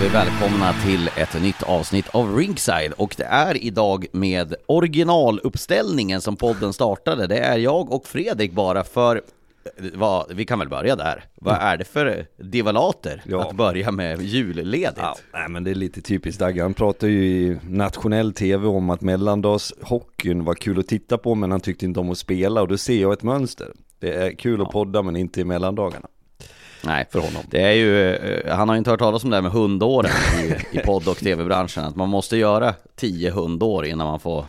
Vi 0.00 0.08
välkomna 0.08 0.72
till 0.72 1.10
ett 1.16 1.42
nytt 1.42 1.62
avsnitt 1.62 2.08
av 2.08 2.36
Ringside 2.36 2.92
och 2.96 3.14
det 3.18 3.24
är 3.24 3.64
idag 3.64 4.06
med 4.12 4.54
originaluppställningen 4.66 6.20
som 6.20 6.36
podden 6.36 6.72
startade. 6.72 7.26
Det 7.26 7.38
är 7.38 7.58
jag 7.58 7.92
och 7.92 8.06
Fredrik 8.06 8.52
bara 8.52 8.84
för 8.84 9.22
vad, 9.94 10.32
vi 10.34 10.44
kan 10.44 10.58
väl 10.58 10.68
börja 10.68 10.96
där. 10.96 11.24
Vad 11.34 11.54
är 11.54 11.76
det 11.76 11.84
för 11.84 12.26
divalater 12.36 13.22
Ja. 13.26 13.48
att 13.48 13.56
börja 13.56 13.90
med 13.90 14.22
julledigt? 14.22 14.92
Ja, 14.96 15.16
nej 15.32 15.48
men 15.48 15.64
det 15.64 15.70
är 15.70 15.74
lite 15.74 16.00
typiskt 16.00 16.40
Dagge. 16.40 16.62
Han 16.62 16.74
pratar 16.74 17.08
ju 17.08 17.24
i 17.24 17.58
nationell 17.68 18.32
tv 18.32 18.66
om 18.66 18.90
att 18.90 19.00
mellandagshockeyn 19.00 20.44
var 20.44 20.54
kul 20.54 20.78
att 20.78 20.88
titta 20.88 21.18
på 21.18 21.34
men 21.34 21.50
han 21.50 21.60
tyckte 21.60 21.84
inte 21.84 22.00
om 22.00 22.10
att 22.10 22.18
spela 22.18 22.62
och 22.62 22.68
då 22.68 22.78
ser 22.78 23.00
jag 23.00 23.12
ett 23.12 23.22
mönster. 23.22 23.72
Det 23.98 24.14
är 24.14 24.32
kul 24.32 24.62
att 24.62 24.70
podda 24.70 25.02
men 25.02 25.16
inte 25.16 25.40
i 25.40 25.44
mellandagarna. 25.44 26.08
Nej, 26.84 27.06
För 27.10 27.18
honom. 27.18 27.42
Det 27.50 27.62
är 27.62 27.72
ju, 27.72 28.14
eh, 28.14 28.56
han 28.56 28.68
har 28.68 28.76
ju 28.76 28.78
inte 28.78 28.90
hört 28.90 29.00
talas 29.00 29.24
om 29.24 29.30
det 29.30 29.36
här 29.36 29.42
med 29.42 29.52
hundåren 29.52 30.10
i, 30.42 30.78
i 30.78 30.80
podd 30.80 31.08
och 31.08 31.16
tv-branschen, 31.16 31.84
att 31.84 31.96
man 31.96 32.08
måste 32.08 32.36
göra 32.36 32.74
tio 32.96 33.30
hundår 33.30 33.86
innan 33.86 34.06
man 34.06 34.20
får 34.20 34.44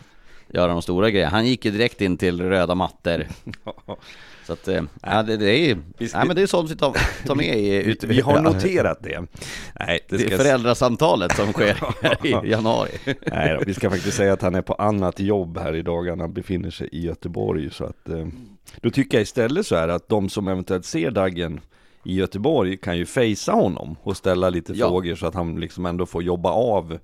göra 0.48 0.72
de 0.72 0.82
stora 0.82 1.10
grejerna. 1.10 1.30
Han 1.30 1.46
gick 1.46 1.64
ju 1.64 1.70
direkt 1.70 2.00
in 2.00 2.16
till 2.16 2.40
röda 2.40 2.74
mattor. 2.74 3.26
Så 4.46 4.52
att, 4.52 4.68
eh, 4.68 4.82
ja, 5.02 5.22
det, 5.22 5.36
det 5.36 5.50
är 5.50 5.66
ju, 5.66 5.76
nej 5.98 6.26
men 6.26 6.36
det 6.36 6.42
är 6.42 6.46
sånt 6.46 6.70
vi 6.70 6.76
tar, 6.76 6.96
tar 7.26 7.34
med 7.34 7.58
i, 7.58 7.74
ut, 7.74 8.04
Vi 8.04 8.20
har 8.20 8.40
noterat 8.40 8.98
det. 9.02 9.20
Nej, 9.80 10.00
det 10.08 10.16
det 10.16 10.24
ska 10.24 10.34
är 10.34 10.38
föräldrasamtalet 10.38 11.36
som 11.36 11.52
sker 11.52 11.76
i 12.26 12.50
januari. 12.50 12.90
Nej 13.26 13.56
då, 13.58 13.64
vi 13.66 13.74
ska 13.74 13.90
faktiskt 13.90 14.16
säga 14.16 14.32
att 14.32 14.42
han 14.42 14.54
är 14.54 14.62
på 14.62 14.74
annat 14.74 15.20
jobb 15.20 15.58
här 15.58 15.74
i 15.76 15.82
dagarna, 15.82 16.22
han 16.22 16.32
befinner 16.32 16.70
sig 16.70 16.88
i 16.92 17.00
Göteborg 17.00 17.70
så 17.70 17.84
att 17.84 18.08
eh, 18.08 18.26
Då 18.80 18.90
tycker 18.90 19.18
jag 19.18 19.22
istället 19.22 19.66
så 19.66 19.76
här 19.76 19.88
att 19.88 20.08
de 20.08 20.28
som 20.28 20.48
eventuellt 20.48 20.84
ser 20.84 21.10
Daggen 21.10 21.60
i 22.04 22.14
Göteborg 22.14 22.76
kan 22.76 22.96
ju 22.98 23.06
fejsa 23.06 23.52
honom 23.52 23.96
och 24.02 24.16
ställa 24.16 24.50
lite 24.50 24.72
Ja. 24.72 24.88
frågor 24.88 25.14
så 25.14 25.26
att 25.26 25.34
han 25.34 25.60
liksom 25.60 25.86
ändå 25.86 26.06
får 26.06 26.22
jobba 26.22 26.50
av 26.50 26.98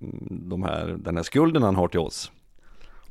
mm, 0.00 0.48
de 0.48 0.62
här, 0.62 0.96
den 0.98 1.16
här 1.16 1.22
skulden 1.22 1.62
han 1.62 1.76
har 1.76 1.88
till 1.88 2.00
oss. 2.00 2.32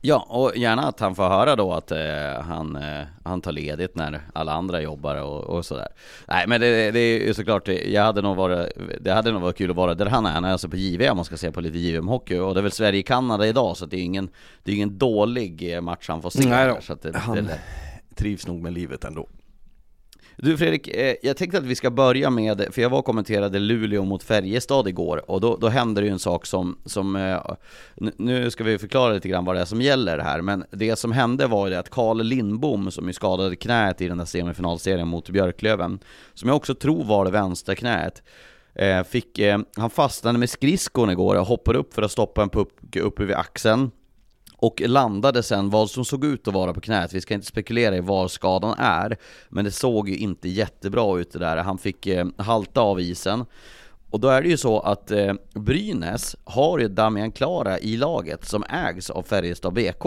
Ja, 0.01 0.25
och 0.29 0.57
gärna 0.57 0.81
att 0.87 0.99
han 0.99 1.15
får 1.15 1.23
höra 1.23 1.55
då 1.55 1.73
att 1.73 1.91
eh, 1.91 2.41
han, 2.41 2.75
eh, 2.75 3.03
han 3.23 3.41
tar 3.41 3.51
ledigt 3.51 3.95
när 3.95 4.21
alla 4.33 4.53
andra 4.53 4.81
jobbar 4.81 5.15
och, 5.21 5.43
och 5.43 5.65
sådär. 5.65 5.87
Nej 6.27 6.47
men 6.47 6.61
det, 6.61 6.91
det 6.91 6.99
är 6.99 7.27
ju 7.27 7.33
såklart, 7.33 7.67
jag 7.67 8.03
hade 8.03 8.21
nog 8.21 8.35
varit, 8.37 8.71
det 9.01 9.11
hade 9.11 9.31
nog 9.31 9.41
varit 9.41 9.57
kul 9.57 9.69
att 9.69 9.75
vara 9.75 9.93
där 9.93 10.05
han 10.05 10.25
är. 10.25 10.31
Han 10.31 10.45
är 10.45 10.51
alltså 10.51 10.69
på 10.69 10.75
JVM, 10.77 11.15
man 11.15 11.25
ska 11.25 11.37
se 11.37 11.51
på 11.51 11.61
lite 11.61 11.77
JVM-hockey. 11.77 12.39
Och 12.39 12.53
det 12.53 12.59
är 12.59 12.61
väl 12.61 12.71
Sverige-Kanada 12.71 13.47
idag, 13.47 13.77
så 13.77 13.85
att 13.85 13.91
det 13.91 13.97
är 13.97 14.03
ingen, 14.03 14.29
det 14.63 14.71
är 14.71 14.75
ingen 14.75 14.97
dålig 14.97 15.73
eh, 15.75 15.81
match 15.81 16.05
han 16.09 16.21
får 16.21 16.29
se. 16.29 16.49
Nej 16.49 16.67
då. 16.67 16.73
där, 16.73 16.81
så 16.81 16.93
att 16.93 17.01
det, 17.01 17.17
Han- 17.17 17.35
det, 17.35 17.59
Trivs 18.15 18.47
nog 18.47 18.61
med 18.61 18.73
livet 18.73 19.03
ändå. 19.03 19.27
Du 20.39 20.57
Fredrik, 20.57 20.87
eh, 20.87 21.15
jag 21.21 21.37
tänkte 21.37 21.57
att 21.57 21.63
vi 21.63 21.75
ska 21.75 21.91
börja 21.91 22.29
med, 22.29 22.67
för 22.71 22.81
jag 22.81 22.89
var 22.89 22.99
och 22.99 23.05
kommenterade 23.05 23.59
Luleå 23.59 24.03
mot 24.05 24.23
Färjestad 24.23 24.87
igår 24.87 25.31
och 25.31 25.41
då, 25.41 25.57
då 25.57 25.67
hände 25.67 26.01
det 26.01 26.07
ju 26.07 26.11
en 26.11 26.19
sak 26.19 26.45
som, 26.45 26.77
som 26.85 27.15
eh, 27.15 27.41
nu 28.17 28.51
ska 28.51 28.63
vi 28.63 28.77
förklara 28.77 29.13
lite 29.13 29.29
grann 29.29 29.45
vad 29.45 29.55
det 29.55 29.61
är 29.61 29.65
som 29.65 29.81
gäller 29.81 30.19
här, 30.19 30.41
men 30.41 30.63
det 30.71 30.95
som 30.95 31.11
hände 31.11 31.47
var 31.47 31.67
ju 31.67 31.73
det 31.73 31.79
att 31.79 31.89
Karl 31.89 32.21
Lindbom, 32.21 32.91
som 32.91 33.07
ju 33.07 33.13
skadade 33.13 33.55
knät 33.55 34.01
i 34.01 34.07
den 34.07 34.17
där 34.17 34.25
semifinalserien 34.25 35.07
mot 35.07 35.29
Björklöven, 35.29 35.99
som 36.33 36.49
jag 36.49 36.55
också 36.55 36.75
tror 36.75 37.03
var 37.03 37.25
det 37.25 37.31
vänstra 37.31 37.75
knät, 37.75 38.23
eh, 38.75 39.03
fick, 39.03 39.39
han 39.77 39.89
fastnade 39.89 40.37
med 40.37 40.49
skridskon 40.49 41.09
igår 41.09 41.35
och 41.35 41.45
hoppade 41.45 41.79
upp 41.79 41.93
för 41.93 42.01
att 42.01 42.11
stoppa 42.11 42.43
en 42.43 42.49
puck 42.49 42.95
uppe 42.95 43.25
vid 43.25 43.35
axeln 43.35 43.91
och 44.59 44.81
landade 44.85 45.43
sen 45.43 45.69
vad 45.69 45.89
som 45.89 46.05
såg 46.05 46.25
ut 46.25 46.47
att 46.47 46.53
vara 46.53 46.73
på 46.73 46.81
knät. 46.81 47.13
Vi 47.13 47.21
ska 47.21 47.33
inte 47.33 47.47
spekulera 47.47 47.95
i 47.95 47.99
var 47.99 48.27
skadan 48.27 48.75
är, 48.77 49.17
men 49.49 49.65
det 49.65 49.71
såg 49.71 50.09
ju 50.09 50.17
inte 50.17 50.49
jättebra 50.49 51.19
ut 51.19 51.31
det 51.31 51.39
där. 51.39 51.57
Han 51.57 51.77
fick 51.77 52.07
eh, 52.07 52.27
halta 52.37 52.81
av 52.81 52.99
isen. 52.99 53.45
Och 54.09 54.19
då 54.19 54.27
är 54.27 54.41
det 54.41 54.49
ju 54.49 54.57
så 54.57 54.79
att 54.79 55.11
eh, 55.11 55.33
Brynäs 55.53 56.35
har 56.43 56.79
ju 56.79 56.87
Damian 56.87 57.31
Klara 57.31 57.79
i 57.79 57.97
laget 57.97 58.45
som 58.45 58.63
ägs 58.69 59.09
av 59.09 59.23
Färjestad 59.23 59.73
BK. 59.73 60.05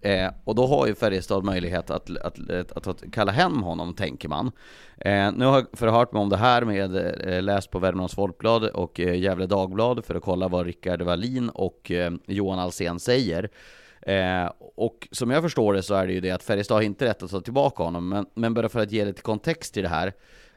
Eh, 0.00 0.30
och 0.44 0.54
då 0.54 0.66
har 0.66 0.86
ju 0.86 0.94
Färjestad 0.94 1.44
möjlighet 1.44 1.90
att, 1.90 2.16
att, 2.16 2.50
att, 2.50 2.86
att, 2.86 3.02
kalla 3.12 3.32
hem 3.32 3.62
honom, 3.62 3.94
tänker 3.94 4.28
man. 4.28 4.52
Eh, 4.98 5.32
nu 5.32 5.44
har 5.44 5.54
jag 5.54 5.66
förhört 5.72 6.12
mig 6.12 6.22
om 6.22 6.28
det 6.28 6.36
här 6.36 6.64
med, 6.64 6.96
eh, 7.28 7.42
läst 7.42 7.70
på 7.70 7.78
Värmlands 7.78 8.14
Folkblad 8.14 8.64
och 8.64 9.00
eh, 9.00 9.18
Gävle 9.18 9.46
Dagblad 9.46 10.04
för 10.04 10.14
att 10.14 10.22
kolla 10.22 10.48
vad 10.48 10.66
Rickard 10.66 11.02
Wallin 11.02 11.48
och 11.48 11.90
eh, 11.90 12.12
Johan 12.26 12.58
Alsen 12.58 13.00
säger. 13.00 13.50
Eh, 14.02 14.52
och 14.76 15.08
som 15.10 15.30
jag 15.30 15.42
förstår 15.42 15.74
det 15.74 15.82
så 15.82 15.94
är 15.94 16.06
det 16.06 16.12
ju 16.12 16.20
det 16.20 16.30
att 16.30 16.42
Färjestad 16.42 16.76
har 16.76 16.82
inte 16.82 17.04
rätt 17.04 17.22
att 17.22 17.30
ta 17.30 17.40
tillbaka 17.40 17.82
honom, 17.82 18.08
men, 18.08 18.26
men 18.34 18.54
bara 18.54 18.68
för 18.68 18.80
att 18.80 18.92
ge 18.92 19.04
lite 19.04 19.22
kontext 19.22 19.74
till 19.74 19.82
det 19.82 19.88
här 19.88 20.12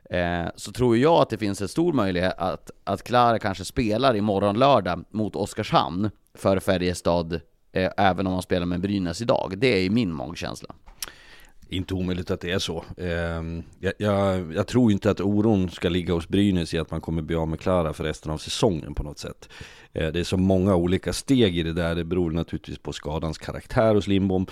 eh, 0.10 0.50
så 0.56 0.72
tror 0.72 0.98
jag 0.98 1.22
att 1.22 1.30
det 1.30 1.38
finns 1.38 1.62
en 1.62 1.68
stor 1.68 1.94
möjlighet 1.94 2.34
att, 2.38 2.72
att 2.84 3.04
Klara 3.04 3.40
kanske 3.40 3.66
spelar 3.66 4.16
imorgon 4.16 4.60
lördag 4.60 5.04
mot 5.10 5.36
Oskarshamn 5.36 6.10
för 6.34 6.60
Färjestad, 6.60 7.34
eh, 7.72 7.92
även 7.98 8.28
om 8.28 8.34
han 8.34 8.42
spelar 8.42 8.66
med 8.66 8.82
Brynäs 8.82 9.22
idag. 9.22 9.54
Det 9.58 9.78
är 9.78 9.82
ju 9.82 9.90
min 9.90 10.14
magkänsla. 10.14 10.76
Inte 11.74 11.94
omöjligt 11.94 12.32
att 12.32 12.42
det 12.42 12.52
är 12.52 12.60
så. 12.60 12.84
Ehm, 12.98 13.64
jag, 13.80 13.94
jag, 13.98 14.54
jag 14.54 14.68
tror 14.68 14.92
inte 14.92 15.12
att 15.12 15.22
oron 15.22 15.70
ska 15.70 15.90
ligga 15.90 16.14
hos 16.14 16.28
Brynäs 16.28 16.74
i 16.74 16.78
att 16.78 16.92
man 16.92 17.02
kommer 17.02 17.22
bli 17.22 17.36
av 17.36 17.48
med 17.48 17.60
Klara 17.60 17.94
för 17.94 18.04
resten 18.04 18.32
av 18.32 18.38
säsongen 18.38 18.94
på 18.94 19.04
något 19.04 19.20
sätt. 19.20 19.50
Eh, 19.94 20.12
det 20.12 20.20
är 20.20 20.24
så 20.24 20.38
många 20.38 20.76
olika 20.76 21.14
steg 21.14 21.58
i 21.58 21.64
det 21.64 21.74
där. 21.74 21.96
Det 21.96 22.04
beror 22.04 22.32
naturligtvis 22.32 22.78
på 22.78 22.94
skadans 22.94 23.38
karaktär 23.38 23.96
hos 23.96 24.08
Lindbom. 24.08 24.46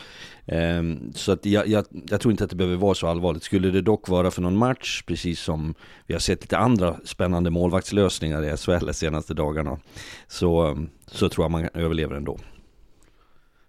Ehm, 0.45 1.13
så 1.13 1.31
att 1.31 1.45
jag, 1.45 1.67
jag, 1.67 1.85
jag 2.09 2.21
tror 2.21 2.31
inte 2.31 2.43
att 2.43 2.49
det 2.49 2.55
behöver 2.55 2.77
vara 2.77 2.95
så 2.95 3.07
allvarligt. 3.07 3.43
Skulle 3.43 3.71
det 3.71 3.81
dock 3.81 4.07
vara 4.07 4.31
för 4.31 4.41
någon 4.41 4.57
match, 4.57 5.03
precis 5.07 5.39
som 5.39 5.73
vi 6.07 6.13
har 6.13 6.19
sett 6.19 6.41
lite 6.41 6.57
andra 6.57 6.95
spännande 7.05 7.49
målvaktslösningar 7.49 8.43
i 8.53 8.57
SHL 8.57 8.85
de 8.85 8.93
senaste 8.93 9.33
dagarna, 9.33 9.79
så, 10.27 10.77
så 11.07 11.29
tror 11.29 11.43
jag 11.43 11.51
man 11.51 11.69
överlever 11.73 12.15
ändå. 12.15 12.37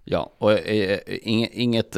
Ja, 0.04 0.32
och 0.38 0.52
eh, 0.52 0.90
eh, 0.90 1.18
inget, 1.22 1.50
inget, 1.52 1.96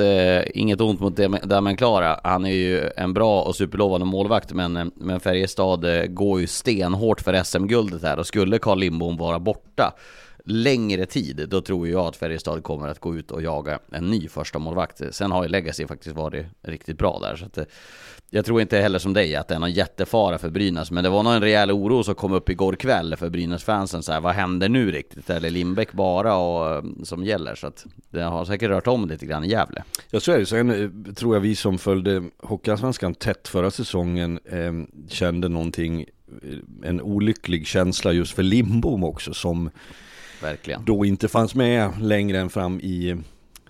inget 0.55 0.81
ont 0.81 1.01
mot 1.01 1.17
Damian 1.43 1.77
Klara. 1.77 2.21
Han 2.25 2.45
är 2.45 2.53
ju 2.53 2.91
en 2.97 3.15
bra 3.15 3.43
och 3.43 3.57
superlovande 3.57 4.07
målvakt, 4.07 4.53
men, 4.53 4.93
men 4.95 5.21
Färjestad 5.21 6.15
går 6.15 6.41
ju 6.41 6.47
stenhårt 6.47 7.21
för 7.21 7.43
SM-guldet 7.43 8.03
här 8.03 8.19
och 8.19 8.27
skulle 8.27 8.59
Carl 8.59 8.79
Lindbom 8.79 9.17
vara 9.17 9.39
borta 9.39 9.95
längre 10.45 11.07
tid, 11.07 11.47
då 11.49 11.61
tror 11.61 11.89
jag 11.89 12.07
att 12.07 12.17
Färjestad 12.17 12.63
kommer 12.63 12.89
att 12.89 12.99
gå 12.99 13.17
ut 13.17 13.31
och 13.31 13.43
jaga 13.43 13.79
en 13.93 14.11
ny 14.11 14.29
första 14.29 14.59
målvakt. 14.59 15.01
Sen 15.11 15.33
har 15.33 15.43
ju 15.43 15.49
Legacy 15.49 15.87
faktiskt 15.87 16.17
varit 16.17 16.47
riktigt 16.63 16.99
bra 16.99 17.19
där, 17.19 17.37
så 17.37 17.45
att 17.45 17.69
jag 18.35 18.45
tror 18.45 18.61
inte 18.61 18.79
heller 18.79 18.99
som 18.99 19.13
dig 19.13 19.37
att 19.37 19.49
det 19.49 19.55
är 19.55 19.59
någon 19.59 19.73
jättefara 19.73 20.39
för 20.39 20.51
Brynäs, 20.51 20.91
men 20.91 21.05
det 21.05 21.11
var 21.11 21.23
nog 21.23 21.33
en 21.33 21.41
rejäl 21.41 21.71
oro 21.71 22.05
som 22.05 22.15
kom 22.15 22.33
upp 22.33 22.49
igår 22.49 22.73
kväll 22.73 23.17
för 23.17 23.31
Brynäs-fansen 23.31 24.03
så 24.03 24.13
här, 24.13 24.21
vad 24.21 24.35
händer 24.35 24.69
nu 24.69 24.93
riktigt? 24.93 25.31
Är 25.31 25.41
det 25.41 25.51
Lindbäck 25.51 25.93
bara 25.93 26.37
och, 26.37 26.77
eh, 26.77 26.83
som 27.03 27.25
gäller? 27.25 27.55
Så 27.55 27.67
att 27.67 27.87
det 28.11 28.23
har 28.23 28.45
säkert 28.45 28.71
rört 28.71 28.87
om 28.87 29.09
lite 29.09 29.27
grann 29.27 29.45
i 29.45 29.49
Gävle. 29.49 29.85
Ja 30.11 30.21
så 30.21 30.33
är 30.33 30.39
det, 30.39 30.47
sen 30.47 30.71
eh, 30.71 31.15
tror 31.15 31.37
jag 31.37 31.41
vi 31.41 31.57
som 31.57 31.79
följde 31.79 32.23
Hockeyallsvenskan 32.43 33.15
tätt 33.15 33.49
förra 33.49 33.71
säsongen 33.71 34.41
eh, 34.45 34.73
kände 35.09 35.49
någonting, 35.49 36.01
eh, 36.01 36.89
en 36.89 37.01
olycklig 37.01 37.67
känsla 37.67 38.13
just 38.13 38.33
för 38.35 38.43
Limbom 38.43 39.05
också 39.05 39.35
som 39.35 39.71
Verkligen. 40.43 40.85
då 40.85 41.05
inte 41.05 41.29
fanns 41.29 41.55
med 41.55 41.91
längre 42.01 42.39
än 42.39 42.51
fram 42.51 42.81
i 42.81 43.17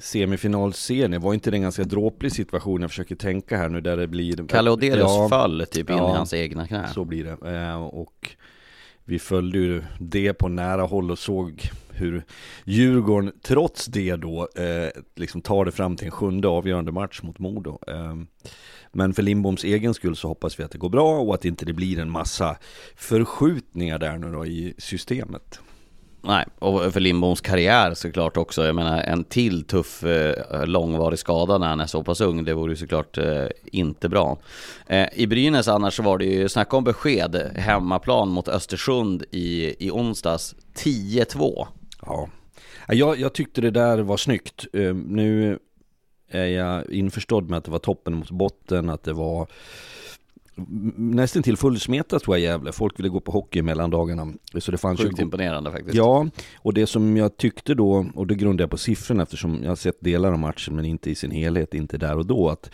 semifinalserien. 0.03 1.21
Var 1.21 1.35
inte 1.35 1.51
det 1.51 1.57
en 1.57 1.63
ganska 1.63 1.85
dråplig 1.85 2.33
situation? 2.33 2.81
Jag 2.81 2.91
försöker 2.91 3.17
tänka 3.17 3.57
här 3.57 3.69
nu 3.69 3.81
där 3.81 3.97
det 3.97 4.07
blir 4.07 4.49
Kalle 4.49 4.71
Odelius 4.71 4.99
Ja, 4.99 5.29
föll 5.29 5.67
typ 5.71 5.91
in 5.91 5.97
Ja. 5.97 6.15
i 6.15 6.17
hans 6.17 6.35
egna 6.35 6.67
knä. 6.67 6.89
Så 6.95 7.05
blir 7.05 7.25
det. 7.25 7.57
Eh, 7.57 7.83
och 7.83 8.31
vi 9.05 9.19
följde 9.19 9.59
ju 9.59 9.83
det 10.01 10.33
på 10.35 10.49
nära 10.49 10.83
håll 10.83 11.11
och 11.11 11.19
såg 11.19 11.71
hur 11.91 12.25
Djurgården 12.65 13.33
trots 13.43 13.87
det 13.87 14.17
då 14.17 14.49
eh, 14.57 15.03
liksom 15.17 15.41
tar 15.41 15.65
det 15.65 15.73
fram 15.73 15.97
till 15.97 16.05
en 16.07 16.11
sjunde 16.11 16.49
avgörande 16.49 16.93
match 16.93 17.23
mot 17.23 17.39
Modo. 17.39 17.79
Eh, 17.89 18.17
men 18.93 19.15
för 19.15 19.23
Lindboms 19.23 19.65
egen 19.65 19.95
skull 19.95 20.17
så 20.17 20.29
hoppas 20.29 20.61
vi 20.61 20.65
att 20.65 20.71
det 20.71 20.79
går 20.79 20.89
bra 20.89 21.19
och 21.19 21.35
att 21.35 21.45
inte 21.45 21.65
det 21.65 21.73
blir 21.73 21.99
en 21.99 22.11
massa 22.11 22.57
förskjutningar 22.97 23.99
där 23.99 24.19
nu 24.19 24.33
då 24.33 24.47
i 24.47 24.75
systemet. 24.79 25.61
Nej, 26.25 26.47
och 26.59 26.93
för 26.93 27.01
Lindboms 27.01 27.41
karriär 27.41 27.95
såklart 27.95 28.37
också. 28.37 28.65
Jag 28.65 28.75
menar 28.75 29.03
en 29.03 29.25
till 29.25 29.65
tuff 29.65 30.05
eh, 30.05 30.67
långvarig 30.67 31.19
skada 31.19 31.59
när 31.59 31.67
han 31.67 31.81
är 31.81 31.87
så 31.87 32.03
pass 32.03 32.21
ung, 32.21 32.45
det 32.45 32.55
vore 32.55 32.73
ju 32.73 32.77
såklart 32.77 33.19
eh, 33.19 33.47
inte 33.65 34.09
bra. 34.09 34.39
Eh, 34.87 35.09
I 35.13 35.27
Brynäs 35.27 35.69
annars 35.69 35.97
så 35.97 36.03
var 36.03 36.19
det 36.19 36.25
ju 36.25 36.49
snacka 36.49 36.77
om 36.77 36.85
besked, 36.85 37.53
hemmaplan 37.57 38.29
mot 38.29 38.49
Östersund 38.49 39.25
i, 39.31 39.77
i 39.87 39.91
onsdags, 39.91 40.55
10-2. 40.75 41.67
Ja, 42.07 42.29
jag, 42.89 43.21
jag 43.21 43.33
tyckte 43.33 43.61
det 43.61 43.71
där 43.71 43.99
var 43.99 44.17
snyggt. 44.17 44.67
Nu 45.07 45.59
är 46.29 46.47
jag 46.47 46.91
införstådd 46.91 47.51
med 47.51 47.59
att 47.59 47.65
det 47.65 47.71
var 47.71 47.79
toppen 47.79 48.15
mot 48.15 48.31
botten, 48.31 48.91
att 48.91 49.03
det 49.03 49.13
var 49.13 49.47
nästan 50.97 51.43
till 51.43 51.57
fullsmetat 51.57 52.23
tror 52.23 52.37
jag 52.37 52.43
Gävle. 52.43 52.73
Folk 52.73 52.99
ville 52.99 53.09
gå 53.09 53.21
på 53.21 53.33
hockey 53.33 53.63
mellan 53.63 53.91
dagarna. 53.91 54.33
Så 54.59 54.71
det 54.71 54.79
fanns 54.79 55.01
Sjukt 55.01 55.19
ju... 55.19 55.23
imponerande 55.23 55.71
faktiskt. 55.71 55.95
Ja, 55.95 56.27
och 56.57 56.75
det 56.75 56.87
som 56.87 57.17
jag 57.17 57.37
tyckte 57.37 57.75
då, 57.75 58.07
och 58.15 58.27
det 58.27 58.35
grundar 58.35 58.63
jag 58.63 58.71
på 58.71 58.79
siffrorna 58.79 59.23
eftersom 59.23 59.63
jag 59.63 59.71
har 59.71 59.77
sett 59.77 60.01
delar 60.01 60.33
av 60.33 60.39
matchen 60.39 60.77
men 60.77 60.85
inte 60.85 61.11
i 61.11 61.15
sin 61.15 61.31
helhet, 61.31 61.75
inte 61.75 61.99
där 61.99 62.19
och 62.19 62.27
då, 62.27 62.49
att 62.49 62.71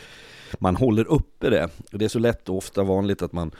man 0.58 0.76
håller 0.76 1.04
uppe 1.08 1.50
det. 1.50 1.68
Det 1.90 2.04
är 2.04 2.08
så 2.08 2.18
lätt 2.18 2.48
och 2.48 2.56
ofta 2.56 2.82
vanligt 2.82 3.22
att 3.22 3.32
man 3.32 3.50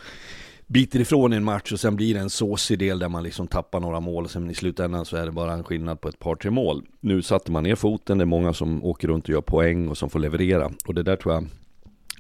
biter 0.67 1.01
ifrån 1.01 1.33
en 1.33 1.45
match 1.45 1.73
och 1.73 1.81
sen 1.81 1.97
blir 1.97 2.15
det 2.15 2.21
en 2.21 2.31
såsig 2.31 2.79
del 2.79 2.99
där 2.99 3.09
man 3.09 3.23
liksom 3.23 3.47
tappar 3.47 3.81
några 3.81 4.01
mål 4.01 4.25
och 4.25 4.31
sen 4.31 4.51
i 4.51 4.55
slutändan 4.55 5.05
så 5.05 5.17
är 5.17 5.27
det 5.27 5.33
bara 5.33 5.53
en 5.53 5.65
skillnad 5.65 6.01
på 6.01 6.09
ett 6.09 6.19
par, 6.19 6.37
tre 6.37 6.51
mål. 6.51 6.83
Nu 7.01 7.23
satte 7.23 7.53
man 7.53 7.63
ner 7.63 7.75
foten, 7.75 8.19
det 8.19 8.25
är 8.25 8.27
många 8.27 8.53
som 8.53 8.85
åker 8.85 9.09
runt 9.09 9.25
och 9.25 9.31
gör 9.31 9.41
poäng 9.41 9.89
och 9.89 9.99
som 9.99 10.11
får 10.11 10.19
leverera. 10.19 10.71
Och 10.87 10.95
det 10.95 11.03
där 11.03 11.17
tror 11.17 11.35
jag 11.35 11.47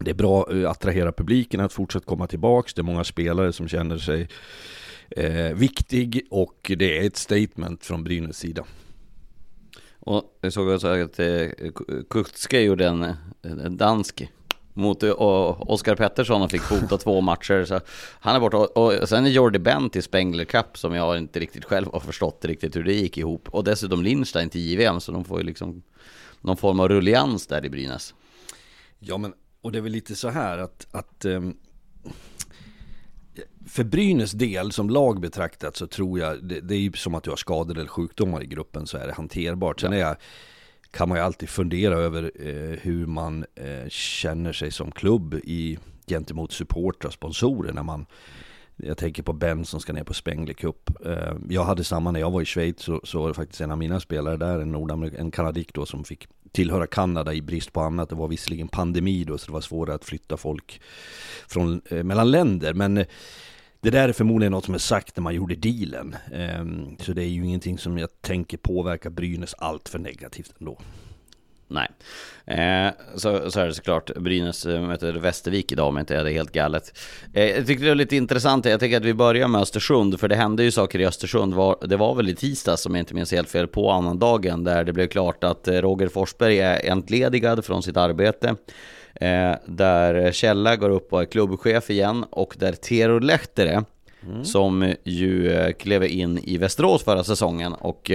det 0.00 0.10
är 0.10 0.14
bra 0.14 0.42
att 0.42 0.64
attrahera 0.64 1.12
publiken 1.12 1.60
att 1.60 1.72
fortsätta 1.72 2.06
komma 2.06 2.26
tillbaks. 2.26 2.74
Det 2.74 2.80
är 2.80 2.84
många 2.84 3.04
spelare 3.04 3.52
som 3.52 3.68
känner 3.68 3.98
sig 3.98 4.28
eh, 5.10 5.54
viktig 5.54 6.26
och 6.30 6.72
det 6.78 6.98
är 6.98 7.06
ett 7.06 7.16
statement 7.16 7.84
från 7.84 8.04
Brynäs 8.04 8.38
sida. 8.38 8.64
Och 10.00 10.38
jag 10.40 10.52
såg 10.52 10.68
också 10.68 10.86
att 10.86 11.18
eh, 11.18 11.46
Kutske 12.10 12.60
gjorde 12.60 12.86
en, 12.86 13.14
en 13.42 13.76
dansk 13.76 14.28
mot 14.78 15.02
och 15.02 15.70
Oskar 15.70 15.96
Pettersson 15.96 16.42
och 16.42 16.50
fick 16.50 16.62
fota 16.62 16.98
två 16.98 17.20
matcher. 17.20 17.64
Så 17.64 17.80
han 18.20 18.36
är 18.36 18.40
borta. 18.40 18.56
Och, 18.56 18.98
och 19.00 19.08
sen 19.08 19.26
är 19.26 19.30
Jordi 19.30 19.58
Bent 19.58 19.96
i 19.96 20.02
Spengler 20.02 20.44
Cup 20.44 20.78
som 20.78 20.94
jag 20.94 21.18
inte 21.18 21.40
riktigt 21.40 21.64
själv 21.64 21.92
har 21.92 22.00
förstått 22.00 22.44
riktigt 22.44 22.76
hur 22.76 22.84
det 22.84 22.92
gick 22.92 23.18
ihop. 23.18 23.48
Och 23.48 23.64
dessutom 23.64 24.02
Lindstein 24.02 24.50
till 24.50 24.60
JVM 24.60 25.00
så 25.00 25.12
de 25.12 25.24
får 25.24 25.38
ju 25.38 25.46
liksom 25.46 25.82
någon 26.40 26.56
form 26.56 26.80
av 26.80 26.88
rullians 26.88 27.46
där 27.46 27.64
i 27.64 27.70
Brynäs. 27.70 28.14
Ja 28.98 29.18
men, 29.18 29.32
och 29.62 29.72
det 29.72 29.78
är 29.78 29.82
väl 29.82 29.92
lite 29.92 30.16
så 30.16 30.28
här 30.28 30.58
att, 30.58 30.86
att 30.90 31.24
um, 31.24 31.56
för 33.66 33.84
Brynäs 33.84 34.32
del 34.32 34.72
som 34.72 34.90
lag 34.90 35.20
betraktat 35.20 35.76
så 35.76 35.86
tror 35.86 36.18
jag, 36.18 36.44
det, 36.44 36.60
det 36.60 36.74
är 36.74 36.78
ju 36.78 36.92
som 36.92 37.14
att 37.14 37.24
du 37.24 37.30
har 37.30 37.36
skador 37.36 37.78
eller 37.78 37.88
sjukdomar 37.88 38.42
i 38.42 38.46
gruppen 38.46 38.86
så 38.86 38.98
är 38.98 39.06
det 39.06 39.12
hanterbart. 39.12 39.80
Sen 39.80 39.92
är 39.92 39.96
jag 39.98 40.16
kan 40.90 41.08
man 41.08 41.18
ju 41.18 41.24
alltid 41.24 41.48
fundera 41.48 41.94
över 41.94 42.32
eh, 42.34 42.78
hur 42.80 43.06
man 43.06 43.44
eh, 43.54 43.88
känner 43.88 44.52
sig 44.52 44.70
som 44.70 44.92
klubb 44.92 45.34
i, 45.34 45.78
gentemot 46.06 46.52
supportrar 46.52 47.08
och 47.08 47.14
sponsorer 47.14 47.72
när 47.72 47.82
man 47.82 48.06
jag 48.82 48.98
tänker 48.98 49.22
på 49.22 49.32
Ben 49.32 49.64
som 49.64 49.80
ska 49.80 49.92
ner 49.92 50.04
på 50.04 50.14
Spengler 50.14 50.54
Cup. 50.54 51.06
Eh, 51.06 51.34
jag 51.48 51.64
hade 51.64 51.84
samma 51.84 52.10
när 52.10 52.20
jag 52.20 52.30
var 52.30 52.42
i 52.42 52.44
Schweiz 52.44 52.80
så, 52.80 53.00
så 53.04 53.20
var 53.20 53.28
det 53.28 53.34
faktiskt 53.34 53.60
en 53.60 53.70
av 53.70 53.78
mina 53.78 54.00
spelare 54.00 54.36
där, 54.36 54.58
en, 54.58 54.72
Nordamerika, 54.72 55.18
en 55.18 55.30
kanadik 55.30 55.74
då 55.74 55.86
som 55.86 56.04
fick 56.04 56.28
tillhöra 56.52 56.86
Kanada 56.86 57.34
i 57.34 57.42
brist 57.42 57.72
på 57.72 57.80
annat. 57.80 58.08
Det 58.08 58.14
var 58.14 58.28
visserligen 58.28 58.68
pandemi 58.68 59.24
då 59.24 59.38
så 59.38 59.46
det 59.46 59.52
var 59.52 59.60
svårare 59.60 59.94
att 59.94 60.04
flytta 60.04 60.36
folk 60.36 60.80
från, 61.48 61.80
eh, 61.90 62.04
mellan 62.04 62.30
länder. 62.30 62.74
Men 62.74 62.98
eh, 62.98 63.06
det 63.80 63.90
där 63.90 64.08
är 64.08 64.12
förmodligen 64.12 64.52
något 64.52 64.64
som 64.64 64.74
är 64.74 64.78
sagt 64.78 65.16
när 65.16 65.22
man 65.22 65.34
gjorde 65.34 65.54
dealen. 65.54 66.16
Eh, 66.32 66.64
så 67.04 67.12
det 67.12 67.22
är 67.22 67.28
ju 67.28 67.44
ingenting 67.44 67.78
som 67.78 67.98
jag 67.98 68.20
tänker 68.20 68.56
påverka 68.56 69.10
Brynäs 69.10 69.54
allt 69.54 69.88
för 69.88 69.98
negativt 69.98 70.54
ändå. 70.60 70.78
Nej, 71.68 71.88
eh, 72.46 72.92
så, 73.14 73.50
så 73.50 73.60
är 73.60 73.66
det 73.66 73.74
såklart. 73.74 74.14
Brynäs 74.14 74.66
eh, 74.66 74.82
möter 74.82 75.12
Västervik 75.12 75.72
idag 75.72 75.88
om 75.88 75.96
jag 75.96 76.02
inte 76.02 76.16
är 76.16 76.24
det 76.24 76.30
helt 76.30 76.52
galet. 76.52 76.98
Eh, 77.34 77.44
jag 77.44 77.66
tyckte 77.66 77.84
det 77.84 77.90
var 77.90 77.94
lite 77.94 78.16
intressant, 78.16 78.64
jag 78.64 78.80
tänker 78.80 78.96
att 78.96 79.04
vi 79.04 79.14
börjar 79.14 79.48
med 79.48 79.60
Östersund, 79.60 80.20
för 80.20 80.28
det 80.28 80.36
hände 80.36 80.62
ju 80.62 80.70
saker 80.70 80.98
i 80.98 81.06
Östersund. 81.06 81.54
Var, 81.54 81.76
det 81.80 81.96
var 81.96 82.14
väl 82.14 82.28
i 82.28 82.34
tisdags, 82.34 82.82
som 82.82 82.94
jag 82.94 83.02
inte 83.02 83.14
minns 83.14 83.32
helt 83.32 83.50
fel, 83.50 83.66
på 83.66 83.90
annandagen, 83.90 84.64
där 84.64 84.84
det 84.84 84.92
blev 84.92 85.06
klart 85.06 85.44
att 85.44 85.68
eh, 85.68 85.74
Roger 85.74 86.08
Forsberg 86.08 86.58
är 86.58 86.90
entledigad 86.90 87.64
från 87.64 87.82
sitt 87.82 87.96
arbete. 87.96 88.56
Eh, 89.14 89.54
där 89.66 90.32
Källa 90.32 90.76
går 90.76 90.90
upp 90.90 91.12
och 91.12 91.20
är 91.20 91.24
klubbchef 91.24 91.90
igen 91.90 92.24
och 92.30 92.54
där 92.58 92.72
Tero 92.72 93.18
Lehtere, 93.18 93.84
mm. 94.26 94.44
som 94.44 94.94
ju 95.04 95.52
eh, 95.52 95.72
klev 95.72 96.04
in 96.04 96.38
i 96.38 96.58
Västerås 96.58 97.04
förra 97.04 97.24
säsongen 97.24 97.72
och 97.72 98.10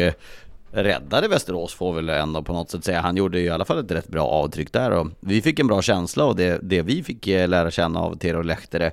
räddade 0.73 1.27
Västerås 1.27 1.73
får 1.73 1.93
väl 1.93 2.09
ändå 2.09 2.43
på 2.43 2.53
något 2.53 2.69
sätt 2.69 2.83
säga. 2.83 3.01
Han 3.01 3.15
gjorde 3.15 3.39
ju 3.39 3.45
i 3.45 3.49
alla 3.49 3.65
fall 3.65 3.79
ett 3.79 3.91
rätt 3.91 4.07
bra 4.07 4.27
avtryck 4.27 4.73
där 4.73 4.91
och 4.91 5.07
vi 5.19 5.41
fick 5.41 5.59
en 5.59 5.67
bra 5.67 5.81
känsla 5.81 6.25
och 6.25 6.35
det, 6.35 6.59
det 6.63 6.81
vi 6.81 7.03
fick 7.03 7.27
eh, 7.27 7.47
lära 7.47 7.71
känna 7.71 7.99
av 7.99 8.15
Tero 8.15 8.41
Lehtere 8.41 8.91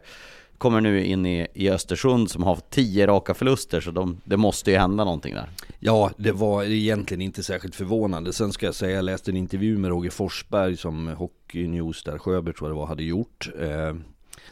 kommer 0.58 0.80
nu 0.80 1.04
in 1.04 1.26
i, 1.26 1.46
i 1.54 1.70
Östersund 1.70 2.30
som 2.30 2.42
har 2.42 2.58
tio 2.70 3.06
raka 3.06 3.34
förluster 3.34 3.80
så 3.80 3.90
de, 3.90 4.20
det 4.24 4.36
måste 4.36 4.70
ju 4.70 4.76
hända 4.76 5.04
någonting 5.04 5.34
där. 5.34 5.50
Ja, 5.78 6.10
det 6.16 6.32
var 6.32 6.64
egentligen 6.64 7.20
inte 7.20 7.42
särskilt 7.42 7.74
förvånande. 7.74 8.32
Sen 8.32 8.52
ska 8.52 8.66
jag 8.66 8.74
säga, 8.74 8.96
jag 8.96 9.04
läste 9.04 9.30
en 9.30 9.36
intervju 9.36 9.78
med 9.78 9.88
Roger 9.90 10.10
Forsberg 10.10 10.76
som 10.76 11.08
Hockey 11.08 11.68
News 11.68 12.04
där 12.04 12.18
Sjöberg 12.18 12.54
tror 12.54 12.70
jag 12.70 12.76
det 12.76 12.80
var, 12.80 12.86
hade 12.86 13.02
gjort. 13.02 13.48
Eh, 13.60 13.94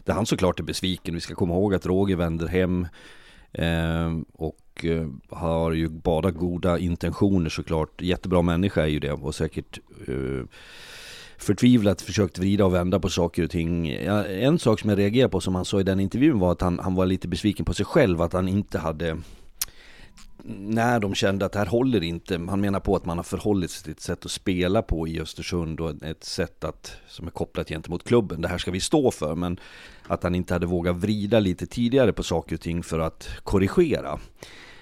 där 0.03 0.13
han 0.13 0.25
såklart 0.25 0.59
är 0.59 0.63
besviken. 0.63 1.15
Vi 1.15 1.21
ska 1.21 1.35
komma 1.35 1.53
ihåg 1.53 1.73
att 1.73 1.85
Roger 1.85 2.15
vänder 2.15 2.47
hem 2.47 2.87
eh, 3.51 4.17
och 4.33 4.57
eh, 4.85 5.07
har 5.29 5.71
ju 5.71 5.87
bara 5.89 6.31
goda 6.31 6.79
intentioner 6.79 7.49
såklart. 7.49 8.01
Jättebra 8.01 8.41
människa 8.41 8.81
är 8.81 8.87
ju 8.87 8.99
det 8.99 9.11
och 9.11 9.35
säkert 9.35 9.79
eh, 10.07 10.45
förtvivlat 11.37 12.01
försökt 12.01 12.39
vrida 12.39 12.65
och 12.65 12.73
vända 12.73 12.99
på 12.99 13.09
saker 13.09 13.43
och 13.43 13.51
ting. 13.51 13.89
En 13.89 14.59
sak 14.59 14.79
som 14.79 14.89
jag 14.89 14.99
reagerade 14.99 15.31
på 15.31 15.41
som 15.41 15.55
han 15.55 15.65
sa 15.65 15.79
i 15.79 15.83
den 15.83 15.99
intervjun 15.99 16.39
var 16.39 16.51
att 16.51 16.61
han, 16.61 16.79
han 16.79 16.95
var 16.95 17.05
lite 17.05 17.27
besviken 17.27 17.65
på 17.65 17.73
sig 17.73 17.85
själv, 17.85 18.21
att 18.21 18.33
han 18.33 18.47
inte 18.47 18.79
hade 18.79 19.17
när 20.47 20.99
de 20.99 21.15
kände 21.15 21.45
att 21.45 21.51
det 21.51 21.59
här 21.59 21.65
håller 21.65 22.03
inte, 22.03 22.45
han 22.49 22.61
menar 22.61 22.79
på 22.79 22.95
att 22.95 23.05
man 23.05 23.17
har 23.17 23.23
förhållit 23.23 23.71
sig 23.71 23.83
till 23.83 23.91
ett 23.91 24.01
sätt 24.01 24.25
att 24.25 24.31
spela 24.31 24.81
på 24.81 25.07
i 25.07 25.21
Östersund 25.21 25.79
och 25.79 26.03
ett 26.03 26.23
sätt 26.23 26.63
att, 26.63 26.97
som 27.07 27.27
är 27.27 27.31
kopplat 27.31 27.69
gentemot 27.69 28.03
klubben, 28.03 28.41
det 28.41 28.47
här 28.47 28.57
ska 28.57 28.71
vi 28.71 28.79
stå 28.79 29.11
för, 29.11 29.35
men 29.35 29.59
att 30.07 30.23
han 30.23 30.35
inte 30.35 30.53
hade 30.53 30.65
vågat 30.65 30.95
vrida 30.95 31.39
lite 31.39 31.65
tidigare 31.65 32.13
på 32.13 32.23
saker 32.23 32.55
och 32.55 32.61
ting 32.61 32.83
för 32.83 32.99
att 32.99 33.29
korrigera. 33.43 34.19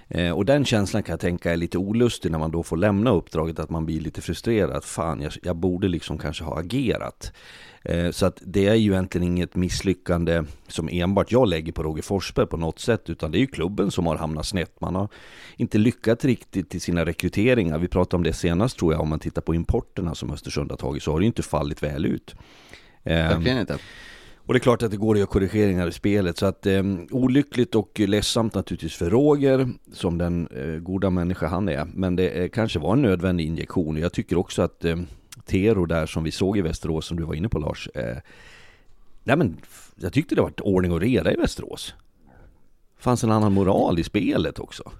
Eh, 0.10 0.32
och 0.32 0.46
den 0.46 0.66
känslan 0.66 1.04
kan 1.04 1.14
jag 1.14 1.20
tänka 1.20 1.52
är 1.52 1.58
lite 1.58 1.78
olustig 1.78 2.32
när 2.32 2.40
man 2.40 2.52
då 2.52 2.64
får 2.64 2.78
lämna 2.78 3.12
uppdraget, 3.12 3.60
att 3.60 3.70
man 3.70 3.86
blir 3.86 4.00
lite 4.00 4.22
frustrerad. 4.22 4.84
Fan, 4.84 5.22
jag, 5.22 5.34
jag 5.44 5.56
borde 5.56 5.88
liksom 5.88 6.18
kanske 6.18 6.44
ha 6.44 6.60
agerat. 6.60 7.34
Eh, 7.84 8.12
så 8.12 8.26
att 8.26 8.42
det 8.46 8.68
är 8.68 8.76
ju 8.76 8.92
egentligen 8.92 9.28
inget 9.28 9.56
misslyckande 9.56 10.44
som 10.68 10.90
enbart 10.92 11.32
jag 11.32 11.48
lägger 11.48 11.72
på 11.72 11.84
Roger 11.84 12.02
Forsberg 12.02 12.48
på 12.48 12.58
något 12.58 12.80
sätt, 12.80 13.10
utan 13.10 13.32
det 13.32 13.38
är 13.38 13.40
ju 13.40 13.48
klubben 13.48 13.92
som 13.92 14.08
har 14.08 14.16
hamnat 14.16 14.46
snett. 14.46 14.82
Man 14.82 14.96
har 14.96 15.10
inte 15.58 15.78
lyckats 15.78 16.26
riktigt 16.26 16.76
i 16.76 16.80
sina 16.80 17.06
rekryteringar. 17.06 17.80
Vi 17.80 17.88
pratade 17.88 18.16
om 18.16 18.24
det 18.24 18.34
senast 18.34 18.78
tror 18.78 18.94
jag, 18.94 19.02
om 19.02 19.10
man 19.10 19.20
tittar 19.20 19.42
på 19.42 19.56
importerna 19.56 20.16
som 20.16 20.32
Östersund 20.32 20.72
har 20.72 20.78
tagit, 20.78 21.04
så 21.04 21.12
har 21.12 21.20
det 21.20 21.24
ju 21.24 21.28
inte 21.28 21.44
fallit 21.44 21.84
väl 21.84 22.06
ut. 22.06 22.36
Ehm, 23.04 23.28
Verkligen 23.28 23.58
inte. 23.58 23.78
Och 24.48 24.54
det 24.54 24.58
är 24.58 24.60
klart 24.60 24.84
att 24.84 24.92
det 24.92 24.98
går 24.98 25.16
att 25.16 25.20
göra 25.20 25.28
korrigeringar 25.28 25.88
i 25.88 25.92
spelet. 25.92 26.38
Så 26.38 26.46
att 26.46 26.66
eh, 26.66 26.84
olyckligt 27.12 27.76
och 27.76 28.00
ledsamt 28.00 28.54
naturligtvis 28.54 28.96
för 28.96 29.10
Roger, 29.10 29.70
som 29.94 30.18
den 30.18 30.48
eh, 30.48 30.80
goda 30.80 31.10
människa 31.10 31.48
han 31.48 31.70
är. 31.70 31.88
Men 31.94 32.16
det 32.16 32.30
eh, 32.30 32.50
kanske 32.50 32.80
var 32.80 32.94
en 32.94 33.02
nödvändig 33.02 33.46
injektion. 33.46 33.98
Jag 33.98 34.14
tycker 34.14 34.38
också 34.38 34.62
att 34.62 34.86
eh, 34.86 34.98
Tero 35.46 35.86
där 35.86 36.06
som 36.06 36.24
vi 36.24 36.32
såg 36.32 36.58
i 36.58 36.62
Västerås, 36.62 37.06
som 37.06 37.18
du 37.18 37.24
var 37.24 37.34
inne 37.34 37.50
på 37.50 37.60
Lars. 37.60 37.90
Eh, 37.94 38.18
nej 39.24 39.38
men, 39.38 39.58
jag 39.96 40.14
tyckte 40.14 40.36
det 40.36 40.42
var 40.42 40.52
ordning 40.62 40.92
och 40.92 41.02
reda 41.02 41.34
i 41.34 41.36
Västerås. 41.36 41.94
Fanns 43.00 43.24
en 43.24 43.32
annan 43.32 43.54
moral 43.54 44.00
i 44.00 44.04
spelet 44.04 44.60
också. 44.60 44.92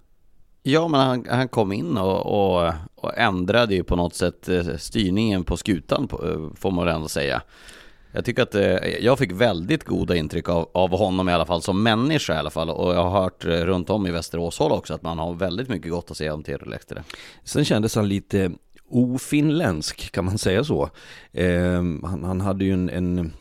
Ja, 0.64 0.88
men 0.88 1.00
han, 1.00 1.26
han 1.30 1.48
kom 1.48 1.72
in 1.72 1.98
och, 1.98 2.26
och, 2.26 2.74
och, 2.96 3.18
ändrade 3.18 3.76
ju 3.76 3.84
på 3.84 3.96
något 3.96 4.16
sätt 4.16 4.50
eh, 4.50 4.78
styrningen 4.78 5.44
på 5.44 5.58
skutan, 5.58 6.08
på, 6.08 6.28
eh, 6.28 6.56
får 6.56 6.72
man 6.72 6.88
ändå 6.88 7.08
säga. 7.08 7.42
Jag 8.12 8.26
tycker 8.26 8.44
att 8.44 8.56
eh, 8.56 8.88
jag 9.00 9.20
fick 9.20 9.32
väldigt 9.32 9.84
goda 9.84 10.16
intryck 10.16 10.50
av, 10.50 10.70
av 10.74 10.90
honom 10.90 11.30
i 11.30 11.34
alla 11.34 11.46
fall, 11.46 11.62
som 11.62 11.84
människa 11.84 12.36
i 12.36 12.38
alla 12.38 12.50
fall. 12.50 12.70
Och 12.70 12.94
jag 12.94 13.04
har 13.04 13.22
hört 13.22 13.46
eh, 13.46 13.50
runt 13.50 13.90
om 13.90 14.08
i 14.08 14.12
Västerås 14.12 14.60
håll 14.60 14.72
också 14.72 14.94
att 14.94 15.02
man 15.02 15.20
har 15.20 15.34
väldigt 15.34 15.70
mycket 15.70 15.92
gott 15.92 16.12
att 16.12 16.18
säga 16.18 16.34
om 16.34 16.44
Tero 16.44 16.70
Lehtinen. 16.70 17.04
Sen 17.44 17.66
kändes 17.66 17.96
han 17.96 18.08
lite 18.08 18.52
ofinländsk, 18.90 20.12
kan 20.12 20.26
man 20.26 20.38
säga 20.38 20.64
så. 20.64 20.90
Eh, 21.32 21.84
han, 22.04 22.24
han, 22.24 22.42
hade 22.42 22.66
ju 22.66 22.74
en, 22.74 22.90
en 22.90 23.34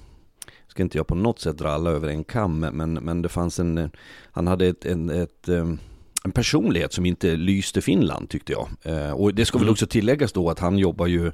ska 0.77 0.83
inte 0.83 0.99
jag 0.99 1.07
på 1.07 1.15
något 1.15 1.41
sätt 1.41 1.59
dra 1.59 1.69
alla 1.69 1.91
över 1.91 2.09
en 2.09 2.25
kam, 2.25 2.59
men, 2.61 2.93
men 2.93 3.23
det 3.23 3.29
fanns 3.29 3.59
en, 3.59 3.91
han 4.31 4.47
hade 4.47 4.67
ett, 4.67 4.85
en, 4.85 5.11
ett, 5.11 5.49
ehm, 5.49 5.79
en 6.25 6.33
personlighet 6.33 6.93
som 6.93 7.07
inte 7.07 7.37
lyste 7.37 7.81
Finland 7.81 8.29
tyckte 8.29 8.53
jag. 8.53 8.69
Eh, 8.83 9.11
och 9.11 9.35
det 9.35 9.45
ska 9.45 9.59
väl 9.59 9.65
mm. 9.65 9.73
också 9.73 9.87
tilläggas 9.87 10.33
då 10.33 10.51
att 10.51 10.59
han 10.59 10.79
jobbar 10.79 11.07
ju 11.07 11.33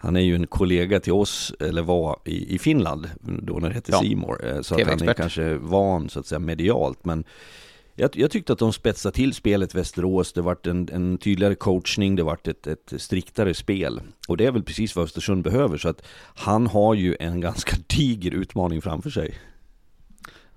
han 0.00 0.16
är 0.16 0.20
ju 0.20 0.34
en 0.34 0.46
kollega 0.46 1.00
till 1.00 1.12
oss, 1.12 1.54
eller 1.60 1.82
var 1.82 2.18
i, 2.24 2.54
i 2.54 2.58
Finland, 2.58 3.10
då 3.20 3.54
när 3.54 3.68
det 3.68 3.74
hette 3.74 3.92
Simor 3.92 4.40
ja. 4.42 4.48
Eh, 4.48 4.60
så 4.60 4.74
att 4.74 4.86
han 4.86 5.08
är 5.08 5.14
kanske 5.14 5.54
van 5.54 6.08
så 6.08 6.20
att 6.20 6.26
säga 6.26 6.38
medialt. 6.38 7.04
Men 7.04 7.24
jag, 7.94 8.10
jag, 8.16 8.30
tyckte 8.30 8.52
att 8.52 8.58
de 8.58 8.72
spetsade 8.72 9.14
till 9.14 9.34
spelet 9.34 9.74
Västerås, 9.74 10.32
det 10.32 10.42
vart 10.42 10.66
en, 10.66 10.88
en 10.92 11.18
tydligare 11.18 11.54
coachning, 11.54 12.16
det 12.16 12.22
vart 12.22 12.48
ett, 12.48 12.66
ett 12.66 12.92
striktare 12.96 13.54
spel. 13.54 14.00
Och 14.28 14.36
det 14.36 14.46
är 14.46 14.50
väl 14.50 14.62
precis 14.62 14.96
vad 14.96 15.04
Östersund 15.04 15.44
behöver, 15.44 15.78
så 15.78 15.88
att 15.88 16.02
han 16.34 16.66
har 16.66 16.94
ju 16.94 17.16
en 17.20 17.40
ganska 17.48 17.76
diger 17.86 18.34
utmaning 18.34 18.82
framför 18.82 19.10
sig. 19.10 19.34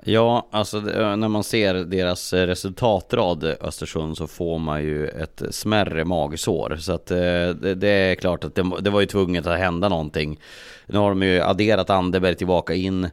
Ja, 0.03 0.47
alltså 0.51 0.77
eh, 0.77 1.15
när 1.15 1.27
man 1.27 1.43
ser 1.43 1.73
deras 1.73 2.33
eh, 2.33 2.47
resultatrad 2.47 3.43
eh, 3.43 3.55
Östersund 3.61 4.17
så 4.17 4.27
får 4.27 4.59
man 4.59 4.83
ju 4.83 5.07
ett 5.07 5.41
smärre 5.49 6.05
magsår. 6.05 6.77
Så 6.79 6.93
att 6.93 7.05
det, 7.05 7.75
det 7.75 7.87
är 7.87 8.15
klart 8.15 8.43
att 8.43 8.55
det, 8.55 8.71
det, 8.81 8.89
var 8.89 9.01
ju 9.01 9.05
tvunget 9.05 9.47
att 9.47 9.59
hända 9.59 9.89
någonting. 9.89 10.39
Nu 10.85 10.97
har 10.97 11.09
de 11.09 11.23
ju 11.23 11.41
adderat 11.41 11.89
Anderberg 11.89 12.35
tillbaka 12.35 12.73
in. 12.73 13.09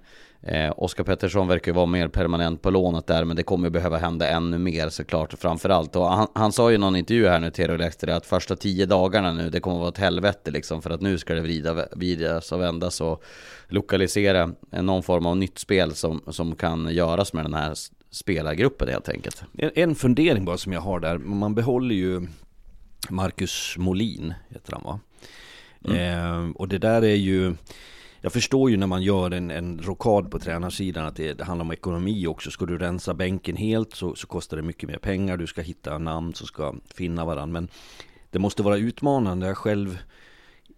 Eh, 0.49 0.73
Oskar 0.77 1.05
Pettersson 1.05 1.49
verkar 1.49 1.73
ju 1.73 1.77
vara 1.77 1.87
mer 1.87 2.09
permanent 2.09 2.63
på 2.63 2.71
lånet 2.71 3.07
där, 3.07 3.25
men 3.25 3.37
det 3.37 3.43
kommer 3.43 3.71
behöva 3.71 3.99
hända 3.99 4.29
ännu 4.29 4.59
mer 4.59 4.89
såklart 4.89 5.35
framförallt. 5.39 5.97
Och 5.97 6.09
han, 6.09 6.29
han 6.35 6.53
sa 6.53 6.71
ju 6.71 6.75
i 6.75 6.79
någon 6.79 6.97
intervju 6.97 7.29
här 7.29 7.41
nu 7.41 7.51
till 7.51 7.71
Lexter 7.71 8.09
att 8.09 8.27
första 8.27 8.57
tio 8.57 8.87
dagarna 8.87 9.33
nu, 9.33 9.51
det 9.51 9.61
kommer 9.61 9.79
vara 9.79 9.89
ett 9.89 9.99
helvete 9.99 10.51
liksom, 10.51 10.83
för 10.83 10.91
att 10.91 11.01
nu 11.01 11.19
ska 11.19 11.35
det 11.35 11.41
vrida, 11.41 11.87
vridas 11.93 12.53
och 12.53 12.61
vändas 12.61 13.01
och 13.01 13.23
lokalisera 13.69 14.51
någon 14.71 15.03
form 15.03 15.27
av 15.27 15.37
nytt 15.37 15.59
spel 15.59 15.95
som, 15.95 16.23
som 16.27 16.55
kan 16.55 16.95
göras 16.95 17.33
med 17.33 17.45
den 17.45 17.55
här 17.55 17.75
spelargruppen 18.11 18.89
helt 18.89 19.09
enkelt. 19.09 19.43
En, 19.59 19.71
en 19.75 19.95
fundering 19.95 20.45
bara 20.45 20.57
som 20.57 20.73
jag 20.73 20.81
har 20.81 21.01
där, 21.01 21.19
man 21.19 21.55
behåller 21.55 21.95
ju 21.95 22.27
Marcus 23.11 23.75
Molin, 23.79 24.35
heter 24.49 24.73
han 24.73 24.83
va? 24.85 25.01
Mm. 25.85 26.47
Eh, 26.47 26.51
och 26.57 26.69
det 26.69 26.79
där 26.79 27.05
är 27.05 27.17
ju 27.17 27.55
jag 28.21 28.33
förstår 28.33 28.71
ju 28.71 28.77
när 28.77 28.87
man 28.87 29.03
gör 29.03 29.31
en, 29.31 29.51
en 29.51 29.79
rokad 29.83 30.31
på 30.31 30.39
tränarsidan 30.39 31.07
att 31.07 31.17
det, 31.17 31.33
det, 31.33 31.45
handlar 31.45 31.65
om 31.65 31.73
ekonomi 31.73 32.27
också. 32.27 32.51
Ska 32.51 32.67
du 32.67 32.79
rensa 32.79 33.15
bänken 33.15 33.57
helt 33.57 33.95
så, 33.95 34.15
så 34.15 34.27
kostar 34.27 34.57
det 34.57 34.63
mycket 34.63 34.89
mer 34.89 34.99
pengar. 34.99 35.37
Du 35.37 35.47
ska 35.47 35.61
hitta 35.63 35.99
namn 35.99 36.35
som 36.35 36.47
ska 36.47 36.75
finna 36.95 37.25
varandra. 37.25 37.61
Men 37.61 37.69
det 38.31 38.39
måste 38.39 38.63
vara 38.63 38.77
utmanande. 38.77 39.47
Jag 39.47 39.57
själv 39.57 39.99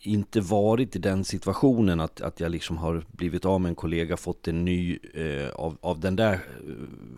inte 0.01 0.41
varit 0.41 0.97
i 0.97 0.99
den 0.99 1.25
situationen 1.25 2.01
att, 2.01 2.21
att 2.21 2.41
jag 2.41 2.51
liksom 2.51 2.77
har 2.77 3.05
blivit 3.13 3.45
av 3.45 3.61
med 3.61 3.69
en 3.69 3.75
kollega, 3.75 4.17
fått 4.17 4.49
en 4.49 4.65
ny 4.65 4.99
eh, 5.15 5.51
av, 5.51 5.79
av 5.81 6.01
den 6.01 6.17
där 6.17 6.33
eh, 6.33 6.41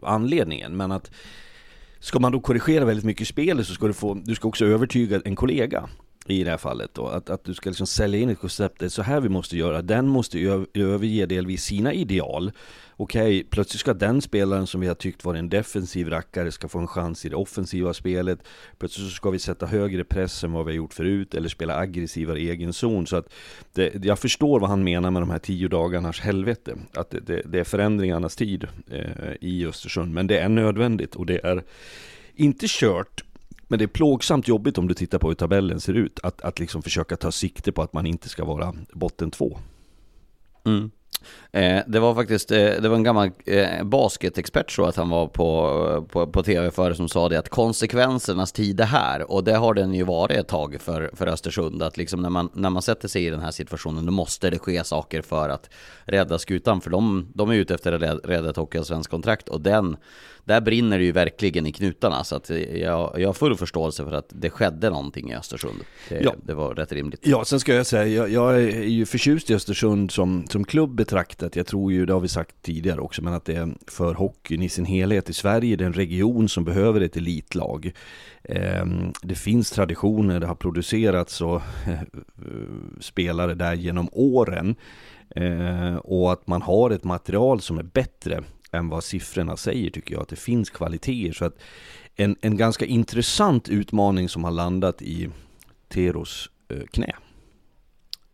anledningen. 0.03 0.77
Men 0.77 0.93
att 0.93 1.11
ska 1.99 2.19
man 2.19 2.33
då 2.33 2.41
korrigera 2.41 2.85
väldigt 2.85 3.05
mycket 3.05 3.23
i 3.23 3.25
spelet 3.25 3.67
så 3.67 3.75
ska 3.75 3.87
du 3.87 3.93
få, 3.93 4.15
du 4.15 4.35
ska 4.35 4.49
också 4.49 4.65
övertyga 4.65 5.21
en 5.25 5.37
kollega 5.37 5.89
i 6.27 6.45
det 6.45 6.51
här 6.51 6.59
fallet 6.59 6.95
då, 6.95 7.07
att, 7.07 7.31
att 7.31 7.45
du 7.45 7.55
ska 7.55 7.71
liksom 7.71 7.87
sälja 7.87 8.21
in 8.21 8.31
ett 8.31 8.41
koncept, 8.41 8.79
det 8.79 8.85
är 8.85 8.89
så 8.89 9.03
här 9.03 9.21
vi 9.21 9.29
måste 9.29 9.57
göra, 9.57 9.83
den 9.83 10.09
måste 10.09 10.39
överge 10.75 11.27
delvis 11.27 11.65
sina 11.65 11.93
ideal. 11.93 12.53
Okej, 12.97 13.45
plötsligt 13.51 13.81
ska 13.81 13.95
den 13.95 14.23
spelaren 14.23 14.67
som 14.67 14.81
vi 14.81 14.87
har 14.87 14.95
tyckt 14.95 15.25
var 15.25 15.35
en 15.35 15.49
defensiv 15.49 16.09
rackare 16.09 16.53
ska 16.53 16.69
få 16.69 16.79
en 16.79 16.87
chans 16.87 17.25
i 17.25 17.29
det 17.29 17.37
offensiva 17.37 17.95
spelet. 17.95 18.39
Plötsligt 18.79 19.09
så 19.09 19.15
ska 19.15 19.31
vi 19.31 19.39
sätta 19.39 19.67
högre 19.67 20.05
press 20.05 20.45
än 20.45 20.53
vad 20.53 20.67
vi 20.67 20.73
har 20.73 20.77
gjort 20.77 20.95
förut, 20.95 21.35
eller 21.35 21.49
spela 21.49 21.77
aggressivare 21.77 22.41
i 22.41 22.51
egen 22.51 22.73
zon. 22.73 23.07
Så 23.07 23.17
att 23.17 23.33
det, 23.73 24.05
jag 24.05 24.19
förstår 24.19 24.61
vad 24.61 24.71
han 24.71 24.85
menar 24.85 25.11
med 25.11 25.23
de 25.23 25.31
här 25.31 25.39
tio 25.39 25.69
dagarnas 25.69 26.21
helvete. 26.21 26.79
Att 26.95 27.11
det, 27.11 27.21
det, 27.21 27.43
det 27.45 27.61
är 27.61 27.65
förändringarnas 27.65 28.37
tid 28.37 28.67
eh, 28.91 29.33
i 29.41 29.67
Östersund, 29.67 30.15
men 30.15 30.27
det 30.27 30.39
är 30.39 30.49
nödvändigt 30.49 31.15
och 31.15 31.27
det 31.27 31.45
är 31.45 31.63
inte 32.35 32.67
kört 32.69 33.25
men 33.73 33.79
det 33.79 33.85
är 33.85 33.87
plågsamt 33.87 34.49
jobbigt 34.49 34.79
om 34.79 34.89
du 34.89 34.95
tittar 34.95 35.19
på 35.19 35.29
hur 35.29 35.35
tabellen 35.35 35.81
ser 35.81 35.95
ut. 35.95 36.21
Att, 36.23 36.41
att 36.41 36.59
liksom 36.59 36.83
försöka 36.83 37.17
ta 37.17 37.33
sikte 37.33 37.73
på 37.73 37.83
att 37.83 37.93
man 37.93 38.07
inte 38.07 38.29
ska 38.29 38.45
vara 38.45 38.75
botten 38.93 39.31
två. 39.31 39.59
Mm. 40.65 40.91
Eh, 41.53 41.83
det 41.87 42.01
var 42.01 42.15
faktiskt, 42.15 42.51
eh, 42.51 42.57
det 42.57 42.89
var 42.89 42.97
en 42.97 43.03
gammal 43.03 43.31
eh, 43.47 43.85
basketexpert 43.85 44.71
så 44.71 44.85
att 44.85 44.97
han 44.97 45.09
var 45.09 45.27
på, 45.27 46.07
på, 46.11 46.27
på 46.27 46.43
tv 46.43 46.71
före 46.71 46.95
som 46.95 47.09
sa 47.09 47.29
det 47.29 47.39
att 47.39 47.49
konsekvensernas 47.49 48.53
tid 48.53 48.81
är 48.81 48.85
här 48.85 49.31
och 49.31 49.45
det 49.45 49.57
har 49.57 49.75
den 49.75 49.95
ju 49.95 50.05
varit 50.05 50.37
ett 50.37 50.49
tag 50.49 50.77
för, 50.81 51.11
för 51.13 51.27
Östersund 51.27 51.83
att 51.83 51.97
liksom 51.97 52.23
när 52.23 52.31
man, 52.31 52.51
när 52.55 52.71
man 52.71 52.83
sätter 52.83 53.09
sig 53.09 53.27
i 53.27 53.31
den 53.31 53.41
här 53.41 53.51
situationen 53.51 54.07
då 54.07 54.13
måste 54.13 54.51
det 54.51 54.59
ske 54.59 54.85
saker 54.85 55.23
för 55.23 55.49
att 55.49 55.71
rädda 56.05 56.39
skutan 56.39 56.81
för 56.81 56.91
de, 56.91 57.29
de 57.35 57.51
är 57.51 57.55
ute 57.55 57.75
efter 57.75 57.93
att 57.93 58.25
rädda 58.25 58.51
ett 58.51 58.57
hockeyallsvenskt 58.57 59.11
kontrakt 59.11 59.49
och 59.49 59.61
den 59.61 59.97
där 60.45 60.61
brinner 60.61 60.99
det 60.99 61.05
ju 61.05 61.13
verkligen 61.13 61.67
i 61.67 61.73
knutarna. 61.73 62.25
Så 62.25 62.37
att 62.37 62.51
jag, 62.75 63.21
jag 63.21 63.29
har 63.29 63.33
full 63.33 63.57
förståelse 63.57 64.05
för 64.05 64.13
att 64.13 64.27
det 64.29 64.51
skedde 64.51 64.91
någonting 64.91 65.31
i 65.31 65.37
Östersund. 65.37 65.81
Det, 66.09 66.21
ja. 66.21 66.35
det 66.43 66.55
var 66.55 66.75
rätt 66.75 66.93
rimligt. 66.93 67.21
Ja, 67.23 67.45
sen 67.45 67.61
ska 67.61 67.75
jag 67.75 67.87
säga, 67.87 68.07
jag, 68.07 68.31
jag, 68.31 68.63
är 68.63 68.83
ju 68.83 69.07
förtjust 69.07 69.51
i 69.51 69.55
Östersund 69.55 70.11
som, 70.11 70.45
som 70.49 70.65
klubb 70.65 70.95
betraktat. 70.95 71.57
Jag 71.57 71.67
tror 71.67 71.93
ju, 71.93 72.07
det 72.07 72.13
har 72.13 72.21
vi 72.21 72.29
sagt 72.29 72.55
tidigare 72.63 73.01
också, 73.01 73.23
men 73.23 73.35
att 73.35 73.45
det 73.45 73.55
är 73.55 73.75
för 73.87 74.15
hockeyn 74.15 74.63
i 74.63 74.69
sin 74.69 74.85
helhet 74.85 75.31
i 75.31 75.33
Sverige, 75.33 75.77
det 75.77 75.85
är 75.85 75.87
en 75.87 75.93
region 75.93 76.49
som 76.49 76.65
behöver 76.65 77.01
ett 77.01 77.17
elitlag. 77.17 77.93
Ehm, 78.45 79.13
det 79.23 79.35
finns 79.35 79.71
traditioner, 79.71 80.41
det 80.41 80.47
har 80.47 80.55
producerats 80.55 81.41
och 81.41 81.63
spelare 83.01 83.55
där 83.55 83.75
genom 83.75 84.09
åren. 84.13 84.75
Ehm, 85.37 85.99
och 85.99 86.33
att 86.33 86.47
man 86.47 86.63
har 86.63 86.91
ett 86.91 87.05
material 87.05 87.61
som 87.61 87.79
är 87.79 87.83
bättre 87.83 88.43
än 88.73 88.89
vad 88.89 89.05
siffrorna 89.05 89.57
säger 89.57 89.91
tycker 89.91 90.15
jag. 90.15 90.23
Att 90.23 90.29
det 90.29 90.37
finns 90.37 90.71
kvaliteter. 90.71 91.33
Så 91.33 91.45
att 91.45 91.59
en, 92.17 92.37
en 92.41 92.57
ganska 92.57 92.85
intressant 92.85 93.69
utmaning 93.69 94.29
som 94.29 94.45
har 94.45 94.51
landat 94.51 95.03
i 95.03 95.29
Teros 95.89 96.51
eh, 96.69 96.87
knä. 96.91 97.13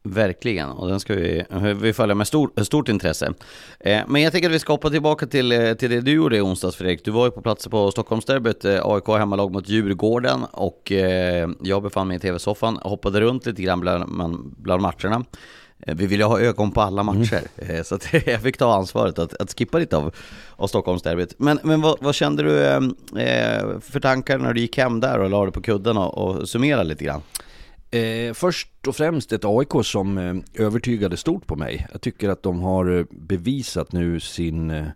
Verkligen, 0.03 0.71
och 0.71 0.89
den 0.89 1.01
ska 1.01 1.15
vi, 1.15 1.45
vi 1.81 1.93
följa 1.93 2.15
med 2.15 2.27
stor, 2.27 2.51
eh, 2.57 2.63
stort 2.63 2.89
intresse. 2.89 3.33
Eh, 3.81 4.03
men 4.09 4.23
jag 4.23 4.33
tänker 4.33 4.49
att 4.49 4.55
vi 4.55 4.59
ska 4.59 4.73
hoppa 4.73 4.91
tillbaka 4.91 5.27
till, 5.27 5.53
eh, 5.53 5.75
till 5.75 5.91
det 5.91 6.01
du 6.01 6.13
gjorde 6.13 6.37
i 6.37 6.41
onsdags 6.41 6.77
Fredrik. 6.77 7.05
Du 7.05 7.11
var 7.11 7.25
ju 7.25 7.31
på 7.31 7.43
plats 7.43 7.69
på 7.69 7.91
Stockholmsderbyt, 7.91 8.65
eh, 8.65 8.81
AIK 8.85 9.09
hemmalag 9.09 9.53
mot 9.53 9.69
Djurgården 9.69 10.45
och 10.53 10.93
eh, 10.93 11.49
jag 11.63 11.83
befann 11.83 12.09
mig 12.09 12.17
i 12.17 12.21
tv-soffan, 12.21 12.77
hoppade 12.83 13.21
runt 13.21 13.47
lite 13.47 13.63
grann 13.63 13.81
bland, 13.81 14.55
bland 14.57 14.83
matcherna. 14.83 15.25
Eh, 15.87 15.95
vi 15.95 16.07
vill 16.07 16.21
ju 16.21 16.27
ha 16.27 16.41
ögon 16.41 16.73
på 16.73 16.81
alla 16.81 17.03
matcher, 17.03 17.43
mm. 17.57 17.85
så 17.85 17.99
jag 18.27 18.43
fick 18.43 18.57
ta 18.57 18.75
ansvaret 18.75 19.19
att, 19.19 19.35
att 19.35 19.59
skippa 19.59 19.79
lite 19.79 19.97
av, 19.97 20.15
av 20.57 20.67
Stockholmsderbyt. 20.67 21.35
Men, 21.39 21.59
men 21.63 21.81
vad, 21.81 21.99
vad 22.01 22.15
kände 22.15 22.43
du 22.43 22.65
eh, 22.65 22.81
för 23.81 24.01
tankar 24.01 24.39
när 24.39 24.55
du 24.55 24.61
gick 24.61 24.79
hem 24.79 25.01
där 25.01 25.19
och 25.19 25.31
la 25.31 25.45
dig 25.45 25.53
på 25.53 25.63
kudden 25.63 25.97
och, 25.97 26.19
och 26.19 26.49
summerade 26.49 26.85
lite 26.85 27.05
grann? 27.05 27.23
Eh, 27.91 28.35
först 28.35 28.87
och 28.87 28.97
främst 28.97 29.33
ett 29.33 29.45
AIK 29.45 29.85
som 29.85 30.19
eh, 30.19 30.65
övertygade 30.65 31.17
stort 31.17 31.47
på 31.47 31.57
mig. 31.57 31.87
Jag 31.93 32.01
tycker 32.01 32.29
att 32.29 32.43
de 32.43 32.61
har 32.61 33.07
bevisat 33.11 33.93
nu 33.93 34.21
sin, 34.21 34.71
eh, 34.71 34.87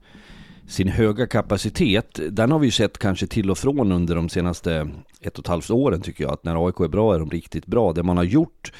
sin 0.69 0.89
höga 0.89 1.27
kapacitet. 1.27 2.21
Den 2.31 2.53
har 2.53 2.59
vi 2.59 2.67
ju 2.67 2.71
sett 2.71 2.99
kanske 2.99 3.27
till 3.27 3.51
och 3.51 3.59
från 3.59 3.93
under 3.93 4.15
de 4.15 4.29
senaste 4.29 4.89
ett 5.21 5.39
och 5.39 5.45
ett 5.45 5.49
halvt 5.49 5.71
åren 5.71 6.01
tycker 6.01 6.25
jag. 6.25 6.33
Att 6.33 6.45
när 6.45 6.67
AIK 6.67 6.81
är 6.81 6.89
bra 6.89 7.15
är 7.15 7.19
de 7.19 7.31
riktigt 7.31 7.67
bra. 7.67 7.93
Det 7.93 8.03
man 8.03 8.17
har 8.17 8.25
gjort 8.25 8.73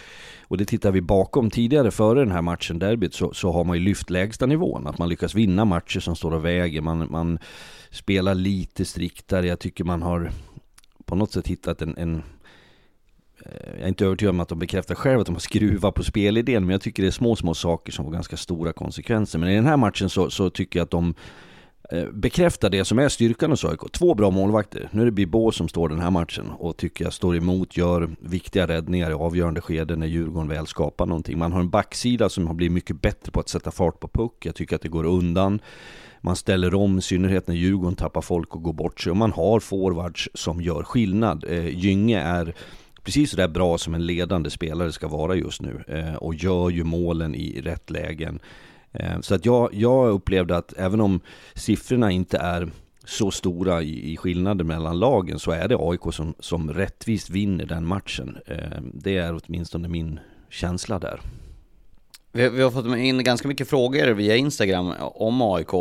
och 0.53 0.59
det 0.59 0.65
tittar 0.65 0.93
vi 0.93 1.01
bakom 1.01 1.51
tidigare 1.51 1.91
före 1.91 2.19
den 2.19 2.33
här 2.33 2.43
matchen, 2.43 2.79
derbyt, 2.79 3.15
så, 3.15 3.33
så 3.33 3.53
har 3.53 3.65
man 3.65 3.77
ju 3.77 3.83
lyft 3.83 4.11
lägsta 4.11 4.47
nivån. 4.47 4.87
Att 4.87 4.99
man 4.99 5.09
lyckas 5.09 5.35
vinna 5.35 5.65
matcher 5.65 6.01
som 6.01 6.17
står 6.17 6.35
och 6.35 6.45
väger. 6.45 6.81
Man, 6.81 7.07
man 7.11 7.39
spelar 7.91 8.35
lite 8.35 8.85
striktare. 8.85 9.47
Jag 9.47 9.59
tycker 9.59 9.85
man 9.85 10.03
har 10.03 10.31
på 11.05 11.15
något 11.15 11.33
sätt 11.33 11.47
hittat 11.47 11.83
en, 11.83 11.97
en 11.97 12.23
eh, 13.45 13.71
jag 13.73 13.83
är 13.83 13.89
inte 13.89 14.05
övertygad 14.05 14.31
om 14.31 14.41
att 14.41 14.49
de 14.49 14.59
bekräftar 14.59 14.95
själva 14.95 15.21
att 15.21 15.27
de 15.27 15.35
har 15.35 15.41
skruvat 15.41 15.95
på 15.95 16.05
spelidén, 16.05 16.63
men 16.67 16.73
jag 16.73 16.81
tycker 16.81 17.03
det 17.03 17.09
är 17.09 17.11
små, 17.11 17.37
små 17.37 17.55
saker 17.55 17.93
som 17.93 18.05
får 18.05 18.13
ganska 18.13 18.37
stora 18.37 18.73
konsekvenser. 18.73 19.39
Men 19.39 19.49
i 19.49 19.55
den 19.55 19.67
här 19.67 19.77
matchen 19.77 20.11
så, 20.11 20.31
så 20.31 20.51
tycker 20.51 20.79
jag 20.79 20.85
att 20.85 20.91
de 20.91 21.15
Eh, 21.93 22.11
bekräftar 22.13 22.71
det 22.71 22.85
som 22.85 22.99
är 22.99 23.09
styrkan 23.09 23.51
hos 23.51 23.65
AIK. 23.65 23.81
Två 23.93 24.15
bra 24.15 24.31
målvakter. 24.31 24.89
Nu 24.93 25.01
är 25.01 25.05
det 25.05 25.13
Bibå 25.13 25.53
som 25.53 25.69
står 25.69 25.89
den 25.89 26.01
här 26.01 26.11
matchen 26.11 26.51
och 26.59 26.77
tycker 26.77 27.05
jag 27.05 27.13
står 27.13 27.37
emot, 27.37 27.77
gör 27.77 28.11
viktiga 28.21 28.67
räddningar 28.67 29.11
i 29.11 29.15
avgörande 29.15 29.61
skeden 29.61 29.99
när 30.01 30.07
Djurgården 30.07 30.49
väl 30.49 30.67
skapar 30.67 31.07
någonting. 31.07 31.39
Man 31.39 31.53
har 31.53 31.61
en 31.61 31.71
backsida 31.71 32.29
som 32.29 32.47
har 32.47 32.55
blivit 32.55 32.73
mycket 32.73 33.03
bättre 33.03 33.33
på 33.33 33.41
att 33.41 33.49
sätta 33.49 33.71
fart 33.71 34.01
på 34.01 34.09
puck. 34.09 34.47
Jag 34.47 34.55
tycker 34.55 34.77
att 34.77 34.83
det 34.83 34.89
går 34.89 35.05
undan. 35.05 35.61
Man 36.21 36.37
ställer 36.37 36.75
om, 36.75 36.99
i 36.99 37.03
synnerhet 37.03 37.47
när 37.47 37.55
Djurgården 37.55 37.97
tappar 37.97 38.21
folk 38.21 38.55
och 38.55 38.63
går 38.63 38.73
bort 38.73 39.01
sig. 39.01 39.11
Och 39.11 39.17
man 39.17 39.33
har 39.33 39.61
forwards 39.61 40.29
som 40.35 40.63
gör 40.63 40.83
skillnad. 40.83 41.45
Eh, 41.49 41.79
Gynge 41.79 42.21
är 42.21 42.55
precis 43.03 43.31
så 43.31 43.37
där 43.37 43.49
bra 43.49 43.79
som 43.79 43.95
en 43.95 44.07
ledande 44.07 44.51
spelare 44.51 44.93
ska 44.93 45.09
vara 45.09 45.35
just 45.35 45.63
nu. 45.63 45.85
Eh, 45.89 46.15
och 46.15 46.35
gör 46.35 46.71
ju 46.71 46.85
målen 46.85 47.35
i 47.35 47.61
rätt 47.61 47.91
lägen. 47.91 48.41
Eh, 48.93 49.21
så 49.21 49.35
att 49.35 49.47
jag, 49.47 49.75
jag 49.75 50.11
upplevde 50.11 50.57
att 50.57 50.73
även 50.77 51.01
om 51.01 51.21
siffrorna 51.55 52.11
inte 52.11 52.39
är 52.39 52.71
så 53.05 53.31
stora 53.31 53.83
i, 53.83 54.13
i 54.13 54.17
skillnader 54.17 54.65
mellan 54.65 54.99
lagen 54.99 55.39
så 55.39 55.51
är 55.51 55.69
det 55.69 55.77
AIK 55.79 56.15
som, 56.15 56.35
som 56.39 56.73
rättvist 56.73 57.31
vinner 57.31 57.67
den 57.67 57.87
matchen. 57.87 58.39
Eh, 58.47 58.81
det 58.95 59.17
är 59.17 59.41
åtminstone 59.45 59.89
min 59.89 60.21
känsla 60.51 60.99
där. 60.99 61.21
Vi, 62.35 62.49
vi 62.49 62.63
har 62.63 62.71
fått 62.71 62.87
in 62.97 63.25
ganska 63.25 63.49
mycket 63.49 63.69
frågor 63.69 64.07
via 64.11 64.37
Instagram 64.37 64.95
om 65.01 65.43
AIK. 65.43 65.75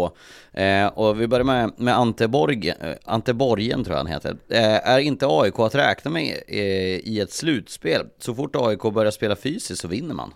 Eh, 0.54 0.88
och 0.88 1.22
vi 1.22 1.28
börjar 1.28 1.44
med, 1.44 1.72
med 1.78 1.98
Ante, 1.98 2.28
Borg, 2.28 2.70
eh, 2.70 2.96
Ante 3.06 3.34
Borgen 3.34 3.84
tror 3.84 3.96
jag 3.96 4.04
han 4.04 4.14
heter. 4.14 4.38
Eh, 4.50 4.90
är 4.90 5.00
inte 5.00 5.26
AIK 5.30 5.60
att 5.60 5.76
räkna 5.76 6.12
med 6.12 6.38
eh, 6.48 6.60
i 6.96 7.20
ett 7.20 7.32
slutspel? 7.32 8.08
Så 8.20 8.36
fort 8.36 8.56
AIK 8.56 8.82
börjar 8.82 9.12
spela 9.12 9.36
fysiskt 9.36 9.82
så 9.82 9.88
vinner 9.88 10.16
man. 10.16 10.34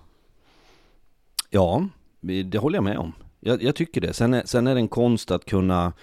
Ja, 1.49 1.87
det 2.25 2.57
håller 2.57 2.77
jag 2.77 2.83
med 2.83 2.97
om. 2.97 3.13
Jag, 3.39 3.63
jag 3.63 3.75
tycker 3.75 4.01
det. 4.01 4.13
Sen 4.13 4.33
är, 4.33 4.43
sen 4.45 4.67
är 4.67 4.75
det 4.75 4.81
en 4.81 4.87
konst 4.87 5.31
att 5.31 5.45
kunna 5.45 5.93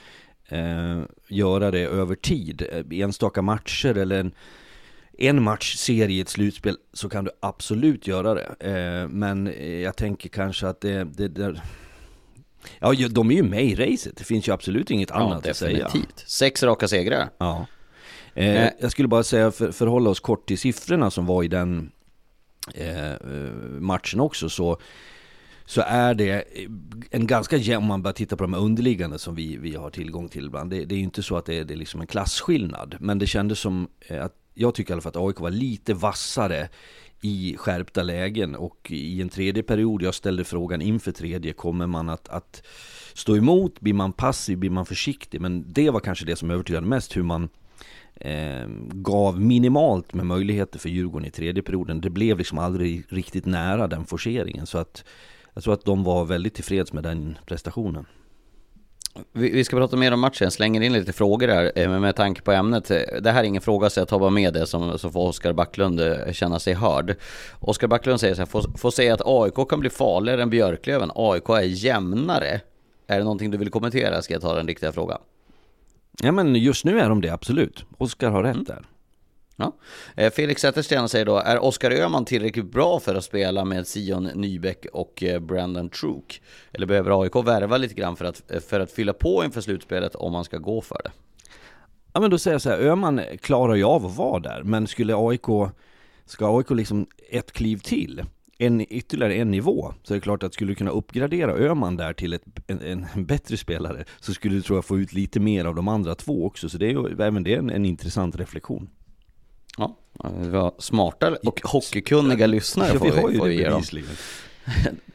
eh, 0.48 1.00
göra 1.28 1.70
det 1.70 1.80
över 1.80 2.14
tid. 2.14 2.62
Eh, 2.72 3.00
enstaka 3.00 3.42
matcher 3.42 3.98
eller 3.98 4.20
en, 4.20 4.32
en 5.18 5.42
matchserie 5.42 6.16
i 6.16 6.20
ett 6.20 6.28
slutspel 6.28 6.76
så 6.92 7.08
kan 7.08 7.24
du 7.24 7.30
absolut 7.40 8.06
göra 8.06 8.34
det. 8.34 8.54
Eh, 8.60 9.08
men 9.08 9.52
jag 9.82 9.96
tänker 9.96 10.28
kanske 10.28 10.68
att 10.68 10.80
det, 10.80 11.04
det, 11.04 11.28
det 11.28 11.62
Ja, 12.78 13.08
de 13.10 13.30
är 13.30 13.34
ju 13.34 13.42
med 13.42 13.64
i 13.64 13.74
racet. 13.74 14.16
Det 14.16 14.24
finns 14.24 14.48
ju 14.48 14.52
absolut 14.52 14.90
inget 14.90 15.10
ja, 15.10 15.16
annat 15.16 15.46
att 15.46 15.56
säga. 15.56 15.84
Definitivt. 15.84 16.24
Sex 16.26 16.62
raka 16.62 16.88
segrar. 16.88 17.28
Ja. 17.38 17.66
Eh, 18.34 18.68
jag 18.80 18.90
skulle 18.90 19.08
bara 19.08 19.22
säga, 19.22 19.50
för, 19.50 19.72
förhålla 19.72 20.10
oss 20.10 20.20
kort 20.20 20.48
till 20.48 20.58
siffrorna 20.58 21.10
som 21.10 21.26
var 21.26 21.42
i 21.42 21.48
den 21.48 21.92
eh, 22.74 23.12
eh 23.12 23.18
matchen 23.80 24.20
också, 24.20 24.48
så 24.48 24.78
så 25.72 25.82
är 25.86 26.14
det 26.14 26.30
eh, 26.30 26.68
en 27.10 27.26
ganska 27.26 27.56
jämn, 27.56 27.82
om 27.82 27.88
man 27.88 28.02
bara 28.02 28.12
tittar 28.12 28.36
på 28.36 28.44
de 28.44 28.54
underliggande 28.54 29.18
som 29.18 29.34
vi, 29.34 29.56
vi 29.56 29.74
har 29.74 29.90
tillgång 29.90 30.28
till 30.28 30.46
ibland. 30.46 30.70
Det, 30.70 30.84
det 30.84 30.94
är 30.94 30.96
ju 30.96 31.02
inte 31.02 31.22
så 31.22 31.36
att 31.36 31.46
det 31.46 31.58
är, 31.58 31.64
det 31.64 31.74
är 31.74 31.78
liksom 31.78 32.00
en 32.00 32.06
klasskillnad. 32.06 32.96
Men 33.00 33.18
det 33.18 33.26
kändes 33.26 33.58
som 33.58 33.88
eh, 34.00 34.24
att, 34.24 34.34
jag 34.54 34.74
tycker 34.74 34.90
i 34.90 34.92
alla 34.92 35.02
fall 35.02 35.10
att 35.10 35.28
AIK 35.28 35.40
var 35.40 35.50
lite 35.50 35.94
vassare 35.94 36.68
i 37.20 37.56
skärpta 37.58 38.02
lägen 38.02 38.54
och 38.54 38.88
i 38.90 39.22
en 39.22 39.28
tredje 39.28 39.62
period, 39.62 40.02
jag 40.02 40.14
ställde 40.14 40.44
frågan 40.44 40.82
inför 40.82 41.12
tredje, 41.12 41.52
kommer 41.52 41.86
man 41.86 42.08
att, 42.08 42.28
att 42.28 42.62
stå 43.14 43.36
emot? 43.36 43.80
Blir 43.80 43.94
man 43.94 44.12
passiv? 44.12 44.58
Blir 44.58 44.70
man 44.70 44.86
försiktig? 44.86 45.40
Men 45.40 45.72
det 45.72 45.90
var 45.90 46.00
kanske 46.00 46.24
det 46.24 46.36
som 46.36 46.50
övertygade 46.50 46.86
mest 46.86 47.16
hur 47.16 47.22
man 47.22 47.48
eh, 48.14 48.66
gav 48.92 49.40
minimalt 49.40 50.14
med 50.14 50.26
möjligheter 50.26 50.78
för 50.78 50.88
Djurgården 50.88 51.28
i 51.28 51.30
tredje 51.30 51.62
perioden. 51.62 52.00
Det 52.00 52.10
blev 52.10 52.38
liksom 52.38 52.58
aldrig 52.58 53.04
riktigt 53.08 53.46
nära 53.46 53.86
den 53.86 54.04
forceringen. 54.04 54.66
Så 54.66 54.78
att 54.78 55.04
jag 55.54 55.64
tror 55.64 55.74
att 55.74 55.84
de 55.84 56.04
var 56.04 56.24
väldigt 56.24 56.54
tillfreds 56.54 56.92
med 56.92 57.02
den 57.02 57.38
prestationen. 57.46 58.06
Vi 59.32 59.64
ska 59.64 59.76
prata 59.76 59.96
mer 59.96 60.12
om 60.12 60.20
matchen, 60.20 60.44
jag 60.44 60.52
slänger 60.52 60.80
in 60.80 60.92
lite 60.92 61.12
frågor 61.12 61.46
där 61.46 61.72
eh, 61.76 62.00
med 62.00 62.16
tanke 62.16 62.42
på 62.42 62.52
ämnet. 62.52 62.88
Det 63.20 63.30
här 63.30 63.40
är 63.40 63.44
ingen 63.44 63.62
fråga 63.62 63.90
så 63.90 64.00
jag 64.00 64.08
tar 64.08 64.18
bara 64.18 64.30
med 64.30 64.54
det 64.54 64.66
som, 64.66 64.98
som 64.98 65.12
får 65.12 65.28
Oskar 65.28 65.52
Backlund 65.52 66.00
eh, 66.00 66.32
känna 66.32 66.58
sig 66.58 66.74
hörd. 66.74 67.16
Oskar 67.60 67.88
Backlund 67.88 68.20
säger 68.20 68.34
så 68.34 68.40
här, 68.40 68.46
får, 68.46 68.78
får 68.78 68.90
säga 68.90 69.14
att 69.14 69.22
AIK 69.24 69.68
kan 69.68 69.80
bli 69.80 69.90
farligare 69.90 70.42
än 70.42 70.50
Björklöven. 70.50 71.10
AIK 71.14 71.48
är 71.48 71.60
jämnare. 71.60 72.60
Är 73.06 73.18
det 73.18 73.24
någonting 73.24 73.50
du 73.50 73.58
vill 73.58 73.70
kommentera? 73.70 74.22
Ska 74.22 74.34
jag 74.34 74.42
ta 74.42 74.54
den 74.54 74.66
riktiga 74.66 74.92
frågan? 74.92 75.18
Ja 76.22 76.32
men 76.32 76.54
just 76.54 76.84
nu 76.84 77.00
är 77.00 77.08
de 77.08 77.20
det 77.20 77.28
absolut. 77.28 77.84
Oskar 77.98 78.30
har 78.30 78.42
rätt 78.42 78.54
mm. 78.54 78.64
där. 78.64 78.86
Ja. 79.56 79.76
Eh, 80.16 80.32
Felix 80.32 80.62
Zettersten 80.62 81.08
säger 81.08 81.24
då, 81.24 81.36
är 81.36 81.64
Oskar 81.64 81.90
Öhman 81.90 82.24
tillräckligt 82.24 82.72
bra 82.72 83.00
för 83.00 83.14
att 83.14 83.24
spela 83.24 83.64
med 83.64 83.86
Sion 83.86 84.24
Nybeck 84.24 84.86
och 84.92 85.22
eh, 85.22 85.40
Brandon 85.40 85.88
Truk? 85.88 86.42
Eller 86.72 86.86
behöver 86.86 87.22
AIK 87.22 87.36
värva 87.36 87.76
lite 87.76 87.94
grann 87.94 88.16
för 88.16 88.24
att, 88.24 88.50
eh, 88.50 88.60
för 88.60 88.80
att 88.80 88.92
fylla 88.92 89.12
på 89.12 89.44
inför 89.44 89.60
slutspelet 89.60 90.14
om 90.14 90.32
man 90.32 90.44
ska 90.44 90.58
gå 90.58 90.80
för 90.80 91.00
det? 91.04 91.10
Ja 92.12 92.20
men 92.20 92.30
då 92.30 92.38
säger 92.38 92.54
jag 92.54 92.62
så 92.62 92.70
här, 92.70 92.78
Öhman 92.78 93.20
klarar 93.40 93.74
ju 93.74 93.84
av 93.84 94.06
att 94.06 94.16
vara 94.16 94.40
där, 94.40 94.62
men 94.62 94.86
skulle 94.86 95.14
AIK, 95.16 95.46
ska 96.24 96.58
AIK 96.58 96.70
liksom 96.70 97.06
ett 97.30 97.52
kliv 97.52 97.78
till, 97.78 98.22
en, 98.58 98.92
ytterligare 98.92 99.34
en 99.34 99.50
nivå, 99.50 99.94
så 100.02 100.14
är 100.14 100.16
det 100.16 100.20
klart 100.20 100.42
att 100.42 100.54
skulle 100.54 100.70
du 100.70 100.74
kunna 100.74 100.90
uppgradera 100.90 101.52
Öhman 101.52 101.96
där 101.96 102.12
till 102.12 102.32
ett, 102.32 102.42
en, 102.66 103.06
en 103.14 103.24
bättre 103.24 103.56
spelare, 103.56 104.04
så 104.20 104.34
skulle 104.34 104.54
du 104.54 104.62
tror 104.62 104.76
jag 104.76 104.84
få 104.84 104.98
ut 104.98 105.12
lite 105.12 105.40
mer 105.40 105.64
av 105.64 105.74
de 105.74 105.88
andra 105.88 106.14
två 106.14 106.46
också, 106.46 106.68
så 106.68 106.78
det 106.78 106.86
är 106.86 106.90
ju 106.90 107.22
även 107.22 107.42
det 107.42 107.54
en, 107.54 107.70
en 107.70 107.84
intressant 107.84 108.36
reflektion. 108.36 108.88
Ja, 109.78 109.96
vi 110.38 110.48
var 110.48 110.74
smarta 110.78 111.36
och 111.46 111.60
hockeykunniga 111.64 112.46
lyssnare 112.46 112.98
får 112.98 113.28
vi, 113.28 113.38
får 113.38 113.46
vi 113.46 113.54
ge 113.54 113.68
dem. 113.68 113.82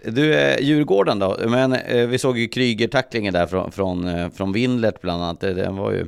Du, 0.05 0.33
eh, 0.33 0.59
Djurgården 0.59 1.19
då? 1.19 1.37
Men 1.47 1.73
eh, 1.73 2.07
vi 2.07 2.17
såg 2.17 2.37
ju 2.37 2.47
Kryger-tacklingen 2.47 3.33
där 3.33 3.47
från, 3.47 3.71
från, 3.71 4.07
eh, 4.07 4.29
från 4.29 4.51
Windlert 4.51 5.01
bland 5.01 5.23
annat. 5.23 5.39
Den 5.39 5.75
var 5.75 5.91
ju, 5.91 6.07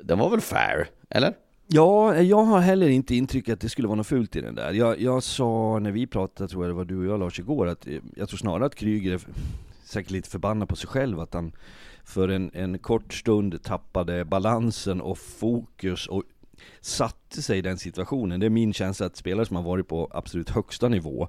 den 0.00 0.18
var 0.18 0.30
väl 0.30 0.40
fair, 0.40 0.88
eller? 1.10 1.34
Ja, 1.66 2.16
jag 2.16 2.42
har 2.42 2.60
heller 2.60 2.88
inte 2.88 3.14
intrycket 3.14 3.54
att 3.54 3.60
det 3.60 3.68
skulle 3.68 3.88
vara 3.88 3.96
något 3.96 4.06
fult 4.06 4.36
i 4.36 4.40
den 4.40 4.54
där. 4.54 4.72
Jag, 4.72 5.00
jag 5.00 5.22
sa 5.22 5.78
när 5.78 5.90
vi 5.90 6.06
pratade, 6.06 6.48
tror 6.48 6.64
jag 6.64 6.70
det 6.70 6.74
var 6.74 6.84
du 6.84 6.98
och 6.98 7.06
jag 7.06 7.20
Lars 7.20 7.38
igår, 7.38 7.66
att 7.66 7.86
jag 8.16 8.28
tror 8.28 8.38
snarare 8.38 8.66
att 8.66 8.74
Kryger 8.74 9.12
är 9.12 9.20
säkert 9.84 10.10
lite 10.10 10.30
förbannad 10.30 10.68
på 10.68 10.76
sig 10.76 10.88
själv 10.88 11.20
att 11.20 11.34
han 11.34 11.52
för 12.04 12.28
en, 12.28 12.50
en 12.54 12.78
kort 12.78 13.14
stund 13.14 13.62
tappade 13.62 14.24
balansen 14.24 15.00
och 15.00 15.18
fokus 15.18 16.06
och 16.06 16.22
satte 16.80 17.42
sig 17.42 17.58
i 17.58 17.62
den 17.62 17.78
situationen. 17.78 18.40
Det 18.40 18.46
är 18.46 18.50
min 18.50 18.72
känsla 18.72 19.06
att 19.06 19.16
spelare 19.16 19.46
som 19.46 19.56
har 19.56 19.62
varit 19.62 19.88
på 19.88 20.10
absolut 20.12 20.50
högsta 20.50 20.88
nivå 20.88 21.28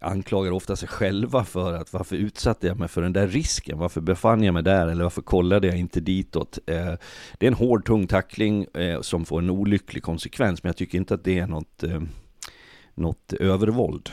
anklagar 0.00 0.52
ofta 0.52 0.76
sig 0.76 0.88
själva 0.88 1.44
för 1.44 1.72
att 1.72 1.92
varför 1.92 2.16
utsatte 2.16 2.66
jag 2.66 2.78
mig 2.78 2.88
för 2.88 3.02
den 3.02 3.12
där 3.12 3.26
risken? 3.26 3.78
Varför 3.78 4.00
befann 4.00 4.42
jag 4.42 4.54
mig 4.54 4.62
där? 4.62 4.86
Eller 4.86 5.02
varför 5.02 5.22
kollade 5.22 5.66
jag 5.66 5.78
inte 5.78 6.00
ditåt? 6.00 6.58
Eh, 6.66 6.92
det 7.38 7.46
är 7.46 7.48
en 7.48 7.54
hård, 7.54 7.84
tung 7.86 8.06
tackling 8.06 8.64
eh, 8.74 9.00
som 9.00 9.24
får 9.24 9.38
en 9.38 9.50
olycklig 9.50 10.02
konsekvens, 10.02 10.62
men 10.62 10.68
jag 10.68 10.76
tycker 10.76 10.98
inte 10.98 11.14
att 11.14 11.24
det 11.24 11.38
är 11.38 11.46
något, 11.46 11.82
eh, 11.82 12.00
något 12.94 13.32
övervåld. 13.32 14.10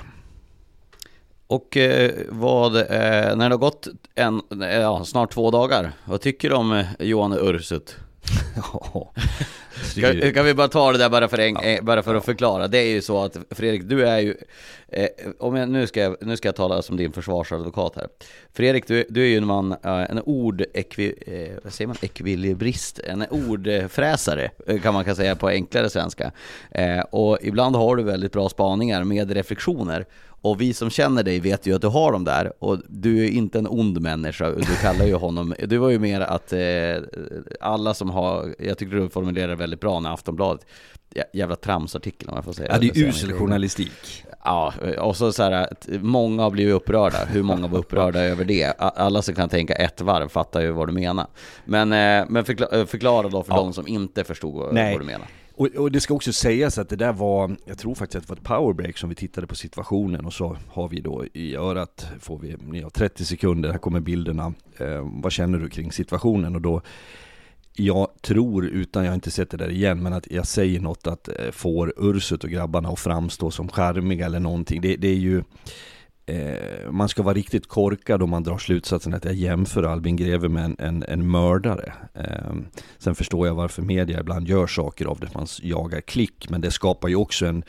Och 1.48 1.78
eh, 1.78 2.12
vad, 2.30 2.76
eh, 2.76 3.36
när 3.36 3.50
det 3.50 3.56
har 3.56 3.58
gått 3.58 3.88
en, 4.16 4.42
ja, 4.60 5.06
snart 5.06 5.32
två 5.32 5.52
dagar, 5.52 5.92
vad 6.06 6.22
tycker 6.22 6.50
du 6.50 6.56
om 6.56 6.72
eh, 6.72 6.86
Johan 7.00 7.38
Ursut? 7.42 7.98
kan, 10.02 10.34
kan, 10.34 10.46
vi 10.46 10.54
bara 10.54 10.68
ta 10.68 10.92
det 10.92 10.98
där 10.98 11.10
bara 11.10 11.28
för, 11.28 11.40
en, 11.40 11.58
ja. 11.64 11.82
bara 11.82 12.04
för 12.04 12.16
att 12.16 12.26
förklara? 12.26 12.68
Det 12.68 12.78
är 12.78 12.94
ju 12.94 13.02
så 13.02 13.24
att 13.24 13.38
Fredrik, 13.50 13.84
du 13.84 14.08
är 14.08 14.20
ju, 14.20 14.36
eh, 14.88 15.08
om 15.40 15.56
jag, 15.56 15.70
nu, 15.70 15.88
ska 15.88 16.00
jag, 16.02 16.16
nu 16.22 16.38
ska 16.38 16.48
jag 16.48 16.56
tala 16.56 16.82
som 16.82 16.98
din 16.98 17.12
försvarsadvokat 17.12 17.96
här. 17.96 18.08
Fredrik, 18.54 18.88
du, 18.88 19.06
du 19.10 19.24
är 19.24 19.28
ju 19.28 19.38
en 19.38 19.48
man, 19.48 19.72
eh, 19.72 20.12
en 20.12 20.22
ord, 20.26 20.64
ekvi, 20.74 21.14
eh, 21.28 21.64
vad 21.64 21.74
säger 21.74 21.88
man, 21.88 21.98
ekvilibrist, 22.02 23.00
en 23.00 23.26
ordfräsare 23.30 24.52
eh, 24.68 24.82
kan 24.82 24.94
man 24.94 25.06
kan 25.06 25.16
säga 25.16 25.36
på 25.36 25.48
enklare 25.48 25.90
svenska. 25.90 26.32
Eh, 26.72 27.00
och 27.00 27.38
ibland 27.42 27.76
har 27.76 27.96
du 27.96 28.04
väldigt 28.04 28.32
bra 28.32 28.50
spaningar 28.50 29.04
med 29.04 29.32
reflektioner. 29.32 30.06
Och 30.44 30.62
vi 30.62 30.74
som 30.74 30.90
känner 30.90 31.24
dig 31.24 31.40
vet 31.40 31.68
ju 31.68 31.76
att 31.76 31.82
du 31.82 31.88
har 31.88 32.12
dem 32.12 32.24
där 32.24 32.54
och 32.60 32.80
du 32.88 33.26
är 33.26 33.30
inte 33.30 33.60
en 33.60 33.68
ond 33.68 34.02
människa, 34.02 34.50
du 34.50 34.76
kallar 34.82 35.06
ju 35.06 35.14
honom, 35.14 35.56
du 35.68 35.78
var 35.78 35.90
ju 35.90 36.00
mer 36.00 36.22
att 36.22 36.54
eh, 36.54 36.60
alla 37.60 37.94
som 37.94 38.10
har, 38.10 38.56
jag 38.60 38.78
tycker 38.78 38.96
du 38.96 39.10
formulerar 39.10 39.56
väldigt 39.56 39.80
bra 39.80 40.00
när 40.00 40.14
Aftonbladet, 40.14 40.66
jävla 41.34 41.56
tramsartikel 41.56 42.30
om 42.30 42.36
jag 42.36 42.46
får 42.46 42.54
säga 42.54 42.70
Ja 42.72 42.80
det 42.80 42.88
är 42.88 42.98
usel 42.98 43.34
journalistik 43.34 44.24
Ja, 44.44 44.74
och 45.00 45.18
så 45.18 45.32
så 45.32 45.44
här, 45.44 45.68
många 46.00 46.44
har 46.44 46.52
blivit 46.52 46.74
upprörda, 46.74 47.26
hur 47.26 47.44
många 47.44 47.68
var 47.68 47.80
upprörda 47.80 48.20
över 48.24 48.46
det? 48.46 48.66
Alla 48.78 49.22
som 49.22 49.36
kan 49.36 49.50
tänka 49.50 49.74
ett 49.74 50.02
varv 50.02 50.28
fattar 50.28 50.62
ju 50.62 50.72
vad 50.72 50.88
du 50.88 50.94
menar 50.94 51.28
Men, 51.66 51.94
eh, 51.94 52.26
men 52.30 52.46
förklara, 52.46 52.86
förklara 52.86 53.30
då 53.30 53.44
för 53.44 53.54
ja. 53.54 53.58
de 53.58 53.74
som 53.74 53.88
inte 53.88 54.24
förstod 54.24 54.74
Nej. 54.74 54.94
vad 54.94 55.02
du 55.02 55.06
menar 55.06 55.28
och, 55.56 55.68
och, 55.68 55.92
det 55.92 56.00
ska 56.00 56.14
också 56.14 56.34
sägas 56.34 56.78
att 56.78 56.90
det 56.90 56.96
där 56.96 57.14
var, 57.14 57.56
jag 57.66 57.78
tror 57.78 57.96
faktiskt 57.96 58.16
att 58.16 58.24
det 58.24 58.30
var 58.30 58.38
ett 58.38 58.44
powerbreak 58.44 58.98
som 58.98 59.10
vi 59.10 59.16
tittade 59.16 59.48
på 59.48 59.56
situationen 59.56 60.26
och 60.26 60.34
så 60.34 60.58
har 60.68 60.90
vi 60.90 61.02
då 61.02 61.26
i 61.34 61.56
örat, 61.56 62.08
får 62.20 62.40
vi 62.40 62.56
ja, 62.80 62.90
30 62.90 63.26
sekunder, 63.26 63.72
här 63.72 63.78
kommer 63.78 64.00
bilderna, 64.00 64.54
eh, 64.78 65.10
vad 65.24 65.32
känner 65.32 65.60
du 65.60 65.70
kring 65.70 65.92
situationen? 65.92 66.56
Och 66.56 66.62
då, 66.62 66.82
jag 67.74 68.08
tror, 68.22 68.66
utan 68.66 69.04
jag 69.04 69.12
har 69.12 69.16
inte 69.16 69.32
sett 69.32 69.50
det 69.50 69.58
där 69.58 69.72
igen, 69.72 70.04
men 70.04 70.14
att 70.14 70.32
jag 70.32 70.48
säger 70.48 70.80
något 70.80 71.08
att 71.08 71.28
eh, 71.28 71.52
får 71.52 71.94
Ursut 71.98 72.44
och 72.44 72.50
grabbarna 72.50 72.90
att 72.90 73.00
framstå 73.00 73.52
som 73.52 73.70
charmiga 73.70 74.26
eller 74.26 74.40
någonting, 74.40 74.82
det, 74.82 74.96
det 74.96 75.08
är 75.08 75.16
ju 75.16 75.44
eh, 76.26 76.92
man 76.92 77.10
ska 77.10 77.24
vara 77.24 77.34
riktigt 77.34 77.68
korkad 77.68 78.24
om 78.24 78.30
man 78.30 78.44
drar 78.44 78.58
slutsatsen 78.58 79.14
att 79.14 79.26
jag 79.26 79.34
jämför 79.34 79.84
Albin 79.84 80.16
Greve 80.16 80.50
med 80.50 80.66
en, 80.66 80.76
en, 80.80 81.04
en 81.08 81.32
mördare. 81.32 81.94
Eh, 82.14 82.56
sen 82.98 83.16
förstår 83.16 83.48
jag 83.48 83.56
varför 83.56 83.82
media 83.82 84.20
ibland 84.20 84.48
gör 84.48 84.68
saker 84.68 85.06
av 85.06 85.20
det, 85.20 85.36
man 85.36 85.48
jagar 85.62 86.02
klick, 86.02 86.50
men 86.50 86.62
det 86.62 86.72
skapar 86.72 87.08
ju 87.08 87.16
också 87.16 87.46
en 87.46 87.64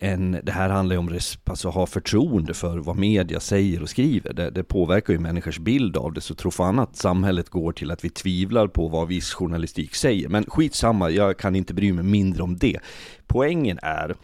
en, 0.00 0.40
det 0.42 0.52
här 0.52 0.68
handlar 0.68 0.94
ju 0.94 0.98
om 0.98 1.08
att 1.08 1.38
alltså, 1.44 1.68
ha 1.68 1.86
förtroende 1.86 2.54
för 2.54 2.78
vad 2.78 2.96
media 2.96 3.40
säger 3.40 3.82
och 3.82 3.88
skriver. 3.88 4.32
Det, 4.32 4.50
det 4.50 4.64
påverkar 4.64 5.12
ju 5.12 5.18
människors 5.18 5.58
bild 5.58 5.96
av 5.96 6.12
det, 6.12 6.20
så 6.20 6.34
tro 6.34 6.50
fan 6.50 6.78
att 6.78 6.96
samhället 6.96 7.48
går 7.48 7.72
till 7.72 7.90
att 7.90 8.04
vi 8.04 8.10
tvivlar 8.10 8.66
på 8.66 8.88
vad 8.88 9.08
viss 9.08 9.34
journalistik 9.34 9.94
säger. 9.94 10.28
Men 10.28 10.44
skitsamma, 10.44 11.10
jag 11.10 11.38
kan 11.38 11.56
inte 11.56 11.74
bry 11.74 11.92
mig 11.92 12.04
mindre 12.04 12.42
om 12.42 12.56
det. 12.56 12.78
Poängen 13.26 13.78
är 13.82 14.14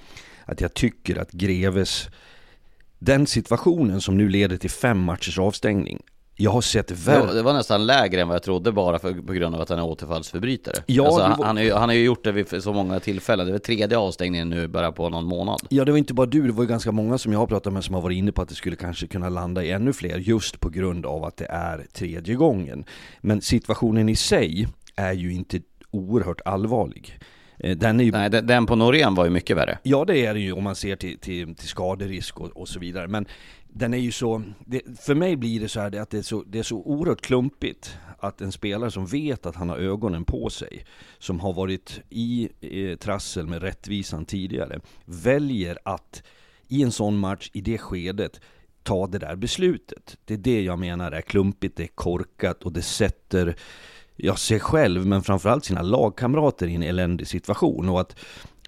att 0.44 0.60
jag 0.60 0.74
tycker 0.74 1.16
att 1.16 1.32
Greves 1.32 2.08
den 3.04 3.26
situationen 3.26 4.00
som 4.00 4.16
nu 4.16 4.28
leder 4.28 4.56
till 4.56 4.70
fem 4.70 4.98
matchers 4.98 5.38
avstängning 5.38 6.02
jag 6.36 6.50
har 6.50 6.60
sett 6.60 6.90
värre. 6.90 7.34
Det 7.34 7.42
var 7.42 7.52
nästan 7.52 7.86
lägre 7.86 8.20
än 8.20 8.28
vad 8.28 8.34
jag 8.34 8.42
trodde 8.42 8.72
bara 8.72 8.98
för, 8.98 9.14
på 9.14 9.32
grund 9.32 9.54
av 9.54 9.60
att 9.60 9.68
han 9.68 9.78
är 9.78 9.84
återfallsförbrytare. 9.84 10.74
Ja, 10.86 11.06
alltså, 11.06 11.22
han, 11.22 11.38
var... 11.38 11.46
han, 11.46 11.80
han 11.80 11.88
har 11.88 11.92
ju 11.92 12.04
gjort 12.04 12.24
det 12.24 12.32
vid 12.32 12.62
så 12.62 12.72
många 12.72 13.00
tillfällen. 13.00 13.46
Det 13.46 13.50
är 13.50 13.52
väl 13.52 13.60
tredje 13.60 13.98
avstängningen 13.98 14.48
nu 14.48 14.68
bara 14.68 14.92
på 14.92 15.08
någon 15.08 15.24
månad. 15.24 15.60
Ja, 15.68 15.84
det 15.84 15.90
var 15.90 15.98
inte 15.98 16.14
bara 16.14 16.26
du. 16.26 16.46
Det 16.46 16.52
var 16.52 16.62
ju 16.62 16.68
ganska 16.68 16.92
många 16.92 17.18
som 17.18 17.32
jag 17.32 17.38
har 17.38 17.46
pratat 17.46 17.72
med 17.72 17.84
som 17.84 17.94
har 17.94 18.02
varit 18.02 18.16
inne 18.16 18.32
på 18.32 18.42
att 18.42 18.48
det 18.48 18.54
skulle 18.54 18.76
kanske 18.76 19.06
kunna 19.06 19.28
landa 19.28 19.64
i 19.64 19.70
ännu 19.70 19.92
fler 19.92 20.18
just 20.18 20.60
på 20.60 20.68
grund 20.68 21.06
av 21.06 21.24
att 21.24 21.36
det 21.36 21.46
är 21.46 21.86
tredje 21.92 22.34
gången. 22.34 22.84
Men 23.20 23.40
situationen 23.40 24.08
i 24.08 24.16
sig 24.16 24.68
är 24.96 25.12
ju 25.12 25.32
inte 25.32 25.60
oerhört 25.90 26.40
allvarlig. 26.44 27.18
Eh, 27.62 27.76
den, 27.76 28.00
är 28.00 28.04
ju... 28.04 28.10
Nej, 28.10 28.30
den 28.30 28.66
på 28.66 28.76
Norén 28.76 29.14
var 29.14 29.24
ju 29.24 29.30
mycket 29.30 29.56
värre. 29.56 29.78
Ja, 29.82 30.04
det 30.04 30.26
är 30.26 30.34
det 30.34 30.40
ju 30.40 30.52
om 30.52 30.64
man 30.64 30.76
ser 30.76 30.96
till, 30.96 31.18
till, 31.18 31.54
till 31.54 31.68
skaderisk 31.68 32.40
och, 32.40 32.48
och 32.48 32.68
så 32.68 32.80
vidare. 32.80 33.08
Men 33.08 33.26
den 33.68 33.94
är 33.94 33.98
ju 33.98 34.12
så, 34.12 34.42
det, 34.66 34.82
för 35.00 35.14
mig 35.14 35.36
blir 35.36 35.60
det 35.60 35.68
så 35.68 35.80
här 35.80 36.00
att 36.00 36.10
det 36.10 36.18
är 36.18 36.22
så, 36.22 36.44
det 36.46 36.58
är 36.58 36.62
så 36.62 36.76
oerhört 36.76 37.20
klumpigt 37.20 37.96
att 38.18 38.40
en 38.40 38.52
spelare 38.52 38.90
som 38.90 39.06
vet 39.06 39.46
att 39.46 39.56
han 39.56 39.68
har 39.68 39.76
ögonen 39.76 40.24
på 40.24 40.50
sig, 40.50 40.84
som 41.18 41.40
har 41.40 41.52
varit 41.52 42.00
i 42.10 42.48
eh, 42.60 42.96
trassel 42.96 43.46
med 43.46 43.62
rättvisan 43.62 44.24
tidigare, 44.24 44.80
väljer 45.04 45.78
att 45.84 46.22
i 46.68 46.82
en 46.82 46.92
sån 46.92 47.18
match, 47.18 47.50
i 47.52 47.60
det 47.60 47.78
skedet, 47.78 48.40
ta 48.82 49.06
det 49.06 49.18
där 49.18 49.36
beslutet. 49.36 50.16
Det 50.24 50.34
är 50.34 50.38
det 50.38 50.62
jag 50.62 50.78
menar 50.78 51.12
är 51.12 51.20
klumpigt, 51.20 51.76
det 51.76 51.82
är 51.82 51.86
korkat 51.94 52.62
och 52.62 52.72
det 52.72 52.82
sätter 52.82 53.56
ja, 54.16 54.36
sig 54.36 54.60
själv, 54.60 55.06
men 55.06 55.22
framförallt 55.22 55.64
sina 55.64 55.82
lagkamrater 55.82 56.66
i 56.66 56.74
en 56.74 56.82
eländig 56.82 57.28
situation. 57.28 57.88
Och 57.88 58.00
att 58.00 58.16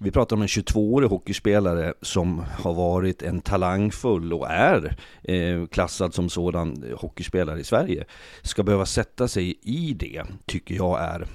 vi 0.01 0.11
pratar 0.11 0.35
om 0.35 0.41
en 0.41 0.47
22-årig 0.47 1.09
hockeyspelare 1.09 1.93
som 2.01 2.43
har 2.59 2.73
varit 2.73 3.21
en 3.21 3.41
talangfull 3.41 4.33
och 4.33 4.49
är 4.49 4.97
eh, 5.23 5.67
klassad 5.67 6.13
som 6.13 6.29
sådan 6.29 6.83
hockeyspelare 6.97 7.59
i 7.59 7.63
Sverige. 7.63 8.05
Ska 8.41 8.63
behöva 8.63 8.85
sätta 8.85 9.27
sig 9.27 9.59
i 9.61 9.93
det, 9.93 10.23
tycker 10.45 10.75
jag 10.75 11.01
är 11.01 11.27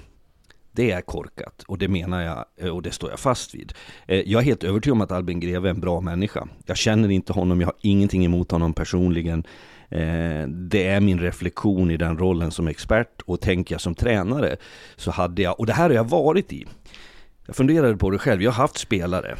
det 0.71 0.91
är 0.91 1.01
korkat 1.01 1.63
och 1.67 1.77
det 1.77 1.87
menar 1.87 2.21
jag 2.21 2.45
eh, 2.57 2.75
och 2.75 2.81
det 2.81 2.91
står 2.91 3.09
jag 3.09 3.19
fast 3.19 3.55
vid. 3.55 3.73
Eh, 4.07 4.19
jag 4.19 4.41
är 4.41 4.45
helt 4.45 4.63
övertygad 4.63 4.93
om 4.93 5.01
att 5.01 5.11
Albin 5.11 5.39
Greve 5.39 5.69
är 5.69 5.71
en 5.73 5.79
bra 5.79 6.01
människa. 6.01 6.47
Jag 6.65 6.77
känner 6.77 7.09
inte 7.09 7.33
honom, 7.33 7.61
jag 7.61 7.67
har 7.67 7.75
ingenting 7.81 8.25
emot 8.25 8.51
honom 8.51 8.73
personligen. 8.73 9.43
Eh, 9.91 10.47
det 10.47 10.87
är 10.87 10.99
min 10.99 11.19
reflektion 11.19 11.91
i 11.91 11.97
den 11.97 12.17
rollen 12.17 12.51
som 12.51 12.67
expert 12.67 13.21
och 13.25 13.41
tänker 13.41 13.73
jag 13.73 13.81
som 13.81 13.95
tränare 13.95 14.55
så 14.95 15.11
hade 15.11 15.41
jag, 15.41 15.59
och 15.59 15.65
det 15.65 15.73
här 15.73 15.89
har 15.89 15.95
jag 15.95 16.09
varit 16.09 16.53
i. 16.53 16.65
Jag 17.47 17.55
funderade 17.55 17.97
på 17.97 18.09
det 18.09 18.17
själv, 18.17 18.41
jag 18.41 18.51
har 18.51 18.63
haft 18.63 18.77
spelare 18.77 19.35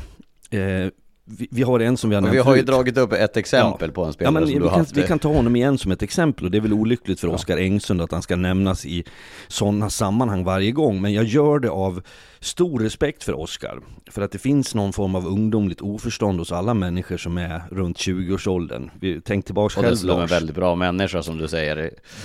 vi, 1.25 1.47
vi, 1.51 1.63
har 1.63 1.79
en 1.79 1.97
som 1.97 2.09
vi 2.09 2.15
har 2.15 2.21
nämnt 2.21 2.35
Vi 2.35 2.39
har 2.39 2.55
ju 2.55 2.61
dragit 2.61 2.97
upp 2.97 3.13
ett 3.13 3.37
exempel 3.37 3.89
ja. 3.89 3.93
på 3.93 4.03
en 4.03 4.13
spelare 4.13 4.33
ja, 4.33 4.39
men 4.39 4.43
som 4.43 4.53
vi 4.53 4.59
du 4.59 4.69
kan, 4.69 4.79
haft. 4.79 4.97
Vi 4.97 5.07
kan 5.07 5.19
ta 5.19 5.33
honom 5.33 5.55
igen 5.55 5.77
som 5.77 5.91
ett 5.91 6.03
exempel 6.03 6.45
och 6.45 6.51
det 6.51 6.57
är 6.57 6.61
väl 6.61 6.73
olyckligt 6.73 7.19
för 7.19 7.27
ja. 7.27 7.33
Oskar 7.33 7.57
Engsund 7.57 8.01
att 8.01 8.11
han 8.11 8.21
ska 8.21 8.35
nämnas 8.35 8.85
i 8.85 9.03
sådana 9.47 9.89
sammanhang 9.89 10.43
varje 10.43 10.71
gång. 10.71 11.01
Men 11.01 11.13
jag 11.13 11.25
gör 11.25 11.59
det 11.59 11.69
av 11.69 12.01
stor 12.41 12.79
respekt 12.79 13.23
för 13.23 13.39
Oskar. 13.39 13.79
För 14.11 14.21
att 14.21 14.31
det 14.31 14.37
finns 14.37 14.75
någon 14.75 14.93
form 14.93 15.15
av 15.15 15.27
ungdomligt 15.27 15.81
oförstånd 15.81 16.39
hos 16.39 16.51
alla 16.51 16.73
människor 16.73 17.17
som 17.17 17.37
är 17.37 17.61
runt 17.71 17.97
20-årsåldern. 17.97 18.91
Tänk 19.25 19.45
tillbaka 19.45 19.81
själv 19.81 20.03
Lars. 20.03 20.15
Och 20.15 20.21
en 20.21 20.27
väldigt 20.27 20.55
bra 20.55 20.75
människa 20.75 21.23
som 21.23 21.37
du 21.37 21.47
säger. 21.47 21.75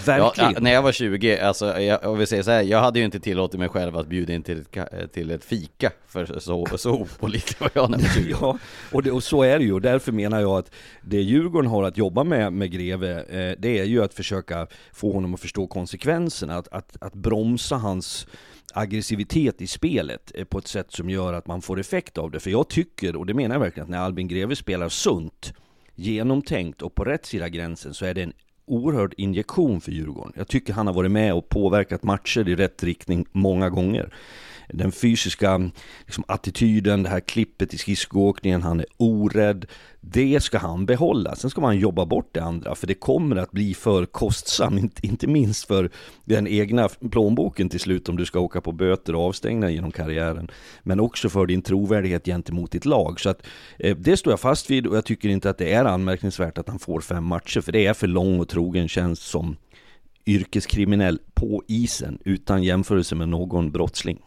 Verkligen. 0.06 0.52
Ja, 0.54 0.60
när 0.60 0.72
jag 0.72 0.82
var 0.82 0.92
20, 0.92 1.38
alltså 1.40 1.80
jag, 1.80 2.00
jag 2.02 2.16
vill 2.16 2.26
säga 2.26 2.42
så 2.42 2.50
här, 2.50 2.62
jag 2.62 2.80
hade 2.80 2.98
ju 2.98 3.04
inte 3.04 3.20
tillåtit 3.20 3.60
mig 3.60 3.68
själv 3.68 3.96
att 3.96 4.06
bjuda 4.06 4.32
in 4.32 4.42
till 4.42 4.64
ett, 4.74 5.12
till 5.12 5.30
ett 5.30 5.44
fika. 5.44 5.90
För 6.08 6.38
så, 6.40 6.66
så 6.76 6.92
opålitlig 6.92 7.56
var 7.60 7.70
jag 7.74 7.90
när 7.90 7.98
jag 7.98 8.08
var 8.08 8.14
20. 8.14 8.36
ja, 8.40 8.58
och, 8.92 9.02
det, 9.02 9.10
och 9.10 9.22
så 9.22 9.42
är 9.42 9.58
det 9.58 9.64
ju. 9.64 9.72
Och 9.72 9.82
därför 9.82 10.12
menar 10.12 10.40
jag 10.40 10.58
att 10.58 10.70
det 11.02 11.20
Djurgården 11.20 11.70
har 11.70 11.84
att 11.84 11.96
jobba 11.96 12.24
med, 12.24 12.52
med 12.52 12.70
Greve, 12.70 13.20
eh, 13.20 13.56
det 13.58 13.78
är 13.78 13.84
ju 13.84 14.04
att 14.04 14.14
försöka 14.14 14.66
få 14.92 15.12
honom 15.12 15.34
att 15.34 15.40
förstå 15.40 15.66
konsekvenserna. 15.66 16.56
Att, 16.56 16.68
att, 16.68 16.96
att 17.00 17.14
bromsa 17.14 17.76
hans 17.76 18.26
aggressivitet 18.74 19.62
i 19.62 19.66
spelet 19.66 20.32
eh, 20.34 20.44
på 20.44 20.58
ett 20.58 20.66
sätt 20.66 20.92
som 20.92 21.10
gör 21.10 21.32
att 21.32 21.46
man 21.46 21.62
får 21.62 21.80
effekt 21.80 22.18
av 22.18 22.30
det. 22.30 22.40
För 22.40 22.50
jag 22.50 22.68
tycker, 22.68 23.16
och 23.16 23.26
det 23.26 23.34
menar 23.34 23.54
jag 23.54 23.60
verkligen, 23.60 23.84
att 23.84 23.90
när 23.90 23.98
Albin 23.98 24.28
Greve 24.28 24.56
spelar 24.56 24.88
sunt, 24.88 25.52
genomtänkt 25.94 26.82
och 26.82 26.94
på 26.94 27.04
rätt 27.04 27.26
sida 27.26 27.48
gränsen 27.48 27.94
så 27.94 28.04
är 28.04 28.14
det 28.14 28.22
en 28.22 28.32
oerhörd 28.66 29.14
injektion 29.16 29.80
för 29.80 29.92
Djurgården. 29.92 30.32
Jag 30.36 30.48
tycker 30.48 30.72
han 30.72 30.86
har 30.86 30.94
varit 30.94 31.10
med 31.10 31.34
och 31.34 31.48
påverkat 31.48 32.02
matcher 32.02 32.48
i 32.48 32.56
rätt 32.56 32.82
riktning 32.82 33.26
många 33.32 33.70
gånger 33.70 34.14
den 34.68 34.92
fysiska 34.92 35.70
liksom, 36.06 36.24
attityden, 36.28 37.02
det 37.02 37.08
här 37.08 37.20
klippet 37.20 37.74
i 37.74 37.78
skridskoåkningen, 37.78 38.62
han 38.62 38.80
är 38.80 38.86
orädd. 38.96 39.66
Det 40.00 40.42
ska 40.42 40.58
han 40.58 40.86
behålla. 40.86 41.36
Sen 41.36 41.50
ska 41.50 41.60
man 41.60 41.78
jobba 41.78 42.06
bort 42.06 42.28
det 42.32 42.40
andra, 42.40 42.74
för 42.74 42.86
det 42.86 42.94
kommer 42.94 43.36
att 43.36 43.50
bli 43.50 43.74
för 43.74 44.06
kostsamt, 44.06 44.98
inte 45.04 45.26
minst 45.26 45.66
för 45.66 45.90
den 46.24 46.46
egna 46.46 46.88
plånboken 46.88 47.68
till 47.68 47.80
slut 47.80 48.08
om 48.08 48.16
du 48.16 48.24
ska 48.24 48.40
åka 48.40 48.60
på 48.60 48.72
böter 48.72 49.14
och 49.14 49.22
avstängningar 49.22 49.68
genom 49.68 49.90
karriären. 49.92 50.50
Men 50.82 51.00
också 51.00 51.28
för 51.28 51.46
din 51.46 51.62
trovärdighet 51.62 52.24
gentemot 52.24 52.70
ditt 52.70 52.84
lag. 52.84 53.20
Så 53.20 53.30
att 53.30 53.46
eh, 53.78 53.96
det 53.96 54.16
står 54.16 54.32
jag 54.32 54.40
fast 54.40 54.70
vid 54.70 54.86
och 54.86 54.96
jag 54.96 55.04
tycker 55.04 55.28
inte 55.28 55.50
att 55.50 55.58
det 55.58 55.72
är 55.72 55.84
anmärkningsvärt 55.84 56.58
att 56.58 56.68
han 56.68 56.78
får 56.78 57.00
fem 57.00 57.24
matcher, 57.24 57.60
för 57.60 57.72
det 57.72 57.86
är 57.86 57.94
för 57.94 58.06
lång 58.06 58.40
och 58.40 58.48
trogen 58.48 58.88
tjänst 58.88 59.22
som 59.22 59.56
yrkeskriminell 60.26 61.18
på 61.34 61.62
isen 61.68 62.18
utan 62.24 62.62
jämförelse 62.62 63.14
med 63.14 63.28
någon 63.28 63.70
brottsling. 63.70 64.18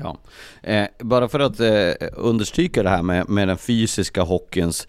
Ja, 0.00 0.16
eh, 0.62 0.86
bara 0.98 1.28
för 1.28 1.40
att 1.40 1.60
eh, 1.60 2.08
understryka 2.16 2.82
det 2.82 2.90
här 2.90 3.02
med, 3.02 3.28
med 3.28 3.48
den 3.48 3.58
fysiska 3.58 4.22
hockeyns 4.22 4.86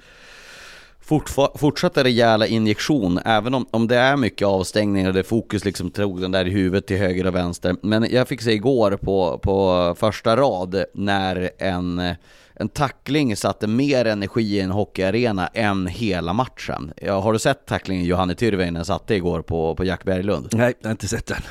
fortsatta 1.56 2.04
rejäla 2.04 2.47
injektion, 2.47 3.19
även 3.26 3.54
om, 3.54 3.65
om 3.71 3.88
det 3.88 3.95
är 3.95 4.17
mycket 4.17 4.47
avstängningar 4.47 5.08
och 5.08 5.13
det 5.13 5.19
är 5.19 5.24
fokus 5.24 5.65
liksom 5.65 5.91
tog 5.91 6.21
den 6.21 6.32
där 6.32 6.45
i 6.45 6.50
huvudet 6.50 6.88
till 6.88 6.97
höger 6.97 7.28
och 7.28 7.36
vänster. 7.36 7.76
Men 7.82 8.08
jag 8.12 8.28
fick 8.28 8.41
se 8.41 8.52
igår 8.52 8.91
på, 8.91 9.38
på 9.38 9.95
första 9.97 10.36
rad 10.36 10.86
när 10.93 11.50
en, 11.58 12.15
en 12.54 12.69
tackling 12.69 13.36
satte 13.36 13.67
mer 13.67 14.06
energi 14.06 14.41
i 14.41 14.60
en 14.60 14.71
hockeyarena 14.71 15.47
än 15.47 15.88
hela 15.88 16.34
matchen. 16.34 16.93
Ja, 17.02 17.19
har 17.19 17.34
du 17.34 17.39
sett 17.39 17.65
tacklingen 17.65 18.06
Johanne 18.06 18.36
Tyrväinen 18.36 18.86
satte 18.86 19.15
igår 19.15 19.41
på, 19.41 19.76
på 19.76 19.86
Jack 19.86 20.04
Berglund? 20.04 20.47
Nej, 20.52 20.74
jag 20.80 20.88
har 20.88 20.91
inte 20.91 21.08
sett 21.08 21.28
den. 21.28 21.41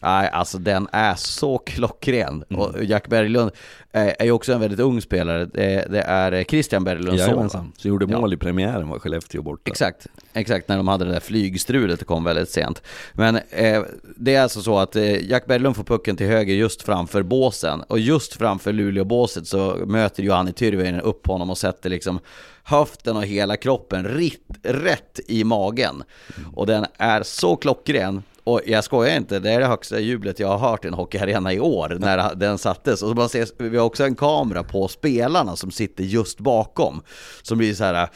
Nej, 0.00 0.30
alltså 0.32 0.58
den 0.58 0.88
är 0.92 1.14
så 1.14 1.58
klockren. 1.58 2.44
Mm. 2.50 2.62
Och 2.62 2.84
Jack 2.84 3.08
Berglund 3.08 3.50
är 3.92 4.24
ju 4.24 4.30
också 4.30 4.52
en 4.52 4.60
väldigt 4.60 4.80
ung 4.80 5.00
spelare. 5.00 5.44
Det, 5.44 6.04
är 6.06 6.44
Christian 6.44 6.84
Berglunds 6.84 7.24
son. 7.24 7.50
Som 7.50 7.72
gjorde 7.76 8.06
mål 8.06 8.30
ja. 8.30 8.34
i 8.34 8.36
premiären 8.36 8.88
var 8.88 8.98
Skellefteå 8.98 9.42
borta. 9.42 9.70
Exakt, 9.70 10.06
exakt 10.32 10.68
när 10.68 10.76
de 10.76 10.88
hade 10.88 11.04
det 11.04 11.12
där 11.12 11.20
flygstrulet, 11.20 11.98
det 11.98 12.04
kom 12.04 12.24
väldigt 12.24 12.50
sent. 12.50 12.82
Men 13.12 13.36
eh, 13.36 13.82
det 14.16 14.34
är 14.34 14.42
alltså 14.42 14.62
så 14.62 14.78
att 14.78 14.96
eh, 14.96 15.30
Jack 15.30 15.46
Berglund 15.46 15.76
får 15.76 15.84
pucken 15.84 16.16
till 16.16 16.26
höger 16.26 16.54
just 16.54 16.82
framför 16.82 17.22
båsen. 17.22 17.82
Och 17.82 17.98
just 17.98 18.34
framför 18.34 18.72
Luleå-båset 18.72 19.46
så 19.46 19.76
möter 19.86 20.22
Johanni 20.22 20.52
Tyrväinen 20.52 21.00
upp 21.00 21.26
honom 21.26 21.50
och 21.50 21.58
sätter 21.58 21.90
liksom 21.90 22.20
höften 22.62 23.16
och 23.16 23.24
hela 23.24 23.56
kroppen 23.56 24.04
rätt, 24.04 24.58
rätt 24.62 25.20
i 25.28 25.44
magen. 25.44 26.02
Mm. 26.36 26.54
Och 26.54 26.66
den 26.66 26.86
är 26.98 27.22
så 27.22 27.56
klockren 27.56 28.22
och 28.48 28.60
jag 28.66 28.84
skojar 28.84 29.16
inte, 29.16 29.38
det 29.38 29.50
är 29.50 29.60
det 29.60 29.66
högsta 29.66 30.00
jublet 30.00 30.40
jag 30.40 30.48
har 30.48 30.70
hört 30.70 30.84
i 30.84 30.88
en 30.88 30.94
hockeyarena 30.94 31.52
i 31.52 31.60
år 31.60 31.96
när 32.00 32.34
den 32.34 32.58
sattes. 32.58 33.02
Och 33.02 33.16
man 33.16 33.28
ser, 33.28 33.68
vi 33.68 33.78
har 33.78 33.84
också 33.84 34.04
en 34.04 34.14
kamera 34.14 34.62
på 34.62 34.88
spelarna 34.88 35.56
som 35.56 35.70
sitter 35.70 36.04
just 36.04 36.40
bakom. 36.40 37.02
Som 37.42 37.58
blir 37.58 37.74
så 37.74 37.84
här... 37.84 38.08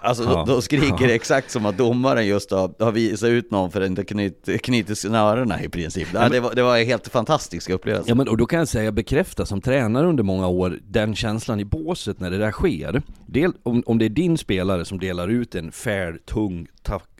Alltså 0.00 0.24
ja. 0.24 0.44
då, 0.46 0.60
skriker 0.60 1.06
det 1.08 1.14
exakt 1.14 1.50
som 1.50 1.66
att 1.66 1.78
domaren 1.78 2.26
just 2.26 2.50
har, 2.50 2.84
har 2.84 2.92
visat 2.92 3.28
ut 3.28 3.50
någon 3.50 3.70
för 3.70 3.80
att 3.80 3.86
inte 3.86 4.04
knyt, 4.04 4.48
knyter 4.62 4.94
snörena 4.94 5.62
i 5.62 5.68
princip. 5.68 6.08
Ja, 6.14 6.28
det, 6.28 6.40
var, 6.40 6.54
det 6.54 6.62
var 6.62 6.78
en 6.78 6.86
helt 6.86 7.08
fantastisk 7.08 7.70
upplevelse. 7.70 8.08
Ja 8.08 8.14
men 8.14 8.28
och 8.28 8.36
då 8.36 8.46
kan 8.46 8.58
jag 8.58 8.68
säga, 8.68 8.92
bekräfta 8.92 9.46
som 9.46 9.60
tränare 9.60 10.06
under 10.06 10.22
många 10.22 10.48
år, 10.48 10.78
den 10.82 11.14
känslan 11.14 11.60
i 11.60 11.64
båset 11.64 12.20
när 12.20 12.30
det 12.30 12.38
där 12.38 12.52
sker. 12.52 13.02
Del, 13.26 13.52
om, 13.62 13.82
om 13.86 13.98
det 13.98 14.04
är 14.04 14.08
din 14.08 14.38
spelare 14.38 14.84
som 14.84 14.98
delar 14.98 15.28
ut 15.28 15.54
en 15.54 15.72
fair, 15.72 16.18
tung 16.26 16.66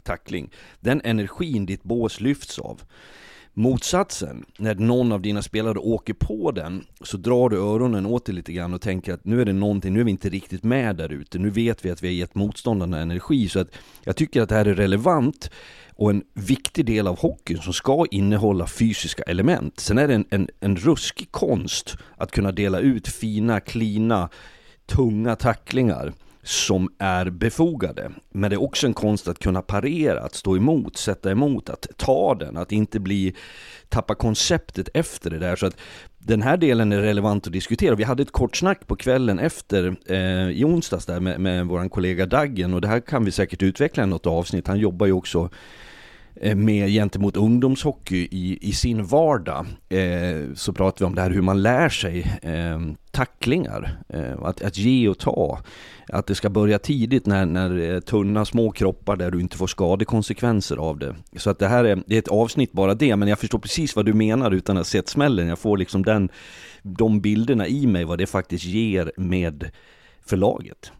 tackling. 0.04 0.50
Den 0.80 1.00
energin 1.04 1.66
ditt 1.66 1.82
bås 1.82 2.20
lyfts 2.20 2.58
av. 2.58 2.82
Motsatsen, 3.56 4.44
när 4.58 4.74
någon 4.74 5.12
av 5.12 5.22
dina 5.22 5.42
spelare 5.42 5.78
åker 5.78 6.14
på 6.14 6.50
den 6.50 6.84
så 7.00 7.16
drar 7.16 7.48
du 7.48 7.56
öronen 7.56 8.06
åt 8.06 8.26
dig 8.26 8.34
lite 8.34 8.52
grann 8.52 8.74
och 8.74 8.80
tänker 8.80 9.14
att 9.14 9.24
nu 9.24 9.40
är 9.40 9.44
det 9.44 9.52
någonting, 9.52 9.92
nu 9.92 10.00
är 10.00 10.04
vi 10.04 10.10
inte 10.10 10.28
riktigt 10.28 10.64
med 10.64 10.96
där 10.96 11.12
ute. 11.12 11.38
Nu 11.38 11.50
vet 11.50 11.84
vi 11.84 11.90
att 11.90 12.02
vi 12.02 12.06
har 12.06 12.14
gett 12.14 12.34
motståndarna 12.34 12.98
energi. 13.00 13.48
Så 13.48 13.60
att 13.60 13.68
jag 14.04 14.16
tycker 14.16 14.42
att 14.42 14.48
det 14.48 14.54
här 14.54 14.64
är 14.64 14.74
relevant 14.74 15.50
och 15.96 16.10
en 16.10 16.22
viktig 16.32 16.86
del 16.86 17.06
av 17.06 17.18
hockeyn 17.18 17.58
som 17.58 17.72
ska 17.72 18.06
innehålla 18.10 18.66
fysiska 18.66 19.22
element. 19.22 19.80
Sen 19.80 19.98
är 19.98 20.08
det 20.08 20.14
en, 20.14 20.24
en, 20.30 20.48
en 20.60 20.76
ruskig 20.76 21.30
konst 21.30 21.96
att 22.16 22.30
kunna 22.30 22.52
dela 22.52 22.78
ut 22.78 23.08
fina, 23.08 23.60
klina, 23.60 24.28
tunga 24.86 25.36
tacklingar 25.36 26.12
som 26.44 26.88
är 26.98 27.30
befogade. 27.30 28.10
Men 28.32 28.50
det 28.50 28.56
är 28.56 28.62
också 28.62 28.86
en 28.86 28.94
konst 28.94 29.28
att 29.28 29.38
kunna 29.38 29.62
parera, 29.62 30.20
att 30.20 30.34
stå 30.34 30.56
emot, 30.56 30.96
sätta 30.96 31.30
emot, 31.30 31.70
att 31.70 31.86
ta 31.96 32.34
den, 32.34 32.56
att 32.56 32.72
inte 32.72 33.00
bli 33.00 33.34
tappa 33.88 34.14
konceptet 34.14 34.88
efter 34.94 35.30
det 35.30 35.38
där. 35.38 35.56
Så 35.56 35.66
att 35.66 35.76
den 36.18 36.42
här 36.42 36.56
delen 36.56 36.92
är 36.92 37.00
relevant 37.00 37.46
att 37.46 37.52
diskutera. 37.52 37.94
Vi 37.94 38.04
hade 38.04 38.22
ett 38.22 38.32
kort 38.32 38.56
snack 38.56 38.86
på 38.86 38.96
kvällen 38.96 39.38
efter, 39.38 39.96
eh, 40.06 40.50
i 40.50 40.64
onsdags 40.64 41.06
där 41.06 41.20
med, 41.20 41.40
med 41.40 41.66
vår 41.66 41.88
kollega 41.88 42.26
Daggen 42.26 42.74
och 42.74 42.80
det 42.80 42.88
här 42.88 43.00
kan 43.00 43.24
vi 43.24 43.30
säkert 43.30 43.62
utveckla 43.62 44.04
i 44.04 44.06
något 44.06 44.26
avsnitt. 44.26 44.66
Han 44.66 44.78
jobbar 44.78 45.06
ju 45.06 45.12
också 45.12 45.50
Eh, 46.40 46.56
med 46.56 46.88
gentemot 46.88 47.36
ungdomshockey 47.36 48.28
i, 48.30 48.58
i 48.60 48.72
sin 48.72 49.04
vardag 49.04 49.66
eh, 49.88 50.54
så 50.54 50.72
pratar 50.72 50.98
vi 50.98 51.04
om 51.04 51.14
det 51.14 51.22
här 51.22 51.30
hur 51.30 51.42
man 51.42 51.62
lär 51.62 51.88
sig 51.88 52.38
eh, 52.42 52.80
tacklingar, 53.10 53.98
eh, 54.08 54.42
att, 54.42 54.62
att 54.62 54.76
ge 54.76 55.08
och 55.08 55.18
ta. 55.18 55.60
Att 56.08 56.26
det 56.26 56.34
ska 56.34 56.50
börja 56.50 56.78
tidigt 56.78 57.26
när, 57.26 57.46
när 57.46 57.94
eh, 57.94 58.00
tunna 58.00 58.44
små 58.44 58.70
kroppar 58.70 59.16
där 59.16 59.30
du 59.30 59.40
inte 59.40 59.56
får 59.56 59.66
skadekonsekvenser 59.66 60.76
av 60.76 60.98
det. 60.98 61.14
Så 61.36 61.50
att 61.50 61.58
det 61.58 61.68
här 61.68 61.84
är, 61.84 62.02
det 62.06 62.14
är 62.14 62.18
ett 62.18 62.28
avsnitt 62.28 62.72
bara 62.72 62.94
det, 62.94 63.16
men 63.16 63.28
jag 63.28 63.38
förstår 63.38 63.58
precis 63.58 63.96
vad 63.96 64.06
du 64.06 64.12
menar 64.12 64.50
utan 64.50 64.76
att 64.76 64.80
ha 64.80 64.84
sett 64.84 65.08
smällen. 65.08 65.46
Jag 65.46 65.58
får 65.58 65.78
liksom 65.78 66.04
den, 66.04 66.28
de 66.82 67.20
bilderna 67.20 67.66
i 67.66 67.86
mig 67.86 68.04
vad 68.04 68.18
det 68.18 68.26
faktiskt 68.26 68.64
ger 68.64 69.12
med 69.16 69.70
förlaget. 70.26 70.92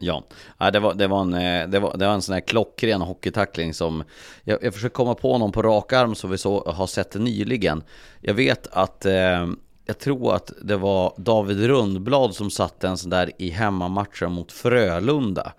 Ja, 0.00 0.24
det 0.72 0.78
var, 0.78 0.94
det, 0.94 1.06
var 1.06 1.20
en, 1.20 1.34
eh, 1.34 1.68
det, 1.68 1.78
var, 1.78 1.96
det 1.96 2.06
var 2.06 2.14
en 2.14 2.22
sån 2.22 2.32
här 2.32 2.40
klockren 2.40 3.00
hockeytackling 3.00 3.74
som 3.74 4.04
jag, 4.44 4.64
jag 4.64 4.74
försöker 4.74 4.94
komma 4.94 5.14
på 5.14 5.38
någon 5.38 5.52
på 5.52 5.62
rak 5.62 5.92
arm 5.92 6.14
som 6.14 6.30
vi 6.30 6.38
så, 6.38 6.70
har 6.70 6.86
sett 6.86 7.14
nyligen. 7.14 7.82
Jag 8.20 8.34
vet 8.34 8.66
att 8.66 9.04
eh, 9.04 9.46
jag 9.84 9.98
tror 9.98 10.34
att 10.34 10.52
det 10.62 10.76
var 10.76 11.14
David 11.16 11.66
Rundblad 11.66 12.34
som 12.34 12.50
satte 12.50 12.88
en 12.88 12.98
sån 12.98 13.10
där 13.10 13.30
i 13.38 13.50
hemmamatchen 13.50 14.32
mot 14.32 14.52
Frölunda 14.52 15.52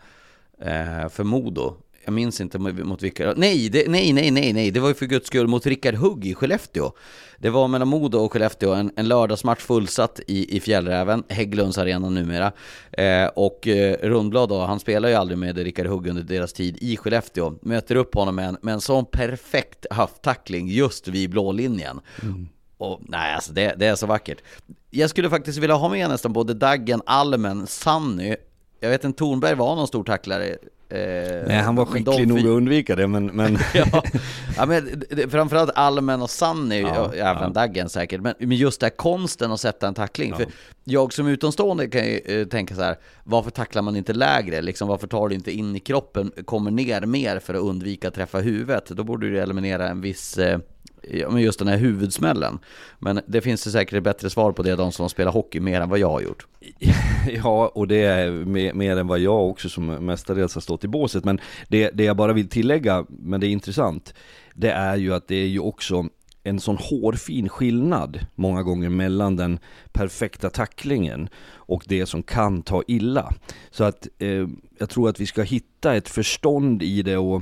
eh, 0.59 1.09
för 1.09 1.23
Modo 1.23 1.77
jag 2.05 2.13
minns 2.13 2.41
inte 2.41 2.59
mot 2.59 3.03
vilka, 3.03 3.33
nej, 3.37 3.69
det, 3.69 3.89
nej, 3.89 4.13
nej, 4.13 4.31
nej, 4.31 4.53
nej, 4.53 4.71
det 4.71 4.79
var 4.79 4.87
ju 4.87 4.93
för 4.93 5.05
guds 5.05 5.27
skull 5.27 5.47
mot 5.47 5.65
Rickard 5.65 5.95
Hugg 5.95 6.25
i 6.25 6.33
Skellefteå. 6.33 6.91
Det 7.37 7.49
var 7.49 7.67
mellan 7.67 7.87
Modo 7.87 8.17
och 8.17 8.33
Skellefteå, 8.33 8.73
en, 8.73 8.91
en 8.95 9.07
lördagsmatch 9.07 9.61
fullsatt 9.61 10.19
i, 10.27 10.57
i 10.57 10.59
Fjällräven, 10.59 11.23
Hägglunds 11.29 11.77
arena 11.77 12.09
numera. 12.09 12.51
Eh, 12.91 13.25
och 13.25 13.67
eh, 13.67 13.97
Rundblad 14.01 14.49
då, 14.49 14.59
han 14.59 14.79
spelar 14.79 15.09
ju 15.09 15.15
aldrig 15.15 15.37
med 15.37 15.57
Rickard 15.57 15.87
Hugg 15.87 16.07
under 16.07 16.23
deras 16.23 16.53
tid 16.53 16.77
i 16.81 16.97
Skellefteå. 16.97 17.53
Möter 17.61 17.95
upp 17.95 18.15
honom 18.15 18.35
med 18.35 18.47
en, 18.47 18.57
med 18.61 18.73
en 18.73 18.81
sån 18.81 19.05
perfekt 19.05 19.85
höfttackling 19.91 20.67
just 20.67 21.07
vid 21.07 21.29
blålinjen. 21.29 21.99
Mm. 22.21 22.47
Och 22.77 22.99
nej, 23.01 23.35
alltså 23.35 23.53
det, 23.53 23.75
det 23.77 23.85
är 23.85 23.95
så 23.95 24.05
vackert. 24.05 24.37
Jag 24.89 25.09
skulle 25.09 25.29
faktiskt 25.29 25.59
vilja 25.59 25.75
ha 25.75 25.89
med 25.89 26.09
nästan 26.09 26.33
både 26.33 26.53
Daggen, 26.53 27.01
Almen, 27.05 27.67
Sanny. 27.67 28.35
Jag 28.79 28.89
vet 28.89 29.03
inte, 29.03 29.19
Tornberg 29.19 29.55
var 29.55 29.75
någon 29.75 29.87
stor 29.87 30.03
tacklare 30.03 30.57
Nej, 31.47 31.57
han 31.57 31.75
var 31.75 31.85
skicklig 31.85 32.27
nog 32.27 32.39
att 32.39 32.45
undvika 32.45 32.95
det, 32.95 33.07
men... 33.07 33.25
men... 33.25 33.57
ja, 33.73 34.03
ja, 34.57 34.65
men 34.65 35.05
framförallt 35.29 35.71
Almen 35.75 36.21
och 36.21 36.29
Sanny, 36.29 36.81
ja, 36.81 37.01
och 37.01 37.15
även 37.15 37.43
ja. 37.43 37.49
Daggen 37.49 37.89
säkert, 37.89 38.21
men, 38.21 38.33
men 38.39 38.57
just 38.57 38.79
det 38.79 38.85
här 38.85 38.91
konsten 38.91 39.51
att 39.51 39.59
sätta 39.59 39.87
en 39.87 39.93
tackling. 39.93 40.29
Ja. 40.29 40.37
För 40.37 40.45
jag 40.83 41.13
som 41.13 41.27
utomstående 41.27 41.87
kan 41.87 42.05
ju 42.05 42.17
eh, 42.17 42.47
tänka 42.47 42.75
så 42.75 42.81
här, 42.81 42.95
varför 43.23 43.51
tacklar 43.51 43.81
man 43.81 43.95
inte 43.95 44.13
lägre? 44.13 44.61
Liksom, 44.61 44.87
varför 44.87 45.07
tar 45.07 45.29
du 45.29 45.35
inte 45.35 45.51
in 45.51 45.75
i 45.75 45.79
kroppen, 45.79 46.31
kommer 46.45 46.71
ner 46.71 47.01
mer 47.01 47.39
för 47.39 47.53
att 47.53 47.61
undvika 47.61 48.07
att 48.07 48.13
träffa 48.13 48.39
huvudet? 48.39 48.85
Då 48.85 49.03
borde 49.03 49.29
du 49.29 49.39
eliminera 49.39 49.89
en 49.89 50.01
viss... 50.01 50.37
Eh, 50.37 50.59
men 51.29 51.41
just 51.41 51.59
den 51.59 51.67
här 51.67 51.77
huvudsmällen. 51.77 52.59
Men 52.99 53.21
det 53.25 53.41
finns 53.41 53.63
det 53.63 53.71
säkert 53.71 54.03
bättre 54.03 54.29
svar 54.29 54.51
på 54.51 54.63
det, 54.63 54.75
de 54.75 54.91
som 54.91 55.09
spelar 55.09 55.31
hockey 55.31 55.59
mer 55.59 55.81
än 55.81 55.89
vad 55.89 55.99
jag 55.99 56.09
har 56.09 56.21
gjort. 56.21 56.47
Ja, 57.43 57.71
och 57.75 57.87
det 57.87 58.03
är 58.03 58.31
mer, 58.31 58.73
mer 58.73 58.97
än 58.97 59.07
vad 59.07 59.19
jag 59.19 59.49
också 59.49 59.69
som 59.69 59.85
mestadels 59.85 60.53
har 60.53 60.61
stått 60.61 60.83
i 60.83 60.87
båset. 60.87 61.25
Men 61.25 61.39
det, 61.67 61.89
det 61.89 62.03
jag 62.03 62.17
bara 62.17 62.33
vill 62.33 62.49
tillägga, 62.49 63.05
men 63.09 63.39
det 63.39 63.47
är 63.47 63.49
intressant, 63.49 64.13
det 64.53 64.71
är 64.71 64.95
ju 64.95 65.13
att 65.13 65.27
det 65.27 65.35
är 65.35 65.47
ju 65.47 65.59
också 65.59 66.05
en 66.43 66.59
sån 66.59 66.77
hårfin 66.77 67.49
skillnad 67.49 68.25
många 68.35 68.63
gånger 68.63 68.89
mellan 68.89 69.35
den 69.35 69.59
perfekta 69.91 70.49
tacklingen 70.49 71.29
och 71.53 71.83
det 71.87 72.05
som 72.05 72.23
kan 72.23 72.61
ta 72.61 72.83
illa. 72.87 73.33
Så 73.71 73.83
att 73.83 74.07
eh, 74.19 74.47
jag 74.77 74.89
tror 74.89 75.09
att 75.09 75.19
vi 75.19 75.25
ska 75.25 75.41
hitta 75.41 75.95
ett 75.95 76.09
förstånd 76.09 76.83
i 76.83 77.01
det 77.01 77.17
och 77.17 77.41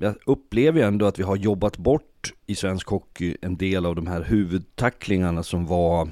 jag 0.00 0.14
upplever 0.26 0.80
ju 0.80 0.86
ändå 0.86 1.06
att 1.06 1.18
vi 1.18 1.22
har 1.22 1.36
jobbat 1.36 1.78
bort 1.78 2.32
i 2.46 2.54
svensk 2.54 2.88
hockey 2.88 3.36
en 3.42 3.56
del 3.56 3.86
av 3.86 3.94
de 3.94 4.06
här 4.06 4.22
huvudtacklingarna 4.22 5.42
som 5.42 5.66
var 5.66 6.08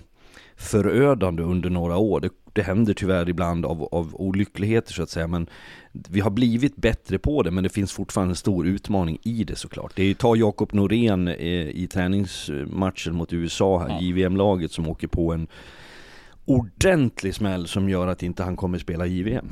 förödande 0.57 1.42
under 1.42 1.70
några 1.70 1.96
år. 1.96 2.20
Det, 2.20 2.30
det 2.52 2.62
händer 2.62 2.94
tyvärr 2.94 3.28
ibland 3.28 3.66
av, 3.66 3.83
av 3.83 4.14
olyckligheter 4.14 4.92
så 4.92 5.02
att 5.02 5.11
säga, 5.11 5.26
men 5.26 5.46
vi 5.92 6.20
har 6.20 6.30
blivit 6.30 6.76
bättre 6.76 7.18
på 7.18 7.42
det, 7.42 7.50
men 7.50 7.64
det 7.64 7.70
finns 7.70 7.92
fortfarande 7.92 8.33
en 8.33 8.37
stor 8.37 8.66
utmaning 8.66 9.18
i 9.22 9.44
det 9.44 9.57
såklart. 9.57 9.92
Det 9.96 10.02
är 10.02 10.14
ta 10.14 10.37
Jakob 10.37 10.72
Norén 10.72 11.28
i, 11.28 11.33
eh, 11.33 11.83
i 11.83 11.88
träningsmatchen 11.92 13.14
mot 13.14 13.33
USA 13.33 13.78
här. 13.78 14.00
JVM-laget 14.00 14.72
som 14.72 14.88
åker 14.88 15.07
på 15.09 15.33
en 15.33 15.46
ordentlig 16.44 17.35
smäll 17.35 17.66
som 17.66 17.88
gör 17.88 18.07
att 18.07 18.22
inte 18.22 18.42
han 18.42 18.57
kommer 18.57 18.78
spela 18.78 19.07
JVM. 19.07 19.46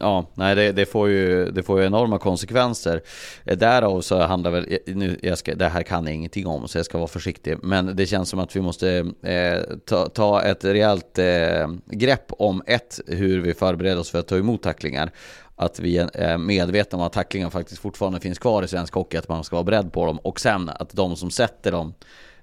Ja, 0.00 0.26
nej 0.34 0.54
det, 0.54 0.72
det, 0.72 0.86
får 0.86 1.08
ju, 1.08 1.50
det 1.50 1.62
får 1.62 1.80
ju 1.80 1.86
enorma 1.86 2.18
konsekvenser. 2.18 3.02
Eh, 3.44 3.58
därav 3.58 4.00
så 4.00 4.20
handlar 4.20 4.50
väl, 4.50 4.66
eh, 4.86 4.94
nu, 4.94 5.18
jag 5.22 5.38
ska, 5.38 5.54
det 5.54 5.68
här 5.68 5.82
kan 5.82 6.06
jag 6.06 6.14
ingenting 6.14 6.46
om 6.46 6.68
så 6.68 6.78
jag 6.78 6.84
ska 6.84 6.98
vara 6.98 7.08
försiktig. 7.08 7.56
Men 7.62 7.96
det 7.96 8.06
känns 8.06 8.28
som 8.28 8.38
att 8.38 8.56
vi 8.56 8.60
måste 8.60 9.12
eh, 9.22 9.76
ta, 9.84 10.08
ta 10.08 10.42
ett 10.42 10.64
rejält 10.64 11.18
eh, 11.18 11.68
grepp 11.86 12.32
om 12.38 12.62
ett, 12.66 13.00
hur 13.06 13.40
vi 13.40 13.54
förbereder 13.54 14.00
oss 14.00 14.10
för 14.10 14.18
att 14.18 14.28
ta 14.28 14.36
emot 14.36 14.62
tacklingar. 14.62 15.10
Att 15.56 15.80
vi 15.80 15.98
är 15.98 16.30
eh, 16.30 16.38
medvetna 16.38 16.98
om 16.98 17.04
att 17.04 17.12
tacklingar 17.12 17.50
faktiskt 17.50 17.82
fortfarande 17.82 18.20
finns 18.20 18.38
kvar 18.38 18.62
i 18.62 18.68
svensk 18.68 18.94
hockey, 18.94 19.16
att 19.16 19.28
man 19.28 19.44
ska 19.44 19.56
vara 19.56 19.64
beredd 19.64 19.92
på 19.92 20.06
dem. 20.06 20.18
Och 20.18 20.40
sen 20.40 20.68
att 20.68 20.90
de 20.90 21.16
som 21.16 21.30
sätter 21.30 21.72
dem 21.72 21.94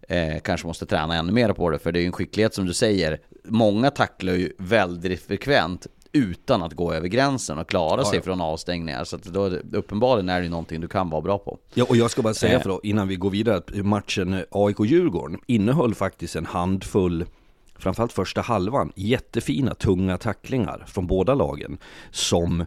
eh, 0.08 0.40
kanske 0.40 0.68
måste 0.68 0.86
träna 0.86 1.16
ännu 1.16 1.32
mer 1.32 1.54
på 1.54 1.70
det. 1.70 1.80
För 1.80 1.92
det 1.92 2.00
är 2.00 2.02
ju 2.02 2.08
en 2.08 2.12
skicklighet 2.12 2.54
som 2.54 2.66
du 2.66 2.74
säger. 2.74 3.20
Många 3.44 3.92
tacklar 3.92 4.34
ju 4.34 4.54
väldigt 4.58 5.22
frekvent 5.22 5.88
utan 6.18 6.64
att 6.64 6.74
gå 6.74 6.94
över 6.94 7.08
gränsen 7.08 7.58
och 7.58 7.70
klara 7.70 8.06
sig 8.06 8.18
ja. 8.18 8.24
från 8.24 8.42
avstängningar. 8.42 9.04
Så 9.04 9.16
att 9.16 9.24
då, 9.24 9.46
uppenbarligen 9.72 10.30
är 10.30 10.42
det 10.42 10.50
någonting 10.50 10.82
du 10.82 10.88
kan 10.88 11.10
vara 11.10 11.22
bra 11.22 11.38
på. 11.38 11.58
Ja, 11.74 11.86
och 11.90 11.98
jag 11.98 12.12
ska 12.12 12.22
bara 12.22 12.34
säga 12.34 12.56
eh. 12.56 12.62
för 12.62 12.70
då, 12.70 12.80
innan 12.84 13.08
vi 13.08 13.16
går 13.16 13.30
vidare 13.30 13.58
att 13.58 13.76
matchen 13.76 14.44
AIK-Djurgården 14.52 15.40
innehöll 15.46 15.96
faktiskt 15.96 16.36
en 16.36 16.46
handfull 16.46 17.26
framförallt 17.80 18.14
första 18.14 18.42
halvan, 18.42 18.92
jättefina 18.96 19.76
tunga 19.76 20.18
tacklingar 20.18 20.84
från 20.88 21.08
båda 21.08 21.34
lagen 21.34 21.78
som 22.12 22.66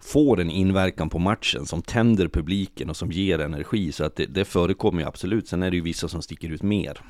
får 0.00 0.40
en 0.40 0.50
inverkan 0.50 1.10
på 1.10 1.18
matchen 1.18 1.66
som 1.66 1.82
tänder 1.82 2.28
publiken 2.28 2.90
och 2.90 2.96
som 2.96 3.12
ger 3.12 3.38
energi. 3.38 3.92
Så 3.92 4.04
att 4.04 4.16
det, 4.16 4.26
det 4.26 4.44
förekommer 4.44 5.02
ju 5.02 5.08
absolut. 5.08 5.48
Sen 5.48 5.62
är 5.62 5.70
det 5.70 5.76
ju 5.76 5.82
vissa 5.82 6.08
som 6.08 6.22
sticker 6.22 6.48
ut 6.48 6.62
mer. 6.62 7.00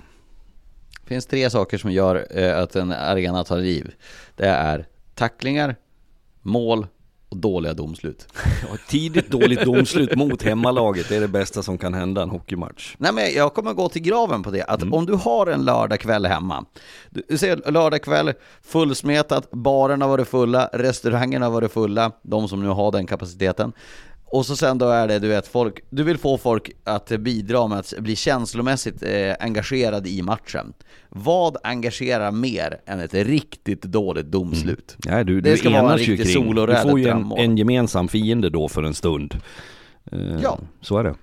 Det 1.02 1.08
finns 1.08 1.26
tre 1.26 1.50
saker 1.50 1.78
som 1.78 1.92
gör 1.92 2.26
eh, 2.38 2.58
att 2.62 2.76
en 2.76 2.92
arena 2.92 3.44
tar 3.44 3.58
liv. 3.58 3.94
Det 4.36 4.46
är 4.46 4.86
tacklingar, 5.18 5.76
mål 6.42 6.86
och 7.28 7.36
dåliga 7.36 7.74
domslut. 7.74 8.26
Ja, 8.70 8.76
tidigt 8.88 9.30
dåligt 9.30 9.64
domslut 9.64 10.16
mot 10.16 10.42
hemmalaget, 10.42 11.08
det 11.08 11.16
är 11.16 11.20
det 11.20 11.28
bästa 11.28 11.62
som 11.62 11.78
kan 11.78 11.94
hända 11.94 12.22
en 12.22 12.30
hockeymatch. 12.30 12.94
Nej 12.98 13.12
men 13.12 13.32
jag 13.34 13.54
kommer 13.54 13.72
gå 13.72 13.88
till 13.88 14.02
graven 14.02 14.42
på 14.42 14.50
det, 14.50 14.62
att 14.62 14.82
mm. 14.82 14.94
om 14.94 15.06
du 15.06 15.14
har 15.14 15.46
en 15.46 15.64
lördagkväll 15.64 16.26
hemma, 16.26 16.64
du 17.10 17.38
ser 17.38 17.70
lördagkväll, 17.70 18.32
fullsmetat, 18.62 19.50
barerna 19.50 20.06
var 20.08 20.18
det 20.18 20.24
fulla, 20.24 20.70
restaurangerna 20.72 21.50
var 21.50 21.60
det 21.60 21.68
fulla, 21.68 22.12
de 22.22 22.48
som 22.48 22.62
nu 22.62 22.68
har 22.68 22.92
den 22.92 23.06
kapaciteten. 23.06 23.72
Och 24.30 24.46
så 24.46 24.56
sen 24.56 24.78
då 24.78 24.88
är 24.88 25.08
det, 25.08 25.18
du 25.18 25.28
vet, 25.28 25.46
folk, 25.46 25.80
du 25.90 26.02
vill 26.02 26.18
få 26.18 26.38
folk 26.38 26.70
att 26.84 27.08
bidra 27.08 27.66
med 27.66 27.78
att 27.78 27.94
bli 27.98 28.16
känslomässigt 28.16 29.02
eh, 29.02 29.34
engagerade 29.40 30.08
i 30.08 30.22
matchen. 30.22 30.72
Vad 31.08 31.56
engagerar 31.62 32.30
mer 32.30 32.80
än 32.86 33.00
ett 33.00 33.14
riktigt 33.14 33.82
dåligt 33.82 34.26
domslut? 34.26 34.96
Mm. 35.04 35.18
Ja, 35.18 35.24
du, 35.24 35.40
det 35.40 35.56
ska 35.56 35.70
vara 35.70 35.92
en 35.92 35.98
riktig 35.98 36.32
sol 36.32 36.58
och 36.58 36.66
Du 36.66 36.76
får 36.76 37.00
ju 37.00 37.08
en, 37.08 37.32
en, 37.36 37.56
gemensam 37.56 38.08
fiende 38.08 38.50
då 38.50 38.68
för 38.68 38.82
en 38.82 38.94
stund. 38.94 39.40
Eh, 40.12 40.40
ja. 40.42 40.58
Så 40.80 40.98
är 40.98 41.04
det. 41.04 41.14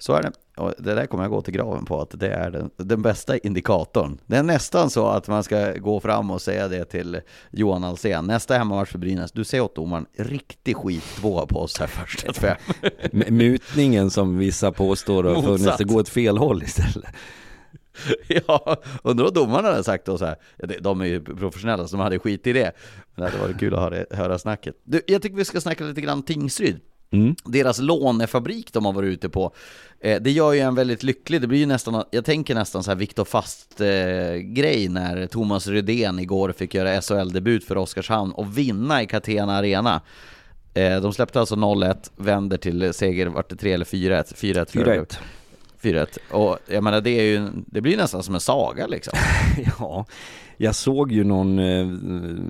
Så 0.00 0.12
är 0.12 0.22
det. 0.22 0.32
Och 0.56 0.74
det 0.78 0.94
där 0.94 1.06
kommer 1.06 1.24
jag 1.24 1.30
gå 1.30 1.42
till 1.42 1.54
graven 1.54 1.84
på, 1.84 2.00
att 2.00 2.20
det 2.20 2.28
är 2.28 2.50
den, 2.50 2.70
den, 2.76 3.02
bästa 3.02 3.38
indikatorn. 3.38 4.18
Det 4.26 4.36
är 4.36 4.42
nästan 4.42 4.90
så 4.90 5.06
att 5.06 5.28
man 5.28 5.44
ska 5.44 5.72
gå 5.72 6.00
fram 6.00 6.30
och 6.30 6.42
säga 6.42 6.68
det 6.68 6.84
till 6.84 7.20
Johan 7.50 7.84
Alsen. 7.84 8.26
Nästa 8.26 8.54
hemmamatch 8.54 8.90
för 8.90 8.98
Brynäs, 8.98 9.32
du 9.32 9.44
säger 9.44 9.64
åt 9.64 9.74
domaren, 9.74 10.06
riktig 10.18 10.76
skit 10.76 11.04
två 11.16 11.46
på 11.46 11.60
oss 11.60 11.78
här 11.78 11.86
första 11.86 12.32
fem. 12.32 12.56
Mutningen 13.12 14.10
som 14.10 14.38
vissa 14.38 14.72
påstår 14.72 15.24
har 15.24 15.42
funnits, 15.42 15.76
det 15.78 15.84
går 15.84 16.00
åt 16.00 16.08
fel 16.08 16.38
håll 16.38 16.62
istället. 16.62 17.14
Ja, 18.46 18.76
undrar 19.02 19.24
vad 19.24 19.34
domarna 19.34 19.68
hade 19.68 19.84
sagt 19.84 20.06
då 20.06 20.18
så 20.18 20.24
här. 20.24 20.36
De 20.80 21.00
är 21.00 21.04
ju 21.04 21.24
professionella 21.24 21.88
så 21.88 21.96
de 21.96 22.02
hade 22.02 22.18
skit 22.18 22.46
i 22.46 22.52
det. 22.52 22.72
Men 23.14 23.24
det 23.24 23.30
hade 23.30 23.42
varit 23.42 23.60
kul 23.60 23.74
att 23.74 23.80
höra, 23.80 24.04
höra 24.10 24.38
snacket. 24.38 24.74
Du, 24.84 25.02
jag 25.06 25.22
tycker 25.22 25.36
vi 25.36 25.44
ska 25.44 25.60
snacka 25.60 25.84
lite 25.84 26.00
grann 26.00 26.22
Tingsryd. 26.22 26.80
Mm. 27.12 27.34
Deras 27.44 27.78
lånefabrik 27.78 28.72
de 28.72 28.84
har 28.84 28.92
varit 28.92 29.12
ute 29.12 29.28
på. 29.28 29.54
Eh, 30.00 30.20
det 30.20 30.30
gör 30.30 30.52
ju 30.52 30.60
en 30.60 30.74
väldigt 30.74 31.02
lycklig, 31.02 31.40
det 31.40 31.46
blir 31.46 31.58
ju 31.58 31.66
nästan, 31.66 32.04
jag 32.10 32.24
tänker 32.24 32.54
nästan 32.54 32.82
så 32.82 32.90
här 32.90 32.96
Viktor 32.96 33.24
Fast-grej 33.24 34.84
eh, 34.86 34.90
när 34.90 35.26
Thomas 35.26 35.66
Rydén 35.66 36.18
igår 36.18 36.52
fick 36.52 36.74
göra 36.74 37.00
SHL-debut 37.00 37.64
för 37.64 37.76
Oskarshamn 37.76 38.32
och 38.32 38.58
vinna 38.58 39.02
i 39.02 39.06
Catena 39.06 39.56
Arena. 39.56 40.00
Eh, 40.74 41.00
de 41.00 41.12
släppte 41.12 41.40
alltså 41.40 41.54
0-1, 41.54 42.10
vänder 42.16 42.56
till 42.56 42.94
seger, 42.94 43.26
vart 43.26 43.50
det 43.50 43.56
3 43.56 43.72
eller 43.72 43.84
4-1? 43.84 44.34
4-1 44.34 44.66
4-1 44.66 45.16
4-1. 45.82 46.18
Och 46.30 46.58
jag 46.66 46.84
menar 46.84 47.00
det 47.00 47.10
är 47.10 47.22
ju, 47.22 47.48
det 47.66 47.80
blir 47.80 47.96
nästan 47.96 48.22
som 48.22 48.34
en 48.34 48.40
saga 48.40 48.86
liksom. 48.86 49.18
ja, 49.78 50.06
jag 50.56 50.74
såg 50.74 51.12
ju 51.12 51.24
någon 51.24 51.58
eh, 51.58 51.86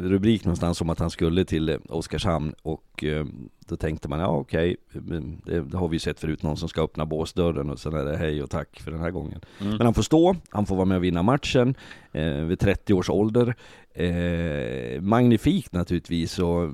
rubrik 0.03 0.45
någonstans 0.45 0.81
om 0.81 0.91
att 0.91 0.99
han 0.99 1.11
skulle 1.11 1.45
till 1.45 1.79
Oskarshamn 1.89 2.55
och 2.63 3.05
eh, 3.05 3.25
då 3.71 3.77
tänkte 3.77 4.09
man, 4.09 4.21
ja 4.21 4.29
okej, 4.29 4.77
okay, 4.89 5.21
det, 5.45 5.61
det, 5.61 5.77
har 5.77 5.89
vi 5.89 5.99
sett 5.99 6.21
förut, 6.21 6.43
någon 6.43 6.57
som 6.57 6.69
ska 6.69 6.85
öppna 6.85 7.07
båsdörren 7.07 7.71
och 7.71 7.79
sen 7.79 7.95
är 7.95 8.05
det 8.05 8.17
hej 8.17 8.43
och 8.43 8.51
tack 8.51 8.81
för 8.81 8.91
den 8.91 9.01
här 9.01 9.11
gången. 9.11 9.41
Mm. 9.61 9.77
Men 9.77 9.87
han 9.87 9.95
får 9.95 10.03
stå, 10.03 10.37
han 10.49 10.67
får 10.67 10.77
vara 10.77 10.85
med 10.85 10.97
och 10.97 11.05
vinna 11.05 11.23
matchen 11.23 11.75
eh, 12.13 12.33
vid 12.33 12.61
30 12.61 12.95
års 12.95 13.11
ålder. 13.11 13.55
Eh, 13.93 15.01
magnifikt 15.01 15.73
naturligtvis 15.73 16.39
och 16.39 16.71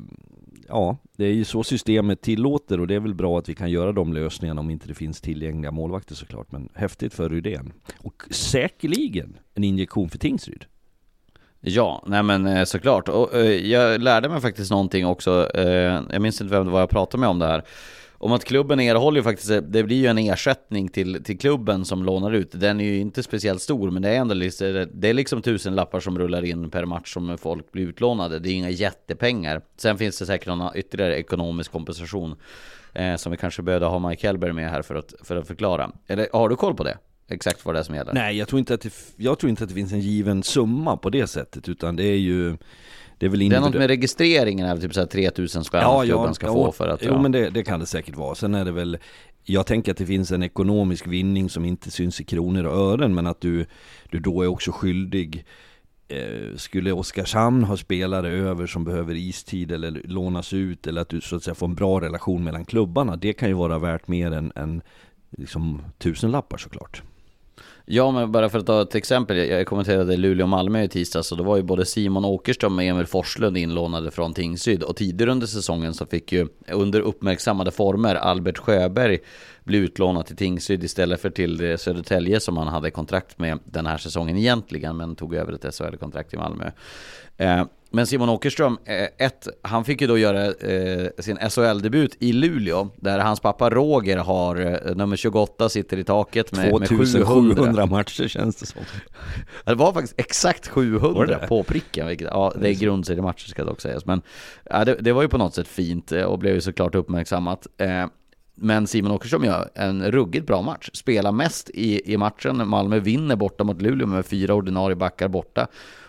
ja, 0.69 0.97
det 1.17 1.25
är 1.25 1.33
ju 1.33 1.45
så 1.45 1.65
systemet 1.65 2.21
tillåter 2.21 2.81
och 2.81 2.87
det 2.87 2.95
är 2.95 3.01
väl 3.01 3.15
bra 3.15 3.39
att 3.39 3.49
vi 3.49 3.55
kan 3.55 3.71
göra 3.71 3.93
de 3.93 4.13
lösningarna 4.13 4.61
om 4.61 4.71
inte 4.71 4.89
det 4.89 4.95
finns 4.95 5.21
tillgängliga 5.21 5.71
målvakter 5.71 6.15
såklart. 6.15 6.53
Men 6.53 6.69
häftigt 6.75 7.15
för 7.15 7.29
Rydén. 7.29 7.73
Och 7.99 8.23
säkerligen 8.31 9.39
en 9.55 9.65
injektion 9.65 10.09
för 10.09 10.19
Tingsryd. 10.19 10.65
Ja, 11.69 12.03
nej 12.07 12.23
men 12.23 12.47
eh, 12.47 12.65
såklart. 12.65 13.09
Och, 13.09 13.35
eh, 13.35 13.67
jag 13.67 14.03
lärde 14.03 14.29
mig 14.29 14.41
faktiskt 14.41 14.71
någonting 14.71 15.07
också, 15.07 15.51
eh, 15.55 16.03
jag 16.11 16.23
minns 16.23 16.41
inte 16.41 16.55
vem 16.55 16.65
det 16.65 16.73
var 16.73 16.81
jag 16.81 16.91
pratade 16.91 17.21
med 17.21 17.29
om 17.29 17.39
det 17.39 17.47
här. 17.47 17.65
Om 18.19 18.33
att 18.33 18.45
klubben 18.45 18.81
erhåller 18.81 19.19
ju 19.19 19.23
faktiskt, 19.23 19.49
det 19.63 19.83
blir 19.83 19.97
ju 19.97 20.07
en 20.07 20.19
ersättning 20.19 20.89
till, 20.89 21.25
till 21.25 21.39
klubben 21.39 21.85
som 21.85 22.05
lånar 22.05 22.33
ut. 22.33 22.51
Den 22.53 22.81
är 22.81 22.85
ju 22.85 22.99
inte 22.99 23.23
speciellt 23.23 23.63
stor, 23.63 23.91
men 23.91 24.03
det 24.03 24.09
är 24.09 24.17
ändå 24.17 24.35
lite, 24.35 24.89
det 24.93 25.09
är 25.09 25.15
liksom 25.15 25.43
tusen 25.43 25.75
lappar 25.75 26.01
som 26.01 26.19
rullar 26.19 26.45
in 26.45 26.71
per 26.71 26.85
match 26.85 27.13
som 27.13 27.39
folk 27.39 27.73
blir 27.73 27.87
utlånade. 27.87 28.39
Det 28.39 28.51
är 28.51 28.55
inga 28.55 28.71
jättepengar. 28.71 29.61
Sen 29.77 29.99
finns 29.99 30.19
det 30.19 30.27
säkert 30.27 30.49
någon 30.49 30.77
ytterligare 30.77 31.19
ekonomisk 31.19 31.73
kompensation 31.73 32.37
eh, 32.93 33.17
som 33.17 33.33
vi 33.33 33.39
kanske 33.39 33.63
behövde 33.63 33.87
ha 33.87 33.99
Mike 33.99 34.27
Hellberg 34.27 34.53
med 34.53 34.71
här 34.71 34.83
för 34.83 34.95
att, 34.95 35.15
för 35.23 35.37
att 35.37 35.47
förklara. 35.47 35.91
Eller 36.07 36.29
har 36.33 36.49
du 36.49 36.57
koll 36.57 36.75
på 36.75 36.85
det? 36.85 36.99
Exakt 37.29 37.65
vad 37.65 37.75
det 37.75 37.79
är 37.79 37.83
som 37.83 37.95
gäller? 37.95 38.13
Nej, 38.13 38.37
jag 38.37 38.49
tror, 38.49 38.59
inte 38.59 38.75
att 38.75 38.81
det, 38.81 38.93
jag 39.17 39.39
tror 39.39 39.51
inte 39.51 39.63
att 39.65 39.69
det 39.69 39.75
finns 39.75 39.93
en 39.93 40.01
given 40.01 40.43
summa 40.43 40.97
på 40.97 41.11
det 41.11 41.27
sättet, 41.27 41.69
utan 41.69 41.97
det 41.97 42.05
är 42.05 42.19
ju 42.19 42.57
det 43.19 43.27
är 43.27 43.31
väl 43.31 43.49
Det 43.49 43.57
är 43.57 43.61
något 43.61 43.75
med 43.75 43.87
registreringen, 43.87 44.67
är 44.67 44.77
typ 44.77 44.95
såhär 44.95 45.07
3000 45.07 45.65
spänn 45.65 45.81
ja, 45.83 46.03
klubben 46.03 46.35
ska 46.35 46.47
ja, 46.47 46.53
få 46.53 46.73
för 46.73 46.89
att... 46.89 47.03
Ja. 47.03 47.11
Jo 47.13 47.23
men 47.23 47.33
det, 47.33 47.51
det, 47.51 47.65
kan 47.65 47.81
det 47.81 47.87
säkert 47.87 48.17
vara. 48.17 48.35
Sen 48.35 48.55
är 48.55 48.65
det 48.65 48.73
väl, 48.73 48.99
jag 49.45 49.67
tänker 49.67 49.93
att 49.93 49.99
det 49.99 50.07
finns 50.07 50.31
en 50.31 50.43
ekonomisk 50.43 51.07
vinning 51.07 51.51
som 51.51 51.65
inte 51.65 51.91
syns 51.91 52.21
i 52.21 52.25
kronor 52.25 52.65
och 52.65 52.93
ören, 52.93 53.15
men 53.15 53.27
att 53.27 53.41
du, 53.41 53.67
du 54.11 54.19
då 54.19 54.43
är 54.43 54.47
också 54.47 54.73
skyldig 54.73 55.45
eh, 56.09 56.57
skulle 56.57 56.93
Oskarshamn 56.93 57.65
ha 57.65 57.77
spelare 57.77 58.31
över 58.31 58.67
som 58.67 58.85
behöver 58.85 59.15
istid 59.15 59.73
eller 59.73 60.03
lånas 60.05 60.53
ut 60.53 60.87
eller 60.87 61.01
att 61.01 61.09
du 61.09 61.21
så 61.21 61.37
att 61.37 61.43
säga 61.43 61.55
får 61.55 61.67
en 61.67 61.75
bra 61.75 62.01
relation 62.01 62.45
mellan 62.45 62.65
klubbarna, 62.65 63.17
det 63.17 63.33
kan 63.33 63.49
ju 63.49 63.55
vara 63.55 63.79
värt 63.79 64.09
mer 64.09 64.33
än, 64.33 64.53
än 64.55 64.83
liksom 65.31 65.83
tusenlappar 65.99 66.59
såklart. 66.59 67.03
Ja, 67.89 68.11
men 68.11 68.33
bara 68.33 68.49
för 68.49 68.59
att 68.59 68.67
ta 68.67 68.83
ett 68.83 68.95
exempel. 68.95 69.37
Jag 69.37 69.67
kommenterade 69.67 70.17
Luleå-Malmö 70.17 70.83
i 70.83 70.89
tisdags 70.89 71.33
och 71.33 71.39
då 71.39 71.45
var 71.45 71.57
ju 71.57 71.63
både 71.63 71.87
Simon 71.87 72.25
Åkerström 72.25 72.77
och 72.77 72.83
Emil 72.83 73.07
Forslund 73.07 73.57
inlånade 73.57 74.11
från 74.11 74.35
Tingsryd. 74.35 74.83
Och 74.83 74.97
tidigare 74.97 75.31
under 75.31 75.47
säsongen 75.47 75.95
så 75.95 76.07
fick 76.07 76.33
ju 76.33 76.49
under 76.69 77.01
uppmärksammade 77.01 77.71
former 77.71 78.15
Albert 78.15 78.59
Sjöberg 78.59 79.19
bli 79.65 79.79
utlånad 79.79 80.27
till 80.27 80.37
Tingsryd 80.37 80.85
istället 80.85 81.21
för 81.21 81.31
till 81.31 81.79
Södertälje 81.79 82.41
som 82.41 82.57
han 82.57 82.69
hade 82.69 82.91
kontrakt 82.91 83.39
med 83.39 83.59
den 83.65 83.87
här 83.87 83.99
säsongen 83.99 84.39
egentligen, 84.39 84.97
men 84.97 85.17
tog 85.17 85.35
över 85.35 85.53
ett 85.53 85.75
SHL-kontrakt 85.75 86.35
i 86.35 86.37
Malmö. 86.37 86.71
Eh, 87.37 87.65
men 87.91 88.07
Simon 88.07 88.29
Åkerström, 88.29 88.79
eh, 88.85 89.27
ett, 89.27 89.49
han 89.63 89.85
fick 89.85 90.01
ju 90.01 90.07
då 90.07 90.19
göra 90.19 90.45
eh, 90.47 91.09
sin 91.19 91.37
SHL-debut 91.37 92.17
i 92.21 92.33
Luleå, 92.33 92.89
där 92.97 93.19
hans 93.19 93.41
pappa 93.41 93.71
Roger 93.71 94.17
har 94.17 94.57
eh, 94.57 94.97
nummer 94.97 95.17
28, 95.17 95.69
sitter 95.69 95.97
i 95.97 96.05
taket 96.05 96.53
med, 96.53 96.89
2700 96.89 97.73
med 97.73 97.91
matcher 97.91 98.29
känns 98.29 98.57
det 98.57 98.67
som. 98.67 98.83
Det 99.65 99.75
var 99.75 99.93
faktiskt 99.93 100.15
exakt 100.17 100.69
700 100.69 101.39
på 101.49 101.63
pricken, 101.63 102.07
vilket, 102.07 102.29
ja 102.31 102.53
det 102.61 102.69
är 102.69 102.75
grundseriematcher 102.75 103.49
ska 103.49 103.65
det 103.65 103.71
också 103.71 103.89
sägas. 103.89 104.07
Men 104.07 104.23
ja, 104.71 104.85
det, 104.85 104.95
det, 104.95 105.13
var 105.13 105.23
ju 105.23 105.29
på 105.29 105.39
något 105.39 105.55
sätt 105.55 105.69
fint 105.69 106.13
och 106.13 106.39
blev 106.39 106.55
ju 106.55 106.61
såklart 106.61 106.95
uppmärksammat. 106.95 107.67
Men 108.55 108.87
Simon 108.87 109.13
Åkerström 109.13 109.45
gör 109.45 109.71
en 109.75 110.11
ruggigt 110.11 110.47
bra 110.47 110.63
match. 110.63 110.91
Spelar 110.93 111.33
mest 111.33 111.71
i, 111.71 112.13
i 112.13 112.17
matchen. 112.17 112.69
Malmö 112.69 112.99
vinner 112.99 113.37
borta 113.37 113.65
mot 113.65 113.83
Luleå 113.83 114.07
med 114.07 114.27
fyra 114.27 114.55
ordinarie 114.55 114.97
backar 114.97 115.29
borta. 115.29 115.67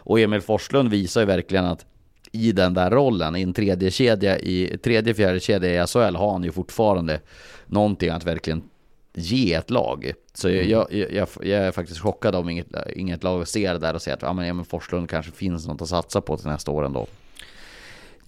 Och 0.07 0.19
Emil 0.19 0.41
Forslund 0.41 0.89
visar 0.89 1.21
ju 1.21 1.27
verkligen 1.27 1.65
att 1.65 1.85
i 2.31 2.51
den 2.51 2.73
där 2.73 2.91
rollen, 2.91 3.35
i 3.35 3.41
en 3.41 3.53
tredje 3.53 3.91
kedja, 3.91 4.39
i 4.39 4.77
tredje, 4.83 5.13
fjärde 5.13 5.39
kedja 5.39 5.83
i 5.83 5.87
SHL 5.87 6.15
har 6.15 6.31
han 6.31 6.43
ju 6.43 6.51
fortfarande 6.51 7.19
någonting 7.65 8.09
att 8.09 8.25
verkligen 8.25 8.63
ge 9.13 9.53
ett 9.53 9.69
lag. 9.69 10.11
Så 10.33 10.47
mm. 10.47 10.69
jag, 10.69 10.93
jag, 10.93 11.11
jag, 11.11 11.27
jag, 11.41 11.59
är 11.59 11.71
faktiskt 11.71 11.99
chockad 11.99 12.35
om 12.35 12.49
inget, 12.49 12.67
inget 12.95 13.23
lag 13.23 13.47
ser 13.47 13.73
det 13.73 13.79
där 13.79 13.93
och 13.93 14.01
säger 14.01 14.17
att 14.17 14.21
ja, 14.21 14.33
men 14.33 14.45
Emil 14.45 14.65
Forslund 14.65 15.09
kanske 15.09 15.31
finns 15.31 15.67
något 15.67 15.81
att 15.81 15.89
satsa 15.89 16.21
på 16.21 16.37
till 16.37 16.47
nästa 16.47 16.71
år 16.71 16.85
ändå. 16.85 17.07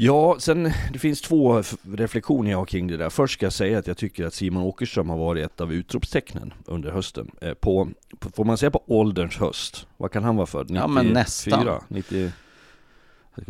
Ja, 0.01 0.35
sen 0.39 0.71
det 0.93 0.99
finns 0.99 1.21
två 1.21 1.63
reflektioner 1.95 2.51
jag 2.51 2.57
har 2.57 2.65
kring 2.65 2.87
det 2.87 2.97
där. 2.97 3.09
Först 3.09 3.33
ska 3.33 3.45
jag 3.45 3.53
säga 3.53 3.79
att 3.79 3.87
jag 3.87 3.97
tycker 3.97 4.25
att 4.25 4.33
Simon 4.33 4.63
Åkerström 4.63 5.09
har 5.09 5.17
varit 5.17 5.45
ett 5.45 5.61
av 5.61 5.73
utropstecknen 5.73 6.53
under 6.65 6.91
hösten. 6.91 7.31
Eh, 7.41 7.53
på, 7.53 7.89
på, 8.19 8.29
får 8.29 8.45
man 8.45 8.57
säga 8.57 8.71
på 8.71 8.83
ålderns 8.87 9.37
höst? 9.37 9.87
Vad 9.97 10.11
kan 10.11 10.23
han 10.23 10.35
vara 10.35 10.45
för? 10.45 10.63
94? 10.63 10.79
Ja 10.81 10.87
men 10.87 11.07
nästan. 11.07 11.79
90, 11.87 12.31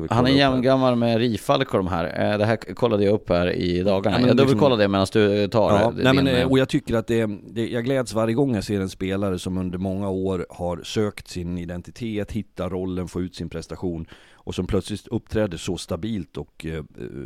han 0.10 0.28
är 0.28 0.32
jämngammal 0.32 0.96
med 0.96 1.18
Rifalk 1.18 1.74
och 1.74 1.78
de 1.78 1.88
här. 1.88 2.32
Eh, 2.32 2.38
det 2.38 2.46
här 2.46 2.56
kollade 2.56 3.04
jag 3.04 3.14
upp 3.14 3.30
här 3.30 3.52
i 3.52 3.84
dagarna. 3.84 4.16
Ja, 4.16 4.20
jag 4.20 4.28
liksom, 4.28 4.38
dubbelkollar 4.38 4.78
det 4.78 4.88
medan 4.88 5.08
du 5.14 5.48
tar 5.48 5.80
ja, 5.80 5.92
det. 5.92 6.04
Nej, 6.04 6.14
men, 6.14 6.28
eh, 6.28 6.48
och 6.48 6.60
jag 6.60 6.70
tycker 6.70 6.96
att 6.96 7.08
det, 7.08 7.30
det, 7.48 7.68
jag 7.68 7.86
gläds 7.86 8.14
varje 8.14 8.36
gång 8.36 8.56
jag 8.56 8.64
ser 8.64 8.82
en 8.82 8.90
spelare 8.90 9.40
som 9.40 9.58
under 9.58 9.78
många 9.78 10.10
år 10.10 10.46
har 10.50 10.82
sökt 10.84 11.28
sin 11.28 11.58
identitet, 11.58 12.32
hittat 12.32 12.72
rollen, 12.72 13.08
få 13.08 13.22
ut 13.22 13.36
sin 13.36 13.50
prestation 13.50 14.06
och 14.50 14.56
som 14.56 14.68
plötsligt 14.68 15.08
uppträder 15.08 15.58
så 15.58 15.78
stabilt 15.78 16.38
och 16.38 16.66
eh, 16.66 16.84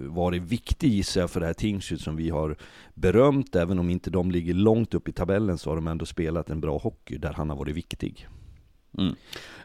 varit 0.07 0.41
viktig 0.41 0.89
gissar 0.93 1.21
jag 1.21 1.31
för 1.31 1.39
det 1.39 1.45
här 1.45 1.53
Tingsryd 1.53 2.01
som 2.01 2.15
vi 2.15 2.29
har 2.29 2.55
berömt. 2.93 3.55
Även 3.55 3.79
om 3.79 3.89
inte 3.89 4.09
de 4.09 4.31
ligger 4.31 4.53
långt 4.53 4.93
upp 4.93 5.07
i 5.07 5.11
tabellen 5.11 5.57
så 5.57 5.69
har 5.69 5.75
de 5.75 5.87
ändå 5.87 6.05
spelat 6.05 6.49
en 6.49 6.61
bra 6.61 6.77
hockey 6.77 7.17
där 7.17 7.33
han 7.33 7.49
har 7.49 7.57
varit 7.57 7.75
viktig. 7.75 8.27
Mm. 8.97 9.15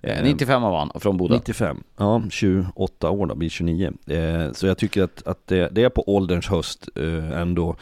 Eh, 0.02 0.22
95 0.22 0.62
var 0.62 0.78
han, 0.78 1.00
från 1.00 1.16
Boda. 1.16 1.34
95, 1.34 1.82
ja 1.96 2.22
28 2.30 3.10
år 3.10 3.26
då, 3.26 3.34
blir 3.34 3.48
29. 3.48 3.92
Eh, 4.06 4.52
så 4.52 4.66
jag 4.66 4.78
tycker 4.78 5.02
att, 5.02 5.26
att 5.26 5.46
det, 5.46 5.68
det 5.72 5.84
är 5.84 5.88
på 5.88 6.16
ålderns 6.16 6.46
höst 6.46 6.88
eh, 6.96 7.40
ändå. 7.40 7.76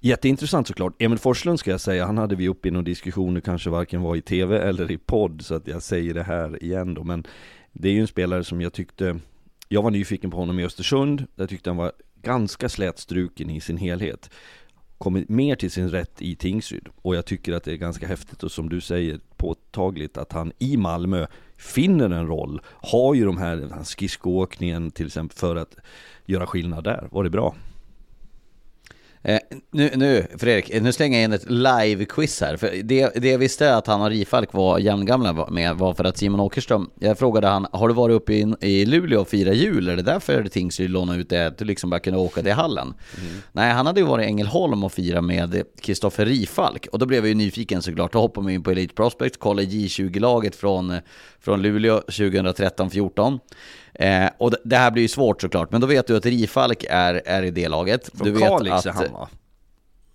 Jätteintressant 0.00 0.68
såklart. 0.68 1.02
Emil 1.02 1.18
Forslund 1.18 1.60
ska 1.60 1.70
jag 1.70 1.80
säga, 1.80 2.06
han 2.06 2.18
hade 2.18 2.36
vi 2.36 2.48
uppe 2.48 2.68
i 2.68 2.70
någon 2.70 2.84
diskussion, 2.84 3.34
nu 3.34 3.40
kanske 3.40 3.70
varken 3.70 4.02
var 4.02 4.16
i 4.16 4.20
tv 4.20 4.58
eller 4.58 4.90
i 4.90 4.98
podd, 4.98 5.42
så 5.42 5.54
att 5.54 5.68
jag 5.68 5.82
säger 5.82 6.14
det 6.14 6.22
här 6.22 6.62
igen 6.62 6.94
då. 6.94 7.04
Men 7.04 7.26
det 7.78 7.88
är 7.88 7.92
ju 7.92 8.00
en 8.00 8.06
spelare 8.06 8.44
som 8.44 8.60
jag 8.60 8.72
tyckte, 8.72 9.18
jag 9.68 9.82
var 9.82 9.90
nyfiken 9.90 10.30
på 10.30 10.36
honom 10.36 10.58
i 10.58 10.64
Östersund, 10.64 11.26
jag 11.34 11.48
tyckte 11.48 11.70
han 11.70 11.76
var 11.76 11.92
ganska 12.22 12.68
slätstruken 12.68 13.50
i 13.50 13.60
sin 13.60 13.76
helhet. 13.76 14.30
Kommit 14.98 15.28
mer 15.28 15.56
till 15.56 15.70
sin 15.70 15.90
rätt 15.90 16.22
i 16.22 16.36
Tingsryd. 16.36 16.88
Och 17.02 17.16
jag 17.16 17.26
tycker 17.26 17.52
att 17.52 17.64
det 17.64 17.72
är 17.72 17.76
ganska 17.76 18.06
häftigt 18.06 18.42
och 18.42 18.52
som 18.52 18.68
du 18.68 18.80
säger 18.80 19.20
påtagligt 19.36 20.16
att 20.16 20.32
han 20.32 20.52
i 20.58 20.76
Malmö 20.76 21.26
finner 21.56 22.10
en 22.10 22.26
roll. 22.26 22.60
Har 22.66 23.14
ju 23.14 23.24
de 23.24 23.36
här 23.36 23.84
skridskoåkningen 23.84 24.90
till 24.90 25.06
exempel 25.06 25.38
för 25.38 25.56
att 25.56 25.76
göra 26.24 26.46
skillnad 26.46 26.84
där. 26.84 27.08
Var 27.10 27.24
det 27.24 27.30
bra? 27.30 27.54
Eh, 29.28 29.38
nu, 29.70 29.90
nu, 29.94 30.26
Fredrik, 30.38 30.82
nu 30.82 30.92
slänger 30.92 31.18
jag 31.18 31.24
in 31.24 31.32
ett 31.32 31.50
live-quiz 31.50 32.40
här. 32.40 32.56
För 32.56 32.82
det, 32.82 33.12
det 33.14 33.28
jag 33.28 33.38
visste 33.38 33.76
att 33.76 33.86
han 33.86 34.00
och 34.02 34.10
Rifalk 34.10 34.52
var 34.52 34.78
jämngamla 34.78 35.50
med 35.50 35.76
var 35.76 35.94
för 35.94 36.04
att 36.04 36.18
Simon 36.18 36.40
Åkerström, 36.40 36.90
jag 37.00 37.18
frågade 37.18 37.46
han, 37.46 37.66
har 37.72 37.88
du 37.88 37.94
varit 37.94 38.14
uppe 38.14 38.32
i, 38.32 38.54
i 38.60 38.86
Luleå 38.86 39.20
och 39.20 39.28
firat 39.28 39.56
jul? 39.56 39.88
Är 39.88 39.96
det 39.96 40.02
därför 40.02 40.44
Tingsryd 40.44 40.90
lånade 40.90 41.20
ut 41.20 41.28
det, 41.28 41.46
att 41.46 41.58
du 41.58 41.64
liksom 41.64 41.90
bara 41.90 42.00
kunde 42.00 42.18
åka 42.18 42.42
till 42.42 42.52
hallen? 42.52 42.94
Mm. 43.18 43.42
Nej, 43.52 43.72
han 43.72 43.86
hade 43.86 44.00
ju 44.00 44.06
varit 44.06 44.24
i 44.24 44.26
Ängelholm 44.26 44.84
och 44.84 44.92
firat 44.92 45.24
med 45.24 45.62
Kristoffer 45.80 46.26
Rifalk. 46.26 46.88
Och 46.92 46.98
då 46.98 47.06
blev 47.06 47.18
jag 47.18 47.28
ju 47.28 47.34
nyfiken 47.34 47.82
såklart. 47.82 48.12
Då 48.12 48.20
hoppade 48.20 48.44
man 48.44 48.52
in 48.52 48.62
på 48.62 48.70
Elite 48.70 48.94
Prospect, 48.94 49.38
kollade 49.38 49.68
J20-laget 49.68 50.56
från, 50.56 50.98
från 51.40 51.62
Luleå 51.62 52.00
2013-14. 52.00 53.38
Eh, 53.98 54.28
och 54.38 54.52
det 54.64 54.76
här 54.76 54.90
blir 54.90 55.02
ju 55.02 55.08
svårt 55.08 55.40
såklart, 55.40 55.72
men 55.72 55.80
då 55.80 55.86
vet 55.86 56.06
du 56.06 56.16
att 56.16 56.26
Rifalk 56.26 56.84
är, 56.90 57.22
är 57.24 57.42
i 57.42 57.50
det 57.50 57.68
laget. 57.68 58.10
Från 58.14 58.32
du 58.32 58.40
Kalix 58.40 58.86
är 58.86 58.90
han 58.90 59.12
va? 59.12 59.28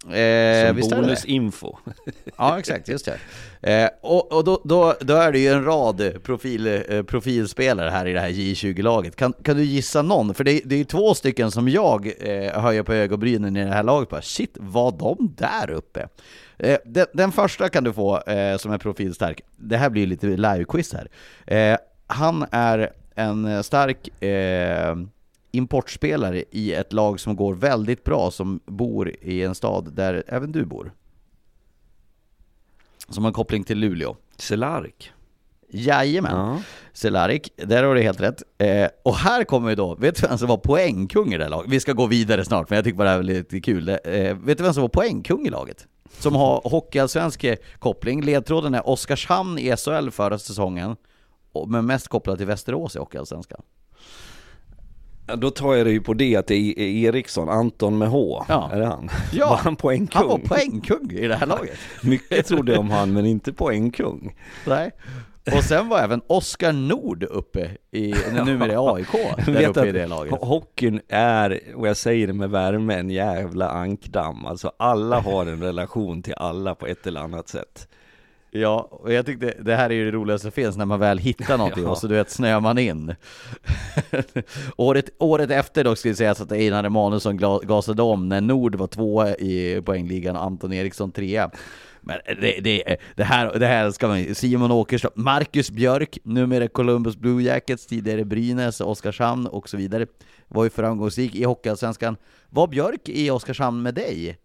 Eh, 0.10 0.78
Som 0.82 0.90
bonusinfo. 0.90 1.78
ja, 2.38 2.60
exakt, 2.60 2.88
just 2.88 3.06
det. 3.06 3.20
Eh, 3.72 3.90
och 4.02 4.34
och 4.34 4.44
då, 4.44 4.62
då, 4.64 4.96
då, 5.02 5.16
är 5.16 5.32
det 5.32 5.40
ju 5.40 5.48
en 5.48 5.64
rad 5.66 6.24
profil, 6.24 6.68
eh, 6.68 7.04
profilspelare 7.04 7.90
här 7.90 8.06
i 8.06 8.14
det 8.14 8.20
här 8.20 8.30
J20-laget. 8.30 9.16
Kan, 9.16 9.34
kan 9.34 9.58
du 9.58 9.64
gissa 9.64 10.02
någon? 10.02 10.34
För 10.34 10.44
det, 10.44 10.62
det 10.66 10.76
är 10.76 10.80
ju 10.80 10.84
två 10.84 11.14
stycken 11.14 11.52
som 11.52 11.70
jag 11.70 12.14
eh, 12.20 12.62
höjer 12.62 12.84
på 12.84 12.94
ögonbrynen 12.94 13.58
i 13.58 13.64
det 13.64 13.74
här 13.74 13.84
laget. 13.84 14.10
Bara, 14.10 14.22
Shit, 14.22 14.58
var 14.60 14.92
de 14.92 15.36
där 15.38 15.70
uppe? 15.70 16.08
Eh, 16.58 16.78
den, 16.86 17.06
den, 17.14 17.32
första 17.32 17.70
kan 17.70 17.84
du 17.84 17.94
få 17.94 18.22
eh, 18.22 18.58
som 18.58 18.72
är 18.72 18.78
profilstark. 18.78 19.42
Det 19.58 19.78
här 19.78 19.90
blir 19.90 20.08
lite 20.08 20.28
live-quiz 20.28 20.96
här. 20.96 21.08
Eh, 21.58 21.78
han 22.08 22.46
är 22.52 22.92
en 23.16 23.46
eh, 23.46 23.62
stark 23.62 24.24
eh, 24.24 24.96
importspelare 25.52 26.44
i 26.52 26.74
ett 26.74 26.94
lag 26.94 27.20
som 27.20 27.36
går 27.36 27.54
väldigt 27.54 28.04
bra, 28.04 28.32
som 28.32 28.60
bor 28.66 29.16
i 29.22 29.44
en 29.44 29.56
stad 29.56 29.94
där 29.94 30.24
även 30.28 30.52
du 30.52 30.66
bor. 30.66 30.94
Som 33.10 33.24
har 33.24 33.30
en 33.30 33.34
koppling 33.34 33.64
till 33.64 33.78
Luleå. 33.78 34.16
Cehlárik. 34.38 35.12
Jajamän, 35.74 36.32
ja. 36.36 36.62
Cehlárik, 36.94 37.54
där 37.56 37.84
har 37.84 37.96
du 37.96 38.02
helt 38.02 38.22
rätt. 38.22 38.44
Eh, 38.58 38.88
och 39.04 39.16
här 39.16 39.44
kommer 39.44 39.70
ju 39.70 39.76
då, 39.76 39.96
vet 39.96 40.22
du 40.22 40.28
vem 40.28 40.38
som 40.38 40.48
var 40.48 40.58
poängkung 40.58 41.34
i 41.34 41.38
det 41.38 41.44
här 41.44 41.50
laget? 41.50 41.72
Vi 41.72 41.80
ska 41.80 41.94
gå 41.94 42.06
vidare 42.06 42.46
snart, 42.46 42.70
men 42.70 42.76
jag 42.76 42.86
tycker 42.86 42.98
bara 42.98 43.04
det 43.04 43.12
här 43.12 43.20
är 43.20 43.24
lite 43.24 43.60
kul. 43.60 43.90
Eh, 43.90 43.98
vet 44.38 44.58
du 44.58 44.64
vem 44.64 44.74
som 44.74 44.82
var 44.82 44.90
poängkung 44.90 45.48
i 45.48 45.50
laget? 45.50 45.88
Som 46.20 46.36
har 46.36 46.62
hockeyallsvensk 46.64 47.46
koppling. 47.80 48.22
Ledtråden 48.22 48.74
är 48.74 48.90
Oskarshamn 48.90 49.60
i 49.60 49.78
SHL 49.78 50.10
förra 50.10 50.38
säsongen 50.40 50.96
men 51.68 51.86
mest 51.86 52.08
kopplat 52.08 52.38
till 52.38 52.48
Västerås 52.48 52.96
i 52.96 53.00
Hockeyallsvenskan. 53.00 53.62
Då 55.38 55.50
tar 55.50 55.74
jag 55.76 55.86
det 55.86 55.92
ju 55.92 56.02
på 56.02 56.14
det 56.14 56.36
att 56.36 56.48
det 56.48 56.56
är 56.56 56.80
Eriksson, 56.80 57.50
Anton 57.50 57.98
med 57.98 58.10
H, 58.10 58.46
ja. 58.50 58.70
är 58.74 58.80
det 58.80 58.86
han? 58.86 59.10
Ja, 59.34 59.50
var 59.50 59.58
han 59.58 59.76
poängkung? 59.76 60.20
Han 60.20 60.28
var 60.28 60.38
poängkung 60.38 61.12
i 61.12 61.28
det 61.28 61.36
här 61.36 61.48
laget. 61.48 61.78
Mycket 62.04 62.46
trodde 62.46 62.72
jag 62.72 62.80
om 62.80 62.90
han, 62.90 63.14
men 63.14 63.26
inte 63.26 63.54
poängkung. 63.54 64.36
Nej. 64.68 64.92
Och 65.56 65.64
sen 65.64 65.90
var 65.90 66.00
även 66.00 66.22
Oskar 66.28 66.74
Nord 66.74 67.24
uppe 67.24 67.70
i, 67.92 68.14
numera 68.46 68.74
i 68.74 68.76
AIK, 68.78 69.12
där 69.46 69.52
Vet 69.54 69.68
uppe 69.70 69.88
i 69.88 69.92
det 69.92 70.08
laget. 70.08 70.34
ho- 70.34 70.46
Hockeyn 70.46 71.02
är, 71.10 71.60
och 71.76 71.88
jag 71.88 71.98
säger 71.98 72.28
det 72.28 72.34
med 72.34 72.50
värme, 72.50 72.96
en 73.00 73.10
jävla 73.10 73.70
ankdamm. 73.70 74.46
Alltså 74.46 74.72
alla 74.78 75.20
har 75.20 75.46
en 75.46 75.64
relation 75.64 76.22
till 76.24 76.34
alla 76.38 76.76
på 76.76 76.86
ett 76.88 77.08
eller 77.08 77.22
annat 77.22 77.48
sätt. 77.50 77.88
Ja, 78.54 78.88
och 78.92 79.14
jag 79.14 79.26
tyckte 79.26 79.54
det 79.60 79.76
här 79.76 79.90
är 79.90 79.94
ju 79.94 80.06
det 80.06 80.12
roligaste 80.18 80.42
som 80.44 80.52
finns 80.52 80.78
när 80.78 80.86
man 80.86 81.00
väl 81.00 81.18
hittar 81.18 81.58
någonting 81.58 81.84
Ja. 81.84 81.90
och 81.90 81.98
så 81.98 82.08
du 82.08 82.16
vet 82.16 82.30
snöar 82.30 82.60
man 82.60 82.78
in. 82.78 83.16
året, 84.78 85.10
året 85.20 85.52
efter 85.52 85.84
dock 85.84 85.98
ska 85.98 86.10
det 86.10 86.16
sägas 86.16 86.42
att 86.42 86.52
Einar 86.52 86.84
Emanuelsson 86.84 87.38
gasade 87.64 88.02
om 88.02 88.30
när 88.30 88.42
Nord 88.42 88.76
var 88.76 88.88
tvåa 88.88 89.36
i 89.36 89.82
poängligan 89.86 90.36
och 90.36 90.44
Anton 90.44 90.74
Eriksson 90.74 91.12
trea. 91.12 91.52
Men 92.02 92.18
det, 92.42 92.60
det, 92.62 92.98
det, 93.16 93.24
här, 93.24 93.60
det 93.60 93.66
här 93.66 93.92
ska 93.92 94.08
man 94.08 94.36
Simon 94.36 94.72
Åkerström, 94.72 95.12
Marcus 95.16 95.72
Björk, 95.72 96.18
numera 96.24 96.68
Columbus 96.68 97.16
Blue 97.18 97.44
Jackets, 97.44 97.86
tidigare 97.86 98.26
Brynäs, 98.26 98.82
Oskarshamn 98.82 99.48
och 99.48 99.70
så 99.70 99.78
vidare, 99.78 100.08
var 100.48 100.64
ju 100.64 100.70
framgångsrik 100.70 101.36
i 101.36 101.44
Hockeyallsvenskan. 101.44 102.16
Var 102.50 102.68
Björk 102.68 103.10
i 103.10 103.32
Oskarshamn 103.32 103.82
med 103.82 103.94
dig? 103.94 104.38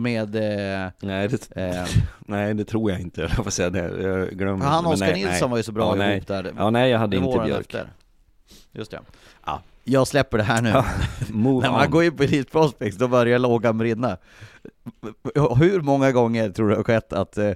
Med... 0.00 0.34
Eh, 0.36 0.90
Nej 1.00 1.28
det, 1.28 1.56
eh, 1.56 1.84
nej, 2.18 2.54
det 2.54 2.64
tror 2.64 2.90
jag 2.90 3.00
inte, 3.00 3.20
jag 3.36 3.44
får 3.44 3.50
säga 3.50 3.70
det. 3.70 4.02
Jag 4.02 4.28
glömmer. 4.28 4.66
Han 4.66 4.84
Men 4.84 4.92
Oskar 4.92 5.12
Nilsson 5.12 5.32
nej. 5.40 5.50
var 5.50 5.56
ju 5.56 5.62
så 5.62 5.72
bra 5.72 5.98
ja, 5.98 6.12
ihop 6.12 6.26
där. 6.26 6.52
Ja, 6.56 6.70
nej 6.70 6.90
jag 6.90 6.98
hade 6.98 7.16
inte 7.16 7.42
Björk. 7.44 7.60
efter. 7.60 7.92
Just 8.72 8.90
det. 8.90 9.00
Ja, 9.46 9.62
jag 9.84 10.06
släpper 10.06 10.38
det 10.38 10.44
här 10.44 10.62
nu. 10.62 10.68
Ja, 10.68 10.84
När 11.32 11.70
man 11.70 11.84
on. 11.84 11.90
går 11.90 12.04
in 12.04 12.16
på 12.16 12.22
Elite 12.22 12.50
Prospects, 12.50 12.98
då 12.98 13.08
börjar 13.08 13.38
lågan 13.38 13.78
brinna. 13.78 14.16
Hur 15.56 15.80
många 15.80 16.12
gånger 16.12 16.50
tror 16.50 16.66
du 16.68 16.72
det 16.72 16.78
har 16.78 16.84
skett 16.84 17.12
att 17.12 17.38
eh, 17.38 17.52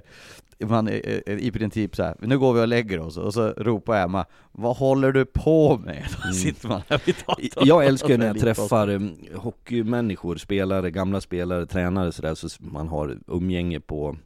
man 0.59 0.89
i 1.25 1.51
princip 1.53 1.95
så 1.95 2.03
här, 2.03 2.15
nu 2.19 2.39
går 2.39 2.53
vi 2.53 2.61
och 2.61 2.67
lägger 2.67 2.99
oss, 2.99 3.17
och 3.17 3.33
så 3.33 3.49
ropar 3.49 4.03
Emma, 4.03 4.25
vad 4.51 4.77
håller 4.77 5.11
du 5.11 5.25
på 5.25 5.77
med? 5.77 6.05
Då 6.27 6.33
sitter 6.33 6.67
man 6.67 6.81
här 6.87 7.01
vid 7.05 7.15
datorn. 7.27 7.49
Mm. 7.55 7.67
Jag 7.67 7.85
älskar 7.85 8.17
när 8.17 8.27
jag 8.27 8.39
träffar 8.39 8.89
um, 8.89 9.15
hockeymänniskor, 9.35 10.35
spelare, 10.35 10.91
gamla 10.91 11.21
spelare, 11.21 11.65
tränare 11.65 12.11
sådär, 12.11 12.35
så 12.35 12.47
man 12.59 12.87
har 12.87 13.19
umgänge 13.27 13.79
på 13.79 14.17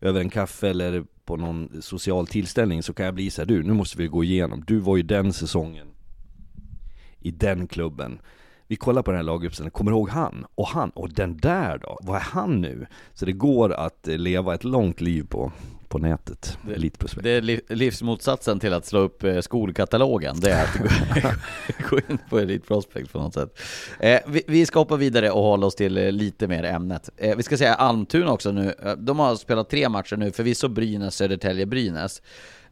över 0.00 0.20
en 0.20 0.30
kaffe 0.30 0.68
eller 0.68 1.04
på 1.24 1.36
någon 1.36 1.82
social 1.82 2.26
tillställning 2.26 2.82
så 2.82 2.92
kan 2.92 3.06
jag 3.06 3.14
bli 3.14 3.30
så 3.30 3.40
här, 3.40 3.46
du 3.46 3.62
nu 3.62 3.72
måste 3.72 3.98
vi 3.98 4.06
gå 4.06 4.24
igenom, 4.24 4.64
du 4.66 4.78
var 4.78 4.96
ju 4.96 5.02
den 5.02 5.32
säsongen 5.32 5.86
i 7.20 7.30
den 7.30 7.66
klubben. 7.66 8.20
Vi 8.70 8.76
kollar 8.76 9.02
på 9.02 9.10
den 9.10 9.18
här 9.18 9.24
laguppställningen, 9.24 9.70
kommer 9.70 9.90
du 9.90 9.96
ihåg 9.96 10.08
han? 10.08 10.46
Och 10.54 10.66
han, 10.68 10.90
och 10.90 11.10
den 11.12 11.36
där 11.36 11.78
då? 11.78 11.98
Vad 12.02 12.16
är 12.16 12.20
han 12.20 12.60
nu? 12.60 12.86
Så 13.14 13.24
det 13.24 13.32
går 13.32 13.72
att 13.72 14.08
eh, 14.08 14.18
leva 14.18 14.54
ett 14.54 14.64
långt 14.64 15.00
liv 15.00 15.26
på, 15.28 15.52
på 15.88 15.98
nätet, 15.98 16.58
Det- 16.66 16.74
Elitprospekt. 16.74 17.22
Det 17.24 17.30
är 17.30 17.40
li- 17.40 17.60
livsmotsatsen 17.68 18.60
till 18.60 18.72
att 18.72 18.86
slå 18.86 18.98
upp 19.00 19.24
eh, 19.24 19.40
skolkatalogen, 19.40 20.40
det 20.40 20.50
är 20.52 20.64
att 20.64 20.78
gå, 20.78 20.88
gå 21.90 21.98
in 22.08 22.18
på 22.30 22.38
Elite 22.38 22.66
Prospect 22.66 23.12
på 23.12 23.18
något 23.18 23.34
sätt. 23.34 23.58
Eh, 24.00 24.20
vi, 24.26 24.42
vi 24.46 24.66
ska 24.66 24.78
hoppa 24.78 24.96
vidare 24.96 25.30
och 25.30 25.42
hålla 25.42 25.66
oss 25.66 25.74
till 25.74 25.92
lite 25.94 26.48
mer 26.48 26.62
ämnet. 26.64 27.10
Eh, 27.16 27.36
vi 27.36 27.42
ska 27.42 27.56
säga 27.56 27.74
Almtuna 27.74 28.32
också 28.32 28.52
nu, 28.52 28.74
de 28.98 29.18
har 29.18 29.36
spelat 29.36 29.70
tre 29.70 29.88
matcher 29.88 30.16
nu, 30.16 30.30
förvisso 30.32 30.68
Brynäs, 30.68 31.14
Södertälje, 31.14 31.66
Brynäs. 31.66 32.22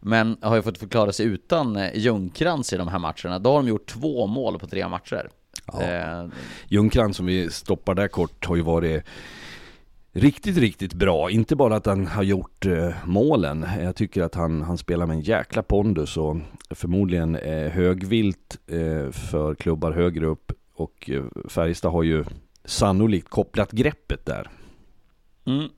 Men 0.01 0.37
har 0.43 0.57
ju 0.57 0.63
fått 0.63 0.79
förklara 0.79 1.13
sig 1.13 1.27
utan 1.27 1.79
Ljungkrantz 1.95 2.73
i 2.73 2.77
de 2.77 2.89
här 2.89 2.99
matcherna. 2.99 3.39
Då 3.39 3.51
har 3.51 3.57
de 3.57 3.69
gjort 3.69 3.87
två 3.87 4.27
mål 4.27 4.59
på 4.59 4.67
tre 4.67 4.89
matcher. 4.89 5.29
Ja. 5.67 5.83
Eh, 5.83 6.27
Ljungkrantz 6.69 7.17
som 7.17 7.27
vi 7.27 7.51
stoppar 7.51 7.95
där 7.95 8.09
kort 8.09 8.47
har 8.47 8.57
ju 8.57 8.63
varit 8.63 9.05
riktigt, 10.13 10.57
riktigt 10.57 10.93
bra. 10.95 11.31
Inte 11.31 11.57
bara 11.57 11.77
att 11.77 11.87
han 11.87 12.07
har 12.07 12.23
gjort 12.23 12.67
eh, 12.67 12.91
målen. 13.05 13.67
Jag 13.81 13.97
tycker 13.97 14.23
att 14.23 14.35
han, 14.35 14.63
han 14.63 14.79
spelar 14.79 15.07
med 15.07 15.15
en 15.15 15.21
jäkla 15.21 15.63
pondus 15.63 16.17
och 16.17 16.37
förmodligen 16.71 17.37
eh, 17.37 17.71
högvilt 17.73 18.59
eh, 18.67 19.11
för 19.13 19.55
klubbar 19.55 19.93
högre 19.93 20.27
upp. 20.27 20.53
Och 20.75 21.11
eh, 21.11 21.23
Färjestad 21.49 21.93
har 21.93 22.03
ju 22.03 22.25
sannolikt 22.65 23.29
kopplat 23.29 23.73
greppet 23.73 24.27
där. 24.27 24.51
mm. 25.47 25.69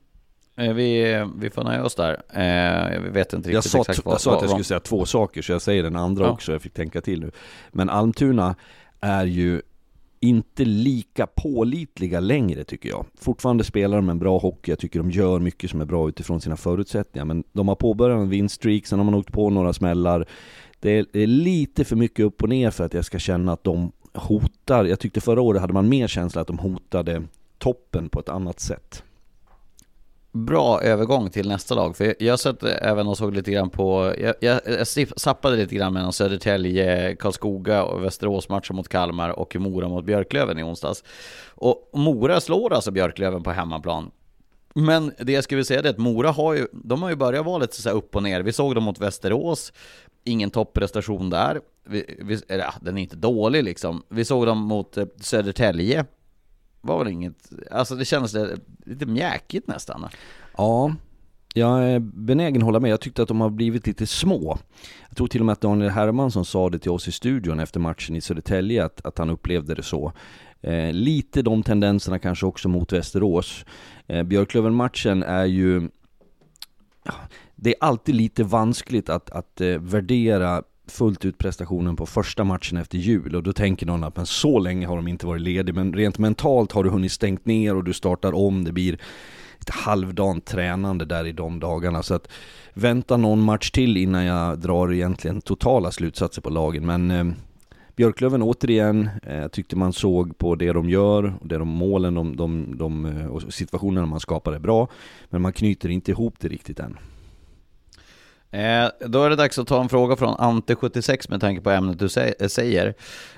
Eh, 0.57 0.73
vi, 0.73 1.25
vi 1.35 1.49
får 1.49 1.63
nöja 1.63 1.83
oss 1.85 1.95
där. 1.95 2.21
Eh, 2.33 2.93
jag 2.93 3.01
vet 3.01 3.33
inte 3.33 3.49
riktigt 3.49 3.65
exakt 3.75 4.01
jag 4.05 4.21
sa 4.21 4.35
att 4.35 4.41
jag 4.41 4.41
vad- 4.41 4.49
skulle 4.49 4.63
säga 4.63 4.79
två 4.79 5.05
saker 5.05 5.41
så 5.41 5.51
jag 5.51 5.61
säger 5.61 5.83
den 5.83 5.95
andra 5.95 6.25
Ja. 6.25 6.31
också, 6.31 6.51
jag 6.51 6.61
fick 6.61 6.73
tänka 6.73 7.01
till 7.01 7.21
nu. 7.21 7.31
Men 7.71 7.89
Almtuna 7.89 8.55
är 8.99 9.25
ju 9.25 9.61
inte 10.21 10.65
lika 10.65 11.27
pålitliga 11.27 12.19
längre 12.19 12.63
tycker 12.63 12.89
jag. 12.89 13.05
Fortfarande 13.19 13.63
spelar 13.63 13.97
de 13.97 14.09
en 14.09 14.19
bra 14.19 14.37
hockey, 14.37 14.71
jag 14.71 14.79
tycker 14.79 14.99
de 14.99 15.11
gör 15.11 15.39
mycket 15.39 15.69
som 15.69 15.81
är 15.81 15.85
bra 15.85 16.09
utifrån 16.09 16.41
sina 16.41 16.57
förutsättningar. 16.57 17.25
Men 17.25 17.43
de 17.53 17.67
har 17.67 17.75
påbörjat 17.75 18.19
en 18.19 18.29
vinststreak, 18.29 18.85
sen 18.85 18.99
har 18.99 19.05
man 19.05 19.13
åkt 19.13 19.31
på 19.31 19.49
några 19.49 19.73
smällar. 19.73 20.25
Det 20.79 20.91
är, 20.91 21.05
det 21.11 21.19
är 21.19 21.27
lite 21.27 21.85
för 21.85 21.95
mycket 21.95 22.25
upp 22.25 22.43
och 22.43 22.49
ner 22.49 22.71
för 22.71 22.83
att 22.85 22.93
jag 22.93 23.05
ska 23.05 23.19
känna 23.19 23.53
att 23.53 23.63
de 23.63 23.91
hotar. 24.13 24.85
Jag 24.85 24.99
tyckte 24.99 25.21
förra 25.21 25.41
året 25.41 25.61
hade 25.61 25.73
man 25.73 25.89
mer 25.89 26.07
känsla 26.07 26.41
att 26.41 26.47
de 26.47 26.59
hotade 26.59 27.23
toppen 27.57 28.09
på 28.09 28.19
ett 28.19 28.29
annat 28.29 28.59
sätt. 28.59 29.03
Bra 30.33 30.81
övergång 30.81 31.29
till 31.29 31.47
nästa 31.47 31.75
lag, 31.75 31.97
för 31.97 32.15
jag 32.19 32.39
satt 32.39 32.63
även 32.63 33.07
och 33.07 33.17
såg 33.17 33.33
lite 33.33 33.51
grann 33.51 33.69
på, 33.69 34.15
jag, 34.19 34.35
jag, 34.39 34.61
jag 34.65 34.87
sappade 34.87 35.19
zappade 35.19 35.55
lite 35.57 35.75
grann 35.75 35.93
mellan 35.93 36.13
Södertälje, 36.13 37.15
Karlskoga 37.15 37.83
och 37.83 38.03
Västerås 38.03 38.49
matcher 38.49 38.73
mot 38.73 38.89
Kalmar 38.89 39.29
och 39.29 39.55
Mora 39.55 39.87
mot 39.87 40.05
Björklöven 40.05 40.59
i 40.59 40.63
onsdags. 40.63 41.03
Och 41.47 41.89
Mora 41.93 42.41
slår 42.41 42.73
alltså 42.73 42.91
Björklöven 42.91 43.43
på 43.43 43.51
hemmaplan. 43.51 44.11
Men 44.73 45.11
det 45.17 45.31
jag 45.31 45.43
skulle 45.43 45.63
säga 45.63 45.79
är 45.79 45.89
att 45.89 45.97
Mora 45.97 46.31
har 46.31 46.53
ju, 46.53 46.67
de 46.71 47.01
har 47.03 47.09
ju 47.09 47.15
börjat 47.15 47.45
vara 47.45 47.57
lite 47.57 47.81
så 47.81 47.89
här 47.89 47.95
upp 47.95 48.15
och 48.15 48.23
ner. 48.23 48.41
Vi 48.41 48.53
såg 48.53 48.75
dem 48.75 48.83
mot 48.83 48.99
Västerås, 48.99 49.73
ingen 50.23 50.49
topprestation 50.49 51.29
där. 51.29 51.61
Vi, 51.87 52.15
vi, 52.19 52.41
eller, 52.47 52.63
ja, 52.63 52.73
den 52.81 52.97
är 52.97 53.01
inte 53.01 53.15
dålig 53.15 53.63
liksom. 53.63 54.03
Vi 54.09 54.25
såg 54.25 54.45
dem 54.45 54.57
mot 54.57 54.97
eh, 54.97 55.05
Södertälje. 55.21 56.05
Var 56.81 56.99
väl 56.99 57.13
inget, 57.13 57.49
alltså 57.71 57.95
det 57.95 58.05
kändes 58.05 58.35
lite 58.85 59.05
mjäkigt 59.05 59.67
nästan. 59.67 60.07
Ja, 60.57 60.95
jag 61.53 61.83
är 61.83 61.99
benägen 61.99 62.61
att 62.61 62.65
hålla 62.65 62.79
med. 62.79 62.91
Jag 62.91 63.01
tyckte 63.01 63.21
att 63.21 63.27
de 63.27 63.41
har 63.41 63.49
blivit 63.49 63.87
lite 63.87 64.07
små. 64.07 64.57
Jag 65.09 65.17
tror 65.17 65.27
till 65.27 65.41
och 65.41 65.45
med 65.45 65.53
att 65.53 65.61
Daniel 65.61 65.91
Hermansson 65.91 66.45
sa 66.45 66.69
det 66.69 66.79
till 66.79 66.91
oss 66.91 67.07
i 67.07 67.11
studion 67.11 67.59
efter 67.59 67.79
matchen 67.79 68.15
i 68.15 68.21
Södertälje, 68.21 68.85
att, 68.85 69.05
att 69.05 69.17
han 69.17 69.29
upplevde 69.29 69.75
det 69.75 69.83
så. 69.83 70.13
Eh, 70.61 70.93
lite 70.93 71.41
de 71.41 71.63
tendenserna 71.63 72.19
kanske 72.19 72.45
också 72.45 72.69
mot 72.69 72.93
Västerås. 72.93 73.65
Eh, 74.07 74.23
Björklöven-matchen 74.23 75.23
är 75.23 75.45
ju... 75.45 75.89
Ja, 77.03 77.13
det 77.55 77.69
är 77.69 77.75
alltid 77.79 78.15
lite 78.15 78.43
vanskligt 78.43 79.09
att, 79.09 79.29
att 79.29 79.61
eh, 79.61 79.77
värdera 79.77 80.63
fullt 80.91 81.25
ut 81.25 81.37
prestationen 81.37 81.95
på 81.95 82.05
första 82.05 82.43
matchen 82.43 82.77
efter 82.77 82.97
jul. 82.97 83.35
Och 83.35 83.43
då 83.43 83.53
tänker 83.53 83.85
någon 83.85 84.03
att 84.03 84.15
men 84.15 84.25
så 84.25 84.59
länge 84.59 84.87
har 84.87 84.95
de 84.95 85.07
inte 85.07 85.25
varit 85.25 85.41
ledig 85.41 85.75
men 85.75 85.93
rent 85.93 86.17
mentalt 86.17 86.71
har 86.71 86.83
du 86.83 86.89
hunnit 86.89 87.11
stängt 87.11 87.45
ner 87.45 87.75
och 87.75 87.83
du 87.83 87.93
startar 87.93 88.35
om, 88.35 88.63
det 88.63 88.71
blir 88.71 88.99
ett 89.59 89.69
halvdant 89.69 90.45
tränande 90.45 91.05
där 91.05 91.25
i 91.25 91.31
de 91.31 91.59
dagarna. 91.59 92.03
Så 92.03 92.13
att 92.13 92.27
vänta 92.73 93.17
någon 93.17 93.41
match 93.41 93.71
till 93.71 93.97
innan 93.97 94.25
jag 94.25 94.59
drar 94.59 94.93
egentligen 94.93 95.41
totala 95.41 95.91
slutsatser 95.91 96.41
på 96.41 96.49
lagen. 96.49 96.85
Men 96.85 97.11
eh, 97.11 97.25
Björklöven 97.95 98.41
återigen, 98.41 99.09
eh, 99.23 99.47
tyckte 99.47 99.75
man 99.75 99.93
såg 99.93 100.37
på 100.37 100.55
det 100.55 100.73
de 100.73 100.89
gör, 100.89 101.33
och 101.41 101.47
det 101.47 101.57
de 101.57 101.67
målen 101.67 102.13
de, 102.13 102.35
de, 102.35 102.77
de, 102.77 103.05
eh, 103.05 103.25
och 103.25 103.53
situationerna 103.53 104.05
man 104.05 104.19
skapar 104.19 104.53
är 104.53 104.59
bra. 104.59 104.87
Men 105.29 105.41
man 105.41 105.53
knyter 105.53 105.89
inte 105.89 106.11
ihop 106.11 106.35
det 106.39 106.47
riktigt 106.47 106.79
än. 106.79 106.97
Eh, 108.51 108.87
då 108.99 109.23
är 109.23 109.29
det 109.29 109.35
dags 109.35 109.59
att 109.59 109.67
ta 109.67 109.81
en 109.81 109.89
fråga 109.89 110.15
från 110.15 110.35
Ante76 110.35 111.29
med 111.29 111.41
tanke 111.41 111.61
på 111.61 111.69
ämnet 111.69 111.99
du 111.99 112.05
eh, 112.39 112.47
säger. 112.47 112.93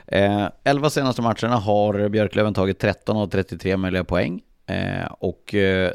Eh, 0.07 0.47
11 0.63 0.89
senaste 0.89 1.21
matcherna 1.21 1.55
har 1.55 2.09
Björklöven 2.09 2.53
tagit 2.53 2.79
13 2.79 3.17
av 3.17 3.27
33 3.27 3.77
möjliga 3.77 4.03
poäng. 4.03 4.41
Eh, 4.65 5.05
och 5.19 5.53
eh, 5.53 5.91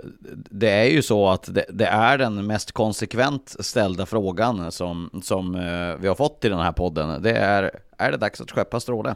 det 0.50 0.70
är 0.70 0.84
ju 0.84 1.02
så 1.02 1.28
att 1.28 1.54
det, 1.54 1.64
det 1.68 1.86
är 1.86 2.18
den 2.18 2.46
mest 2.46 2.72
konsekvent 2.72 3.56
ställda 3.60 4.06
frågan 4.06 4.72
som, 4.72 5.20
som 5.22 5.54
eh, 5.54 5.96
vi 6.00 6.08
har 6.08 6.14
fått 6.14 6.44
i 6.44 6.48
den 6.48 6.58
här 6.58 6.72
podden. 6.72 7.22
Det 7.22 7.32
är, 7.32 7.70
är 7.98 8.10
det 8.10 8.16
dags 8.16 8.40
att 8.40 8.50
skeppa 8.50 8.80
Stråle? 8.80 9.14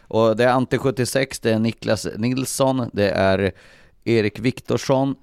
Och 0.00 0.36
det 0.36 0.44
är 0.44 0.52
Ante76, 0.52 1.38
det 1.42 1.50
är 1.50 1.58
Niklas 1.58 2.06
Nilsson, 2.16 2.90
det 2.92 3.10
är 3.10 3.52
Erik 4.04 4.38
Viktorsson, 4.38 5.14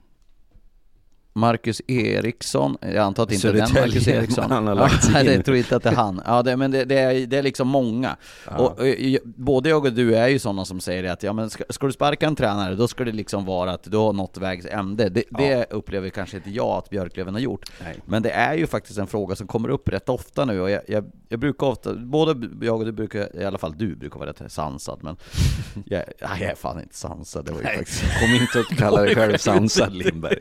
Marcus 1.34 1.82
Eriksson, 1.88 2.78
jag 2.82 2.96
antar 2.98 3.24
att 3.24 3.32
inte 3.32 3.52
den 3.52 3.68
Södertälje, 3.68 3.88
Marcus 3.88 4.08
Eriksson. 4.08 4.52
han 4.52 4.68
har 4.68 4.76
lagt 4.76 5.10
ja, 5.14 5.20
in. 5.20 5.26
det 5.26 5.44
tror 5.44 5.58
inte 5.58 5.76
att 5.76 5.84
det 5.84 5.90
är 5.90 5.94
han. 5.96 6.22
Ja, 6.26 6.44
det, 6.44 6.58
men 6.58 6.72
det, 6.72 6.86
det, 6.86 7.00
är, 7.00 7.26
det 7.28 7.38
är 7.38 7.44
liksom 7.44 7.68
många. 7.68 8.16
Och, 8.58 8.80
och, 8.80 8.88
ju- 8.88 9.20
både 9.24 9.70
jag 9.70 9.86
och 9.86 9.94
du 9.94 10.16
är 10.16 10.28
ju 10.28 10.40
sådana 10.40 10.66
som 10.66 10.80
säger 10.80 11.04
att 11.12 11.24
ja, 11.24 11.34
men 11.34 11.50
ska, 11.50 11.64
ska 11.70 11.86
du 11.88 11.94
sparka 11.94 12.28
en 12.28 12.36
tränare, 12.36 12.76
då 12.76 12.88
ska 12.88 13.04
det 13.04 13.12
liksom 13.12 13.46
vara 13.46 13.72
att 13.72 13.84
du 13.84 13.98
har 13.98 14.14
nått 14.14 14.38
vägs 14.38 14.66
ände. 14.66 15.10
Det, 15.10 15.24
det 15.30 15.66
upplever 15.72 16.10
kanske 16.10 16.38
inte 16.38 16.50
jag 16.50 16.68
att 16.78 16.90
Björklöven 16.90 17.34
har 17.34 17.42
gjort. 17.42 17.72
Nej. 17.84 17.96
Men 18.06 18.24
det 18.24 18.32
är 18.32 18.54
ju 18.54 18.68
faktiskt 18.68 19.00
en 19.00 19.08
fråga 19.08 19.36
som 19.36 19.48
kommer 19.48 19.70
upp 19.70 19.90
rätt 19.90 20.10
ofta 20.10 20.46
nu 20.46 20.62
och 20.62 20.70
jag, 20.70 20.82
jag, 20.88 21.12
jag 21.30 21.40
brukar 21.40 21.68
ofta, 21.68 21.94
både 21.94 22.50
jag 22.66 22.80
och 22.80 22.86
du 22.86 22.92
brukar, 22.92 23.42
i 23.42 23.46
alla 23.46 23.58
fall 23.58 23.74
du 23.78 23.96
brukar 23.96 24.20
vara 24.20 24.30
rätt 24.30 24.52
sansad 24.52 25.00
men 25.04 25.18
jag, 25.86 26.04
nej, 26.22 26.38
jag 26.42 26.52
är 26.52 26.56
fan 26.56 26.80
inte 26.82 26.96
sansad, 26.96 27.46
det 27.46 27.52
var 27.52 27.60
ju 27.60 27.66
faktiskt 27.66 28.04
Kom 28.20 28.30
inte 28.30 28.60
att 28.60 28.78
kalla 28.78 29.02
dig 29.02 29.16
själv 29.16 29.38
sansad 29.38 29.94
Lindberg. 29.96 30.38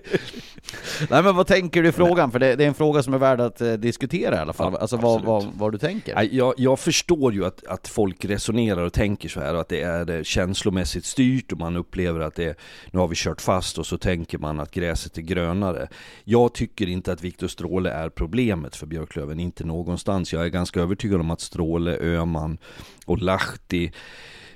Nej 1.11 1.23
men 1.23 1.37
vad 1.37 1.47
tänker 1.47 1.83
du 1.83 1.89
i 1.89 1.93
frågan? 1.93 2.31
För 2.31 2.39
det, 2.39 2.57
det 2.57 2.65
är 2.65 2.69
en 2.69 2.75
fråga 2.75 3.03
som 3.03 3.15
är 3.15 3.19
värd 3.19 3.41
att 3.41 3.61
eh, 3.61 3.73
diskutera 3.73 4.35
i 4.35 4.39
alla 4.39 4.53
fall. 4.53 4.73
Ja, 4.73 4.79
alltså 4.79 4.97
vad, 4.97 5.23
vad, 5.23 5.47
vad 5.55 5.73
du 5.73 5.79
tänker. 5.79 6.29
Jag, 6.33 6.55
jag 6.57 6.79
förstår 6.79 7.35
ju 7.35 7.45
att, 7.45 7.67
att 7.67 7.89
folk 7.89 8.25
resonerar 8.25 8.83
och 8.83 8.93
tänker 8.93 9.29
så 9.29 9.41
här 9.41 9.55
och 9.55 9.61
att 9.61 9.69
det 9.69 9.83
är 9.83 10.11
eh, 10.11 10.23
känslomässigt 10.23 11.05
styrt 11.05 11.53
och 11.53 11.59
man 11.59 11.77
upplever 11.77 12.21
att 12.21 12.35
det 12.35 12.59
nu 12.91 12.99
har 12.99 13.09
vi 13.09 13.15
kört 13.17 13.41
fast 13.41 13.79
och 13.79 13.87
så 13.87 13.99
tänker 13.99 14.39
man 14.39 14.61
att 14.61 14.71
gräset 14.71 15.19
är 15.19 15.23
grönare. 15.23 15.89
Jag 16.25 16.55
tycker 16.55 16.87
inte 16.87 17.13
att 17.13 17.25
Viktor 17.25 17.49
Stråle 17.49 17.91
är 17.91 18.09
problemet 18.09 18.77
för 18.77 18.87
Björklöven, 18.87 19.41
inte 19.41 19.65
någonstans. 19.65 20.33
Jag 20.33 20.45
är 20.45 20.49
ganska 20.49 20.81
övertygad 20.81 21.21
om 21.21 21.31
att 21.31 21.41
Stråle, 21.41 21.99
Öman 22.01 22.59
och 23.07 23.19
Lahti 23.19 23.93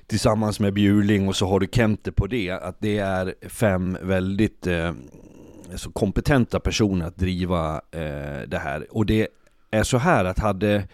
tillsammans 0.06 0.60
med 0.60 0.74
Bjurling 0.74 1.28
och 1.28 1.36
så 1.36 1.46
har 1.46 1.60
du 1.60 1.66
Kente 1.72 2.12
på 2.12 2.26
det, 2.26 2.50
att 2.50 2.76
det 2.80 2.98
är 2.98 3.34
fem 3.48 3.98
väldigt 4.02 4.66
eh, 4.66 4.92
så 5.76 5.90
kompetenta 5.90 6.60
personer 6.60 7.06
att 7.06 7.16
driva 7.16 7.74
eh, 7.90 8.48
det 8.48 8.58
här. 8.58 8.86
Och 8.90 9.06
det 9.06 9.28
är 9.70 9.82
så 9.82 9.98
här 9.98 10.24
att 10.24 10.38
hade, 10.38 10.88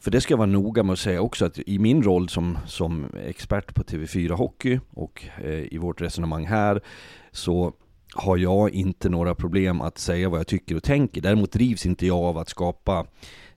för 0.00 0.10
det 0.10 0.20
ska 0.20 0.32
jag 0.32 0.38
vara 0.38 0.46
noga 0.46 0.82
med 0.82 0.92
att 0.92 0.98
säga 0.98 1.20
också, 1.20 1.44
att 1.44 1.58
i 1.58 1.78
min 1.78 2.02
roll 2.02 2.28
som, 2.28 2.58
som 2.66 3.06
expert 3.26 3.74
på 3.74 3.82
TV4 3.82 4.32
Hockey 4.32 4.80
och 4.90 5.24
eh, 5.44 5.74
i 5.74 5.78
vårt 5.78 6.00
resonemang 6.00 6.46
här 6.46 6.80
så 7.32 7.72
har 8.14 8.36
jag 8.36 8.70
inte 8.70 9.08
några 9.08 9.34
problem 9.34 9.80
att 9.80 9.98
säga 9.98 10.28
vad 10.28 10.40
jag 10.40 10.46
tycker 10.46 10.76
och 10.76 10.82
tänker. 10.82 11.20
Däremot 11.20 11.52
drivs 11.52 11.86
inte 11.86 12.06
jag 12.06 12.18
av 12.18 12.38
att 12.38 12.48
skapa 12.48 13.06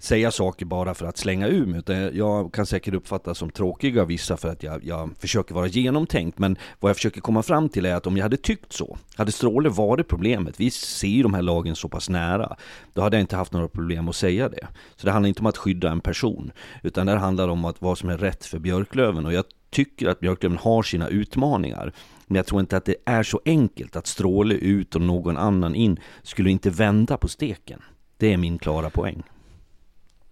säga 0.04 0.32
saker 0.32 0.66
bara 0.66 0.94
för 0.94 1.06
att 1.06 1.18
slänga 1.18 1.48
ur 1.48 1.66
mig. 1.66 1.80
Utan 1.80 2.18
jag 2.18 2.54
kan 2.54 2.66
säkert 2.66 2.94
uppfattas 2.94 3.38
som 3.38 3.50
tråkig 3.50 4.00
av 4.00 4.08
vissa 4.08 4.38
för 4.38 4.50
att 4.50 4.64
jag, 4.64 4.84
jag 4.84 5.10
försöker 5.20 5.56
vara 5.56 5.68
genomtänkt. 5.68 6.40
Men 6.40 6.58
vad 6.80 6.90
jag 6.90 6.96
försöker 6.96 7.22
komma 7.22 7.44
fram 7.44 7.70
till 7.70 7.86
är 7.86 7.96
att 7.96 8.08
om 8.08 8.18
jag 8.18 8.24
hade 8.24 8.38
tyckt 8.38 8.74
så, 8.74 8.98
hade 9.16 9.32
Stråle 9.32 9.70
varit 9.70 10.08
problemet, 10.08 10.60
vi 10.60 10.72
ser 10.72 11.08
ju 11.08 11.24
de 11.24 11.34
här 11.34 11.42
lagen 11.42 11.76
så 11.76 11.90
pass 11.90 12.10
nära, 12.10 12.56
då 12.94 13.02
hade 13.02 13.18
jag 13.18 13.24
inte 13.24 13.36
haft 13.36 13.54
några 13.54 13.68
problem 13.68 14.10
att 14.10 14.16
säga 14.16 14.50
det. 14.50 14.68
Så 14.96 15.06
det 15.06 15.12
handlar 15.12 15.28
inte 15.28 15.40
om 15.42 15.46
att 15.46 15.58
skydda 15.58 15.92
en 15.92 16.02
person, 16.02 16.52
utan 16.84 17.06
det 17.06 17.18
handlar 17.18 17.48
om 17.48 17.66
att 17.66 17.82
vad 17.82 17.98
som 17.98 18.10
är 18.10 18.18
rätt 18.18 18.46
för 18.46 18.60
Björklöven. 18.60 19.26
Och 19.26 19.34
jag 19.34 19.46
tycker 19.70 20.08
att 20.08 20.20
Björklöven 20.20 20.58
har 20.58 20.84
sina 20.84 21.08
utmaningar. 21.08 21.94
Men 22.28 22.36
jag 22.36 22.46
tror 22.46 22.62
inte 22.62 22.78
att 22.78 22.86
det 22.86 22.96
är 23.06 23.24
så 23.24 23.42
enkelt 23.46 23.96
att 23.96 24.08
Stråle 24.08 24.56
ut 24.56 24.96
och 24.96 25.02
någon 25.02 25.38
annan 25.38 25.76
in 25.76 26.00
skulle 26.24 26.50
inte 26.50 26.70
vända 26.70 27.18
på 27.18 27.28
steken. 27.28 27.82
Det 28.18 28.34
är 28.34 28.38
min 28.38 28.58
klara 28.58 28.90
poäng. 28.90 29.24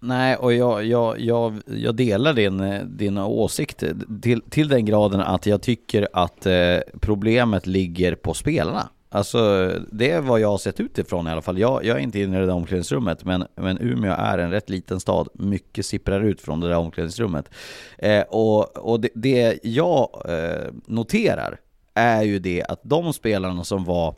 Nej, 0.01 0.35
och 0.35 0.53
jag, 0.53 0.85
jag, 0.85 1.19
jag, 1.19 1.61
jag 1.65 1.95
delar 1.95 2.33
din, 2.33 2.81
din 2.97 3.17
åsikt 3.17 3.83
till, 4.21 4.41
till 4.41 4.67
den 4.67 4.85
graden 4.85 5.19
att 5.19 5.45
jag 5.45 5.61
tycker 5.61 6.07
att 6.13 6.45
eh, 6.45 6.77
problemet 6.99 7.67
ligger 7.67 8.15
på 8.15 8.33
spelarna. 8.33 8.89
Alltså 9.11 9.71
det 9.91 10.11
är 10.11 10.21
vad 10.21 10.39
jag 10.39 10.49
har 10.49 10.57
sett 10.57 10.79
utifrån 10.79 11.27
i 11.27 11.31
alla 11.31 11.41
fall. 11.41 11.59
Jag, 11.59 11.85
jag 11.85 11.97
är 11.97 12.01
inte 12.01 12.19
inne 12.19 12.37
i 12.37 12.39
det 12.39 12.45
där 12.45 12.53
omklädningsrummet 12.53 13.25
men, 13.25 13.45
men 13.55 13.77
Umeå 13.81 14.13
är 14.13 14.37
en 14.37 14.51
rätt 14.51 14.69
liten 14.69 14.99
stad. 14.99 15.27
Mycket 15.33 15.85
sipprar 15.85 16.21
ut 16.21 16.41
från 16.41 16.59
det 16.59 16.67
där 16.67 16.77
omklädningsrummet. 16.77 17.49
Eh, 17.97 18.21
och 18.21 18.77
och 18.77 18.99
det, 18.99 19.09
det 19.15 19.59
jag 19.63 20.23
eh, 20.25 20.71
noterar 20.85 21.59
är 21.93 22.23
ju 22.23 22.39
det 22.39 22.63
att 22.63 22.79
de 22.83 23.13
spelarna 23.13 23.63
som 23.63 23.83
var 23.83 24.15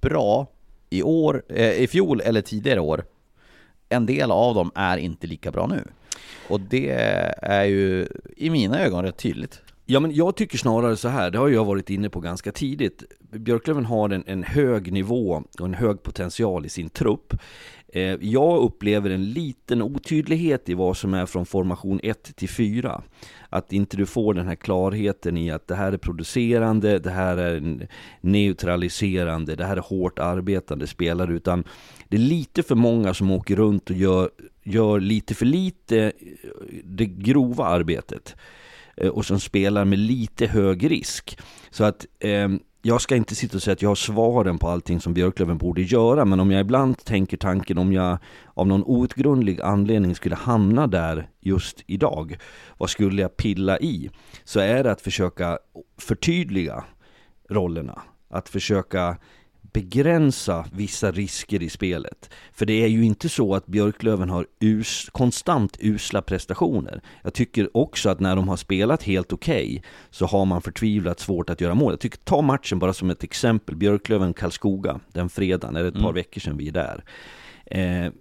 bra 0.00 0.46
i 0.90 1.02
år, 1.02 1.42
eh, 1.48 1.72
i 1.72 1.86
fjol 1.86 2.20
eller 2.20 2.40
tidigare 2.40 2.80
år 2.80 3.04
en 3.90 4.06
del 4.06 4.30
av 4.30 4.54
dem 4.54 4.70
är 4.74 4.96
inte 4.96 5.26
lika 5.26 5.50
bra 5.50 5.66
nu. 5.66 5.84
Och 6.48 6.60
det 6.60 6.90
är 7.42 7.64
ju 7.64 8.06
i 8.36 8.50
mina 8.50 8.80
ögon 8.80 9.04
rätt 9.04 9.16
tydligt. 9.16 9.60
Ja 9.86 10.00
men 10.00 10.14
jag 10.14 10.36
tycker 10.36 10.58
snarare 10.58 10.96
så 10.96 11.08
här, 11.08 11.30
det 11.30 11.38
har 11.38 11.48
jag 11.48 11.64
varit 11.64 11.90
inne 11.90 12.10
på 12.10 12.20
ganska 12.20 12.52
tidigt. 12.52 13.02
Björklöven 13.30 13.84
har 13.84 14.10
en, 14.10 14.24
en 14.26 14.42
hög 14.42 14.92
nivå 14.92 15.42
och 15.58 15.66
en 15.66 15.74
hög 15.74 16.02
potential 16.02 16.66
i 16.66 16.68
sin 16.68 16.88
trupp. 16.88 17.34
Eh, 17.92 18.16
jag 18.20 18.62
upplever 18.62 19.10
en 19.10 19.32
liten 19.32 19.82
otydlighet 19.82 20.68
i 20.68 20.74
vad 20.74 20.96
som 20.96 21.14
är 21.14 21.26
från 21.26 21.46
formation 21.46 22.00
1 22.02 22.36
till 22.36 22.48
4. 22.48 23.02
Att 23.48 23.72
inte 23.72 23.96
du 23.96 24.06
får 24.06 24.34
den 24.34 24.46
här 24.46 24.54
klarheten 24.54 25.36
i 25.36 25.50
att 25.50 25.66
det 25.66 25.74
här 25.74 25.92
är 25.92 25.96
producerande, 25.96 26.98
det 26.98 27.10
här 27.10 27.36
är 27.36 27.88
neutraliserande, 28.20 29.56
det 29.56 29.64
här 29.64 29.76
är 29.76 29.80
hårt 29.80 30.18
arbetande 30.18 30.86
spelare. 30.86 31.32
Utan 31.32 31.64
det 32.08 32.16
är 32.16 32.20
lite 32.20 32.62
för 32.62 32.74
många 32.74 33.14
som 33.14 33.30
åker 33.30 33.56
runt 33.56 33.90
och 33.90 33.96
gör, 33.96 34.30
gör 34.62 35.00
lite 35.00 35.34
för 35.34 35.46
lite 35.46 35.98
eh, 35.98 36.10
det 36.84 37.06
grova 37.06 37.64
arbetet 37.64 38.36
eh, 38.96 39.08
och 39.08 39.26
som 39.26 39.40
spelar 39.40 39.84
med 39.84 39.98
lite 39.98 40.46
hög 40.46 40.90
risk. 40.90 41.38
Så 41.70 41.84
att 41.84 42.06
eh, 42.18 42.48
jag 42.82 43.00
ska 43.00 43.16
inte 43.16 43.34
sitta 43.34 43.56
och 43.56 43.62
säga 43.62 43.72
att 43.72 43.82
jag 43.82 43.90
har 43.90 43.94
svaren 43.94 44.58
på 44.58 44.68
allting 44.68 45.00
som 45.00 45.14
Björklöven 45.14 45.58
borde 45.58 45.82
göra, 45.82 46.24
men 46.24 46.40
om 46.40 46.50
jag 46.50 46.60
ibland 46.60 47.04
tänker 47.04 47.36
tanken 47.36 47.78
om 47.78 47.92
jag 47.92 48.18
av 48.54 48.66
någon 48.66 48.84
outgrundlig 48.84 49.60
anledning 49.60 50.14
skulle 50.14 50.34
hamna 50.34 50.86
där 50.86 51.28
just 51.40 51.84
idag, 51.86 52.36
vad 52.78 52.90
skulle 52.90 53.22
jag 53.22 53.36
pilla 53.36 53.78
i? 53.78 54.10
Så 54.44 54.60
är 54.60 54.84
det 54.84 54.92
att 54.92 55.00
försöka 55.00 55.58
förtydliga 55.98 56.84
rollerna, 57.48 58.02
att 58.30 58.48
försöka 58.48 59.16
begränsa 59.72 60.64
vissa 60.72 61.12
risker 61.12 61.62
i 61.62 61.68
spelet. 61.68 62.30
För 62.52 62.66
det 62.66 62.72
är 62.84 62.86
ju 62.86 63.04
inte 63.04 63.28
så 63.28 63.54
att 63.54 63.66
Björklöven 63.66 64.30
har 64.30 64.46
us 64.60 65.08
konstant 65.12 65.76
usla 65.80 66.22
prestationer. 66.22 67.02
Jag 67.22 67.34
tycker 67.34 67.76
också 67.76 68.08
att 68.08 68.20
när 68.20 68.36
de 68.36 68.48
har 68.48 68.56
spelat 68.56 69.02
helt 69.02 69.32
okej 69.32 69.66
okay, 69.66 69.82
så 70.10 70.26
har 70.26 70.44
man 70.44 70.62
förtvivlat 70.62 71.20
svårt 71.20 71.50
att 71.50 71.60
göra 71.60 71.74
mål. 71.74 71.92
Jag 71.92 72.00
tycker, 72.00 72.18
ta 72.18 72.42
matchen 72.42 72.78
bara 72.78 72.92
som 72.92 73.10
ett 73.10 73.24
exempel, 73.24 73.76
Björklöven-Karlskoga 73.76 75.00
den 75.12 75.28
fredagen, 75.28 75.76
är 75.76 75.82
det 75.82 75.88
ett 75.88 75.94
par 75.94 76.00
mm. 76.00 76.14
veckor 76.14 76.40
sedan 76.40 76.56
vi 76.56 76.68
är 76.68 76.72
där. 76.72 77.04
Eh, 77.66 78.12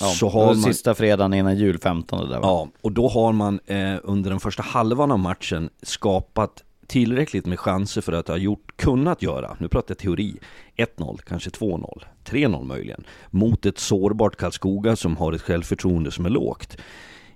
Ja, 0.00 0.06
så 0.06 0.28
har 0.28 0.46
man, 0.46 0.62
sista 0.62 0.94
fredagen 0.94 1.34
innan 1.34 1.56
jul, 1.56 1.78
15 1.78 2.28
där 2.30 2.40
va? 2.40 2.46
Ja, 2.46 2.68
och 2.80 2.92
då 2.92 3.08
har 3.08 3.32
man 3.32 3.60
eh, 3.66 3.96
under 4.02 4.30
den 4.30 4.40
första 4.40 4.62
halvan 4.62 5.12
av 5.12 5.18
matchen 5.18 5.70
skapat 5.82 6.64
tillräckligt 6.86 7.46
med 7.46 7.60
chanser 7.60 8.00
för 8.00 8.12
att 8.12 8.28
ha 8.28 8.36
gjort, 8.36 8.76
kunnat 8.76 9.22
göra, 9.22 9.56
nu 9.60 9.68
pratar 9.68 9.94
jag 9.94 9.98
teori, 9.98 10.36
1-0, 10.76 11.18
kanske 11.26 11.50
2-0, 11.50 12.02
3-0 12.24 12.64
möjligen, 12.64 13.04
mot 13.30 13.66
ett 13.66 13.78
sårbart 13.78 14.36
Karlskoga 14.36 14.96
som 14.96 15.16
har 15.16 15.32
ett 15.32 15.42
självförtroende 15.42 16.10
som 16.10 16.26
är 16.26 16.30
lågt. 16.30 16.76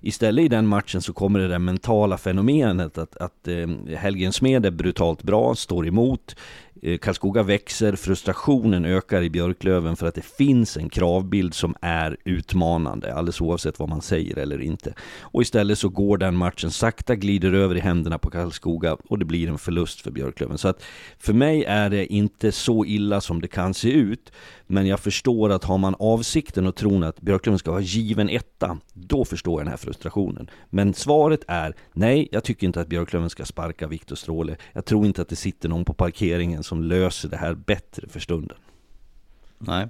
Istället 0.01 0.45
i 0.45 0.47
den 0.47 0.67
matchen 0.67 1.01
så 1.01 1.13
kommer 1.13 1.39
det 1.39 1.47
där 1.47 1.59
mentala 1.59 2.17
fenomenet 2.17 2.97
att, 2.97 3.17
att 3.17 3.47
eh, 3.47 3.95
Helgen 3.97 4.33
Smed 4.33 4.65
är 4.65 4.71
brutalt 4.71 5.23
bra, 5.23 5.55
står 5.55 5.87
emot, 5.87 6.35
Eh, 6.81 6.97
Karlskoga 6.97 7.43
växer, 7.43 7.95
frustrationen 7.95 8.85
ökar 8.85 9.21
i 9.21 9.29
Björklöven 9.29 9.95
för 9.95 10.07
att 10.07 10.15
det 10.15 10.25
finns 10.25 10.77
en 10.77 10.89
kravbild 10.89 11.53
som 11.53 11.75
är 11.81 12.17
utmanande, 12.23 13.13
alldeles 13.13 13.41
oavsett 13.41 13.79
vad 13.79 13.89
man 13.89 14.01
säger 14.01 14.37
eller 14.37 14.61
inte. 14.61 14.93
Och 15.21 15.41
istället 15.41 15.79
så 15.79 15.89
går 15.89 16.17
den 16.17 16.35
matchen 16.35 16.71
sakta, 16.71 17.15
glider 17.15 17.53
över 17.53 17.75
i 17.75 17.79
händerna 17.79 18.17
på 18.17 18.29
Karlskoga 18.29 18.97
och 19.09 19.19
det 19.19 19.25
blir 19.25 19.49
en 19.49 19.57
förlust 19.57 20.01
för 20.01 20.11
Björklöven. 20.11 20.57
Så 20.57 20.67
att 20.67 20.83
för 21.19 21.33
mig 21.33 21.63
är 21.63 21.89
det 21.89 22.13
inte 22.13 22.51
så 22.51 22.85
illa 22.85 23.21
som 23.21 23.41
det 23.41 23.47
kan 23.47 23.73
se 23.73 23.91
ut, 23.91 24.31
men 24.67 24.87
jag 24.87 24.99
förstår 24.99 25.49
att 25.49 25.63
har 25.63 25.77
man 25.77 25.95
avsikten 25.99 26.67
och 26.67 26.75
tron 26.75 27.03
att 27.03 27.21
Björklöven 27.21 27.59
ska 27.59 27.71
vara 27.71 27.81
given 27.81 28.29
etta, 28.29 28.77
då 28.93 29.25
förstår 29.25 29.59
jag 29.59 29.65
den 29.65 29.71
här 29.71 29.77
frustrationen. 29.77 30.49
Men 30.69 30.93
svaret 30.93 31.43
är 31.47 31.75
nej, 31.93 32.29
jag 32.31 32.43
tycker 32.43 32.67
inte 32.67 32.81
att 32.81 32.87
Björklöven 32.87 33.29
ska 33.29 33.45
sparka 33.45 33.87
Viktor 33.87 34.15
Stråle. 34.15 34.55
Jag 34.73 34.85
tror 34.85 35.05
inte 35.05 35.21
att 35.21 35.29
det 35.29 35.35
sitter 35.35 35.69
någon 35.69 35.85
på 35.85 35.93
parkeringen 35.93 36.63
som 36.69 36.83
löser 36.83 37.29
det 37.29 37.37
här 37.37 37.53
bättre 37.53 38.07
för 38.07 38.19
stunden. 38.19 38.57
Nej. 39.57 39.87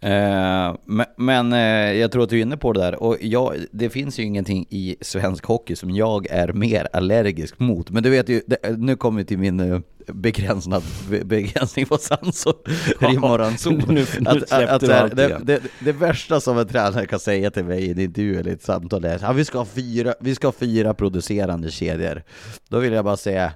Eh, 0.00 0.76
men, 0.84 1.06
men 1.16 1.52
eh, 1.52 1.92
jag 1.92 2.12
tror 2.12 2.22
att 2.22 2.30
du 2.30 2.38
är 2.38 2.42
inne 2.42 2.56
på 2.56 2.72
det 2.72 2.80
där 2.80 3.02
och 3.02 3.16
jag, 3.20 3.56
det 3.72 3.90
finns 3.90 4.18
ju 4.18 4.22
ingenting 4.22 4.66
i 4.70 4.96
svensk 5.00 5.44
hockey 5.44 5.76
som 5.76 5.90
jag 5.90 6.26
är 6.30 6.52
mer 6.52 6.88
allergisk 6.92 7.58
mot. 7.58 7.90
Men 7.90 8.02
du 8.02 8.10
vet 8.10 8.28
ju, 8.28 8.42
det, 8.46 8.78
nu 8.78 8.96
kommer 8.96 9.18
vi 9.18 9.24
till 9.24 9.38
min 9.38 9.60
uh, 9.60 9.80
begränsad, 10.06 10.82
begränsning 11.24 11.86
på 11.86 11.98
sans 11.98 12.46
och 12.46 12.68
rim 13.00 13.24
och 13.24 13.38
ranson. 13.38 13.82
nu, 13.88 14.06
nu 14.20 14.30
att, 14.30 14.52
att, 14.52 14.82
att, 14.82 15.16
det, 15.16 15.40
det, 15.42 15.62
det, 15.80 15.92
värsta 15.92 16.40
som 16.40 16.58
en 16.58 16.68
tränare 16.68 17.06
kan 17.06 17.20
säga 17.20 17.50
till 17.50 17.64
mig 17.64 17.82
i 17.84 17.90
en 17.90 18.00
intervju 18.00 18.40
eller 18.40 18.52
ett 18.52 18.62
samtal 18.62 19.04
är 19.04 19.24
att 19.24 19.36
vi, 19.36 19.44
ska 19.44 19.58
ha 19.58 19.64
fyra, 19.64 20.14
vi 20.20 20.34
ska 20.34 20.46
ha 20.46 20.52
fyra 20.52 20.94
producerande 20.94 21.70
kedjor. 21.70 22.22
Då 22.68 22.78
vill 22.78 22.92
jag 22.92 23.04
bara 23.04 23.16
säga 23.16 23.52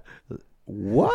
What? 0.66 1.10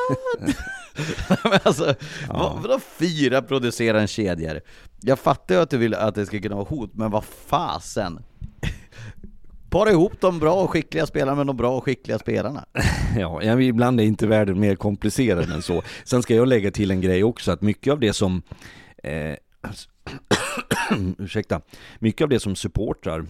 alltså, 1.66 1.96
ja. 2.28 2.34
vad, 2.34 2.62
vadå 2.62 2.80
fyra 2.80 3.42
producerande 3.42 4.08
kedjor? 4.08 4.62
Jag 5.02 5.20
fattar 5.20 5.56
ju 5.56 5.62
att 5.62 5.70
du 5.70 5.78
vill 5.78 5.94
att 5.94 6.16
det 6.16 6.26
ska 6.26 6.40
kunna 6.40 6.56
vara 6.56 6.66
hot, 6.66 6.92
men 6.94 7.12
vad 7.12 7.24
fasen? 7.24 8.20
Para 9.70 9.92
ihop 9.92 10.14
de 10.20 10.40
bra 10.40 10.54
och 10.54 10.70
skickliga 10.70 11.06
spelarna 11.06 11.36
med 11.36 11.48
de 11.48 11.58
bra 11.58 11.78
och 11.78 11.84
skickliga 11.84 12.20
spelarna. 12.20 12.66
Ja, 13.18 13.60
ibland 13.62 14.00
är 14.00 14.04
inte 14.04 14.28
världen 14.28 14.60
mer 14.60 14.76
komplicerad 14.76 15.52
än 15.52 15.62
så. 15.62 15.84
Sen 16.04 16.24
ska 16.24 16.36
jag 16.36 16.48
lägga 16.48 16.72
till 16.72 16.92
en 16.92 17.02
grej 17.02 17.24
också, 17.24 17.52
att 17.52 17.62
mycket 17.62 17.94
av 17.94 18.00
det 18.00 18.14
som 18.14 18.42
eh, 19.04 19.36
ursäkta, 21.18 21.62
mycket 22.00 22.26
av 22.26 22.30
det 22.30 22.40
som 22.40 22.56
supportrar 22.56 23.26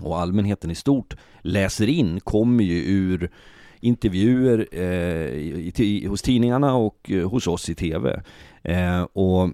och 0.00 0.20
allmänheten 0.20 0.70
i 0.70 0.74
stort 0.74 1.14
läser 1.42 1.88
in 1.88 2.20
kommer 2.20 2.64
ju 2.64 2.84
ur 2.84 3.30
intervjuer 3.84 4.68
eh, 4.72 4.82
i, 4.82 5.72
i, 5.76 6.06
hos 6.06 6.22
tidningarna 6.22 6.74
och 6.74 7.10
eh, 7.10 7.28
hos 7.28 7.46
oss 7.46 7.68
i 7.68 7.74
TV. 7.74 8.22
Eh, 8.62 9.02
och 9.02 9.50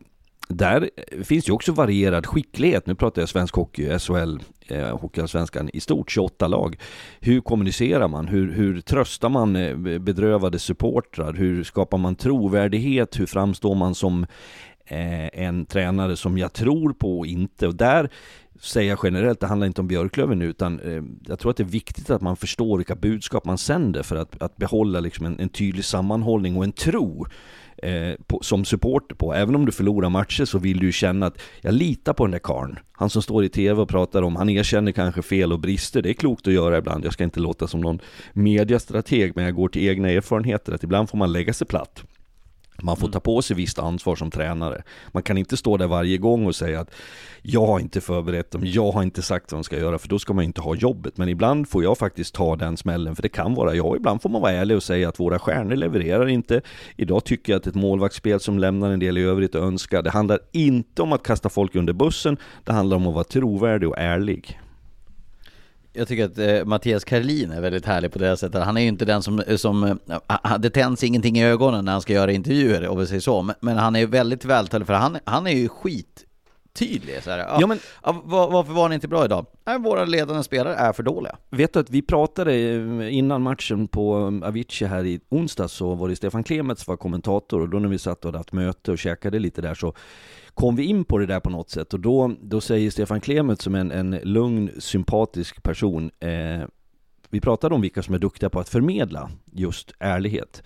där 0.48 0.90
finns 1.24 1.48
ju 1.48 1.52
också 1.52 1.72
varierad 1.72 2.26
skicklighet. 2.26 2.86
Nu 2.86 2.94
pratar 2.94 3.22
jag 3.22 3.28
svensk 3.28 3.54
hockey, 3.54 3.98
SHL, 3.98 4.38
eh, 4.68 4.98
Hockeyallsvenskan 4.98 5.70
i 5.72 5.80
stort, 5.80 6.10
28 6.10 6.48
lag. 6.48 6.76
Hur 7.20 7.40
kommunicerar 7.40 8.08
man? 8.08 8.28
Hur, 8.28 8.52
hur 8.52 8.80
tröstar 8.80 9.28
man 9.28 9.56
eh, 9.56 9.76
bedrövade 9.98 10.58
supportrar? 10.58 11.32
Hur 11.32 11.64
skapar 11.64 11.98
man 11.98 12.14
trovärdighet? 12.14 13.20
Hur 13.20 13.26
framstår 13.26 13.74
man 13.74 13.94
som 13.94 14.26
eh, 14.86 15.42
en 15.44 15.66
tränare 15.66 16.16
som 16.16 16.38
jag 16.38 16.52
tror 16.52 16.92
på 16.92 17.18
och 17.18 17.26
inte? 17.26 17.66
Och 17.66 17.74
där 17.74 18.10
säga 18.60 18.96
generellt, 19.02 19.40
det 19.40 19.46
handlar 19.46 19.66
inte 19.66 19.80
om 19.80 19.88
Björklöven 19.88 20.38
nu, 20.38 20.44
utan 20.44 20.80
eh, 20.80 21.02
jag 21.26 21.38
tror 21.38 21.50
att 21.50 21.56
det 21.56 21.62
är 21.62 21.64
viktigt 21.64 22.10
att 22.10 22.22
man 22.22 22.36
förstår 22.36 22.76
vilka 22.76 22.94
budskap 22.94 23.44
man 23.44 23.58
sänder 23.58 24.02
för 24.02 24.16
att, 24.16 24.42
att 24.42 24.56
behålla 24.56 25.00
liksom 25.00 25.26
en, 25.26 25.40
en 25.40 25.48
tydlig 25.48 25.84
sammanhållning 25.84 26.56
och 26.56 26.64
en 26.64 26.72
tro 26.72 27.26
eh, 27.82 28.14
på, 28.26 28.38
som 28.42 28.64
supporter 28.64 29.14
på. 29.14 29.34
Även 29.34 29.54
om 29.54 29.66
du 29.66 29.72
förlorar 29.72 30.08
matcher 30.08 30.44
så 30.44 30.58
vill 30.58 30.78
du 30.78 30.86
ju 30.86 30.92
känna 30.92 31.26
att 31.26 31.38
jag 31.60 31.74
litar 31.74 32.12
på 32.12 32.24
den 32.24 32.30
där 32.32 32.38
karln. 32.38 32.78
Han 32.92 33.10
som 33.10 33.22
står 33.22 33.44
i 33.44 33.48
tv 33.48 33.82
och 33.82 33.88
pratar 33.88 34.22
om, 34.22 34.36
han 34.36 34.48
erkänner 34.50 34.92
kanske 34.92 35.22
fel 35.22 35.52
och 35.52 35.60
brister, 35.60 36.02
det 36.02 36.10
är 36.10 36.14
klokt 36.14 36.46
att 36.46 36.54
göra 36.54 36.78
ibland. 36.78 37.04
Jag 37.04 37.12
ska 37.12 37.24
inte 37.24 37.40
låta 37.40 37.66
som 37.66 37.80
någon 37.80 37.98
mediastrateg, 38.32 39.32
men 39.36 39.44
jag 39.44 39.54
går 39.54 39.68
till 39.68 39.88
egna 39.88 40.10
erfarenheter 40.10 40.72
att 40.72 40.84
ibland 40.84 41.10
får 41.10 41.18
man 41.18 41.32
lägga 41.32 41.52
sig 41.52 41.66
platt. 41.66 42.04
Man 42.82 42.96
får 42.96 43.06
mm. 43.06 43.12
ta 43.12 43.20
på 43.20 43.42
sig 43.42 43.56
visst 43.56 43.78
ansvar 43.78 44.16
som 44.16 44.30
tränare. 44.30 44.82
Man 45.12 45.22
kan 45.22 45.38
inte 45.38 45.56
stå 45.56 45.76
där 45.76 45.86
varje 45.86 46.18
gång 46.18 46.46
och 46.46 46.56
säga 46.56 46.80
att 46.80 46.90
jag 47.42 47.66
har 47.66 47.80
inte 47.80 48.00
förberett 48.00 48.50
dem, 48.50 48.62
jag 48.64 48.92
har 48.92 49.02
inte 49.02 49.22
sagt 49.22 49.52
vad 49.52 49.58
de 49.58 49.64
ska 49.64 49.78
göra, 49.78 49.98
för 49.98 50.08
då 50.08 50.18
ska 50.18 50.32
man 50.32 50.44
inte 50.44 50.60
ha 50.60 50.74
jobbet. 50.74 51.16
Men 51.16 51.28
ibland 51.28 51.68
får 51.68 51.82
jag 51.82 51.98
faktiskt 51.98 52.34
ta 52.34 52.56
den 52.56 52.76
smällen, 52.76 53.16
för 53.16 53.22
det 53.22 53.28
kan 53.28 53.54
vara 53.54 53.74
jag. 53.74 53.96
Ibland 53.96 54.22
får 54.22 54.30
man 54.30 54.42
vara 54.42 54.52
ärlig 54.52 54.76
och 54.76 54.82
säga 54.82 55.08
att 55.08 55.20
våra 55.20 55.38
stjärnor 55.38 55.76
levererar 55.76 56.28
inte. 56.28 56.60
Idag 56.96 57.24
tycker 57.24 57.52
jag 57.52 57.60
att 57.60 57.66
ett 57.66 57.74
målvaktsspel 57.74 58.40
som 58.40 58.58
lämnar 58.58 58.90
en 58.90 59.00
del 59.00 59.18
i 59.18 59.22
övrigt 59.22 59.54
att 59.54 59.62
önska. 59.62 60.02
Det 60.02 60.10
handlar 60.10 60.38
inte 60.52 61.02
om 61.02 61.12
att 61.12 61.22
kasta 61.22 61.48
folk 61.48 61.74
under 61.74 61.92
bussen, 61.92 62.36
det 62.64 62.72
handlar 62.72 62.96
om 62.96 63.06
att 63.06 63.14
vara 63.14 63.24
trovärdig 63.24 63.88
och 63.88 63.98
ärlig. 63.98 64.60
Jag 65.92 66.08
tycker 66.08 66.24
att 66.24 66.38
eh, 66.38 66.64
Mattias 66.64 67.04
Karlin 67.04 67.50
är 67.50 67.60
väldigt 67.60 67.86
härlig 67.86 68.12
på 68.12 68.18
det 68.18 68.36
sättet. 68.36 68.64
Han 68.64 68.76
är 68.76 68.80
ju 68.80 68.88
inte 68.88 69.04
den 69.04 69.22
som, 69.22 69.42
som 69.56 69.84
eh, 69.84 70.58
det 70.58 70.70
tänds 70.70 71.04
ingenting 71.04 71.38
i 71.38 71.44
ögonen 71.44 71.84
när 71.84 71.92
han 71.92 72.00
ska 72.00 72.12
göra 72.12 72.32
intervjuer, 72.32 72.88
om 72.88 72.98
vi 72.98 73.06
säger 73.06 73.20
så. 73.20 73.42
Men, 73.42 73.56
men 73.60 73.76
han 73.76 73.96
är 73.96 74.06
väldigt 74.06 74.44
vältalig, 74.44 74.86
för 74.86 74.94
han, 74.94 75.18
han 75.24 75.46
är 75.46 75.50
ju 75.50 75.68
skittydlig. 75.68 77.22
Så 77.22 77.30
här. 77.30 77.38
Ja, 77.38 77.58
ja, 77.60 77.66
men, 77.66 77.78
var, 78.02 78.50
varför 78.50 78.72
var 78.72 78.82
han 78.82 78.92
inte 78.92 79.08
bra 79.08 79.24
idag? 79.24 79.46
Nej, 79.64 79.78
våra 79.78 80.04
ledande 80.04 80.42
spelare 80.42 80.74
är 80.74 80.92
för 80.92 81.02
dåliga. 81.02 81.36
Vet 81.50 81.72
du 81.72 81.80
att 81.80 81.90
vi 81.90 82.02
pratade 82.02 82.54
eh, 82.54 83.16
innan 83.16 83.42
matchen 83.42 83.88
på 83.88 84.14
Avicii 84.44 84.88
här 84.88 85.04
i 85.04 85.20
onsdags 85.28 85.72
så 85.72 85.94
var 85.94 86.08
det 86.08 86.16
Stefan 86.16 86.44
Klemets 86.44 86.86
var 86.86 86.96
kommentator 86.96 87.60
och 87.60 87.68
då 87.68 87.78
när 87.78 87.88
vi 87.88 87.98
satt 87.98 88.24
och 88.24 88.28
hade 88.28 88.38
haft 88.38 88.52
möte 88.52 88.92
och 88.92 88.98
käkade 88.98 89.38
lite 89.38 89.62
där 89.62 89.74
så 89.74 89.94
kom 90.54 90.76
vi 90.76 90.84
in 90.84 91.04
på 91.04 91.18
det 91.18 91.26
där 91.26 91.40
på 91.40 91.50
något 91.50 91.70
sätt 91.70 91.94
och 91.94 92.00
då, 92.00 92.36
då 92.42 92.60
säger 92.60 92.90
Stefan 92.90 93.20
Klemet 93.20 93.60
som 93.60 93.74
en, 93.74 93.90
en 93.90 94.10
lugn, 94.22 94.70
sympatisk 94.78 95.62
person 95.62 96.10
eh, 96.20 96.62
Vi 97.28 97.40
pratade 97.40 97.74
om 97.74 97.80
vilka 97.80 98.02
som 98.02 98.14
är 98.14 98.18
duktiga 98.18 98.50
på 98.50 98.60
att 98.60 98.68
förmedla 98.68 99.30
just 99.52 99.92
ärlighet 99.98 100.62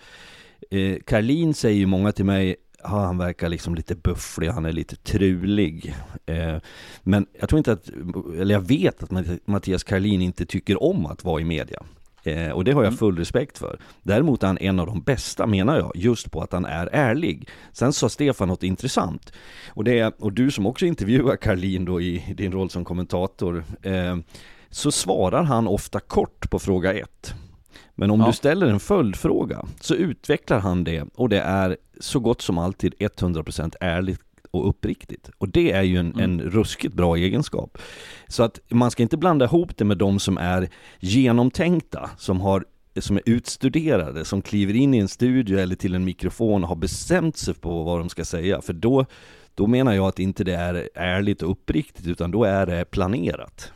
eh, 0.71 0.97
Karlin 1.05 1.53
säger 1.53 1.77
ju 1.77 1.85
många 1.85 2.11
till 2.11 2.25
mig 2.25 2.55
ah, 2.85 3.05
han 3.05 3.17
verkar 3.17 3.49
liksom 3.49 3.75
lite 3.75 3.95
bufflig, 3.95 4.47
han 4.47 4.65
är 4.65 4.71
lite 4.71 4.95
trulig. 4.95 5.95
Eh, 6.25 6.57
men 7.03 7.25
jag 7.39 7.49
tror 7.49 7.57
inte 7.57 7.71
att, 7.71 7.89
eller 8.39 8.55
jag 8.55 8.67
vet 8.67 9.03
att 9.03 9.47
Mattias 9.47 9.83
Karlin 9.83 10.21
inte 10.21 10.45
tycker 10.45 10.83
om 10.83 11.05
att 11.05 11.23
vara 11.23 11.41
i 11.41 11.43
media. 11.43 11.83
Eh, 12.25 12.51
och 12.51 12.63
det 12.63 12.71
har 12.71 12.83
jag 12.83 12.87
mm. 12.87 12.97
full 12.97 13.17
respekt 13.17 13.57
för. 13.57 13.79
Däremot 14.03 14.43
är 14.43 14.47
han 14.47 14.57
en 14.57 14.79
av 14.79 14.85
de 14.85 15.01
bästa 15.01 15.47
menar 15.47 15.77
jag, 15.77 15.91
just 15.95 16.31
på 16.31 16.41
att 16.41 16.53
han 16.53 16.65
är 16.65 16.89
ärlig. 16.91 17.49
Sen 17.71 17.93
sa 17.93 18.09
Stefan 18.09 18.47
något 18.47 18.63
intressant. 18.63 19.33
Och, 19.67 19.83
det, 19.83 20.15
och 20.19 20.33
du 20.33 20.51
som 20.51 20.65
också 20.65 20.85
intervjuar 20.85 21.35
Karlin 21.35 21.85
då 21.85 22.01
i 22.01 22.33
din 22.37 22.51
roll 22.51 22.69
som 22.69 22.85
kommentator, 22.85 23.63
eh, 23.81 24.17
så 24.69 24.91
svarar 24.91 25.43
han 25.43 25.67
ofta 25.67 25.99
kort 25.99 26.49
på 26.49 26.59
fråga 26.59 26.93
ett. 26.93 27.33
Men 27.95 28.11
om 28.11 28.19
ja. 28.19 28.27
du 28.27 28.33
ställer 28.33 28.67
en 28.67 28.79
följdfråga 28.79 29.65
så 29.81 29.95
utvecklar 29.95 30.59
han 30.59 30.83
det 30.83 31.03
och 31.15 31.29
det 31.29 31.39
är 31.39 31.77
så 31.99 32.19
gott 32.19 32.41
som 32.41 32.57
alltid 32.57 32.93
100% 32.93 33.75
ärligt 33.79 34.21
och 34.57 34.69
uppriktigt. 34.69 35.29
Och 35.37 35.49
det 35.49 35.71
är 35.71 35.83
ju 35.83 35.97
en, 35.97 36.13
mm. 36.13 36.23
en 36.23 36.41
ruskigt 36.41 36.93
bra 36.93 37.15
egenskap. 37.15 37.77
Så 38.27 38.43
att 38.43 38.59
man 38.69 38.91
ska 38.91 39.03
inte 39.03 39.17
blanda 39.17 39.45
ihop 39.45 39.77
det 39.77 39.85
med 39.85 39.97
de 39.97 40.19
som 40.19 40.37
är 40.37 40.69
genomtänkta, 40.99 42.09
som 42.17 42.41
har 42.41 42.65
som 43.01 43.17
är 43.17 43.21
utstuderade, 43.25 44.25
som 44.25 44.41
kliver 44.41 44.73
in 44.73 44.93
i 44.93 44.97
en 44.97 45.07
studio 45.07 45.59
eller 45.59 45.75
till 45.75 45.95
en 45.95 46.05
mikrofon 46.05 46.63
och 46.63 46.69
har 46.69 46.75
bestämt 46.75 47.37
sig 47.37 47.53
på 47.53 47.83
vad 47.83 47.99
de 47.99 48.09
ska 48.09 48.25
säga. 48.25 48.61
För 48.61 48.73
då, 48.73 49.05
då 49.55 49.67
menar 49.67 49.93
jag 49.93 50.07
att 50.07 50.19
inte 50.19 50.43
det 50.43 50.55
är 50.55 50.89
ärligt 50.95 51.41
och 51.41 51.51
uppriktigt, 51.51 52.07
utan 52.07 52.31
då 52.31 52.43
är 52.43 52.65
det 52.65 52.85
planerat. 52.85 53.71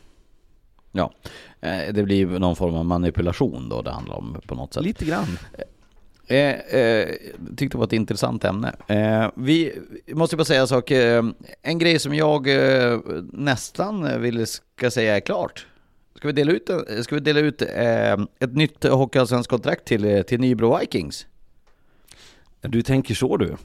Ja, 0.92 1.12
eh, 1.60 1.94
det 1.94 2.02
blir 2.02 2.26
någon 2.26 2.56
form 2.56 2.74
av 2.74 2.84
manipulation 2.84 3.68
då 3.68 3.82
det 3.82 3.90
handlar 3.90 4.14
om 4.14 4.40
på 4.46 4.54
något 4.54 4.74
sätt. 4.74 4.84
Lite 4.84 5.04
grann. 5.04 5.38
Eh, 6.30 6.80
eh, 6.80 7.08
tyckte 7.56 7.76
det 7.76 7.78
var 7.78 7.86
ett 7.86 7.92
intressant 7.92 8.44
ämne. 8.44 8.72
Eh, 8.86 9.30
vi 9.34 9.72
måste 10.12 10.36
bara 10.36 10.44
säga 10.44 10.60
en 10.60 10.68
sak. 10.68 10.90
Eh, 10.90 11.24
en 11.62 11.78
grej 11.78 11.98
som 11.98 12.14
jag 12.14 12.48
eh, 12.48 12.98
nästan 13.32 14.22
vill 14.22 14.46
ska 14.46 14.90
säga 14.90 15.16
är 15.16 15.20
klart. 15.20 15.66
Ska 16.16 16.28
vi 16.28 16.32
dela 16.32 16.52
ut, 16.52 16.70
ska 17.02 17.14
vi 17.14 17.20
dela 17.20 17.40
ut 17.40 17.62
eh, 17.62 18.12
ett 18.38 18.54
nytt 18.54 18.84
Hockeyallsvenskt 18.84 19.50
kontrakt 19.50 19.84
till, 19.84 20.24
till 20.24 20.40
Nybro 20.40 20.78
Vikings? 20.78 21.26
Du 22.60 22.82
tänker 22.82 23.14
så 23.14 23.36
du? 23.36 23.56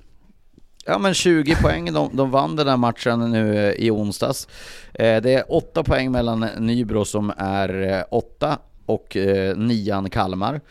Ja 0.86 0.98
men 0.98 1.14
20 1.14 1.56
poäng, 1.62 1.94
de, 1.94 2.10
de 2.14 2.32
vann 2.32 2.56
den 2.56 2.68
här 2.68 2.78
matchen 2.78 3.32
nu 3.32 3.74
i 3.78 3.92
onsdags. 3.92 4.48
det 4.94 5.34
är 5.34 5.54
8 5.54 5.84
poäng 5.84 6.12
mellan 6.12 6.40
Nybro 6.40 7.06
som 7.06 7.34
är 7.38 8.06
8 8.12 8.58
och 8.86 9.18
nian 9.56 10.10
Kalmar. 10.10 10.62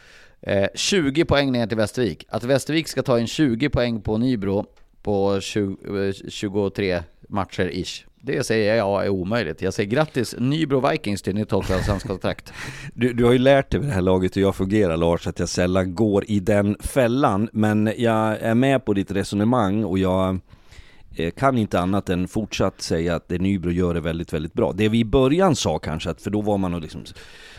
Eh, 0.46 0.66
20 0.74 1.24
poäng 1.24 1.52
ner 1.52 1.66
till 1.66 1.76
Västervik. 1.76 2.26
Att 2.28 2.44
Västervik 2.44 2.88
ska 2.88 3.02
ta 3.02 3.18
in 3.18 3.26
20 3.26 3.68
poäng 3.68 4.00
på 4.00 4.18
Nybro 4.18 4.66
på 5.02 5.40
20, 5.40 6.12
23 6.28 6.92
eh, 6.92 7.02
matcher 7.28 7.70
ish. 7.72 8.04
Det 8.20 8.46
säger 8.46 8.76
jag 8.76 9.04
är 9.04 9.08
omöjligt. 9.08 9.62
Jag 9.62 9.74
säger 9.74 9.90
grattis 9.90 10.34
Nybro 10.38 10.88
Vikings 10.90 11.22
till 11.22 11.34
nytt 11.34 11.50
Hockeyallsvenskt 11.50 12.08
kontrakt. 12.08 12.52
Du, 12.94 13.12
du 13.12 13.24
har 13.24 13.32
ju 13.32 13.38
lärt 13.38 13.70
dig 13.70 13.80
vid 13.80 13.88
det 13.88 13.94
här 13.94 14.02
laget 14.02 14.36
hur 14.36 14.42
jag 14.42 14.54
fungerar 14.54 14.96
Lars, 14.96 15.26
att 15.26 15.38
jag 15.38 15.48
sällan 15.48 15.94
går 15.94 16.24
i 16.30 16.40
den 16.40 16.76
fällan. 16.80 17.48
Men 17.52 17.92
jag 17.96 18.40
är 18.40 18.54
med 18.54 18.84
på 18.84 18.92
ditt 18.92 19.10
resonemang 19.10 19.84
och 19.84 19.98
jag 19.98 20.38
eh, 21.16 21.30
kan 21.30 21.58
inte 21.58 21.80
annat 21.80 22.08
än 22.08 22.28
fortsatt 22.28 22.80
säga 22.80 23.14
att 23.14 23.28
det 23.28 23.38
Nybro 23.38 23.70
gör 23.70 23.94
är 23.94 24.00
väldigt, 24.00 24.32
väldigt 24.32 24.54
bra. 24.54 24.72
Det 24.72 24.88
vi 24.88 24.98
i 24.98 25.04
början 25.04 25.56
sa 25.56 25.78
kanske, 25.78 26.10
att 26.10 26.22
för 26.22 26.30
då 26.30 26.40
var 26.40 26.58
man 26.58 26.74
och 26.74 26.80
liksom, 26.80 27.04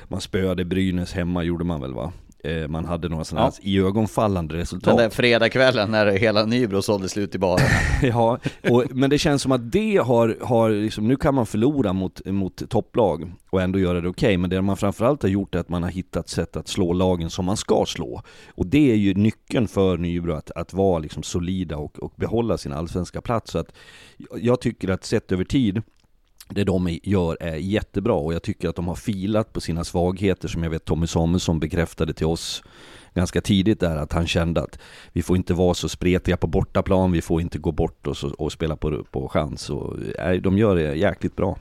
man 0.08 0.22
spöade 0.22 0.66
Brynäs 0.66 1.14
hemma 1.14 1.44
gjorde 1.44 1.64
man 1.64 1.82
väl 1.82 1.94
va? 1.94 2.14
Eh, 2.46 2.68
man 2.68 2.86
hade 2.86 3.10
några 3.10 3.24
sådana 3.24 3.52
ja. 3.62 3.70
iögonfallande 3.70 4.56
resultat. 4.56 4.84
Den 4.84 4.98
där 4.98 5.10
fredagskvällen 5.10 5.92
när 5.92 6.06
hela 6.06 6.46
Nybro 6.46 6.82
sålde 6.82 7.10
slut 7.10 7.36
i 7.36 7.38
baren. 7.38 7.66
ja, 8.02 8.40
och, 8.70 8.84
men 8.90 9.10
det 9.10 9.18
känns 9.18 9.42
som 9.42 9.52
att 9.52 9.72
det 9.72 9.98
har, 9.98 10.38
har 10.42 10.70
liksom, 10.70 11.08
nu 11.08 11.16
kan 11.16 11.36
man 11.36 11.46
förlora 11.46 11.94
mot, 11.94 12.26
mot 12.26 12.70
topplag 12.70 13.32
och 13.50 13.62
ändå 13.62 13.80
göra 13.80 14.02
det 14.02 14.10
okej, 14.10 14.28
okay. 14.28 14.38
men 14.38 14.50
det 14.50 14.62
man 14.62 14.78
framförallt 14.78 15.22
har 15.22 15.30
gjort 15.30 15.56
är 15.56 15.60
att 15.60 15.70
man 15.70 15.84
har 15.84 15.90
hittat 15.90 16.30
sätt 16.30 16.56
att 16.56 16.68
slå 16.68 16.94
lagen 16.94 17.30
som 17.30 17.46
man 17.46 17.58
ska 17.58 17.86
slå. 17.88 18.22
Och 18.56 18.68
det 18.68 18.92
är 18.92 18.96
ju 18.96 19.14
nyckeln 19.14 19.68
för 19.68 19.98
Nybro, 19.98 20.34
att, 20.34 20.52
att 20.52 20.74
vara 20.74 21.00
liksom 21.00 21.24
solida 21.24 21.78
och, 21.78 22.00
och 22.00 22.14
behålla 22.16 22.58
sin 22.58 22.74
allsvenska 22.74 23.22
plats. 23.22 23.52
Så 23.52 23.60
att 23.60 23.74
jag 24.36 24.62
tycker 24.62 24.90
att 24.90 25.06
sett 25.06 25.32
över 25.32 25.44
tid 25.44 25.82
det 26.50 26.64
de 26.64 27.00
gör 27.04 27.38
är 27.40 27.56
jättebra 27.56 28.14
och 28.14 28.34
jag 28.34 28.44
tycker 28.44 28.70
att 28.70 28.76
de 28.76 28.88
har 28.88 28.96
filat 28.96 29.54
på 29.54 29.62
sina 29.62 29.84
svagheter 29.84 30.48
som 30.48 30.64
jag 30.64 30.70
vet 30.70 30.86
Tommy 30.86 31.08
Samuelsson 31.08 31.60
bekräftade 31.60 32.14
till 32.14 32.26
oss 32.26 32.64
ganska 33.14 33.42
tidigt 33.42 33.80
där 33.80 33.98
att 33.98 34.14
han 34.14 34.28
kände 34.28 34.62
att 34.62 34.80
vi 35.14 35.24
får 35.24 35.38
inte 35.38 35.54
vara 35.54 35.74
så 35.74 35.90
spretiga 35.90 36.38
på 36.38 36.48
bortaplan, 36.48 37.12
vi 37.12 37.22
får 37.22 37.42
inte 37.42 37.58
gå 37.58 37.72
bort 37.72 38.08
och, 38.08 38.18
och 38.24 38.52
spela 38.52 38.76
på, 38.76 39.04
på 39.04 39.30
chans 39.30 39.70
och 39.70 39.94
nej, 40.18 40.40
de 40.40 40.58
gör 40.58 40.76
det 40.76 40.96
jäkligt 40.96 41.36
bra. 41.36 41.58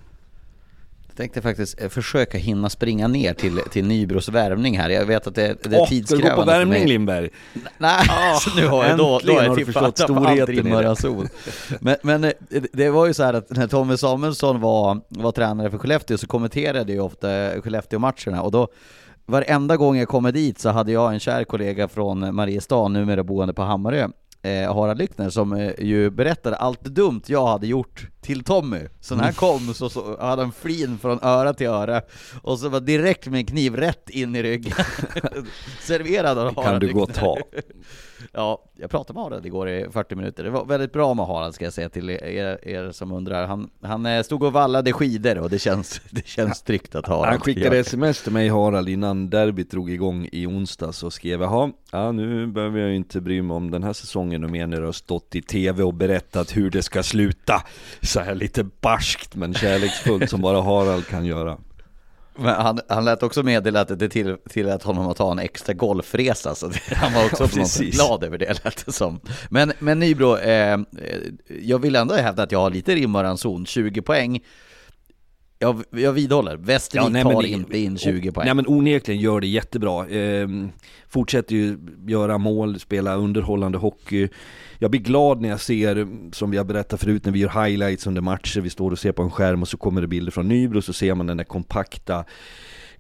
Jag 1.15 1.19
tänkte 1.19 1.43
faktiskt 1.43 1.81
eh, 1.81 1.89
försöka 1.89 2.39
hinna 2.39 2.71
springa 2.71 3.09
ner 3.09 3.35
till, 3.35 3.61
till 3.71 3.85
Nybros 3.85 4.29
värvning 4.29 4.79
här. 4.79 4.91
Jag 4.91 5.07
vet 5.07 5.27
att 5.27 5.35
det, 5.35 5.57
det 5.63 5.77
är 5.77 5.83
oh, 5.83 5.89
tidskrävande 5.89 6.31
du 6.31 6.37
gå 6.37 6.43
på 6.43 6.51
värmning 6.51 6.87
Lindberg? 6.87 7.31
Nej, 7.79 8.07
oh, 8.09 8.57
nu 8.57 8.67
har 8.67 8.85
jag, 8.85 8.99
då, 8.99 9.21
då 9.25 9.39
är 9.39 9.45
jag 9.45 9.59
i 10.51 10.61
det. 10.63 10.97
Sol. 10.97 11.29
Men, 11.81 11.97
men 12.03 12.25
eh, 12.25 12.31
det 12.73 12.91
var 12.91 13.07
ju 13.07 13.15
så 13.15 13.23
här 13.23 13.35
att 13.35 13.51
när 13.51 13.67
Tommy 13.67 13.97
Samuelsson 13.97 14.61
var, 14.61 15.01
var 15.09 15.33
tränare 15.33 15.71
för 15.71 15.79
Skellefteå 15.79 16.19
så 16.19 16.27
kommenterade 16.27 16.93
jag 16.93 17.07
ofta 17.07 17.29
Skellefteå-matcherna 17.61 18.43
och 18.43 18.51
då 18.51 18.69
Varenda 19.27 19.77
gång 19.77 19.97
jag 19.97 20.09
kommer 20.09 20.33
dit 20.33 20.59
så 20.59 20.69
hade 20.69 20.93
jag 20.93 21.13
en 21.13 21.21
kär 21.21 21.45
kollega 21.45 21.89
från 21.89 22.35
Mariestad, 22.35 22.89
numera 22.89 23.25
boende 23.25 23.55
på 23.55 23.63
Hammarö, 23.63 24.09
eh, 24.45 24.75
Harald 24.75 24.99
Lyckner, 24.99 25.31
som 25.31 25.53
eh, 25.53 25.73
ju 25.79 26.11
berättade 26.11 26.57
allt 26.57 26.85
dumt 26.85 27.23
jag 27.27 27.47
hade 27.47 27.67
gjort 27.67 28.09
till 28.21 28.45
Tommy. 28.45 28.81
Så 29.01 29.15
när 29.15 29.25
han 29.25 29.33
kom 29.33 29.75
så, 29.75 29.89
så 29.89 30.21
hade 30.21 30.43
han 30.43 30.53
flin 30.53 30.99
från 30.99 31.19
öra 31.23 31.55
till 31.55 31.67
öra, 31.67 32.03
och 32.43 32.59
så 32.59 32.69
var 32.69 32.81
direkt 32.81 33.27
med 33.27 33.39
en 33.39 33.47
kniv 33.47 33.77
rätt 33.77 34.11
in 34.11 34.37
i 34.37 34.43
ryggen. 34.43 34.73
Serverad 35.81 36.39
av 36.39 36.57
Harald 36.57 36.65
Kan 36.65 36.81
du 36.81 36.93
gott 36.93 37.17
ha. 37.17 37.39
Ja, 38.33 38.65
jag 38.77 38.91
pratade 38.91 39.17
med 39.17 39.23
Harald 39.23 39.47
igår 39.47 39.69
i 39.69 39.87
40 39.91 40.15
minuter. 40.15 40.45
Det 40.45 40.51
var 40.51 40.65
väldigt 40.65 40.93
bra 40.93 41.15
med 41.15 41.27
Harald 41.27 41.55
ska 41.55 41.65
jag 41.65 41.73
säga 41.73 41.89
till 41.89 42.11
er, 42.11 42.69
er 42.69 42.93
som 42.93 43.13
undrar. 43.13 43.47
Han, 43.47 43.71
han 43.83 44.07
eh, 44.07 44.23
stod 44.23 44.43
och 44.43 44.53
vallade 44.53 44.93
skidor 44.93 45.39
och 45.39 45.51
det 45.51 45.59
känns, 45.59 46.01
det 46.11 46.27
känns 46.27 46.63
tryggt 46.63 46.95
att 46.95 47.07
Harald 47.07 47.27
Han 47.27 47.41
skickade 47.41 47.79
sms 47.79 48.23
till 48.23 48.33
mig 48.33 48.49
Harald 48.49 48.89
innan 48.89 49.31
derbyt 49.31 49.71
drog 49.71 49.91
igång 49.91 50.29
i 50.33 50.47
onsdags 50.47 51.03
och 51.03 51.13
skrev 51.13 51.41
Jaha, 51.41 51.73
ja 51.93 52.13
nu 52.13 52.47
behöver 52.47 52.81
jag 52.81 52.91
ju 52.91 52.97
inte 52.97 53.21
bry 53.21 53.43
mig 53.43 53.55
om 53.55 53.71
den 53.71 53.83
här 53.83 53.93
säsongen 53.93 54.45
och 54.45 54.51
mer 54.51 54.67
när 54.67 54.81
du 54.81 54.87
har 54.87 54.93
stått 54.93 55.35
i 55.35 55.43
tv 55.43 55.83
och 55.83 55.95
berättat 55.95 56.57
hur 56.57 56.71
det 56.71 56.83
ska 56.83 57.03
sluta 57.03 57.63
Så 58.03 58.21
här 58.21 58.35
lite 58.35 58.65
barskt 58.65 59.35
men 59.37 59.55
kärleksfullt 59.55 60.31
som 60.31 60.41
bara 60.41 60.63
Harald 60.63 61.07
kan 61.07 61.25
göra 61.25 61.59
Men 62.37 62.55
han, 62.55 62.81
han 62.89 63.05
lät 63.05 63.23
också 63.23 63.43
meddela 63.43 63.81
att 63.81 63.99
det 63.99 64.09
till, 64.09 64.37
tillät 64.49 64.83
honom 64.83 65.09
att 65.09 65.17
ta 65.17 65.33
en 65.33 65.39
extra 65.39 65.75
golfresa, 65.75 66.55
så 66.55 66.71
han 66.95 67.13
var 67.13 67.25
också 67.25 67.49
Ja, 67.55 67.67
glad 67.91 68.25
över 68.25 68.39
det 68.39 68.65
lät 68.65 68.87
det 68.87 68.93
som. 68.93 69.21
Men, 69.51 69.73
men 69.79 69.99
Nybro, 69.99 70.37
eh, 70.37 70.73
eh, 70.73 70.79
jag 71.63 71.79
vill 71.79 71.97
ändå 71.97 72.15
hävda 72.15 72.43
att 72.43 72.53
jag 72.53 72.59
har 72.59 72.71
lite 72.71 72.95
rim 72.95 73.15
och 73.15 73.23
ranson, 73.23 73.67
20 73.67 74.03
poäng. 74.03 74.41
Jag, 75.65 75.85
jag 76.03 76.13
vidhåller, 76.13 76.57
Västervik 76.57 77.13
nej, 77.13 77.25
men 77.25 77.33
tar 77.33 77.43
det- 77.43 77.49
inte 77.49 77.79
in 77.79 77.99
20 77.99 78.33
poäng. 78.33 78.45
Nej 78.45 78.55
men 78.55 78.67
onekligen 78.69 79.21
gör 79.21 79.41
det 79.41 79.47
jättebra. 79.47 80.09
Eh, 80.09 80.49
fortsätter 81.09 81.55
ju 81.55 81.79
göra 82.07 82.39
mål, 82.39 82.81
spela 82.81 83.15
underhållande 83.17 83.79
hockey. 83.79 84.29
Jag 84.79 84.91
blir 84.91 85.01
glad 85.01 85.41
när 85.41 85.49
jag 85.49 85.61
ser, 85.61 86.09
som 86.33 86.51
vi 86.51 86.57
har 86.57 86.65
berättat 86.65 87.01
förut, 87.01 87.25
när 87.25 87.33
vi 87.33 87.39
gör 87.39 87.65
highlights 87.65 88.07
under 88.07 88.21
matcher, 88.21 88.61
vi 88.61 88.71
står 88.71 88.91
och 88.91 88.99
ser 88.99 89.13
på 89.13 89.23
en 89.23 89.31
skärm 89.31 89.63
och 89.63 89.69
så 89.69 89.77
kommer 89.77 90.01
det 90.01 90.07
bilder 90.07 90.33
från 90.33 90.49
Nybro, 90.49 90.83
så 90.83 90.93
ser 90.93 91.15
man 91.15 91.27
den 91.27 91.37
där 91.37 91.45
kompakta 91.45 92.25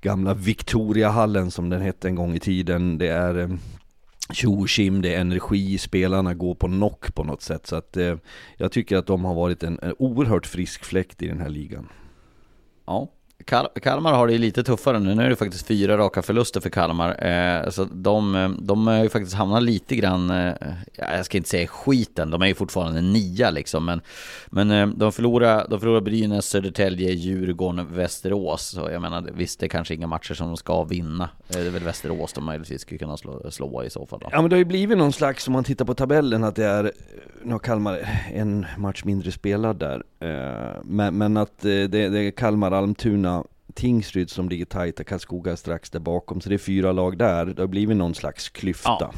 gamla 0.00 0.34
Victoriahallen 0.34 1.50
som 1.50 1.70
den 1.70 1.80
hette 1.82 2.08
en 2.08 2.14
gång 2.14 2.34
i 2.34 2.40
tiden. 2.40 2.98
Det 2.98 3.08
är 3.08 3.38
eh, 3.38 3.48
tjo 4.32 4.66
det 5.02 5.14
är 5.14 5.20
energi, 5.20 5.78
spelarna 5.78 6.34
går 6.34 6.54
på 6.54 6.66
knock 6.66 7.14
på 7.14 7.24
något 7.24 7.42
sätt. 7.42 7.66
Så 7.66 7.76
att 7.76 7.96
eh, 7.96 8.16
jag 8.56 8.72
tycker 8.72 8.96
att 8.96 9.06
de 9.06 9.24
har 9.24 9.34
varit 9.34 9.62
en, 9.62 9.78
en 9.82 9.94
oerhört 9.98 10.46
frisk 10.46 10.84
fläkt 10.84 11.22
i 11.22 11.26
den 11.28 11.40
här 11.40 11.48
ligan. 11.48 11.88
Ja. 12.86 13.08
Kal- 13.46 13.80
Kalmar 13.82 14.12
har 14.12 14.26
det 14.26 14.32
ju 14.32 14.38
lite 14.38 14.62
tuffare 14.64 14.98
nu, 14.98 15.14
nu 15.14 15.22
är 15.24 15.30
det 15.30 15.36
faktiskt 15.36 15.66
fyra 15.66 15.96
raka 15.98 16.22
förluster 16.22 16.60
för 16.60 16.70
Kalmar. 16.70 17.24
Eh, 17.26 17.70
så 17.70 17.84
de, 17.84 18.34
eh, 18.34 18.48
de 18.48 18.86
har 18.86 19.02
ju 19.02 19.08
faktiskt 19.08 19.36
hamnat 19.36 19.62
lite 19.62 19.96
grann, 19.96 20.30
eh, 20.30 20.52
ja, 20.92 21.16
jag 21.16 21.24
ska 21.26 21.36
inte 21.36 21.48
säga 21.50 21.66
skiten, 21.66 22.30
de 22.30 22.42
är 22.42 22.46
ju 22.46 22.54
fortfarande 22.54 23.00
nia 23.00 23.50
liksom. 23.50 23.84
Men, 23.84 24.00
men 24.46 24.70
eh, 24.70 24.86
de 24.86 25.12
förlorar, 25.12 25.66
de 25.70 25.80
förlorar 25.80 26.00
Brynäs, 26.00 26.46
Södertälje, 26.46 27.10
Djurgården, 27.12 27.94
Västerås. 27.94 28.62
Så 28.66 28.88
jag 28.92 29.02
menar, 29.02 29.28
visst 29.34 29.60
det 29.60 29.66
är 29.66 29.68
kanske 29.68 29.94
inga 29.94 30.06
matcher 30.06 30.34
som 30.34 30.46
de 30.46 30.56
ska 30.56 30.84
vinna. 30.84 31.24
Eh, 31.48 31.56
Det 31.60 31.66
är 31.66 31.70
väl 31.70 31.82
Västerås 31.82 32.32
de 32.32 32.44
möjligtvis 32.44 32.80
skulle 32.80 32.98
kunna 32.98 33.16
slå, 33.16 33.50
slå 33.50 33.84
i 33.84 33.90
så 33.90 34.06
fall 34.06 34.18
då. 34.22 34.28
Ja 34.32 34.40
men 34.40 34.50
det 34.50 34.56
har 34.56 34.58
ju 34.58 34.64
blivit 34.64 34.98
någon 34.98 35.12
slags, 35.12 35.46
om 35.46 35.52
man 35.52 35.64
tittar 35.64 35.84
på 35.84 35.94
tabellen, 35.94 36.44
att 36.44 36.56
det 36.56 36.64
är, 36.66 36.92
nu 37.42 37.52
har 37.52 37.58
Kalmar 37.58 38.08
en 38.32 38.66
match 38.78 39.04
mindre 39.04 39.30
spelad 39.32 39.76
där. 39.76 40.02
Eh, 40.20 40.80
Men, 40.84 41.18
men 41.18 41.36
att 41.36 41.64
eh, 41.64 41.68
det, 41.70 41.86
det 41.88 42.18
är 42.20 42.30
Kalmar, 42.30 42.72
Almtuna, 42.72 43.33
Tingsryd 43.74 44.30
som 44.30 44.48
ligger 44.48 44.64
tajta, 44.64 45.04
Karlskoga 45.04 45.52
är 45.52 45.56
strax 45.56 45.90
där 45.90 46.00
bakom. 46.00 46.40
Så 46.40 46.48
det 46.48 46.54
är 46.54 46.58
fyra 46.58 46.92
lag 46.92 47.18
där, 47.18 47.46
det 47.46 47.62
har 47.62 47.66
blivit 47.66 47.96
någon 47.96 48.14
slags 48.14 48.48
klyfta. 48.48 48.96
Ja. 49.00 49.12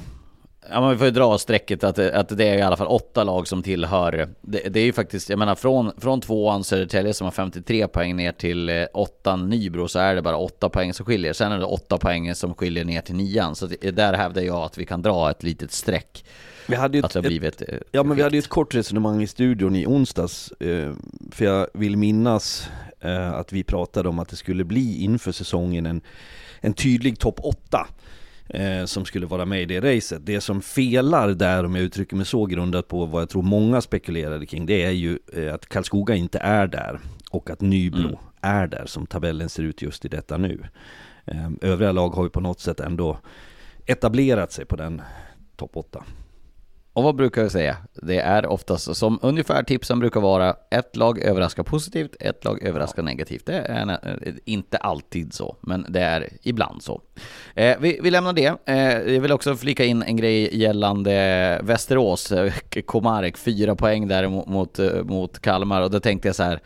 Ja 0.70 0.80
men 0.80 0.90
vi 0.90 0.96
får 0.96 1.04
ju 1.07 1.11
dra 1.11 1.38
strecket 1.38 1.84
att, 1.84 1.96
det- 1.96 2.14
att 2.20 2.28
det 2.28 2.48
är 2.48 2.59
i 2.59 2.62
alla 2.62 2.76
fall 2.76 2.86
åtta 2.86 3.24
lag 3.24 3.48
som 3.48 3.62
tillhör 3.62 4.28
Det, 4.40 4.68
det 4.68 4.80
är 4.80 4.84
ju 4.84 4.92
faktiskt, 4.92 5.30
jag 5.30 5.38
menar 5.38 5.54
från, 5.54 5.92
från 5.98 6.20
tvåan 6.20 6.64
Södertälje 6.64 7.14
som 7.14 7.24
har 7.24 7.32
53 7.32 7.86
poäng 7.88 8.16
ner 8.16 8.32
till 8.32 8.68
eh, 8.68 8.84
åttan 8.94 9.48
Nybro 9.48 9.88
så 9.88 9.98
är 9.98 10.14
det 10.14 10.22
bara 10.22 10.36
åtta 10.36 10.68
poäng 10.68 10.94
som 10.94 11.07
skiljer 11.07 11.32
Sen 11.32 11.52
är 11.52 11.59
det 11.59 11.64
åtta 11.64 11.98
poäng 11.98 12.34
som 12.34 12.54
skiljer 12.54 12.84
ner 12.84 13.00
till 13.00 13.14
nian 13.14 13.54
Så 13.54 13.66
det, 13.66 13.90
där 13.90 14.12
hävdar 14.14 14.42
jag 14.42 14.57
att 14.57 14.78
vi 14.78 14.84
kan 14.86 15.02
dra 15.02 15.30
ett 15.30 15.42
litet 15.42 15.72
streck 15.72 16.24
vi 16.69 16.77
hade 16.77 16.99
ju 16.99 17.05
Att 17.05 17.12
det 17.12 17.19
ett, 17.19 17.25
har 17.25 17.31
blivit 17.31 17.62
eh, 17.62 17.79
Ja 17.93 18.03
men 18.03 18.17
vi 18.17 18.23
hade 18.23 18.37
ju 18.37 18.39
ett 18.39 18.49
kort 18.49 18.75
resonemang 18.75 19.23
i 19.23 19.27
studion 19.27 19.77
i 19.77 19.87
onsdags, 19.87 20.53
eh, 20.53 20.93
för 21.31 21.45
jag 21.45 21.67
vill 21.75 21.97
minnas 21.97 22.69
eh, 23.01 23.33
att 23.33 23.53
vi 23.53 23.64
pratade 23.64 24.09
om 24.09 24.19
att 24.19 24.29
det 24.29 24.37
skulle 24.37 24.64
bli 24.64 25.03
inför 25.03 25.33
säsongen 25.33 25.87
en, 25.87 26.01
en 26.61 26.75
tydlig 26.75 27.19
topp 27.19 27.41
8 27.43 27.87
eh, 28.49 28.85
som 28.85 29.05
skulle 29.05 29.27
vara 29.27 29.45
med 29.45 29.62
i 29.62 29.64
det 29.64 29.81
racet. 29.97 30.27
Det 30.27 30.41
som 30.41 30.62
felar 30.62 31.29
där, 31.29 31.64
om 31.64 31.75
jag 31.75 31.85
uttrycker 31.85 32.17
mig 32.17 32.27
så, 32.27 32.47
grundat 32.47 32.89
på 32.89 33.07
vad 33.07 33.23
jag 33.23 33.29
tror 33.29 33.43
många 33.43 33.81
spekulerade 33.81 34.47
kring, 34.47 34.67
det 34.67 34.85
är 34.85 34.91
ju 34.91 35.19
att 35.55 35.67
Karlskoga 35.67 36.14
inte 36.14 36.39
är 36.39 36.67
där 36.67 37.01
och 37.31 37.51
att 37.51 37.61
Nybro 37.61 38.07
Mm. 38.07 38.19
är 38.41 38.67
där 38.67 38.87
som 38.87 39.07
tabellen 39.07 39.49
ser 39.49 39.62
ut 39.62 39.83
just 39.83 40.05
i 40.05 40.09
detta 40.09 40.37
nu. 40.37 40.64
Övriga 41.61 41.93
lag 41.93 42.09
har 42.09 42.25
ju 42.25 42.31
på 42.31 42.41
något 42.41 42.61
sätt 42.61 42.81
ändå 42.81 43.19
etablerat 43.87 44.53
sig 44.53 44.64
på 44.64 44.77
den 44.77 45.03
topp 45.57 45.71
8. 45.75 46.05
Och 46.97 47.03
vad 47.03 47.16
brukar 47.16 47.42
jag 47.42 47.51
säga? 47.53 47.76
Det 48.03 48.18
är 48.20 48.47
oftast 48.47 48.97
som 48.97 49.18
ungefär 49.22 49.62
tipsen 49.62 49.99
brukar 49.99 50.20
vara 50.20 50.57
Ett 50.70 50.97
lag 50.97 51.18
överraskar 51.18 51.62
positivt, 51.62 52.16
ett 52.20 52.44
lag 52.44 52.62
överraskar 52.62 53.03
negativt. 53.03 53.47
Det 53.47 53.59
är 53.59 53.84
nä- 53.86 54.01
inte 54.44 54.76
alltid 54.76 55.34
så, 55.34 55.57
men 55.61 55.86
det 55.88 56.01
är 56.01 56.28
ibland 56.42 56.82
så. 56.82 57.01
Eh, 57.55 57.76
vi, 57.80 58.01
vi 58.03 58.11
lämnar 58.11 58.32
det. 58.32 58.55
Eh, 58.66 59.14
Jag 59.14 59.20
vill 59.20 59.32
också 59.32 59.57
flika 59.57 59.84
in 59.84 60.03
en 60.03 60.16
grej 60.16 60.57
gällande 60.59 61.61
Västerås 61.62 62.32
eh, 62.32 62.53
Komarek, 62.86 63.36
fyra 63.36 63.74
poäng 63.76 64.09
där 64.09 64.28
mot, 64.28 64.47
mot, 64.49 64.78
eh, 64.78 65.03
mot 65.03 65.38
Kalmar. 65.38 65.82
Och 65.82 65.90
då 65.90 66.01
tänkte 66.01 66.28
jag 66.28 66.36
så 66.36 66.42
här 66.42 66.61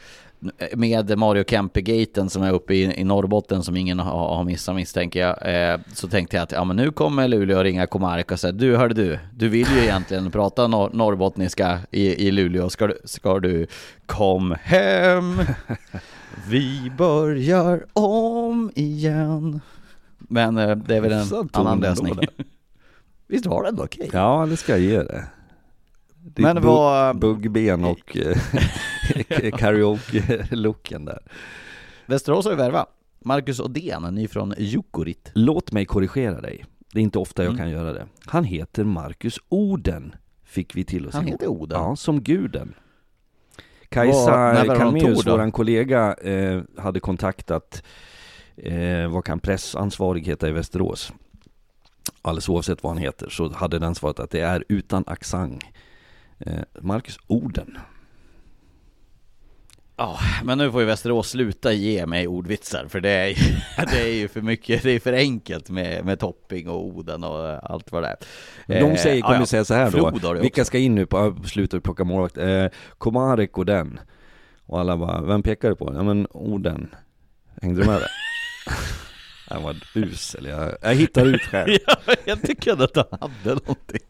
med 0.74 1.18
Mario 1.18 1.44
Kempe-gaten 1.44 2.30
som 2.30 2.42
är 2.42 2.52
uppe 2.52 2.74
i, 2.74 3.00
i 3.00 3.04
Norrbotten 3.04 3.62
som 3.62 3.76
ingen 3.76 3.98
har, 3.98 4.34
har 4.34 4.44
missat 4.44 4.74
misstänker 4.74 5.20
jag, 5.20 5.72
eh, 5.72 5.80
så 5.92 6.08
tänkte 6.08 6.36
jag 6.36 6.42
att 6.42 6.52
ja 6.52 6.64
men 6.64 6.76
nu 6.76 6.90
kommer 6.90 7.28
Luleå 7.28 7.62
ringa 7.62 7.86
Komarek 7.86 8.32
och 8.32 8.40
säga 8.40 8.52
du 8.52 8.76
hörde 8.76 8.94
du, 8.94 9.18
du 9.34 9.48
vill 9.48 9.66
ju 9.76 9.82
egentligen 9.82 10.30
prata 10.30 10.66
nor- 10.66 10.90
norrbottniska 10.92 11.78
i, 11.90 12.28
i 12.28 12.30
Luleå, 12.30 12.70
ska 12.70 12.86
du, 12.86 12.98
ska 13.04 13.40
du 13.40 13.66
kom 14.06 14.56
hem, 14.62 15.40
vi 16.48 16.92
börjar 16.98 17.84
om 17.92 18.70
igen. 18.74 19.60
Men 20.18 20.58
eh, 20.58 20.76
det 20.76 20.96
är 20.96 21.00
väl 21.00 21.12
en 21.12 21.48
annan 21.52 21.80
lösning. 21.80 22.18
Visst 23.26 23.46
var 23.46 23.62
det 23.62 23.68
ändå 23.68 23.84
okej? 23.84 24.10
Ja, 24.12 24.46
det 24.50 24.56
ska 24.56 24.72
jag 24.72 24.80
ge 24.80 25.02
det. 25.02 25.24
Ditt 26.22 26.38
Men 26.38 26.62
vad- 26.62 27.18
Buggben 27.18 27.84
och 27.84 28.16
eh, 29.28 29.50
karaoke-looken 29.58 31.04
där. 31.04 31.18
Västerås 32.06 32.44
har 32.44 32.52
ju 32.52 32.58
värvat. 32.58 32.88
Marcus 33.24 33.60
Odén, 33.60 34.02
ny 34.14 34.28
från 34.28 34.54
Jukurit. 34.58 35.30
Låt 35.34 35.72
mig 35.72 35.84
korrigera 35.86 36.40
dig. 36.40 36.64
Det 36.92 36.98
är 36.98 37.02
inte 37.02 37.18
ofta 37.18 37.42
jag 37.44 37.52
Mm. 37.52 37.58
kan 37.58 37.70
göra 37.70 37.92
det. 37.92 38.06
Han 38.26 38.44
heter 38.44 38.84
Marcus 38.84 39.38
Oden, 39.48 40.14
fick 40.44 40.76
vi 40.76 40.84
till 40.84 41.06
oss 41.06 41.14
Han 41.14 41.26
heter 41.26 41.46
Oden. 41.46 41.80
Ja, 41.80 41.96
som 41.96 42.22
guden. 42.22 42.74
Kajsa 43.88 44.30
då? 45.24 45.32
våran 45.32 45.52
kollega, 45.52 46.14
eh, 46.14 46.62
hade 46.78 47.00
kontaktat, 47.00 47.82
eh, 48.56 49.08
vad 49.10 49.24
kan 49.24 49.40
pressansvarig 49.40 50.26
heta 50.26 50.48
i 50.48 50.52
Västerås? 50.52 51.12
Alldeles 52.22 52.48
oavsett 52.48 52.82
vad 52.82 52.92
han 52.92 53.02
heter, 53.02 53.28
så 53.28 53.52
hade 53.52 53.78
den 53.78 53.94
svarat 53.94 54.20
att 54.20 54.30
det 54.30 54.40
är 54.40 54.64
utan 54.68 55.04
accent. 55.06 55.64
Eh, 56.40 56.52
Marcus 56.80 57.18
Oden. 57.26 57.78
Ja, 59.96 60.18
men 60.44 60.58
nu 60.58 60.72
får 60.72 60.80
ju 60.80 60.86
Västerås 60.86 61.30
sluta 61.30 61.72
ge 61.72 62.06
mig 62.06 62.26
ordvitsar 62.28 62.86
för 62.88 63.00
det 63.00 63.10
är 63.10 63.26
ju, 63.26 63.34
det 63.92 64.00
är 64.02 64.14
ju 64.14 64.28
för 64.28 64.40
mycket, 64.40 64.82
det 64.82 64.90
är 64.90 65.00
för 65.00 65.12
enkelt 65.12 65.70
med, 65.70 66.04
med 66.04 66.18
topping 66.18 66.68
och 66.68 66.86
Oden 66.86 67.24
och 67.24 67.70
allt 67.70 67.92
vad 67.92 68.02
det 68.02 68.08
är. 68.08 68.80
De 68.80 68.96
säger, 68.96 69.16
Eh, 69.16 69.22
kommer 69.22 69.34
ja, 69.34 69.40
ja. 69.40 69.46
säga 69.46 69.64
så 69.64 69.74
här 69.74 69.90
Flod 69.90 70.20
då, 70.22 70.32
vilka 70.32 70.60
också. 70.60 70.64
ska 70.68 70.78
in 70.78 70.94
nu 70.94 71.06
på, 71.06 71.36
slutet 71.44 71.74
och 71.78 71.84
plocka 71.84 72.04
målvakt? 72.04 72.38
Eh, 72.38 72.66
Komarek 72.98 73.58
och 73.58 73.66
den. 73.66 74.00
Och 74.66 74.80
alla 74.80 74.96
bara, 74.96 75.22
vem 75.22 75.42
pekar 75.42 75.68
du 75.68 75.76
på? 75.76 75.92
Ja 75.94 76.02
men 76.02 76.26
Oden. 76.30 76.94
Hängde 77.62 77.80
du 77.80 77.86
med 77.86 78.00
där? 78.00 78.08
Han 79.50 79.62
var 79.62 79.76
usel, 79.94 80.46
jag, 80.46 80.74
jag 80.82 80.94
hittar 80.94 81.26
ut 81.26 81.42
själv. 81.42 81.78
Ja, 81.86 82.14
jag 82.24 82.42
tycker 82.42 82.82
att 82.82 82.96
han 82.96 83.18
hade 83.20 83.54
någonting. 83.54 84.00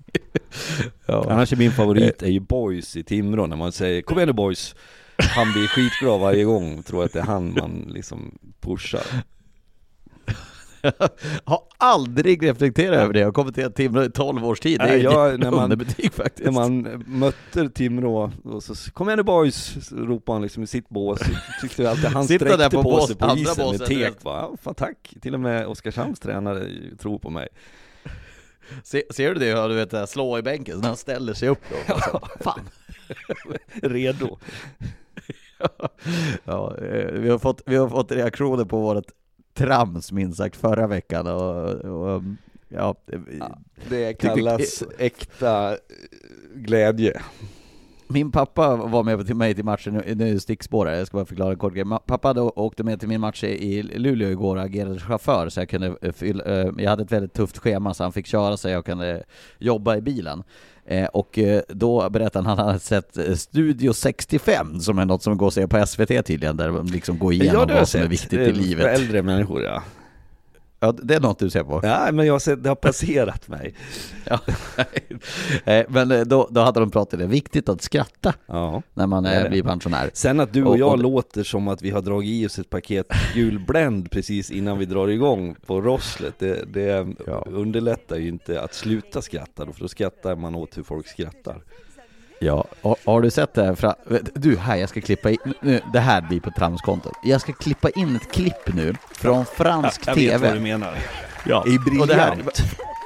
Ja. 1.06 1.26
Annars 1.30 1.52
är 1.52 1.56
min 1.56 1.72
favorit 1.72 2.22
är 2.22 2.28
ju 2.28 2.40
Boys 2.40 2.96
i 2.96 3.02
Timrå, 3.04 3.46
när 3.46 3.56
man 3.56 3.72
säger 3.72 4.02
Kom 4.02 4.18
igen 4.18 4.26
nu 4.26 4.32
Boys! 4.32 4.74
Han 5.16 5.52
blir 5.52 5.66
skitglad 5.68 6.20
varje 6.20 6.44
gång, 6.44 6.82
tror 6.82 7.04
att 7.04 7.12
det 7.12 7.18
är 7.18 7.24
han 7.24 7.54
man 7.54 7.86
liksom 7.88 8.38
pushar. 8.60 9.02
har 11.44 11.62
aldrig 11.78 12.42
reflekterat 12.42 12.96
över 12.98 13.12
det, 13.12 13.18
jag 13.20 13.26
har 13.26 13.32
kommenterat 13.32 13.74
Timrå 13.74 14.02
i 14.04 14.10
12 14.10 14.44
års 14.46 14.60
tid, 14.60 14.78
det 14.80 14.84
är 14.88 14.96
jag- 14.96 15.40
när 15.40 15.50
man- 15.50 15.64
underbetyg 15.64 16.12
faktiskt. 16.12 16.44
När 16.44 16.52
man 16.52 17.04
mötte 17.06 17.68
Timrå, 17.68 18.32
och 18.44 18.62
så 18.62 18.74
Kom 18.92 19.08
igen 19.08 19.16
nu 19.16 19.22
Boys! 19.22 19.88
så 19.88 19.96
ropade 19.96 20.34
han 20.36 20.42
liksom 20.42 20.62
i 20.62 20.66
sitt 20.66 20.88
bås, 20.88 21.18
tyckte 21.60 21.90
alltid 21.90 22.04
han 22.04 22.24
Sitter 22.28 22.46
där 22.46 22.54
sträckte 22.56 22.76
på 22.76 22.82
på, 22.82 22.90
bås- 22.90 23.06
sig 23.06 23.16
på 23.16 23.36
isen 23.36 23.68
med 23.70 23.84
tek 23.86 24.24
va? 24.24 24.48
Ja, 24.50 24.56
fan 24.62 24.74
tack! 24.74 25.14
Till 25.22 25.34
och 25.34 25.40
med 25.40 25.66
Oskarshamns 25.66 26.20
tränare 26.20 26.66
tror 26.98 27.18
på 27.18 27.30
mig. 27.30 27.48
Se, 28.84 29.02
ser 29.10 29.34
du 29.34 29.40
det, 29.40 29.46
ja, 29.46 29.68
du 29.68 29.74
vet, 29.74 30.08
slå 30.10 30.38
i 30.38 30.42
bänken, 30.42 30.74
så 30.74 30.80
när 30.80 30.88
han 30.88 30.96
ställer 30.96 31.34
sig 31.34 31.48
upp 31.48 31.60
då, 31.70 31.94
alltså, 31.94 32.20
fan. 32.40 32.60
Redo. 33.82 34.38
ja, 36.44 36.76
eh, 36.76 37.12
vi, 37.12 37.28
har 37.30 37.38
fått, 37.38 37.62
vi 37.66 37.76
har 37.76 37.88
fått 37.88 38.12
reaktioner 38.12 38.64
på 38.64 38.80
vårt 38.80 39.04
trams 39.54 40.12
minst 40.12 40.38
sagt 40.38 40.56
förra 40.56 40.86
veckan 40.86 41.26
och, 41.26 41.68
och 41.70 42.22
ja, 42.68 42.94
ja, 43.38 43.58
Det 43.88 44.14
kallas 44.14 44.82
äkta 44.98 45.76
glädje. 46.54 47.20
Min 48.12 48.32
pappa 48.32 48.76
var 48.76 49.02
med 49.02 49.26
till 49.26 49.36
mig 49.36 49.54
till 49.54 49.64
matchen, 49.64 50.02
nu 50.06 50.40
stickspårar 50.40 50.92
jag 50.92 51.06
ska 51.06 51.16
bara 51.16 51.24
förklara 51.26 51.56
kort 51.56 51.74
grej. 51.74 51.84
Pappa 52.06 52.28
hade 52.28 52.40
åkte 52.40 52.84
med 52.84 53.00
till 53.00 53.08
min 53.08 53.20
match 53.20 53.44
i 53.44 53.82
Luleå 53.82 54.30
igår 54.30 54.56
och 54.56 54.62
agerade 54.62 55.00
chaufför 55.00 55.48
så 55.48 55.60
jag 55.60 55.68
kunde 55.68 55.96
eh, 56.02 56.12
fylla, 56.12 56.44
eh, 56.44 56.70
jag 56.78 56.90
hade 56.90 57.02
ett 57.02 57.12
väldigt 57.12 57.32
tufft 57.32 57.58
schema 57.58 57.94
så 57.94 58.02
han 58.02 58.12
fick 58.12 58.26
köra 58.26 58.56
så 58.56 58.68
jag 58.68 58.84
kunde 58.84 59.24
jobba 59.58 59.96
i 59.96 60.00
bilen. 60.00 60.42
Eh, 60.90 61.04
och 61.04 61.38
då 61.68 62.10
berättade 62.10 62.44
han 62.44 62.52
att 62.52 62.58
han 62.58 62.66
hade 62.66 62.80
sett 62.80 63.40
Studio 63.40 63.92
65 63.92 64.80
som 64.80 64.98
är 64.98 65.04
något 65.04 65.22
som 65.22 65.38
går 65.38 65.46
att 65.46 65.54
se 65.54 65.68
på 65.68 65.86
SVT 65.86 66.26
tydligen, 66.26 66.56
där 66.56 66.68
de 66.68 66.86
liksom 66.86 67.18
går 67.18 67.32
igenom 67.32 67.66
ja, 67.68 67.74
vad 67.74 67.88
som 67.88 68.00
är 68.00 68.08
viktigt 68.08 68.40
i 68.40 68.52
livet. 68.52 68.84
För 68.84 68.92
äldre 68.92 69.22
människor 69.22 69.62
ja. 69.62 69.82
Ja, 70.82 70.92
det 70.92 71.14
är 71.14 71.20
något 71.20 71.38
du 71.38 71.50
ser 71.50 71.64
på? 71.64 71.80
Ja, 71.82 72.12
men 72.12 72.26
jag 72.26 72.42
sett, 72.42 72.62
det 72.62 72.68
har 72.68 72.76
passerat 72.76 73.48
mig. 73.48 73.74
ja. 74.24 74.40
Eh, 75.64 75.86
men 75.88 76.10
eh, 76.10 76.20
då, 76.20 76.48
då 76.50 76.60
hade 76.60 76.80
de 76.80 76.90
pratat 76.90 77.14
om 77.14 77.20
det, 77.20 77.26
viktigt 77.26 77.68
att 77.68 77.82
skratta 77.82 78.34
ja, 78.46 78.82
när 78.94 79.06
man 79.06 79.26
är, 79.26 79.48
blir 79.48 79.62
pensionär. 79.62 80.10
Sen 80.12 80.40
att 80.40 80.52
du 80.52 80.64
och, 80.64 80.78
jag 80.78 80.92
och, 80.92 80.98
låter 80.98 81.42
som 81.42 81.68
att 81.68 81.82
vi 81.82 81.90
har 81.90 82.02
dragit 82.02 82.30
i 82.30 82.46
oss 82.46 82.58
ett 82.58 82.70
paket 82.70 83.06
julbländ 83.34 84.10
precis 84.10 84.50
innan 84.50 84.78
vi 84.78 84.86
drar 84.86 85.08
igång 85.08 85.56
på 85.66 85.80
rosslet, 85.80 86.34
det, 86.38 86.72
det 86.72 87.06
ja. 87.26 87.44
underlättar 87.46 88.16
ju 88.16 88.28
inte 88.28 88.62
att 88.62 88.74
sluta 88.74 89.22
skratta 89.22 89.64
då, 89.64 89.72
för 89.72 89.80
då 89.80 89.88
skrattar 89.88 90.36
man 90.36 90.54
åt 90.54 90.78
hur 90.78 90.82
folk 90.82 91.08
skrattar. 91.08 91.62
Ja, 92.42 92.64
och, 92.82 92.98
har 93.04 93.22
du 93.22 93.30
sett 93.30 93.54
det 93.54 93.64
här? 93.64 93.74
Fra... 93.74 93.94
Du, 94.34 94.56
här, 94.56 94.76
jag 94.76 94.88
ska 94.88 95.00
klippa 95.00 95.30
in, 95.30 95.38
nu, 95.60 95.80
det 95.92 96.00
här 96.00 96.20
blir 96.20 96.40
på 96.40 96.50
tramskontot. 96.50 97.12
Jag 97.22 97.40
ska 97.40 97.52
klippa 97.52 97.90
in 97.90 98.16
ett 98.16 98.32
klipp 98.32 98.74
nu 98.74 98.94
från 99.12 99.46
fransk 99.46 100.00
ja, 100.04 100.10
jag 100.10 100.16
TV. 100.16 100.32
Jag 100.32 100.38
vet 100.38 100.48
vad 100.48 100.56
du 100.56 100.62
menar. 100.62 100.94
Ja, 101.46 101.64
I 101.66 101.78
briljant. 101.78 102.00
Och 102.00 102.06
det 102.06 102.14
här, 102.14 102.36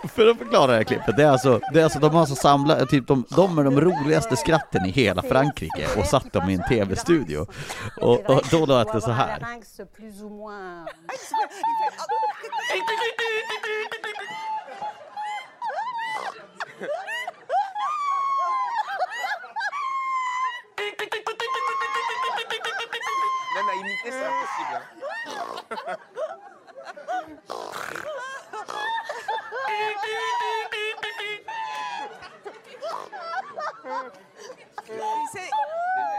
för 0.09 0.27
att 0.27 0.39
förklara 0.39 0.67
det 0.67 0.77
här 0.77 0.85
klippet, 0.85 1.17
det 1.17 1.23
är 1.23 1.31
alltså, 1.31 1.61
det 1.73 1.81
är 1.81 1.85
alltså 1.85 1.99
de 1.99 2.11
har 2.11 2.21
alltså 2.21 2.35
samlat, 2.35 2.89
typ 2.89 3.07
de, 3.07 3.25
de 3.37 3.59
är 3.59 3.65
de 3.65 3.81
roligaste 3.81 4.37
skratten 4.37 4.87
i 4.87 4.91
hela 4.91 5.23
Frankrike 5.23 5.87
och 5.97 6.05
satt 6.05 6.33
dem 6.33 6.51
i 6.51 6.55
en 6.55 6.63
TV-studio. 6.69 7.47
Och, 8.01 8.31
och 8.31 8.43
då 8.51 8.67
lät 8.67 8.93
det 8.93 9.01
så 9.01 9.11
här. 9.11 9.47
Même 23.55 23.69
à 23.69 23.75
imiter, 23.75 24.11
c'est 24.11 24.25
impossible. 24.25 24.81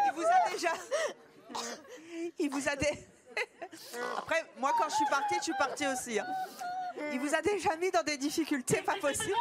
Il, 0.08 0.12
vous 0.14 0.24
a 0.24 0.50
déjà. 0.50 0.74
Il 2.40 2.50
vous 2.50 2.70
a 2.70 2.76
déjà... 2.76 3.00
Après, 4.18 4.46
moi, 4.58 4.74
quand 4.78 4.90
je 4.90 4.96
suis 4.96 5.06
partie, 5.10 5.36
je 5.38 5.44
suis 5.44 5.54
partie 5.58 5.88
aussi. 5.88 6.20
Hein. 6.20 6.26
Il 7.12 7.20
vous 7.20 7.34
a 7.36 7.42
déjà 7.42 7.76
mis 7.76 7.92
dans 7.92 8.04
des 8.04 8.18
difficultés 8.18 8.82
pas 8.82 8.96
possibles. 8.96 9.36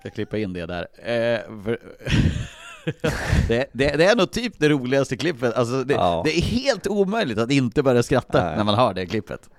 Ska 0.00 0.10
klippa 0.10 0.38
in 0.38 0.52
det 0.52 0.66
där. 0.66 0.86
Eh, 0.98 1.62
för, 1.64 1.78
det, 3.48 3.66
det, 3.72 3.96
det, 3.96 4.04
är 4.04 4.16
nog 4.16 4.30
typ 4.30 4.54
det 4.58 4.68
roligaste 4.68 5.16
klippet, 5.16 5.54
alltså 5.54 5.84
det, 5.84 5.94
ja. 5.94 6.22
det, 6.24 6.38
är 6.38 6.42
helt 6.42 6.86
omöjligt 6.86 7.38
att 7.38 7.50
inte 7.50 7.82
börja 7.82 8.02
skratta 8.02 8.44
Nej. 8.44 8.56
när 8.56 8.64
man 8.64 8.74
hör 8.74 8.94
det 8.94 9.06
klippet. 9.06 9.50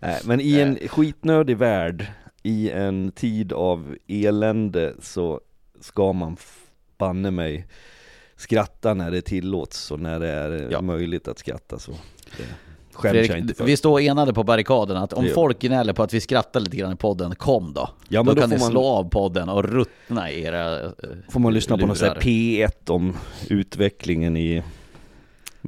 Nej, 0.00 0.20
men 0.24 0.40
i 0.40 0.60
en 0.60 0.76
eh. 0.76 0.88
skitnördig 0.88 1.56
värld, 1.56 2.06
i 2.42 2.70
en 2.70 3.12
tid 3.12 3.52
av 3.52 3.96
elände 4.06 4.94
så 5.02 5.40
ska 5.80 6.12
man 6.12 6.36
banne 6.98 7.30
mig 7.30 7.66
skratta 8.38 8.94
när 8.94 9.10
det 9.10 9.22
tillåts 9.22 9.90
och 9.90 10.00
när 10.00 10.20
det 10.20 10.28
är 10.28 10.68
ja. 10.70 10.80
möjligt 10.80 11.28
att 11.28 11.38
skratta 11.38 11.78
så. 11.78 11.92
Det. 12.36 12.44
Fredrik, 13.00 13.60
vi 13.60 13.76
står 13.76 14.00
enade 14.00 14.34
på 14.34 14.44
barrikaden 14.44 14.96
att 14.96 15.12
om 15.12 15.28
folk 15.34 15.58
gnäller 15.58 15.92
på 15.92 16.02
att 16.02 16.14
vi 16.14 16.20
skrattar 16.20 16.60
lite 16.60 16.76
grann 16.76 16.92
i 16.92 16.96
podden, 16.96 17.34
kom 17.34 17.72
då. 17.72 17.90
Ja, 18.08 18.22
då, 18.22 18.32
då 18.32 18.40
kan 18.40 18.50
ni 18.50 18.58
man... 18.58 18.70
slå 18.70 18.84
av 18.84 19.10
podden 19.10 19.48
och 19.48 19.64
ruttna 19.64 20.30
i 20.30 20.42
era 20.42 20.82
uh, 20.82 20.90
Får 21.28 21.40
man 21.40 21.54
lyssna 21.54 21.76
lurar. 21.76 21.86
på 21.86 21.88
något 21.88 21.98
sånt 21.98 22.18
P1 22.18 22.90
om 22.90 23.16
utvecklingen 23.48 24.36
i 24.36 24.62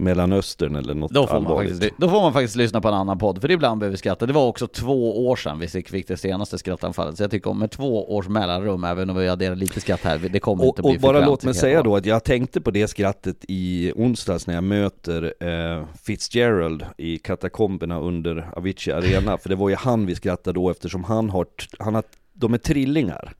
Mellanöstern 0.01 0.76
eller 0.76 0.94
något 0.94 1.12
då 1.12 1.26
får, 1.26 1.40
man 1.40 1.57
faktiskt, 1.57 1.94
då 1.96 2.09
får 2.09 2.20
man 2.20 2.32
faktiskt 2.32 2.57
lyssna 2.57 2.80
på 2.80 2.88
en 2.88 2.94
annan 2.94 3.18
podd, 3.18 3.40
för 3.40 3.51
ibland 3.51 3.80
behöver 3.80 3.92
vi 3.92 3.98
skratta. 3.98 4.26
Det 4.26 4.32
var 4.32 4.46
också 4.46 4.66
två 4.66 5.26
år 5.28 5.36
sedan 5.36 5.59
vi 5.59 5.68
fick 5.68 6.09
det 6.09 6.16
senaste 6.16 6.59
skrattanfallet, 6.59 7.16
så 7.16 7.22
jag 7.22 7.30
tycker 7.30 7.51
om 7.51 7.59
med 7.59 7.70
två 7.70 8.16
års 8.16 8.28
mellanrum, 8.28 8.84
även 8.84 9.11
om 9.11 9.16
vi 9.16 9.28
adderar 9.28 9.55
lite 9.55 9.80
skratt 9.80 10.01
här, 10.01 10.18
det 10.32 10.40
kommer 10.40 10.64
och, 10.64 10.68
inte 10.68 10.82
bli 10.82 10.96
Och 10.96 11.01
bara 11.01 11.26
låt 11.26 11.44
mig 11.44 11.55
säga 11.55 11.82
då 11.82 11.96
att 11.96 12.07
jag 12.07 12.24
tänkte 12.24 12.61
på 12.61 12.70
det 12.70 12.88
skrattet 12.88 13.44
i 13.48 13.92
onsdags 13.96 14.46
när 14.46 14.55
jag 14.55 14.64
möter 14.64 15.34
eh, 15.40 15.84
Fitzgerald 16.03 16.84
i 16.96 17.18
katakomberna 17.18 18.01
under 18.01 18.51
Avicii 18.57 18.92
Arena, 18.92 19.38
för 19.38 19.48
det 19.48 19.57
var 19.57 19.68
ju 19.68 19.74
han 19.74 20.07
vi 20.07 20.14
skrattade 20.14 20.61
då 20.61 20.70
eftersom 20.70 21.05
han 21.05 21.30
har, 21.30 21.46
han 21.78 21.94
har 21.94 22.05
de 22.32 22.55
är 22.55 22.59
trillingar, 22.59 23.32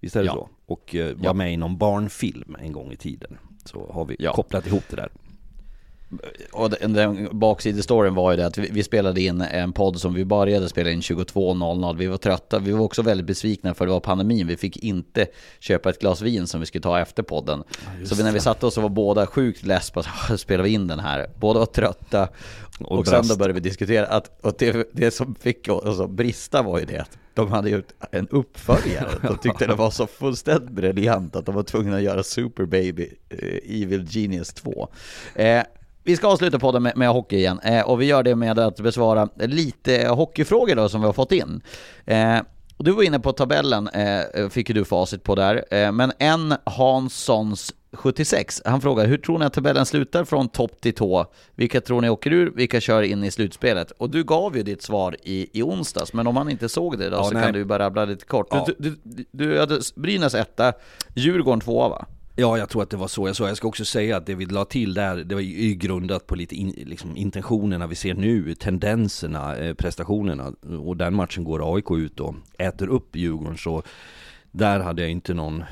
visst 0.00 0.16
är 0.16 0.20
det 0.20 0.26
ja. 0.26 0.32
så? 0.32 0.48
Och 0.66 0.94
eh, 0.94 1.06
var 1.06 1.24
ja. 1.24 1.32
med 1.32 1.52
i 1.52 1.56
någon 1.56 1.78
barnfilm 1.78 2.56
en 2.60 2.72
gång 2.72 2.92
i 2.92 2.96
tiden. 2.96 3.38
Så 3.64 3.90
har 3.92 4.04
vi 4.04 4.16
ja. 4.18 4.32
kopplat 4.32 4.66
ihop 4.66 4.84
det 4.90 4.96
där 4.96 5.10
och 6.52 6.70
den, 6.70 6.92
den 6.92 7.28
baksidestoryn 7.32 8.14
var 8.14 8.30
ju 8.30 8.36
det 8.36 8.46
att 8.46 8.58
vi, 8.58 8.70
vi, 8.72 8.82
spelade 8.82 9.20
in 9.20 9.40
en 9.40 9.72
podd 9.72 10.00
som 10.00 10.14
vi 10.14 10.24
började 10.24 10.68
spela 10.68 10.90
in 10.90 11.00
22.00. 11.00 11.96
Vi 11.96 12.06
var 12.06 12.16
trötta, 12.16 12.58
vi 12.58 12.72
var 12.72 12.80
också 12.80 13.02
väldigt 13.02 13.26
besvikna 13.26 13.74
för 13.74 13.86
det 13.86 13.92
var 13.92 14.00
pandemin. 14.00 14.46
Vi 14.46 14.56
fick 14.56 14.76
inte 14.76 15.26
köpa 15.60 15.90
ett 15.90 16.00
glas 16.00 16.20
vin 16.20 16.46
som 16.46 16.60
vi 16.60 16.66
skulle 16.66 16.82
ta 16.82 17.00
efter 17.00 17.22
podden. 17.22 17.62
Ja, 18.00 18.06
så 18.06 18.24
när 18.24 18.32
vi 18.32 18.40
satte 18.40 18.66
oss 18.66 18.74
så 18.74 18.80
var 18.80 18.88
båda 18.88 19.26
sjukt 19.26 19.66
less 19.66 19.90
på 19.90 20.00
att 20.00 20.40
spela 20.40 20.62
vi 20.62 20.70
in 20.70 20.86
den 20.86 21.00
här. 21.00 21.30
Båda 21.40 21.58
var 21.58 21.66
trötta 21.66 22.28
och, 22.80 22.98
och 22.98 23.06
sen 23.06 23.28
då 23.28 23.36
började 23.36 23.54
vi 23.54 23.60
diskutera 23.60 24.06
att 24.06 24.40
och 24.40 24.54
det, 24.58 24.88
det 24.92 25.10
som 25.10 25.34
fick 25.34 25.68
oss 25.68 26.00
att 26.00 26.10
brista 26.10 26.62
var 26.62 26.78
ju 26.78 26.84
det 26.84 26.98
att 26.98 27.18
de 27.34 27.52
hade 27.52 27.70
gjort 27.70 27.92
en 28.10 28.28
uppföljare. 28.28 29.08
De 29.22 29.38
tyckte 29.38 29.66
det 29.66 29.74
var 29.74 29.90
så 29.90 30.06
fullständigt 30.06 30.70
briljant 30.70 31.36
att 31.36 31.46
de 31.46 31.54
var 31.54 31.62
tvungna 31.62 31.96
att 31.96 32.02
göra 32.02 32.22
Super 32.22 32.64
Baby 32.64 33.10
uh, 33.32 33.82
Evil 33.82 34.06
Genius 34.10 34.52
2. 34.52 34.88
Eh, 35.34 35.62
vi 36.10 36.16
ska 36.16 36.28
avsluta 36.28 36.58
podden 36.58 36.82
med, 36.82 36.96
med 36.96 37.08
hockey 37.08 37.36
igen 37.36 37.60
eh, 37.64 37.88
och 37.88 38.00
vi 38.00 38.04
gör 38.04 38.22
det 38.22 38.34
med 38.34 38.58
att 38.58 38.80
besvara 38.80 39.28
lite 39.36 40.08
hockeyfrågor 40.08 40.74
då 40.74 40.88
som 40.88 41.00
vi 41.00 41.06
har 41.06 41.12
fått 41.12 41.32
in. 41.32 41.62
Eh, 42.04 42.38
och 42.76 42.84
du 42.84 42.92
var 42.92 43.02
inne 43.02 43.20
på 43.20 43.32
tabellen, 43.32 43.88
eh, 43.88 44.48
fick 44.48 44.68
ju 44.68 44.74
du 44.74 44.84
facit 44.84 45.22
på 45.22 45.34
där, 45.34 45.64
eh, 45.70 45.92
men 45.92 46.12
en 46.18 46.54
Hanssons 46.64 47.74
76, 47.92 48.62
han 48.64 48.80
frågar 48.80 49.06
hur 49.06 49.18
tror 49.18 49.38
ni 49.38 49.44
att 49.44 49.52
tabellen 49.52 49.86
slutar 49.86 50.24
från 50.24 50.48
topp 50.48 50.80
till 50.80 50.94
tå? 50.94 51.26
Vilka 51.54 51.80
tror 51.80 52.00
ni 52.00 52.08
åker 52.08 52.32
ur, 52.32 52.50
vilka 52.50 52.80
kör 52.80 53.02
in 53.02 53.24
i 53.24 53.30
slutspelet? 53.30 53.90
Och 53.90 54.10
du 54.10 54.24
gav 54.24 54.56
ju 54.56 54.62
ditt 54.62 54.82
svar 54.82 55.16
i, 55.22 55.58
i 55.58 55.62
onsdags, 55.62 56.12
men 56.12 56.26
om 56.26 56.34
man 56.34 56.50
inte 56.50 56.68
såg 56.68 56.98
det 56.98 57.10
då 57.10 57.16
ja, 57.16 57.24
så 57.24 57.34
nej. 57.34 57.42
kan 57.42 57.52
du 57.52 57.64
bara 57.64 57.78
rabbla 57.78 58.04
lite 58.04 58.24
kort. 58.24 58.48
Ja. 58.50 58.64
Du, 58.66 58.74
du, 58.78 58.96
du, 59.02 59.24
du 59.30 59.58
hade 59.58 59.80
Brynäs 59.94 60.34
etta, 60.34 60.72
Djurgården 61.14 61.60
tvåa 61.60 61.88
va? 61.88 62.06
Ja, 62.40 62.58
jag 62.58 62.68
tror 62.68 62.82
att 62.82 62.90
det 62.90 62.96
var 62.96 63.08
så 63.08 63.26
jag 63.26 63.36
sa. 63.36 63.48
Jag 63.48 63.56
ska 63.56 63.68
också 63.68 63.84
säga 63.84 64.16
att 64.16 64.26
det 64.26 64.34
vi 64.34 64.46
la 64.46 64.64
till 64.64 64.94
där, 64.94 65.16
det 65.16 65.34
var 65.34 65.42
ju 65.42 65.74
grundat 65.74 66.26
på 66.26 66.34
lite 66.34 66.54
in, 66.54 66.74
liksom 66.76 67.16
intentionerna 67.16 67.86
vi 67.86 67.94
ser 67.94 68.14
nu, 68.14 68.54
tendenserna, 68.54 69.56
eh, 69.56 69.74
prestationerna. 69.74 70.52
Och 70.84 70.96
den 70.96 71.14
matchen 71.14 71.44
går 71.44 71.74
AIK 71.74 71.90
ut 71.90 72.20
och 72.20 72.34
äter 72.58 72.88
upp 72.88 73.16
Djurgården. 73.16 73.56
Så 73.56 73.82
där 74.52 74.80
hade 74.80 75.02
jag 75.02 75.10
inte 75.10 75.34
någon 75.34 75.60
eh, 75.60 75.66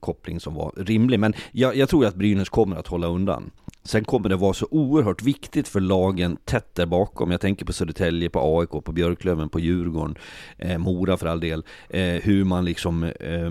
koppling 0.00 0.40
som 0.40 0.54
var 0.54 0.72
rimlig. 0.76 1.20
Men 1.20 1.34
jag, 1.52 1.76
jag, 1.76 1.88
tror 1.88 2.06
att 2.06 2.14
Brynäs 2.14 2.48
kommer 2.48 2.76
att 2.76 2.86
hålla 2.86 3.06
undan. 3.06 3.50
Sen 3.84 4.04
kommer 4.04 4.28
det 4.28 4.36
vara 4.36 4.52
så 4.52 4.66
oerhört 4.70 5.22
viktigt 5.22 5.68
för 5.68 5.80
lagen 5.80 6.36
tätt 6.44 6.74
där 6.74 6.86
bakom. 6.86 7.30
Jag 7.30 7.40
tänker 7.40 7.64
på 7.64 7.72
Södertälje, 7.72 8.30
på 8.30 8.58
AIK, 8.58 8.84
på 8.84 8.92
Björklöven, 8.92 9.48
på 9.48 9.60
Djurgården, 9.60 10.14
eh, 10.58 10.78
Mora 10.78 11.16
för 11.16 11.26
all 11.26 11.40
del. 11.40 11.64
Eh, 11.88 12.02
hur 12.02 12.44
man 12.44 12.64
liksom 12.64 13.04
eh, 13.04 13.50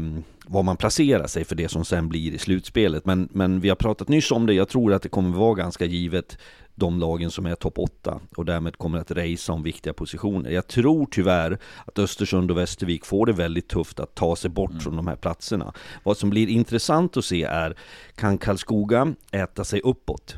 var 0.51 0.63
man 0.63 0.77
placerar 0.77 1.27
sig 1.27 1.43
för 1.43 1.55
det 1.55 1.69
som 1.69 1.85
sen 1.85 2.09
blir 2.09 2.33
i 2.33 2.37
slutspelet. 2.37 3.05
Men, 3.05 3.29
men 3.31 3.59
vi 3.59 3.69
har 3.69 3.75
pratat 3.75 4.07
nyss 4.07 4.31
om 4.31 4.45
det, 4.45 4.53
jag 4.53 4.69
tror 4.69 4.93
att 4.93 5.01
det 5.01 5.09
kommer 5.09 5.37
vara 5.37 5.53
ganska 5.53 5.85
givet 5.85 6.37
de 6.75 6.99
lagen 6.99 7.31
som 7.31 7.45
är 7.45 7.55
topp 7.55 7.79
8 7.79 8.19
och 8.37 8.45
därmed 8.45 8.77
kommer 8.77 8.97
att 8.97 9.11
racea 9.11 9.55
om 9.55 9.63
viktiga 9.63 9.93
positioner. 9.93 10.49
Jag 10.49 10.67
tror 10.67 11.07
tyvärr 11.11 11.57
att 11.85 11.99
Östersund 11.99 12.51
och 12.51 12.57
Västervik 12.57 13.05
får 13.05 13.25
det 13.25 13.33
väldigt 13.33 13.69
tufft 13.69 13.99
att 13.99 14.15
ta 14.15 14.35
sig 14.35 14.49
bort 14.49 14.71
mm. 14.71 14.81
från 14.81 14.95
de 14.95 15.07
här 15.07 15.15
platserna. 15.15 15.73
Vad 16.03 16.17
som 16.17 16.29
blir 16.29 16.47
intressant 16.47 17.17
att 17.17 17.25
se 17.25 17.43
är, 17.43 17.77
kan 18.15 18.37
Karlskoga 18.37 19.13
äta 19.31 19.63
sig 19.63 19.81
uppåt? 19.81 20.37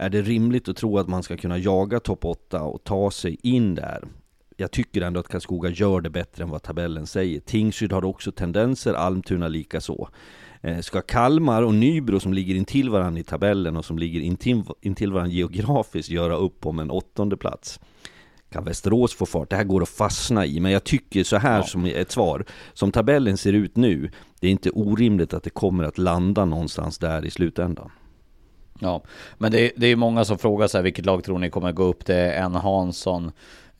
är 0.00 0.10
det 0.10 0.22
rimligt 0.22 0.68
att 0.68 0.76
tro 0.76 0.98
att 0.98 1.08
man 1.08 1.22
ska 1.22 1.36
kunna 1.36 1.58
jaga 1.58 2.00
topp 2.00 2.24
8 2.24 2.62
och 2.62 2.84
ta 2.84 3.10
sig 3.10 3.36
in 3.42 3.74
där? 3.74 4.04
Jag 4.60 4.70
tycker 4.70 5.02
ändå 5.02 5.20
att 5.20 5.28
Karlskoga 5.28 5.70
gör 5.70 6.00
det 6.00 6.10
bättre 6.10 6.42
än 6.42 6.50
vad 6.50 6.62
tabellen 6.62 7.06
säger. 7.06 7.40
Tingsryd 7.40 7.92
har 7.92 8.04
också 8.04 8.32
tendenser, 8.32 8.94
Almtuna 8.94 9.48
lika 9.48 9.80
så. 9.80 10.08
Eh, 10.60 10.80
ska 10.80 11.00
Kalmar 11.02 11.62
och 11.62 11.74
Nybro 11.74 12.20
som 12.20 12.32
ligger 12.32 12.54
intill 12.54 12.90
varandra 12.90 13.20
i 13.20 13.24
tabellen 13.24 13.76
och 13.76 13.84
som 13.84 13.98
ligger 13.98 14.20
intill, 14.20 14.62
intill 14.80 15.12
varandra 15.12 15.32
geografiskt 15.32 16.10
göra 16.10 16.36
upp 16.36 16.66
om 16.66 16.78
en 16.78 16.90
åttonde 16.90 17.36
plats? 17.36 17.80
Kan 18.50 18.64
Västerås 18.64 19.14
få 19.14 19.26
fart? 19.26 19.50
Det 19.50 19.56
här 19.56 19.64
går 19.64 19.82
att 19.82 19.88
fastna 19.88 20.46
i, 20.46 20.60
men 20.60 20.72
jag 20.72 20.84
tycker 20.84 21.24
så 21.24 21.36
här 21.36 21.56
ja. 21.56 21.62
som 21.62 21.84
ett 21.84 22.10
svar. 22.10 22.44
Som 22.72 22.92
tabellen 22.92 23.36
ser 23.36 23.52
ut 23.52 23.76
nu, 23.76 24.10
det 24.40 24.46
är 24.46 24.50
inte 24.50 24.70
orimligt 24.70 25.34
att 25.34 25.42
det 25.42 25.50
kommer 25.50 25.84
att 25.84 25.98
landa 25.98 26.44
någonstans 26.44 26.98
där 26.98 27.24
i 27.24 27.30
slutändan. 27.30 27.90
Ja, 28.80 29.02
men 29.38 29.52
det 29.52 29.60
är, 29.60 29.72
det 29.76 29.86
är 29.86 29.96
många 29.96 30.24
som 30.24 30.38
frågar 30.38 30.66
sig 30.66 30.82
vilket 30.82 31.06
lag 31.06 31.24
tror 31.24 31.38
ni 31.38 31.50
kommer 31.50 31.72
gå 31.72 31.82
upp? 31.82 32.06
Det 32.06 32.16
är 32.16 32.44
en 32.44 32.54
Hansson, 32.54 33.32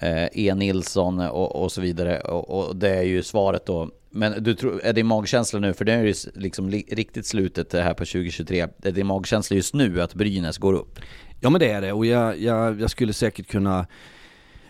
Eh, 0.03 0.29
e. 0.33 0.55
Nilsson 0.55 1.21
och, 1.21 1.63
och 1.63 1.73
så 1.73 1.81
vidare. 1.81 2.21
Och, 2.21 2.69
och, 2.69 2.77
det 2.77 2.91
är 2.91 3.03
ju 3.03 3.23
svaret 3.23 3.67
då. 3.67 3.91
Men 4.11 4.43
du 4.43 4.55
tror, 4.55 4.81
är 4.85 4.93
din 4.93 5.07
magkänsla 5.07 5.59
nu? 5.59 5.73
För 5.73 5.85
det 5.85 5.93
är 5.93 6.03
ju 6.03 6.15
liksom 6.35 6.69
li, 6.69 6.87
riktigt 6.91 7.27
slutet 7.27 7.71
det 7.71 7.83
här 7.83 7.95
på 7.95 8.05
2023. 8.05 8.67
Är 8.83 8.93
din 8.93 9.07
magkänsla 9.07 9.57
just 9.57 9.75
nu 9.75 10.03
att 10.03 10.15
Brynäs 10.15 10.59
går 10.59 10.73
upp? 10.73 10.99
Ja 11.41 11.51
men 11.51 11.61
det 11.61 11.71
är 11.71 11.81
det 11.81 11.93
och 11.93 12.07
jag, 12.07 12.39
jag, 12.39 12.81
jag 12.81 12.91
skulle 12.91 13.13
säkert 13.13 13.47
kunna 13.47 13.87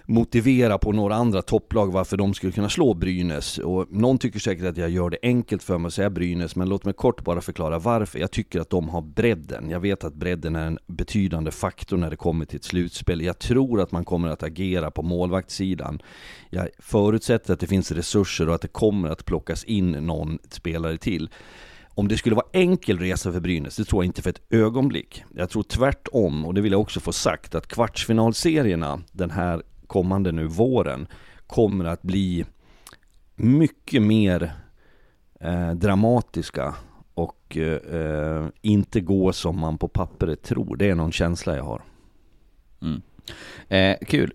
motivera 0.06 0.78
på 0.78 0.92
några 0.92 1.14
andra 1.14 1.42
topplag 1.42 1.92
varför 1.92 2.16
de 2.16 2.34
skulle 2.34 2.52
kunna 2.52 2.68
slå 2.68 2.94
Brynäs. 2.94 3.58
Och 3.58 3.86
någon 3.90 4.18
tycker 4.18 4.38
säkert 4.38 4.64
att 4.64 4.76
jag 4.76 4.90
gör 4.90 5.10
det 5.10 5.18
enkelt 5.22 5.62
för 5.62 5.78
mig 5.78 5.86
att 5.86 5.94
säga 5.94 6.10
Brynäs, 6.10 6.56
men 6.56 6.68
låt 6.68 6.84
mig 6.84 6.94
kort 6.94 7.24
bara 7.24 7.40
förklara 7.40 7.78
varför. 7.78 8.18
Jag 8.18 8.30
tycker 8.30 8.60
att 8.60 8.70
de 8.70 8.88
har 8.88 9.02
bredden. 9.02 9.70
Jag 9.70 9.80
vet 9.80 10.04
att 10.04 10.14
bredden 10.14 10.56
är 10.56 10.66
en 10.66 10.78
betydande 10.86 11.50
faktor 11.50 11.96
när 11.96 12.10
det 12.10 12.16
kommer 12.16 12.44
till 12.44 12.56
ett 12.56 12.64
slutspel. 12.64 13.20
Jag 13.20 13.38
tror 13.38 13.80
att 13.80 13.92
man 13.92 14.04
kommer 14.04 14.28
att 14.28 14.42
agera 14.42 14.90
på 14.90 15.02
målvaktssidan. 15.02 16.02
Jag 16.50 16.68
förutsätter 16.78 17.52
att 17.52 17.60
det 17.60 17.66
finns 17.66 17.92
resurser 17.92 18.48
och 18.48 18.54
att 18.54 18.62
det 18.62 18.68
kommer 18.68 19.08
att 19.08 19.24
plockas 19.24 19.64
in 19.64 19.90
någon 19.90 20.38
spelare 20.50 20.96
till. 20.96 21.30
Om 21.94 22.08
det 22.08 22.16
skulle 22.16 22.34
vara 22.34 22.46
enkel 22.52 22.98
resa 22.98 23.32
för 23.32 23.40
Brynäs, 23.40 23.76
det 23.76 23.84
tror 23.84 24.04
jag 24.04 24.08
inte 24.08 24.22
för 24.22 24.30
ett 24.30 24.42
ögonblick. 24.50 25.24
Jag 25.34 25.50
tror 25.50 25.62
tvärtom, 25.62 26.46
och 26.46 26.54
det 26.54 26.60
vill 26.60 26.72
jag 26.72 26.80
också 26.80 27.00
få 27.00 27.12
sagt, 27.12 27.54
att 27.54 27.66
kvartsfinalserierna 27.66 29.00
den 29.12 29.30
här 29.30 29.62
kommande 29.90 30.32
nu 30.32 30.46
våren 30.46 31.06
kommer 31.46 31.84
att 31.84 32.02
bli 32.02 32.44
mycket 33.36 34.02
mer 34.02 34.52
eh, 35.40 35.70
dramatiska 35.70 36.74
och 37.14 37.56
eh, 37.56 38.46
inte 38.60 39.00
gå 39.00 39.32
som 39.32 39.58
man 39.58 39.78
på 39.78 39.88
pappret 39.88 40.42
tror. 40.42 40.76
Det 40.76 40.90
är 40.90 40.94
någon 40.94 41.12
känsla 41.12 41.56
jag 41.56 41.64
har. 41.64 41.82
Mm. 42.82 43.02
Eh, 43.68 44.06
kul. 44.06 44.32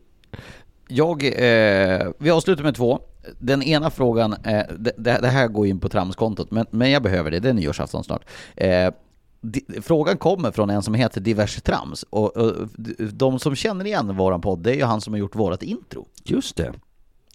Jag, 0.87 1.23
eh, 1.23 2.07
vi 2.17 2.29
avslutar 2.29 2.63
med 2.63 2.75
två. 2.75 2.99
Den 3.39 3.63
ena 3.63 3.89
frågan, 3.89 4.33
eh, 4.33 4.63
det, 4.77 4.93
det, 4.97 5.27
här 5.27 5.47
går 5.47 5.67
in 5.67 5.79
på 5.79 5.89
tramskontot, 5.89 6.51
men, 6.51 6.65
men 6.69 6.91
jag 6.91 7.03
behöver 7.03 7.31
det, 7.31 7.39
det 7.39 7.49
är 7.49 7.53
nyårsafton 7.53 8.03
snart. 8.03 8.25
Eh, 8.55 8.91
Frågan 9.81 10.17
kommer 10.17 10.51
från 10.51 10.69
en 10.69 10.83
som 10.83 10.93
heter 10.93 11.21
Diverse 11.21 11.61
Trams 11.61 12.03
och, 12.09 12.37
och 12.37 12.53
de 13.13 13.39
som 13.39 13.55
känner 13.55 13.85
igen 13.85 14.17
våran 14.17 14.41
podd, 14.41 14.59
det 14.59 14.71
är 14.71 14.75
ju 14.75 14.83
han 14.83 15.01
som 15.01 15.13
har 15.13 15.19
gjort 15.19 15.35
vårat 15.35 15.63
intro. 15.63 16.07
Just 16.23 16.55
det. 16.55 16.73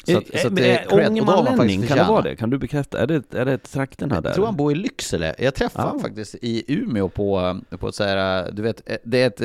Så, 0.04 0.18
att, 0.18 0.40
så 0.40 0.46
att 0.46 0.56
det 0.56 0.70
är 0.70 0.84
cred, 0.84 1.08
Ångermanlänning, 1.08 1.86
kan 1.86 1.98
det 1.98 2.04
vara 2.04 2.22
det? 2.22 2.36
Kan 2.36 2.50
du 2.50 2.58
bekräfta? 2.58 2.98
Är 2.98 3.06
det, 3.06 3.34
är 3.34 3.44
det 3.44 3.58
trakterna 3.58 4.20
där? 4.20 4.28
Jag 4.28 4.34
tror 4.34 4.46
han 4.46 4.56
bor 4.56 4.72
i 4.72 4.74
Lycksele. 4.74 5.34
Jag 5.38 5.54
träffade 5.54 5.84
ja. 5.84 5.88
honom 5.88 6.02
faktiskt 6.02 6.34
i 6.34 6.64
Umeå 6.68 7.08
på, 7.08 7.60
på 7.78 7.88
ett 7.88 7.94
så 7.94 8.04
här, 8.04 8.50
du 8.52 8.62
vet, 8.62 8.90
det 9.04 9.22
är 9.22 9.26
ett, 9.26 9.40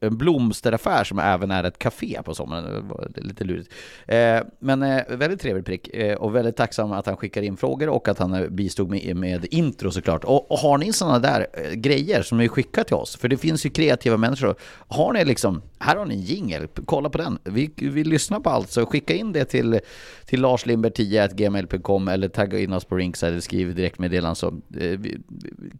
en 0.00 0.16
blomsteraffär 0.16 1.04
som 1.04 1.18
även 1.18 1.50
är 1.50 1.64
ett 1.64 1.78
café 1.78 2.20
på 2.24 2.34
sommaren. 2.34 2.88
Det 3.14 3.20
är 3.20 3.24
lite 3.24 3.44
lurigt. 3.44 3.72
Men 4.58 4.80
väldigt 5.18 5.40
trevlig 5.40 5.64
prick 5.64 5.88
och 6.18 6.34
väldigt 6.34 6.56
tacksam 6.56 6.92
att 6.92 7.06
han 7.06 7.16
skickar 7.16 7.42
in 7.42 7.56
frågor 7.56 7.88
och 7.88 8.08
att 8.08 8.18
han 8.18 8.46
bistod 8.50 8.90
med, 8.90 9.16
med 9.16 9.46
intro 9.50 9.90
såklart. 9.90 10.24
Och, 10.24 10.50
och 10.50 10.58
har 10.58 10.78
ni 10.78 10.92
sådana 10.92 11.18
där 11.18 11.46
grejer 11.74 12.22
som 12.22 12.38
ni 12.38 12.48
skickar 12.48 12.84
till 12.84 12.96
oss, 12.96 13.16
för 13.16 13.28
det 13.28 13.36
finns 13.36 13.66
ju 13.66 13.70
kreativa 13.70 14.16
människor. 14.16 14.54
Har 14.88 15.12
ni 15.12 15.24
liksom, 15.24 15.62
här 15.78 15.96
har 15.96 16.04
ni 16.04 16.14
en 16.14 16.20
jingel, 16.20 16.68
kolla 16.84 17.10
på 17.10 17.18
den. 17.18 17.38
Vi, 17.44 17.70
vi 17.76 18.04
lyssnar 18.04 18.40
på 18.40 18.50
allt, 18.50 18.70
så 18.70 18.86
skicka 18.86 19.14
in 19.14 19.32
det 19.32 19.44
till 19.44 19.80
till 20.24 20.44
larslindberg10gmail.com 20.44 22.08
eller 22.08 22.28
tagga 22.28 22.58
in 22.58 22.72
oss 22.72 22.84
på 22.84 22.96
Rinkside 22.96 23.30
eller 23.30 23.40
skriv 23.40 23.74
direktmeddelande 23.74 24.34
så 24.34 24.46
eh, 24.80 25.00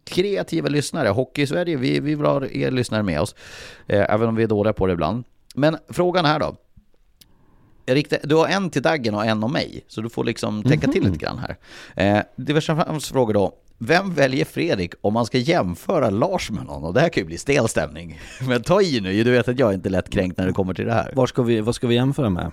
kreativa 0.03 0.69
lyssnare, 0.69 1.09
Hockey 1.09 1.41
i 1.41 1.47
Sverige, 1.47 1.77
vi, 1.77 1.99
vi 1.99 2.15
vill 2.15 2.25
ha 2.25 2.45
er 2.45 2.71
lyssnare 2.71 3.03
med 3.03 3.21
oss. 3.21 3.35
Eh, 3.87 4.13
även 4.13 4.29
om 4.29 4.35
vi 4.35 4.43
är 4.43 4.47
dåliga 4.47 4.73
på 4.73 4.87
det 4.87 4.93
ibland. 4.93 5.23
Men 5.55 5.77
frågan 5.89 6.25
här 6.25 6.39
då. 6.39 6.55
Riktar, 7.85 8.19
du 8.23 8.35
har 8.35 8.47
en 8.47 8.69
till 8.69 8.81
Daggen 8.81 9.15
och 9.15 9.25
en 9.25 9.43
om 9.43 9.53
mig, 9.53 9.85
så 9.87 10.01
du 10.01 10.09
får 10.09 10.23
liksom 10.23 10.63
tänka 10.63 10.91
till 10.91 11.03
lite 11.03 11.17
grann 11.17 11.39
här. 11.39 11.57
Eh, 11.95 12.23
diverse 12.35 12.99
frågor 12.99 13.33
då. 13.33 13.53
Vem 13.77 14.13
väljer 14.13 14.45
Fredrik 14.45 14.93
om 15.01 15.13
man 15.13 15.25
ska 15.25 15.37
jämföra 15.37 16.09
Lars 16.09 16.51
med 16.51 16.65
någon? 16.65 16.83
Och 16.83 16.93
det 16.93 16.99
här 16.99 17.09
kan 17.09 17.21
ju 17.21 17.27
bli 17.27 17.37
stel 17.37 17.67
stämning. 17.67 18.19
Men 18.47 18.63
ta 18.63 18.81
i 18.81 19.01
nu, 19.01 19.23
du 19.23 19.31
vet 19.31 19.47
att 19.47 19.59
jag 19.59 19.69
är 19.69 19.73
inte 19.73 19.89
lätt 19.89 20.09
kränkt 20.09 20.37
när 20.37 20.47
det 20.47 20.53
kommer 20.53 20.73
till 20.73 20.85
det 20.85 20.93
här. 20.93 21.11
Var 21.15 21.27
ska 21.27 21.41
vi, 21.41 21.61
vad 21.61 21.75
ska 21.75 21.87
vi 21.87 21.95
jämföra 21.95 22.29
med? 22.29 22.51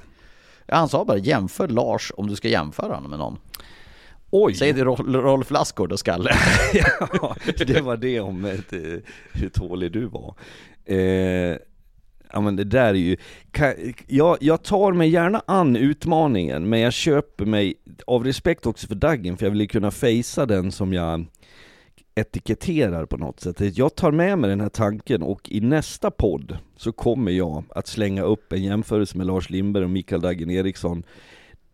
Han 0.68 0.88
sa 0.88 1.04
bara 1.04 1.18
jämför 1.18 1.68
Lars 1.68 2.12
om 2.16 2.26
du 2.26 2.36
ska 2.36 2.48
jämföra 2.48 2.94
honom 2.94 3.10
med 3.10 3.18
någon. 3.18 3.38
Oj! 4.30 4.54
Säg 4.54 4.72
det 4.72 4.84
Rolf 4.84 5.50
Lassgård 5.50 5.92
och 5.92 5.98
Skalle. 5.98 6.30
ja, 7.12 7.36
det 7.66 7.80
var 7.80 7.96
det 7.96 8.20
om 8.20 8.44
ett, 8.44 8.72
eh, 8.72 8.80
hur 9.32 9.48
tålig 9.48 9.92
du 9.92 10.06
var. 10.06 10.34
Eh, 10.84 11.56
ja 12.32 12.40
men 12.40 12.56
det 12.56 12.64
där 12.64 12.88
är 12.88 12.94
ju, 12.94 13.16
jag, 14.06 14.36
jag 14.40 14.62
tar 14.62 14.92
mig 14.92 15.08
gärna 15.08 15.42
an 15.46 15.76
utmaningen, 15.76 16.68
men 16.68 16.80
jag 16.80 16.92
köper 16.92 17.44
mig, 17.44 17.74
av 18.06 18.24
respekt 18.24 18.66
också 18.66 18.86
för 18.86 18.94
Daggen, 18.94 19.36
för 19.36 19.46
jag 19.46 19.50
vill 19.50 19.60
ju 19.60 19.66
kunna 19.66 19.90
fejsa 19.90 20.46
den 20.46 20.72
som 20.72 20.92
jag 20.92 21.26
etiketterar 22.16 23.06
på 23.06 23.16
något 23.16 23.40
sätt. 23.40 23.78
Jag 23.78 23.94
tar 23.94 24.10
med 24.10 24.38
mig 24.38 24.50
den 24.50 24.60
här 24.60 24.68
tanken 24.68 25.22
och 25.22 25.50
i 25.50 25.60
nästa 25.60 26.10
podd 26.10 26.58
så 26.76 26.92
kommer 26.92 27.32
jag 27.32 27.64
att 27.70 27.86
slänga 27.86 28.22
upp 28.22 28.52
en 28.52 28.62
jämförelse 28.62 29.18
med 29.18 29.26
Lars 29.26 29.50
Lindberg 29.50 29.84
och 29.84 29.90
Mikael 29.90 30.20
Daggen 30.20 30.50
Eriksson 30.50 31.02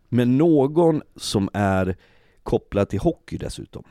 med 0.09 0.27
någon 0.27 1.01
som 1.15 1.49
är 1.53 1.95
kopplad 2.43 2.89
till 2.89 2.99
hockey 2.99 3.37
dessutom. 3.37 3.83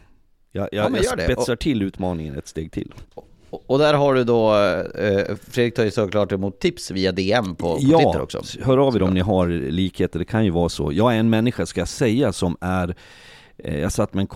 Jag, 0.53 0.69
jag, 0.73 0.91
ja, 0.91 0.97
jag 0.97 1.21
spetsar 1.21 1.53
och, 1.53 1.61
till 1.61 1.83
utmaningen 1.83 2.39
ett 2.39 2.49
steg 2.49 2.73
till. 2.73 2.95
Och, 3.15 3.63
och 3.67 3.79
där 3.79 3.95
har 3.95 4.15
du 4.15 4.25
då, 4.25 4.57
eh, 4.57 5.37
Fredrik 5.37 5.75
tar 5.75 5.85
ju 5.85 5.91
såklart 5.91 6.33
emot 6.33 6.61
tips 6.61 6.91
via 6.91 7.13
DM 7.13 7.55
på, 7.55 7.55
på 7.57 7.79
ja, 7.81 7.99
Twitter 7.99 8.21
också. 8.21 8.43
Ja, 8.59 8.65
hör 8.65 8.79
av 8.79 8.97
er 8.97 9.03
om 9.03 9.15
ni 9.15 9.21
har 9.21 9.49
likheter, 9.49 10.19
det 10.19 10.25
kan 10.25 10.45
ju 10.45 10.51
vara 10.51 10.69
så. 10.69 10.93
Jag 10.93 11.15
är 11.15 11.19
en 11.19 11.31
människa, 11.31 11.67
ska 11.67 11.81
jag 11.81 11.89
säga, 11.89 12.33
som 12.33 12.57
är 12.61 12.95
eh, 13.59 13.81
jag 13.81 13.93
satt 13.93 14.15
med 14.15 14.21
en 14.21 14.27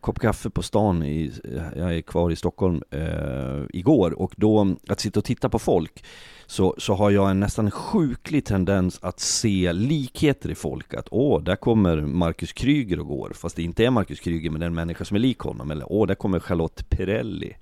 kopp 0.00 0.18
kaffe 0.18 0.50
på 0.50 0.62
stan, 0.62 1.02
i, 1.02 1.32
jag 1.76 1.96
är 1.96 2.00
kvar 2.00 2.30
i 2.30 2.36
Stockholm, 2.36 2.82
eh, 2.90 3.64
igår 3.72 4.20
och 4.20 4.32
då, 4.36 4.76
att 4.88 5.00
sitta 5.00 5.20
och 5.20 5.24
titta 5.24 5.48
på 5.48 5.58
folk 5.58 6.04
så, 6.46 6.74
så 6.78 6.94
har 6.94 7.10
jag 7.10 7.30
en 7.30 7.40
nästan 7.40 7.70
sjuklig 7.70 8.44
tendens 8.44 8.98
att 9.02 9.20
se 9.20 9.72
likheter 9.72 10.50
i 10.50 10.54
folk. 10.54 10.94
Att 10.94 11.08
åh, 11.10 11.42
där 11.42 11.56
kommer 11.56 11.96
Marcus 12.00 12.52
Kryger 12.52 13.00
och 13.00 13.06
går, 13.06 13.32
fast 13.34 13.56
det 13.56 13.62
inte 13.62 13.84
är 13.84 13.90
Marcus 13.90 14.20
Kryger 14.20 14.50
men 14.50 14.60
det 14.60 14.64
är 14.64 14.68
en 14.68 14.74
människa 14.74 15.04
som 15.04 15.14
är 15.14 15.20
lik 15.20 15.38
honom. 15.38 15.70
Eller 15.70 15.92
åh, 15.92 16.06
där 16.06 16.14
kommer 16.14 16.40
Charlotte 16.40 16.88
Perrelli, 16.88 17.56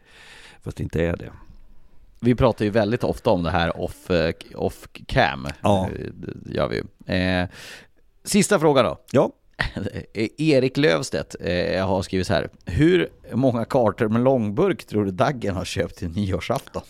fast 0.62 0.76
det 0.76 0.82
inte 0.82 1.04
är 1.04 1.16
det. 1.16 1.32
Vi 2.20 2.34
pratar 2.34 2.64
ju 2.64 2.70
väldigt 2.70 3.04
ofta 3.04 3.30
om 3.30 3.42
det 3.42 3.50
här 3.50 3.80
off, 3.80 4.10
eh, 4.10 4.34
off 4.54 4.88
cam, 5.06 5.46
ja. 5.60 5.88
Eh, 5.98 6.54
gör 6.54 6.68
vi. 6.68 6.82
Eh, 7.14 7.48
sista 8.24 8.58
fråga 8.58 8.82
då. 8.82 8.98
Ja. 9.10 9.32
Erik 10.38 10.76
Lövstedt 10.76 11.36
eh, 11.40 11.86
har 11.86 12.02
skrivit 12.02 12.26
så 12.26 12.34
här. 12.34 12.48
Hur 12.64 13.08
många 13.34 13.64
kartor 13.64 14.08
med 14.08 14.22
långburk 14.22 14.84
tror 14.84 15.04
du 15.04 15.10
Daggen 15.10 15.54
har 15.54 15.64
köpt 15.64 15.96
till 15.96 16.08
nyårsafton? 16.08 16.82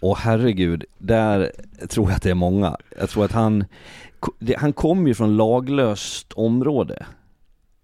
Åh 0.00 0.18
herregud, 0.18 0.84
där 0.98 1.52
tror 1.88 2.08
jag 2.08 2.16
att 2.16 2.22
det 2.22 2.30
är 2.30 2.34
många. 2.34 2.76
Jag 2.98 3.10
tror 3.10 3.24
att 3.24 3.32
han, 3.32 3.64
han 4.56 4.72
kommer 4.72 5.08
ju 5.08 5.14
från 5.14 5.36
laglöst 5.36 6.32
område. 6.32 7.06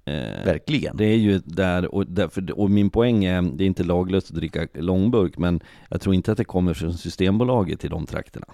Eh, 0.05 0.45
Verkligen. 0.45 0.97
Det 0.97 1.05
är 1.05 1.17
ju 1.17 1.39
där, 1.45 1.95
och, 1.95 2.07
därför, 2.07 2.59
och 2.59 2.71
min 2.71 2.91
poäng 2.91 3.25
är, 3.25 3.43
det 3.43 3.65
är 3.65 3.67
inte 3.67 3.85
laglöst 3.85 4.31
att 4.31 4.37
dricka 4.37 4.67
långburk, 4.75 5.39
men 5.39 5.61
jag 5.91 6.01
tror 6.01 6.15
inte 6.15 6.33
att 6.33 6.39
det 6.39 6.45
kommer 6.45 6.75
från 6.75 6.95
Systembolaget 6.95 7.85
i 7.85 7.89
de 7.89 8.07
trakterna. 8.07 8.47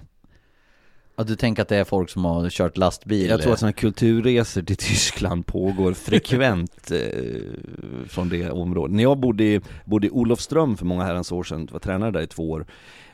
Ja, 1.22 1.26
du 1.26 1.36
tänker 1.36 1.62
att 1.62 1.68
det 1.68 1.76
är 1.76 1.84
folk 1.84 2.10
som 2.10 2.24
har 2.24 2.50
kört 2.50 2.76
lastbil? 2.76 3.28
Jag 3.28 3.42
tror 3.42 3.52
att 3.52 3.58
sådana 3.58 3.72
kulturresor 3.72 4.62
till 4.62 4.76
Tyskland 4.88 5.46
pågår 5.46 5.92
frekvent 5.92 6.90
eh, 6.90 6.98
från 8.08 8.28
det 8.28 8.50
området. 8.50 8.96
När 8.96 9.02
jag 9.02 9.18
bodde 9.18 9.44
i, 9.44 9.60
bodde 9.84 10.06
i 10.06 10.10
Olofström 10.10 10.76
för 10.76 10.84
många 10.86 11.04
herrans 11.04 11.32
år 11.32 11.42
sedan, 11.42 11.68
var 11.72 11.78
tränare 11.78 12.10
där 12.10 12.20
i 12.20 12.26
två 12.26 12.50
år, 12.50 12.66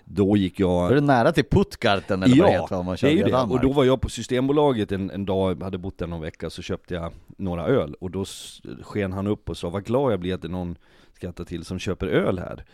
då 0.04 0.36
gick 0.36 0.61
jag... 0.61 0.68
Var 0.68 0.94
det 0.94 1.00
nära 1.00 1.32
till 1.32 1.44
Puttgarten 1.44 2.22
eller 2.22 2.36
ja, 2.36 2.44
vad 2.44 2.52
det 2.52 2.61
heter, 2.61 2.82
man 2.82 2.96
kör 2.96 3.09
det 3.09 3.20
är 3.20 3.24
det. 3.24 3.36
Och 3.36 3.61
då 3.61 3.72
var 3.72 3.84
jag 3.84 4.00
på 4.00 4.09
Systembolaget 4.09 4.92
en, 4.92 5.11
en 5.11 5.24
dag, 5.24 5.62
hade 5.62 5.78
bott 5.78 5.98
där 5.98 6.06
någon 6.06 6.20
vecka, 6.20 6.50
så 6.50 6.62
köpte 6.62 6.94
jag 6.94 7.12
några 7.36 7.66
öl. 7.66 7.94
Och 8.00 8.11
då 8.11 8.24
sken 8.82 9.12
han 9.12 9.26
upp 9.26 9.48
och 9.48 9.56
sa, 9.56 9.70
vad 9.70 9.84
glad 9.84 10.12
jag 10.12 10.20
blir 10.20 10.34
att 10.34 10.42
det 10.42 10.48
är 10.48 10.50
någon 10.50 10.76
skrattar 11.14 11.44
till 11.44 11.64
som 11.64 11.78
köper 11.78 12.06
öl 12.06 12.38
här. 12.38 12.64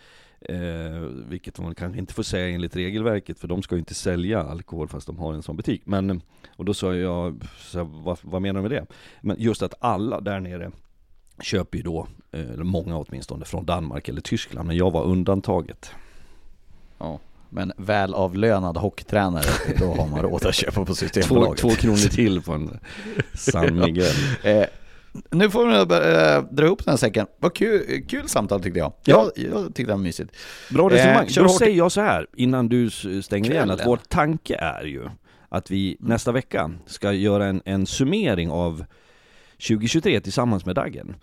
Eh, 0.49 1.01
vilket 1.29 1.59
man 1.59 1.75
kanske 1.75 1.99
inte 1.99 2.15
får 2.15 2.23
säga 2.23 2.49
enligt 2.49 2.77
regelverket, 2.77 3.39
för 3.39 3.49
de 3.49 3.63
ska 3.63 3.75
ju 3.75 3.79
inte 3.79 3.95
sälja 3.95 4.43
alkohol 4.43 4.89
fast 4.89 5.07
de 5.07 5.19
har 5.19 5.35
en 5.35 5.43
sån 5.43 5.57
butik. 5.57 5.83
Men, 5.85 6.23
och 6.57 6.65
då 6.65 6.75
sa 6.75 6.95
jag, 6.95 7.43
så 7.59 7.85
vad, 7.85 8.19
vad 8.23 8.43
menar 8.43 8.63
du 8.63 8.69
med 8.69 8.71
det? 8.71 8.87
Men 9.21 9.37
just 9.39 9.63
att 9.63 9.75
alla 9.81 10.21
där 10.21 10.41
nere 10.41 10.71
köper 11.43 11.79
ju 11.79 11.85
då, 11.85 12.07
eh, 12.33 12.41
eller 12.41 12.65
många 12.65 12.97
åtminstone, 12.99 13.45
från 13.45 13.67
Danmark 13.67 14.09
eller 14.09 14.21
Tyskland, 14.21 14.67
men 14.67 14.77
jag 14.77 14.91
var 14.91 15.05
undantaget. 15.05 15.91
Ja. 16.99 17.19
Men 17.51 17.73
välavlönad 17.77 18.77
hockeytränare, 18.77 19.75
då 19.79 19.95
har 19.95 20.09
man 20.09 20.23
råd 20.23 20.47
att 20.47 20.55
köpa 20.55 20.81
på 20.81 20.85
Två, 20.87 20.95
Systembolaget. 20.95 21.61
två 21.61 21.71
kronor 21.71 21.97
till 22.09 22.43
på 22.43 22.53
en 22.53 22.79
San 23.35 23.79
Miguel. 23.79 24.13
Eh, 24.43 24.65
nu 25.31 25.51
får 25.51 25.67
vi 25.67 25.75
eh, 25.75 26.55
dra 26.55 26.67
ihop 26.67 26.85
den 26.85 26.93
här 26.93 26.97
säcken. 26.97 27.27
Vad 27.39 27.55
kul, 27.55 28.05
kul 28.09 28.29
samtal 28.29 28.63
tyckte 28.63 28.79
jag. 28.79 28.93
Ja. 29.05 29.31
Jag, 29.37 29.51
jag 29.53 29.67
tyckte 29.67 29.83
det 29.83 29.97
var 29.97 30.03
mysigt. 30.03 30.37
Bra 30.71 30.91
resonemang. 30.91 31.27
Eh, 31.27 31.33
Då 31.35 31.43
hårt. 31.43 31.59
säger 31.59 31.77
jag 31.77 31.93
så 31.93 32.01
här, 32.01 32.27
innan 32.37 32.69
du 32.69 32.91
stänger 33.23 33.51
igen, 33.51 33.71
att 33.71 33.87
vår 33.87 33.97
tanke 34.09 34.57
är 34.57 34.85
ju 34.85 35.09
att 35.49 35.71
vi 35.71 35.97
nästa 36.01 36.33
vecka 36.33 36.71
ska 36.87 37.13
göra 37.13 37.47
en, 37.47 37.63
en 37.65 37.87
summering 37.87 38.51
av 38.51 38.85
2023 39.69 40.21
tillsammans 40.21 40.67
med 40.67 40.75
Daggen. 40.75 41.15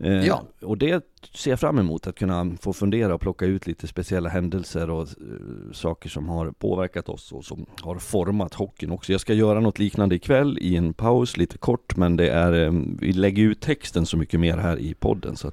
Eh, 0.00 0.26
Ja. 0.26 0.42
Och 0.62 0.78
det 0.78 1.04
ser 1.34 1.50
jag 1.50 1.60
fram 1.60 1.78
emot, 1.78 2.06
att 2.06 2.14
kunna 2.14 2.56
få 2.60 2.72
fundera 2.72 3.14
och 3.14 3.20
plocka 3.20 3.44
ut 3.44 3.66
lite 3.66 3.86
speciella 3.86 4.28
händelser 4.28 4.90
och 4.90 5.02
eh, 5.02 5.72
saker 5.72 6.08
som 6.08 6.28
har 6.28 6.50
påverkat 6.50 7.08
oss 7.08 7.32
och 7.32 7.44
som 7.44 7.66
har 7.80 7.98
format 7.98 8.54
hockeyn 8.54 8.90
också. 8.90 9.12
Jag 9.12 9.20
ska 9.20 9.34
göra 9.34 9.60
något 9.60 9.78
liknande 9.78 10.14
ikväll 10.14 10.58
i 10.60 10.76
en 10.76 10.92
paus, 10.94 11.36
lite 11.36 11.58
kort, 11.58 11.96
men 11.96 12.16
det 12.16 12.28
är, 12.28 12.52
eh, 12.52 12.72
vi 13.00 13.12
lägger 13.12 13.42
ut 13.42 13.60
texten 13.60 14.06
så 14.06 14.16
mycket 14.16 14.40
mer 14.40 14.56
här 14.56 14.78
i 14.78 14.94
podden 14.94 15.36
så 15.36 15.52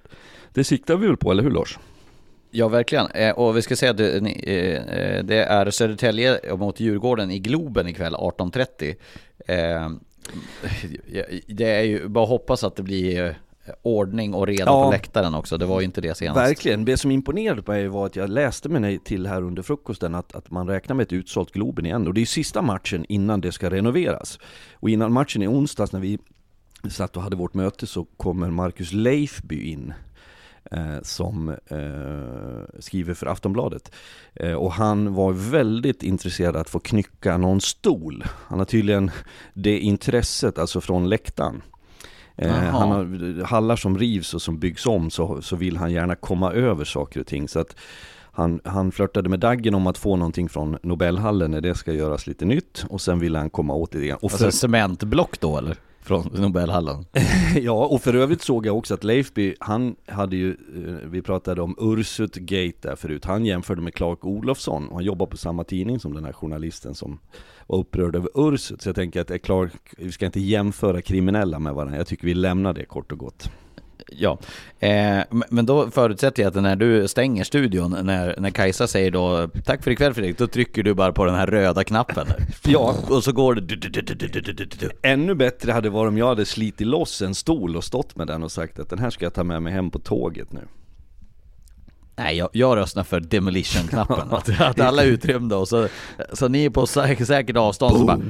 det 0.53 0.63
siktar 0.63 0.95
vi 0.97 1.07
väl 1.07 1.17
på, 1.17 1.31
eller 1.31 1.43
hur 1.43 1.51
Lars? 1.51 1.79
Ja, 2.51 2.67
verkligen. 2.67 3.07
Eh, 3.11 3.31
och 3.31 3.57
vi 3.57 3.61
ska 3.61 3.75
säga 3.75 3.91
att 3.91 3.97
det, 3.97 4.17
eh, 4.17 5.23
det 5.23 5.43
är 5.43 5.71
Södertälje 5.71 6.55
mot 6.55 6.79
Djurgården 6.79 7.31
i 7.31 7.39
Globen 7.39 7.87
ikväll 7.87 8.15
18.30. 8.15 8.95
Eh, 9.47 9.89
det 11.47 11.69
är 11.71 11.83
ju 11.83 12.07
bara 12.07 12.25
hoppas 12.25 12.63
att 12.63 12.75
det 12.75 12.83
blir 12.83 13.35
ordning 13.82 14.34
och 14.34 14.47
reda 14.47 14.63
Ja. 14.72 14.84
på 14.86 14.91
läktaren 14.91 15.34
också. 15.36 15.57
Det 15.57 15.65
var 15.65 15.80
ju 15.80 15.86
inte 15.86 16.01
det 16.01 16.18
senast. 16.18 16.49
Verkligen, 16.49 16.86
det 16.86 16.97
som 16.97 17.11
imponerade 17.11 17.61
på 17.61 17.72
mig 17.72 17.88
var 17.88 18.05
att 18.05 18.15
jag 18.15 18.30
läste 18.30 18.70
mig 18.70 18.99
till 18.99 19.28
här 19.28 19.41
under 19.41 19.63
frukosten 19.63 20.15
att, 20.15 20.36
att 20.36 20.51
man 20.51 20.68
räknar 20.68 20.95
med 20.95 21.03
ett 21.03 21.13
utsålt 21.13 21.51
Globen 21.51 21.86
igen 21.86 22.07
och 22.07 22.13
det 22.13 22.22
är 22.22 22.26
sista 22.26 22.61
matchen 22.61 23.05
innan 23.09 23.41
det 23.41 23.51
ska 23.51 23.70
renoveras. 23.70 24.39
Och 24.74 24.89
innan 24.89 25.13
matchen 25.13 25.41
i 25.43 25.47
onsdags 25.47 25.91
när 25.91 25.99
vi 25.99 26.20
satt 26.89 27.18
och 27.18 27.24
hade 27.24 27.36
vårt 27.36 27.53
möte 27.53 27.88
så 27.88 28.05
kommer 28.18 28.49
Marcus 28.49 28.93
Leifby 28.93 29.72
in 29.72 29.93
eh, 30.72 31.01
som 31.01 31.49
eh, 31.49 32.80
skriver 32.80 33.13
för 33.13 33.28
Aftonbladet. 33.28 33.91
Eh, 34.36 34.53
och 34.53 34.72
han 34.72 35.13
var 35.13 35.32
väldigt 35.34 36.03
intresserad 36.03 36.55
att 36.55 36.70
få 36.70 36.80
knycka 36.80 37.38
någon 37.38 37.61
stol. 37.61 38.24
Han 38.47 38.59
har 38.59 38.65
tydligen 38.65 39.11
det 39.53 39.80
intresset, 39.80 40.57
alltså 40.57 40.82
från 40.82 41.09
läktaren. 41.09 41.61
Eh, 42.38 42.51
han 42.51 42.91
har 42.91 43.43
hallar 43.43 43.75
som 43.75 43.97
rivs 43.97 44.33
och 44.33 44.41
som 44.41 44.59
byggs 44.59 44.85
om 44.85 45.09
så, 45.09 45.41
så 45.41 45.55
vill 45.55 45.77
han 45.77 45.91
gärna 45.91 46.15
komma 46.15 46.51
över 46.53 46.85
saker 46.85 47.19
och 47.19 47.27
ting. 47.27 47.47
Så 47.47 47.59
att 47.59 47.75
han, 48.31 48.59
han 48.63 48.91
flörtade 48.91 49.29
med 49.29 49.39
Daggen 49.39 49.75
om 49.75 49.88
att 49.88 49.97
få 49.97 50.15
någonting 50.15 50.49
från 50.49 50.77
Nobelhallen 50.83 51.51
när 51.51 51.61
det 51.61 51.75
ska 51.75 51.93
göras 51.93 52.27
lite 52.27 52.45
nytt 52.45 52.85
och 52.89 53.01
sen 53.01 53.19
ville 53.19 53.38
han 53.38 53.49
komma 53.49 53.73
åt 53.73 53.91
det 53.91 54.03
igen. 54.03 54.17
Och 54.21 54.31
för, 54.31 54.45
Alltså 54.45 54.59
cementblock 54.59 55.39
då 55.39 55.57
eller? 55.57 55.75
Från 56.07 56.29
Nobelhallen? 56.33 57.05
ja, 57.61 57.85
och 57.85 58.01
för 58.01 58.13
övrigt 58.13 58.41
såg 58.41 58.65
jag 58.65 58.77
också 58.77 58.93
att 58.93 59.03
Leifby, 59.03 59.55
han 59.59 59.95
hade 60.07 60.35
ju, 60.35 60.49
eh, 60.49 61.09
vi 61.09 61.21
pratade 61.21 61.61
om 61.61 61.75
Ursut 61.79 62.35
Gate 62.35 62.77
där 62.81 62.95
förut, 62.95 63.25
han 63.25 63.45
jämförde 63.45 63.81
med 63.81 63.93
Clark 63.93 64.25
Olofsson 64.25 64.87
och 64.87 64.95
han 64.95 65.03
jobbar 65.03 65.25
på 65.25 65.37
samma 65.37 65.63
tidning 65.63 65.99
som 65.99 66.13
den 66.13 66.25
här 66.25 66.33
journalisten 66.33 66.95
som 66.95 67.19
var 67.67 67.77
upprörd 67.77 68.15
över 68.15 68.29
Ursut. 68.35 68.81
Så 68.81 68.89
jag 68.89 68.95
tänker 68.95 69.21
att 69.21 69.41
Clark, 69.41 69.71
vi 69.97 70.11
ska 70.11 70.25
inte 70.25 70.39
jämföra 70.39 71.01
kriminella 71.01 71.59
med 71.59 71.73
varandra, 71.73 71.97
jag 71.97 72.07
tycker 72.07 72.25
vi 72.25 72.33
lämnar 72.33 72.73
det 72.73 72.85
kort 72.85 73.11
och 73.11 73.17
gott. 73.17 73.51
Ja, 74.11 74.37
eh, 74.79 75.19
men 75.29 75.65
då 75.65 75.91
förutsätter 75.91 76.43
jag 76.43 76.57
att 76.57 76.63
när 76.63 76.75
du 76.75 77.07
stänger 77.07 77.43
studion, 77.43 77.97
när, 78.03 78.35
när 78.39 78.49
Kajsa 78.49 78.87
säger 78.87 79.11
då 79.11 79.49
tack 79.65 79.83
för 79.83 79.91
ikväll 79.91 80.13
Fredrik, 80.13 80.37
då 80.37 80.47
trycker 80.47 80.83
du 80.83 80.93
bara 80.93 81.11
på 81.11 81.25
den 81.25 81.35
här 81.35 81.47
röda 81.47 81.83
knappen. 81.83 82.27
ja. 82.65 82.95
Och 83.09 83.23
så 83.23 83.31
går 83.31 83.55
det 83.55 83.61
du, 83.61 83.75
du, 83.75 84.01
du, 84.65 84.89
Ännu 85.01 85.35
bättre 85.35 85.71
hade 85.71 85.87
det 85.87 85.93
varit 85.93 86.09
om 86.09 86.17
jag 86.17 86.27
hade 86.27 86.45
slitit 86.45 86.87
loss 86.87 87.21
en 87.21 87.35
stol 87.35 87.75
och 87.75 87.83
stått 87.83 88.15
med 88.15 88.27
den 88.27 88.43
och 88.43 88.51
sagt 88.51 88.79
att 88.79 88.89
den 88.89 88.99
här 88.99 89.09
ska 89.09 89.25
jag 89.25 89.33
ta 89.33 89.43
med 89.43 89.61
mig 89.61 89.73
hem 89.73 89.91
på 89.91 89.99
tåget 89.99 90.53
nu. 90.53 90.61
Nej, 92.15 92.37
jag, 92.37 92.49
jag 92.51 92.77
röstar 92.77 93.03
för 93.03 93.19
demolition-knappen. 93.19 94.31
att, 94.31 94.61
att 94.61 94.79
alla 94.79 95.03
är 95.03 95.07
utrymda 95.07 95.57
och 95.57 95.67
så, 95.67 95.87
så 96.33 96.47
ni 96.47 96.65
är 96.65 96.69
på 96.69 96.87
säkert 96.87 97.57
avstånd 97.57 97.93
Boom. 97.93 98.01
så 98.01 98.05
bara... 98.05 98.21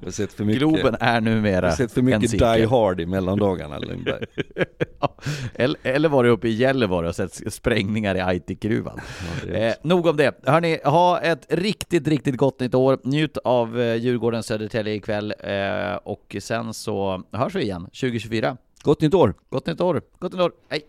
Jag 0.00 0.06
har 0.06 0.12
sett 0.12 0.32
för 0.32 0.44
mycket, 0.44 0.60
Globen 0.60 0.96
är 1.00 1.20
numera 1.20 1.68
har 1.68 1.76
sett 1.76 1.92
för 1.92 2.02
mycket. 2.02 2.30
Die 2.30 2.66
Hard 2.66 3.00
i 3.00 3.06
mellandagarna 3.06 3.78
Lundberg. 3.78 4.24
Ja, 5.00 5.16
eller, 5.54 5.80
eller 5.82 6.08
var 6.08 6.24
det 6.24 6.30
uppe 6.30 6.48
i 6.48 6.52
Gällivare 6.52 7.08
och 7.08 7.14
sett 7.14 7.52
sprängningar 7.54 8.14
i 8.14 8.20
Aitikgruvan. 8.20 9.00
Ja, 9.46 9.52
Eh, 9.56 9.74
nog 9.82 10.06
om 10.06 10.16
det. 10.16 10.40
Hörni, 10.46 10.78
ha 10.84 11.20
ett 11.20 11.46
riktigt, 11.48 12.08
riktigt 12.08 12.36
gott 12.36 12.60
nytt 12.60 12.74
år. 12.74 12.98
Njut 13.04 13.36
av 13.36 13.80
eh, 13.80 13.94
Djurgården 13.94 14.42
Södertälje 14.42 14.94
ikväll 14.94 15.34
eh, 15.40 15.94
och 15.94 16.36
sen 16.40 16.74
så 16.74 17.22
hörs 17.32 17.54
vi 17.54 17.62
igen 17.62 17.82
2024. 17.84 18.56
Gott 18.82 19.00
nytt 19.00 19.14
år! 19.14 19.34
Gott 19.50 19.66
nytt 19.66 19.80
år! 19.80 20.02
Gott 20.18 20.32
nytt 20.32 20.40
år! 20.42 20.52
Hej! 20.68 20.80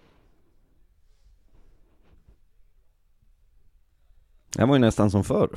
Det 4.58 4.66
var 4.66 4.76
ju 4.76 4.80
nästan 4.80 5.12
som 5.12 5.24
förr. 5.24 5.50